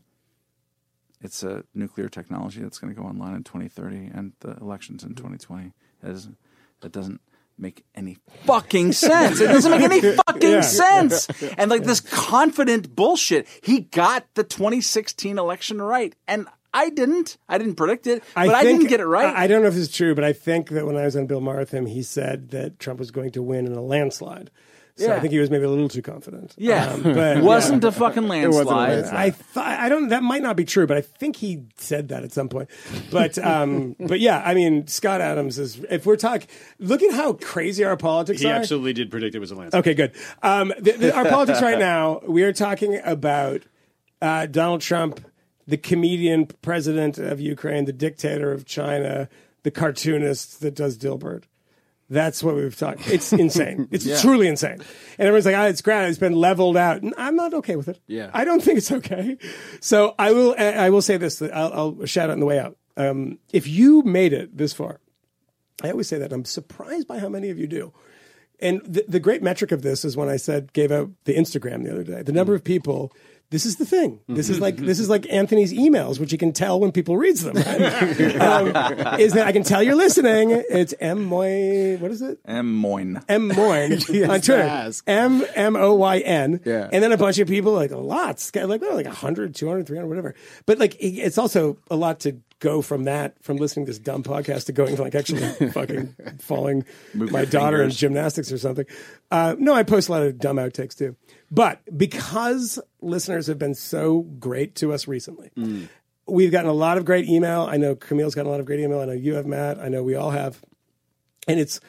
it's 1.20 1.42
a 1.42 1.64
nuclear 1.74 2.08
technology 2.08 2.60
that's 2.62 2.78
going 2.78 2.94
to 2.94 3.00
go 3.00 3.06
online 3.06 3.34
in 3.34 3.44
2030, 3.44 4.10
and 4.14 4.32
the 4.40 4.56
elections 4.56 5.02
in 5.02 5.14
2020. 5.14 5.72
That 6.02 6.12
doesn't, 6.12 6.36
that 6.80 6.92
doesn't 6.92 7.20
make 7.58 7.84
any 7.94 8.18
fucking 8.44 8.92
sense. 8.92 9.40
It 9.40 9.46
doesn't 9.46 9.70
make 9.70 9.82
any 10.04 10.16
fucking 10.26 10.62
sense. 10.62 11.28
And 11.56 11.70
like 11.70 11.84
this 11.84 12.00
confident 12.00 12.94
bullshit. 12.94 13.48
He 13.62 13.80
got 13.80 14.26
the 14.34 14.44
2016 14.44 15.38
election 15.38 15.80
right, 15.80 16.14
and 16.28 16.46
I 16.74 16.90
didn't. 16.90 17.38
I 17.48 17.56
didn't 17.56 17.76
predict 17.76 18.06
it, 18.06 18.22
but 18.34 18.48
I, 18.50 18.62
think- 18.62 18.80
didn't 18.80 18.90
get 18.90 19.00
it 19.00 19.06
right. 19.06 19.34
I, 19.34 19.44
I 19.44 19.46
don't 19.46 19.62
know 19.62 19.68
if 19.68 19.74
this 19.74 19.84
is 19.88 19.94
true, 19.94 20.14
but 20.14 20.24
I 20.24 20.34
think 20.34 20.68
that 20.70 20.84
when 20.86 20.96
I 20.96 21.04
was 21.06 21.16
on 21.16 21.26
Bill 21.26 21.40
Maher 21.40 21.58
with 21.60 21.70
him, 21.70 21.86
he 21.86 22.02
said 22.02 22.50
that 22.50 22.78
Trump 22.78 22.98
was 22.98 23.10
going 23.10 23.30
to 23.32 23.42
win 23.42 23.66
in 23.66 23.72
a 23.72 23.80
landslide. 23.82 24.50
So 24.98 25.14
I 25.14 25.20
think 25.20 25.30
he 25.30 25.38
was 25.38 25.50
maybe 25.50 25.64
a 25.64 25.68
little 25.68 25.90
too 25.90 26.00
confident. 26.00 26.54
yeah, 26.56 26.90
Um, 26.90 27.02
but 27.02 27.42
wasn't 27.42 27.84
a 27.84 27.92
fucking 27.92 28.28
landslide. 28.28 28.66
landslide. 28.66 29.14
I 29.14 29.30
thought 29.30 29.66
I 29.66 29.90
don't. 29.90 30.08
That 30.08 30.22
might 30.22 30.42
not 30.42 30.56
be 30.56 30.64
true, 30.64 30.86
but 30.86 30.96
I 30.96 31.02
think 31.02 31.36
he 31.36 31.64
said 31.76 32.08
that 32.08 32.24
at 32.24 32.32
some 32.32 32.48
point. 32.48 32.70
But 33.10 33.36
um, 33.44 33.94
but 34.00 34.20
yeah, 34.20 34.42
I 34.42 34.54
mean, 34.54 34.86
Scott 34.86 35.20
Adams 35.20 35.58
is. 35.58 35.84
If 35.90 36.06
we're 36.06 36.16
talking, 36.16 36.48
look 36.78 37.02
at 37.02 37.12
how 37.14 37.34
crazy 37.34 37.84
our 37.84 37.98
politics 37.98 38.40
He 38.40 38.46
are. 38.46 38.54
He 38.54 38.58
absolutely 38.58 38.94
did 38.94 39.10
predict 39.10 39.34
it 39.34 39.38
was 39.38 39.50
a 39.50 39.54
landslide. 39.54 39.80
Okay, 39.80 39.92
good. 39.94 40.12
Um, 40.42 40.72
the, 40.78 40.92
the, 40.92 41.14
our 41.14 41.26
politics 41.26 41.60
right 41.60 41.78
now, 41.94 42.20
we 42.26 42.42
are 42.44 42.54
talking 42.54 42.98
about 43.04 43.62
uh, 44.22 44.46
Donald 44.46 44.80
Trump, 44.80 45.20
the 45.66 45.76
comedian 45.76 46.46
president 46.62 47.18
of 47.18 47.38
Ukraine, 47.38 47.84
the 47.84 47.92
dictator 47.92 48.50
of 48.50 48.64
China, 48.64 49.28
the 49.62 49.70
cartoonist 49.70 50.60
that 50.60 50.74
does 50.74 50.96
Dilbert. 50.96 51.44
That's 52.08 52.42
what 52.42 52.54
we've 52.54 52.76
talked. 52.76 53.08
It's 53.08 53.32
insane. 53.32 53.88
It's 53.92 54.20
truly 54.22 54.46
insane. 54.46 54.78
And 55.18 55.26
everyone's 55.26 55.46
like, 55.46 55.56
"Ah, 55.56 55.66
it's 55.66 55.82
great. 55.82 56.08
It's 56.08 56.18
been 56.18 56.34
leveled 56.34 56.76
out." 56.76 57.02
And 57.02 57.14
I'm 57.18 57.34
not 57.34 57.52
okay 57.54 57.76
with 57.76 57.88
it. 57.88 58.00
Yeah. 58.06 58.30
I 58.32 58.44
don't 58.44 58.62
think 58.62 58.78
it's 58.78 58.92
okay. 58.92 59.38
So 59.80 60.14
I 60.18 60.32
will. 60.32 60.54
I 60.58 60.90
will 60.90 61.02
say 61.02 61.16
this. 61.16 61.42
I'll, 61.42 61.72
I'll 61.72 62.06
shout 62.06 62.30
out 62.30 62.34
on 62.34 62.40
the 62.40 62.46
way 62.46 62.58
out. 62.58 62.76
Um, 62.96 63.38
if 63.52 63.66
you 63.66 64.02
made 64.02 64.32
it 64.32 64.56
this 64.56 64.72
far, 64.72 65.00
I 65.82 65.90
always 65.90 66.08
say 66.08 66.18
that 66.18 66.32
I'm 66.32 66.44
surprised 66.44 67.06
by 67.06 67.18
how 67.18 67.28
many 67.28 67.50
of 67.50 67.58
you 67.58 67.66
do. 67.66 67.92
And 68.58 68.80
the, 68.86 69.04
the 69.06 69.20
great 69.20 69.42
metric 69.42 69.70
of 69.72 69.82
this 69.82 70.04
is 70.04 70.16
when 70.16 70.28
I 70.28 70.36
said 70.36 70.72
gave 70.72 70.90
out 70.90 71.10
the 71.24 71.34
Instagram 71.34 71.84
the 71.84 71.92
other 71.92 72.04
day. 72.04 72.22
The 72.22 72.32
number 72.32 72.54
of 72.54 72.64
people. 72.64 73.12
This 73.50 73.64
is 73.64 73.76
the 73.76 73.86
thing. 73.86 74.20
This 74.26 74.50
is 74.50 74.60
like 74.60 74.76
this 74.76 74.98
is 74.98 75.08
like 75.08 75.32
Anthony's 75.32 75.72
emails, 75.72 76.18
which 76.18 76.32
you 76.32 76.38
can 76.38 76.52
tell 76.52 76.80
when 76.80 76.90
people 76.90 77.16
reads 77.16 77.44
them. 77.44 77.54
Right? 77.54 78.40
um, 78.40 79.20
is 79.20 79.34
that 79.34 79.46
I 79.46 79.52
can 79.52 79.62
tell 79.62 79.82
you're 79.82 79.94
listening? 79.94 80.50
It's 80.50 80.92
M 80.98 81.24
Moy. 81.24 81.96
What 81.98 82.10
is 82.10 82.22
it? 82.22 82.40
M. 82.44 82.74
Moyne. 82.74 83.22
M 83.28 83.48
Moyne 83.48 83.92
on 84.28 84.40
Twitter. 84.40 84.90
M 85.06 85.44
M 85.54 85.76
O 85.76 85.94
Y 85.94 86.18
N. 86.18 86.60
Yeah. 86.64 86.88
And 86.92 87.04
then 87.04 87.12
a 87.12 87.16
bunch 87.16 87.38
of 87.38 87.46
people 87.46 87.72
like 87.72 87.92
lots, 87.92 88.52
like 88.52 88.82
oh, 88.82 88.94
like 88.94 89.06
100, 89.06 89.54
200, 89.54 89.86
300, 89.86 90.08
whatever. 90.08 90.34
But 90.66 90.78
like 90.78 90.96
it's 90.98 91.38
also 91.38 91.78
a 91.88 91.96
lot 91.96 92.20
to 92.20 92.40
go 92.60 92.80
from 92.80 93.04
that, 93.04 93.42
from 93.42 93.58
listening 93.58 93.86
to 93.86 93.90
this 93.90 93.98
dumb 93.98 94.22
podcast 94.22 94.66
to 94.66 94.72
going 94.72 94.96
to 94.96 95.02
like 95.02 95.14
actually 95.14 95.42
fucking 95.70 96.14
falling 96.40 96.84
my 97.14 97.40
your 97.40 97.46
daughter 97.46 97.82
in 97.82 97.90
gymnastics 97.90 98.50
or 98.50 98.58
something. 98.58 98.86
Uh, 99.30 99.54
no, 99.58 99.74
I 99.74 99.82
post 99.82 100.08
a 100.08 100.12
lot 100.12 100.22
of 100.22 100.38
dumb 100.38 100.56
outtakes 100.56 100.96
too. 100.96 101.16
But 101.50 101.80
because 101.96 102.78
listeners 103.00 103.46
have 103.46 103.58
been 103.58 103.74
so 103.74 104.22
great 104.22 104.74
to 104.76 104.92
us 104.92 105.06
recently, 105.06 105.50
we've 106.26 106.50
gotten 106.50 106.70
a 106.70 106.74
lot 106.74 106.98
of 106.98 107.04
great 107.04 107.28
email. 107.28 107.62
I 107.70 107.76
know 107.76 107.94
Kmele's 107.94 108.34
gotten 108.34 108.48
a 108.48 108.50
lot 108.50 108.60
of 108.60 108.66
great 108.66 108.80
email. 108.80 109.00
I 109.00 109.04
know 109.04 109.12
you 109.12 109.34
have, 109.34 109.46
Matt. 109.46 109.78
I 109.78 109.88
know 109.88 110.02
we 110.02 110.14
all 110.14 110.30
have 110.30 110.60
and 111.46 111.60
it's 111.60 111.80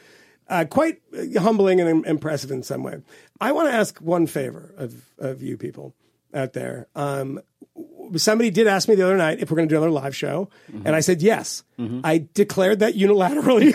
uh, 0.48 0.66
quite 0.70 1.02
humbling 1.38 1.82
and 1.82 2.06
impressive 2.06 2.52
in 2.52 2.64
some 2.64 2.84
way. 2.84 3.02
I 3.42 3.52
want 3.52 3.70
to 3.70 3.74
ask 3.74 3.98
one 4.00 4.28
favor 4.28 4.74
of 4.78 5.14
of 5.18 5.42
you 5.42 5.58
people 5.58 5.94
out 6.34 6.54
there. 6.54 6.88
Um, 6.96 7.42
somebody 8.16 8.50
did 8.50 8.68
ask 8.68 8.88
me 8.88 8.96
the 8.96 9.04
other 9.04 9.18
night 9.18 9.40
if 9.40 9.52
we're 9.52 9.58
going 9.58 9.68
to 9.68 9.74
do 9.74 9.78
another 9.78 9.92
live 9.92 10.16
show, 10.16 10.50
and 10.68 10.96
I 10.96 11.02
said 11.02 11.22
yes. 11.22 11.64
I 11.80 12.28
declared 12.34 12.80
that 12.80 12.96
unilaterally. 12.96 13.74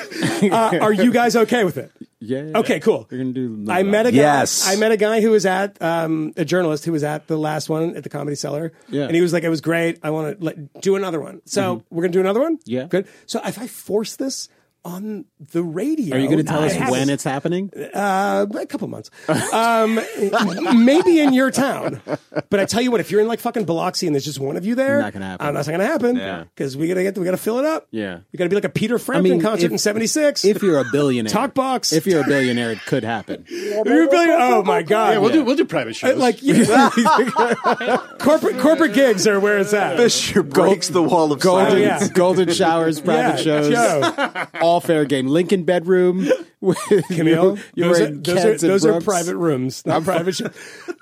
uh, 0.52 0.78
are 0.78 0.92
you 0.92 1.12
guys 1.12 1.36
okay 1.36 1.62
with 1.64 1.76
it? 1.76 1.92
Yeah. 2.18 2.52
Okay, 2.54 2.78
cool. 2.78 3.08
We're 3.10 3.18
gonna 3.18 3.32
do. 3.32 3.66
I 3.68 3.82
met 3.82 4.06
a 4.06 4.12
guy. 4.12 4.16
Yes. 4.16 4.66
I 4.66 4.76
met 4.76 4.92
a 4.92 4.96
guy 4.96 5.20
who 5.20 5.30
was 5.30 5.44
at 5.44 5.80
um, 5.82 6.32
a 6.36 6.44
journalist 6.44 6.84
who 6.84 6.92
was 6.92 7.02
at 7.02 7.26
the 7.26 7.36
last 7.36 7.68
one 7.68 7.96
at 7.96 8.04
the 8.04 8.08
Comedy 8.08 8.36
Cellar. 8.36 8.72
Yeah. 8.88 9.06
and 9.06 9.14
he 9.14 9.20
was 9.20 9.32
like, 9.32 9.42
"It 9.42 9.48
was 9.48 9.60
great. 9.60 9.98
I 10.02 10.10
want 10.10 10.40
to 10.40 10.68
do 10.80 10.94
another 10.94 11.20
one." 11.20 11.42
So 11.46 11.82
we're 11.90 12.02
gonna 12.02 12.12
do 12.12 12.20
another 12.20 12.40
one. 12.40 12.58
Yeah. 12.64 12.84
good. 12.84 13.08
So 13.26 13.40
if 13.44 13.58
I 13.58 13.66
force 13.66 14.16
this 14.16 14.48
on 14.84 15.26
the 15.52 15.62
radio, 15.62 16.16
Are 16.16 16.18
you 16.18 16.26
going 16.26 16.38
to 16.38 16.44
tell 16.44 16.60
I 16.62 16.66
us 16.66 16.72
have- 16.74 16.90
when 16.90 17.08
it's 17.08 17.22
happening? 17.22 17.70
uh, 17.94 18.46
a 18.52 18.66
couple 18.66 18.88
months. 18.88 19.10
Um, 19.52 20.00
maybe 20.84 21.20
in 21.20 21.32
your 21.32 21.50
town. 21.52 22.00
But 22.50 22.58
I 22.60 22.64
tell 22.64 22.82
you 22.82 22.90
what, 22.90 23.00
if 23.00 23.10
you're 23.10 23.20
in 23.20 23.28
like 23.28 23.38
fucking 23.40 23.64
Biloxi 23.64 24.06
and 24.06 24.14
there's 24.14 24.24
just 24.24 24.40
one 24.40 24.56
of 24.56 24.66
you 24.66 24.74
there, 24.74 25.00
Not 25.00 25.12
gonna 25.12 25.26
happen. 25.26 25.46
uh, 25.46 25.52
that's 25.52 25.68
not 25.68 25.72
gonna 25.74 25.86
happen. 25.86 26.16
Yeah. 26.16 26.44
because 26.54 26.76
we 26.76 26.88
gotta 26.88 27.02
get 27.04 27.16
we 27.16 27.24
gotta 27.24 27.36
fill 27.36 27.58
it 27.60 27.64
up. 27.64 27.86
Yeah. 27.92 28.18
we 28.32 28.36
gotta 28.36 28.50
be 28.50 28.56
like 28.56 28.64
a 28.64 28.68
Peter 28.70 28.98
Frampton 28.98 29.32
mean, 29.34 29.40
concert 29.40 29.66
if- 29.66 29.72
in 29.72 29.78
'76. 29.78 30.44
If 30.44 30.62
you're 30.62 30.80
a 30.80 30.84
billionaire, 30.90 31.32
Talk 31.32 31.54
box. 31.54 31.92
If 31.92 32.06
you're 32.06 32.22
a 32.22 32.26
billionaire, 32.26 32.72
it 32.72 32.80
could 32.84 33.04
happen. 33.04 33.44
You're 33.48 33.84
billion- 34.08 34.36
oh 34.40 34.62
my 34.64 34.82
god, 34.82 35.12
Yeah, 35.12 35.18
we'll 35.18 35.30
do 35.30 35.44
we'll 35.44 35.56
do 35.56 35.64
private 35.64 35.94
shows. 35.94 36.14
Uh, 36.14 36.16
like 36.16 36.38
yeah. 36.42 36.90
corporate 38.18 38.58
corporate 38.58 38.94
gigs 38.94 39.26
are 39.26 39.38
where 39.40 39.58
it's 39.58 39.72
at. 39.74 39.96
Fisher 39.96 40.42
breaks 40.42 40.88
the 40.88 41.02
wall 41.02 41.32
of 41.32 41.40
Golden, 41.40 41.70
silence. 41.70 42.02
yeah. 42.08 42.08
golden 42.12 42.50
showers, 42.52 43.00
private 43.00 43.44
yeah, 43.44 43.60
shows, 43.62 43.72
show. 43.72 44.46
All 44.72 44.80
fair 44.80 45.04
game. 45.04 45.26
Lincoln 45.26 45.64
bedroom. 45.64 46.26
With, 46.62 46.78
Kmele, 46.78 47.60
you're 47.74 47.88
those, 47.88 48.00
are, 48.00 48.10
those, 48.14 48.44
are, 48.44 48.68
those 48.68 48.86
are 48.86 49.00
private 49.00 49.34
rooms, 49.36 49.84
not 49.84 50.04
private 50.04 50.34
shit. 50.36 50.54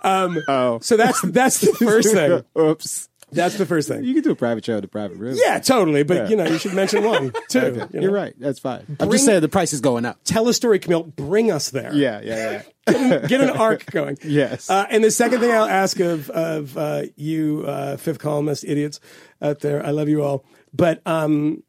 Um, 0.02 0.38
Oh. 0.48 0.78
So 0.80 0.96
that's 0.96 1.20
that's 1.20 1.60
the 1.60 1.74
first 1.74 2.14
thing. 2.14 2.42
Oops. 2.58 3.08
That's 3.30 3.58
the 3.58 3.66
first 3.66 3.86
thing. 3.86 4.02
You 4.02 4.14
can 4.14 4.22
do 4.22 4.30
a 4.30 4.34
private 4.34 4.64
show 4.64 4.78
at 4.78 4.84
a 4.84 4.88
private 4.88 5.18
room. 5.18 5.36
Yeah, 5.36 5.58
totally. 5.58 6.02
But 6.02 6.16
Yeah. 6.16 6.28
you 6.28 6.36
know, 6.36 6.46
you 6.46 6.56
should 6.58 6.72
mention 6.72 7.04
one 7.04 7.32
too. 7.50 7.60
you 7.60 7.72
know. 7.76 7.88
You're 7.92 8.10
right. 8.10 8.34
That's 8.38 8.58
fine. 8.58 8.86
I'm 8.98 9.10
just 9.10 9.26
saying 9.26 9.42
the 9.42 9.50
price 9.50 9.74
is 9.74 9.82
going 9.82 10.06
up. 10.06 10.18
Tell 10.24 10.48
a 10.48 10.54
story, 10.54 10.80
Kmele. 10.80 11.14
Bring 11.14 11.50
us 11.52 11.68
there. 11.68 11.94
Yeah, 11.94 12.22
yeah, 12.24 12.62
yeah. 12.88 13.26
Get 13.26 13.42
an 13.42 13.50
arc 13.50 13.84
going. 13.90 14.16
Yes. 14.24 14.70
Uh, 14.70 14.86
and 14.88 15.04
the 15.04 15.10
second 15.10 15.40
thing 15.40 15.50
I'll 15.52 15.64
ask 15.68 16.00
of 16.00 16.30
of 16.30 16.76
uh, 16.78 17.02
you, 17.16 17.64
uh, 17.66 17.98
fifth 17.98 18.18
columnist 18.18 18.64
idiots 18.64 18.98
out 19.42 19.60
there, 19.60 19.84
I 19.84 19.90
love 19.90 20.08
you 20.08 20.22
all. 20.24 20.44
But 20.72 21.02
um, 21.06 21.62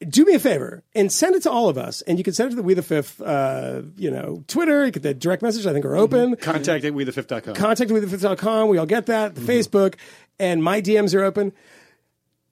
do 0.00 0.24
me 0.24 0.34
a 0.34 0.38
favor 0.38 0.82
and 0.94 1.10
send 1.10 1.34
it 1.34 1.42
to 1.44 1.50
all 1.50 1.68
of 1.68 1.78
us. 1.78 2.02
And 2.02 2.18
you 2.18 2.24
can 2.24 2.34
send 2.34 2.48
it 2.48 2.50
to 2.50 2.56
the 2.56 2.62
We 2.62 2.74
the 2.74 2.82
Fifth, 2.82 3.20
uh, 3.20 3.82
you 3.96 4.10
know, 4.10 4.44
Twitter. 4.46 4.84
You 4.84 4.92
get 4.92 5.02
the 5.02 5.14
direct 5.14 5.42
message. 5.42 5.66
I 5.66 5.72
think 5.72 5.84
are 5.84 5.90
mm-hmm. 5.90 6.00
open. 6.00 6.36
Contact 6.36 6.84
at 6.84 6.92
wethefifth.com. 6.92 7.54
Contact 7.54 7.90
with 7.90 8.02
the 8.02 8.16
fifth.com. 8.16 8.68
We 8.68 8.78
all 8.78 8.86
get 8.86 9.06
that. 9.06 9.34
The 9.34 9.40
mm-hmm. 9.40 9.50
Facebook 9.50 9.94
and 10.38 10.62
my 10.62 10.82
DMs 10.82 11.14
are 11.14 11.22
open. 11.22 11.52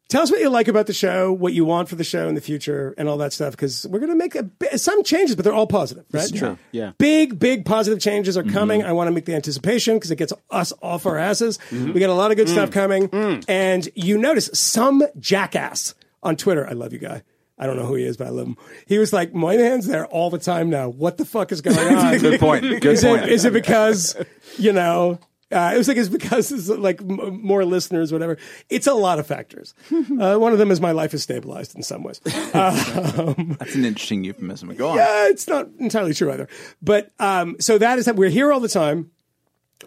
Tell 0.08 0.22
us 0.22 0.30
what 0.30 0.40
you 0.40 0.50
like 0.50 0.68
about 0.68 0.86
the 0.86 0.92
show, 0.92 1.32
what 1.32 1.54
you 1.54 1.64
want 1.64 1.88
for 1.88 1.96
the 1.96 2.04
show 2.04 2.28
in 2.28 2.34
the 2.34 2.40
future, 2.40 2.94
and 2.98 3.08
all 3.08 3.16
that 3.18 3.32
stuff. 3.32 3.52
Because 3.52 3.86
we're 3.88 4.00
going 4.00 4.10
to 4.10 4.16
make 4.16 4.36
a, 4.36 4.78
some 4.78 5.02
changes, 5.02 5.34
but 5.34 5.44
they're 5.44 5.54
all 5.54 5.66
positive, 5.66 6.04
right? 6.12 6.32
true. 6.32 6.58
Yeah. 6.72 6.92
Big, 6.98 7.38
big 7.38 7.64
positive 7.64 8.00
changes 8.00 8.36
are 8.36 8.42
mm-hmm. 8.42 8.52
coming. 8.52 8.84
I 8.84 8.92
want 8.92 9.08
to 9.08 9.12
make 9.12 9.24
the 9.24 9.34
anticipation 9.34 9.96
because 9.96 10.10
it 10.10 10.16
gets 10.16 10.32
us 10.50 10.74
off 10.82 11.06
our 11.06 11.16
asses. 11.16 11.58
We 11.72 12.00
got 12.00 12.10
a 12.10 12.14
lot 12.14 12.30
of 12.30 12.36
good 12.36 12.48
mm. 12.48 12.52
stuff 12.52 12.70
coming. 12.70 13.08
Mm. 13.08 13.44
And 13.48 13.88
you 13.94 14.18
notice 14.18 14.50
some 14.52 15.02
jackass 15.18 15.94
on 16.22 16.36
Twitter. 16.36 16.68
I 16.68 16.72
love 16.72 16.92
you, 16.92 16.98
guy. 16.98 17.22
I 17.58 17.66
don't 17.66 17.76
know 17.76 17.86
who 17.86 17.94
he 17.94 18.04
is, 18.04 18.16
but 18.16 18.26
I 18.26 18.30
love 18.30 18.46
him. 18.48 18.56
He 18.86 18.98
was 18.98 19.12
like, 19.12 19.32
Moynihan's 19.32 19.86
there 19.86 20.06
all 20.06 20.28
the 20.30 20.38
time 20.38 20.70
now. 20.70 20.88
What 20.88 21.18
the 21.18 21.24
fuck 21.24 21.52
is 21.52 21.60
going 21.60 21.78
on? 21.96 22.18
Good 22.18 22.40
point. 22.40 22.62
Good 22.62 22.84
is 22.86 23.04
point. 23.04 23.24
It, 23.24 23.32
is 23.32 23.44
it 23.44 23.52
because 23.52 24.16
you 24.58 24.72
know? 24.72 25.18
Uh, 25.52 25.70
it 25.72 25.78
was 25.78 25.86
like 25.86 25.96
it's 25.96 26.08
because 26.08 26.50
it's 26.50 26.68
like 26.68 27.00
m- 27.00 27.40
more 27.42 27.64
listeners, 27.64 28.12
whatever. 28.12 28.38
It's 28.70 28.88
a 28.88 28.94
lot 28.94 29.18
of 29.20 29.26
factors. 29.26 29.72
Uh, 30.20 30.36
one 30.36 30.52
of 30.52 30.58
them 30.58 30.70
is 30.70 30.80
my 30.80 30.90
life 30.92 31.12
is 31.14 31.22
stabilized 31.22 31.74
in 31.76 31.82
some 31.82 32.02
ways. 32.02 32.20
That's 32.24 33.74
an 33.74 33.84
interesting 33.84 34.24
euphemism. 34.24 34.74
Go 34.74 34.90
on. 34.90 34.96
Yeah, 34.96 35.28
it's 35.28 35.46
not 35.48 35.68
entirely 35.78 36.14
true 36.14 36.32
either. 36.32 36.48
But 36.82 37.12
um, 37.18 37.56
so 37.60 37.78
that 37.78 37.98
is 37.98 38.04
that 38.06 38.16
we're 38.16 38.30
here 38.30 38.52
all 38.52 38.60
the 38.60 38.68
time. 38.68 39.10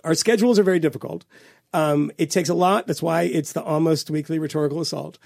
Our 0.04 0.14
schedules 0.16 0.60
are 0.60 0.64
very 0.64 0.80
difficult. 0.80 1.26
Um, 1.74 2.12
it 2.18 2.30
takes 2.30 2.50
a 2.50 2.54
lot. 2.54 2.88
That's 2.88 3.02
why 3.02 3.24
it's 3.24 3.54
the 3.54 3.64
almost 3.64 4.10
weekly 4.10 4.40
rhetorical 4.40 4.80
assault. 4.80 5.18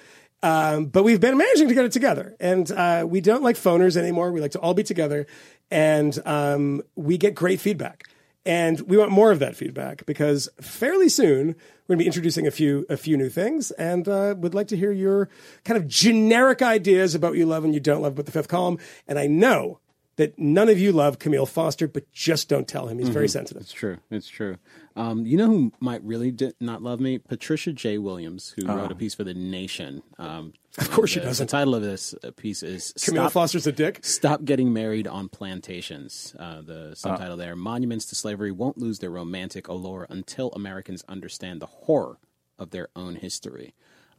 Um, 0.44 0.86
but 0.86 1.04
we've 1.04 1.20
been 1.20 1.38
managing 1.38 1.68
to 1.68 1.74
get 1.74 1.86
it 1.86 1.92
together, 1.92 2.36
and 2.40 2.72
uh, 2.72 3.06
we 3.08 3.22
don't 3.22 3.44
like 3.44 3.56
phoners 3.56 3.96
anymore. 3.96 4.32
We 4.32 4.42
like 4.42 4.52
to 4.52 4.60
all 4.60 4.74
be 4.74 4.84
together, 4.84 5.28
and 5.70 6.18
um, 6.26 6.82
we 6.96 7.18
get 7.18 7.36
great 7.36 7.60
feedback. 7.60 8.06
And 8.44 8.82
we 8.82 8.98
want 8.98 9.12
more 9.12 9.32
of 9.32 9.38
that 9.38 9.56
feedback 9.56 10.04
because 10.08 10.50
fairly 10.60 11.10
soon 11.10 11.50
we're 11.88 11.96
going 11.96 12.00
to 12.00 12.04
be 12.04 12.06
introducing 12.08 12.48
a 12.48 12.52
few 12.52 12.88
a 12.90 12.98
few 12.98 13.18
new 13.18 13.30
things, 13.30 13.70
and 13.72 14.08
uh, 14.08 14.34
would 14.38 14.56
like 14.56 14.68
to 14.70 14.78
hear 14.78 14.92
your 14.92 15.30
kind 15.64 15.78
of 15.78 15.88
generic 15.88 16.64
ideas 16.64 17.14
about 17.14 17.32
what 17.32 17.38
you 17.38 17.46
love 17.46 17.64
and 17.64 17.74
you 17.74 17.80
don't 17.80 18.02
love 18.02 18.14
about 18.14 18.26
the 18.26 18.32
fifth 18.32 18.48
column. 18.48 18.80
And 19.08 19.20
I 19.20 19.28
know 19.28 19.80
that 20.16 20.38
none 20.40 20.70
of 20.70 20.80
you 20.80 20.92
love 20.92 21.20
Kmele 21.20 21.48
Foster, 21.48 21.88
but 21.88 22.12
just 22.12 22.50
don't 22.50 22.68
tell 22.68 22.88
him. 22.88 22.98
He's 23.00 23.10
very 23.10 23.28
sensitive. 23.28 23.62
It's 23.62 23.74
true. 23.74 23.98
It's 24.10 24.28
true. 24.28 24.58
Um, 24.96 25.26
you 25.26 25.38
know 25.38 25.48
who 25.48 25.72
might 25.80 26.04
really 26.04 26.36
not 26.60 26.82
love 26.82 27.00
me? 27.00 27.18
Patricia 27.18 27.72
J. 27.72 27.98
Williams, 27.98 28.54
who 28.58 28.68
wrote 28.68 28.92
a 28.92 28.96
piece 28.96 29.16
for 29.16 29.24
The 29.24 29.34
Nation. 29.34 30.04
Um, 30.18 30.54
Of 30.78 30.92
course 30.92 31.12
she 31.12 31.20
the, 31.20 31.26
doesn't. 31.26 31.48
The 31.48 31.52
title 31.52 31.76
of 31.76 31.82
this 31.82 32.14
uh, 32.24 32.32
piece 32.32 32.64
is 32.64 32.94
Kmele 32.98 33.14
Stop, 33.14 33.32
Foster's 33.32 33.68
a 33.68 33.72
dick. 33.72 34.00
Stop 34.04 34.44
Getting 34.44 34.74
Married 34.74 35.08
on 35.08 35.30
Plantations. 35.30 36.36
Uh, 36.38 36.62
the 36.62 36.96
subtitle 36.96 37.38
there 37.38 37.56
Monuments 37.56 38.06
to 38.08 38.16
Slavery 38.16 38.52
won't 38.52 38.78
lose 38.78 39.00
their 39.00 39.10
romantic 39.10 39.68
allure 39.68 40.08
until 40.10 40.50
Americans 40.52 41.04
understand 41.08 41.62
the 41.62 41.68
horror 41.68 42.18
of 42.60 42.72
their 42.72 42.90
own 42.96 43.16
history. 43.16 43.74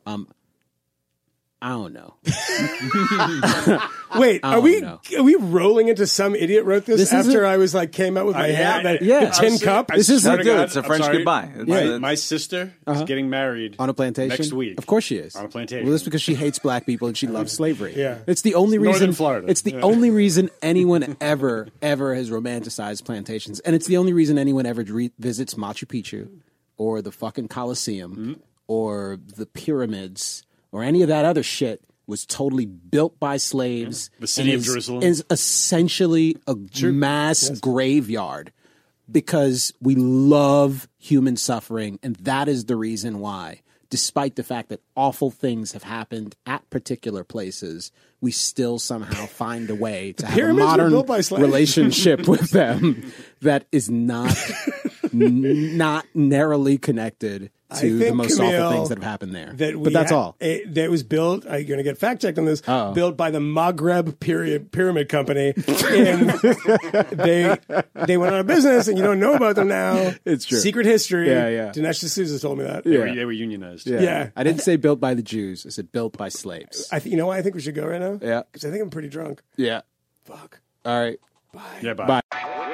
Um, 0.06 0.28
I 1.64 1.68
don't 1.68 1.92
know. 1.92 2.14
Wait, 4.18 4.40
are 4.42 4.60
we 4.60 4.80
know. 4.80 5.00
are 5.16 5.22
we 5.22 5.36
rolling 5.36 5.86
into 5.88 6.06
some 6.06 6.34
idiot 6.34 6.64
wrote 6.64 6.84
this, 6.86 6.98
This 6.98 7.12
after 7.12 7.28
isn't- 7.30 7.44
I 7.44 7.56
was 7.56 7.72
like 7.74 7.92
came 7.92 8.16
out 8.18 8.26
with 8.26 8.34
my 8.34 8.50
Uh, 8.50 8.54
hat, 8.54 8.56
yeah, 8.56 8.82
that, 8.82 9.02
yeah. 9.02 9.20
the 9.26 9.30
tin 9.30 9.52
I'll 9.52 9.58
say- 9.58 9.64
cup? 9.64 9.90
I 9.92 9.96
This 9.96 10.10
is 10.10 10.22
swear 10.22 10.34
a 10.34 10.38
to 10.38 10.42
dude. 10.44 10.54
God, 10.56 10.62
It's 10.64 10.76
a 10.76 10.78
I'm 10.80 10.84
French 10.84 11.04
sorry. 11.04 11.16
goodbye. 11.18 11.50
It's 11.56 11.68
My, 11.68 11.78
a- 11.80 11.98
my 12.00 12.14
sister 12.16 12.74
is 12.88 13.02
getting 13.02 13.30
married 13.30 13.76
On 13.78 13.88
a 13.88 13.94
plantation? 13.94 14.28
next 14.36 14.52
week. 14.52 14.76
Of 14.76 14.86
course 14.86 15.04
she 15.04 15.16
is. 15.16 15.34
On 15.36 15.44
a 15.46 15.48
plantation. 15.48 15.84
Well, 15.86 15.92
that's 15.92 16.02
because 16.04 16.20
she 16.20 16.34
hates 16.34 16.58
black 16.58 16.84
people 16.84 17.08
and 17.08 17.16
she 17.16 17.26
loves 17.28 17.52
slavery. 17.52 17.94
Yeah. 17.96 18.18
It's 18.26 18.42
the 18.42 18.54
only 18.56 18.76
Northern 18.76 18.92
reason. 18.94 19.12
Florida. 19.12 19.46
It's 19.48 19.62
the 19.62 19.72
Yeah. 19.74 19.80
only 19.82 20.10
reason 20.10 20.50
anyone 20.62 21.16
ever, 21.20 21.68
ever 21.80 22.14
has 22.14 22.28
romanticized 22.30 23.04
plantations. 23.04 23.60
And 23.60 23.74
it's 23.76 23.86
the 23.86 23.96
only 23.96 24.12
reason 24.12 24.36
anyone 24.36 24.66
ever 24.66 24.82
re- 24.82 25.12
visits 25.18 25.54
Machu 25.54 25.86
Picchu 25.86 26.28
or 26.76 27.00
the 27.00 27.12
fucking 27.12 27.48
Colosseum 27.48 28.10
Mm-hmm. 28.12 28.32
or 28.66 29.18
the 29.36 29.46
pyramids 29.46 30.42
or 30.72 30.82
any 30.82 31.02
of 31.02 31.08
that 31.08 31.24
other 31.24 31.42
shit 31.42 31.84
was 32.06 32.26
totally 32.26 32.66
built 32.66 33.18
by 33.20 33.36
slaves. 33.36 34.10
The 34.18 34.26
city 34.26 34.54
of 34.54 34.60
is- 34.60 34.66
Jerusalem. 34.66 35.02
Is 35.04 35.24
essentially 35.30 36.36
a 36.46 36.56
mass 36.86 37.48
graveyard 37.60 38.52
because 39.10 39.72
we 39.80 39.94
love 39.94 40.88
human 40.98 41.36
suffering, 41.36 41.98
and 42.02 42.16
that 42.16 42.48
is 42.48 42.64
the 42.64 42.76
reason 42.76 43.20
why. 43.20 43.60
Despite 43.90 44.36
the 44.36 44.42
fact 44.42 44.70
that 44.70 44.80
awful 44.96 45.30
things 45.30 45.72
have 45.72 45.82
happened 45.82 46.34
at 46.46 46.68
particular 46.70 47.24
places, 47.24 47.92
we 48.22 48.30
still 48.30 48.78
somehow 48.78 49.26
find 49.26 49.68
a 49.68 49.74
way 49.74 50.12
to 50.14 50.26
have 50.26 50.38
a 50.38 50.54
modern 50.54 50.90
built 50.92 51.06
by 51.06 51.20
slaves. 51.20 51.42
relationship 51.42 52.20
with 52.26 52.50
them 52.50 53.12
that 53.42 53.66
is 53.70 53.90
not 53.90 54.34
n- 55.12 55.76
not 55.76 56.06
narrowly 56.14 56.78
connected 56.78 57.50
to 57.80 57.98
the 57.98 58.12
most 58.14 58.38
Kmele, 58.38 58.60
awful 58.62 58.76
things 58.78 58.88
that 58.90 58.98
have 58.98 59.04
happened 59.04 59.34
there. 59.34 59.52
that 59.54 59.82
but 59.82 59.92
that's 59.92 60.10
ha- 60.10 60.16
all. 60.18 60.36
It, 60.40 60.74
that 60.74 60.90
was 60.90 61.02
built. 61.02 61.44
I'm 61.46 61.64
going 61.66 61.78
to 61.78 61.82
get 61.82 61.98
fact 61.98 62.22
checked 62.22 62.38
on 62.38 62.44
this. 62.44 62.62
Uh-oh. 62.66 62.92
Built 62.92 63.16
by 63.16 63.30
the 63.30 63.38
Maghreb 63.40 64.20
period 64.20 64.70
pyramid 64.72 65.08
company. 65.08 65.54
And 65.56 66.30
they 67.10 67.56
they 67.94 68.16
went 68.16 68.34
out 68.34 68.40
of 68.40 68.46
business, 68.46 68.88
and 68.88 68.96
you 68.98 69.04
don't 69.04 69.20
know 69.20 69.34
about 69.34 69.56
them 69.56 69.68
now. 69.68 70.12
It's 70.24 70.44
true. 70.44 70.58
Secret 70.58 70.86
history. 70.86 71.28
Yeah, 71.28 71.48
yeah. 71.48 71.70
Dinesh 71.72 72.00
D'Souza 72.04 72.38
told 72.40 72.58
me 72.58 72.64
that. 72.64 72.84
They, 72.84 72.96
were, 72.98 73.06
Yeah. 73.06 73.14
they 73.14 73.24
were 73.24 73.32
unionized. 73.32 73.86
Yeah. 73.86 74.30
I 74.36 74.44
didn't 74.44 74.60
say 74.62 74.76
built 74.76 75.00
by 75.00 75.14
the 75.14 75.22
Jews. 75.22 75.66
I 75.66 75.70
said 75.70 75.92
built 75.92 76.16
by 76.16 76.28
slaves. 76.28 76.88
I 76.92 76.98
th- 76.98 77.10
you 77.10 77.16
know 77.16 77.26
why 77.26 77.38
I 77.38 77.42
think 77.42 77.54
we 77.54 77.60
should 77.60 77.74
go 77.74 77.86
right 77.86 78.00
now? 78.00 78.18
Yeah. 78.22 78.42
Because 78.50 78.64
I 78.64 78.70
think 78.70 78.82
I'm 78.82 78.90
pretty 78.90 79.08
drunk. 79.08 79.42
Yeah. 79.56 79.82
Fuck. 80.24 80.60
All 80.84 81.00
right. 81.00 81.18
Bye. 81.52 81.60
Yeah, 81.82 81.94
bye. 81.94 82.06
Bye. 82.06 82.20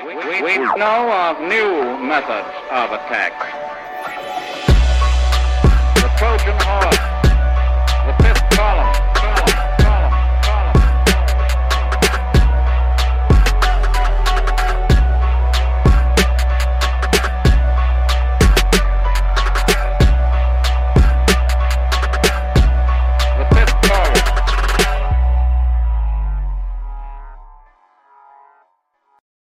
We, 0.06 0.42
we 0.42 0.56
know 0.58 1.10
of 1.12 1.40
new 1.40 2.06
methods 2.06 2.48
of 2.70 2.92
attack. 2.92 3.32
Trojan 6.18 6.58
horse, 6.62 6.98
the 8.04 8.14
fifth 8.24 8.37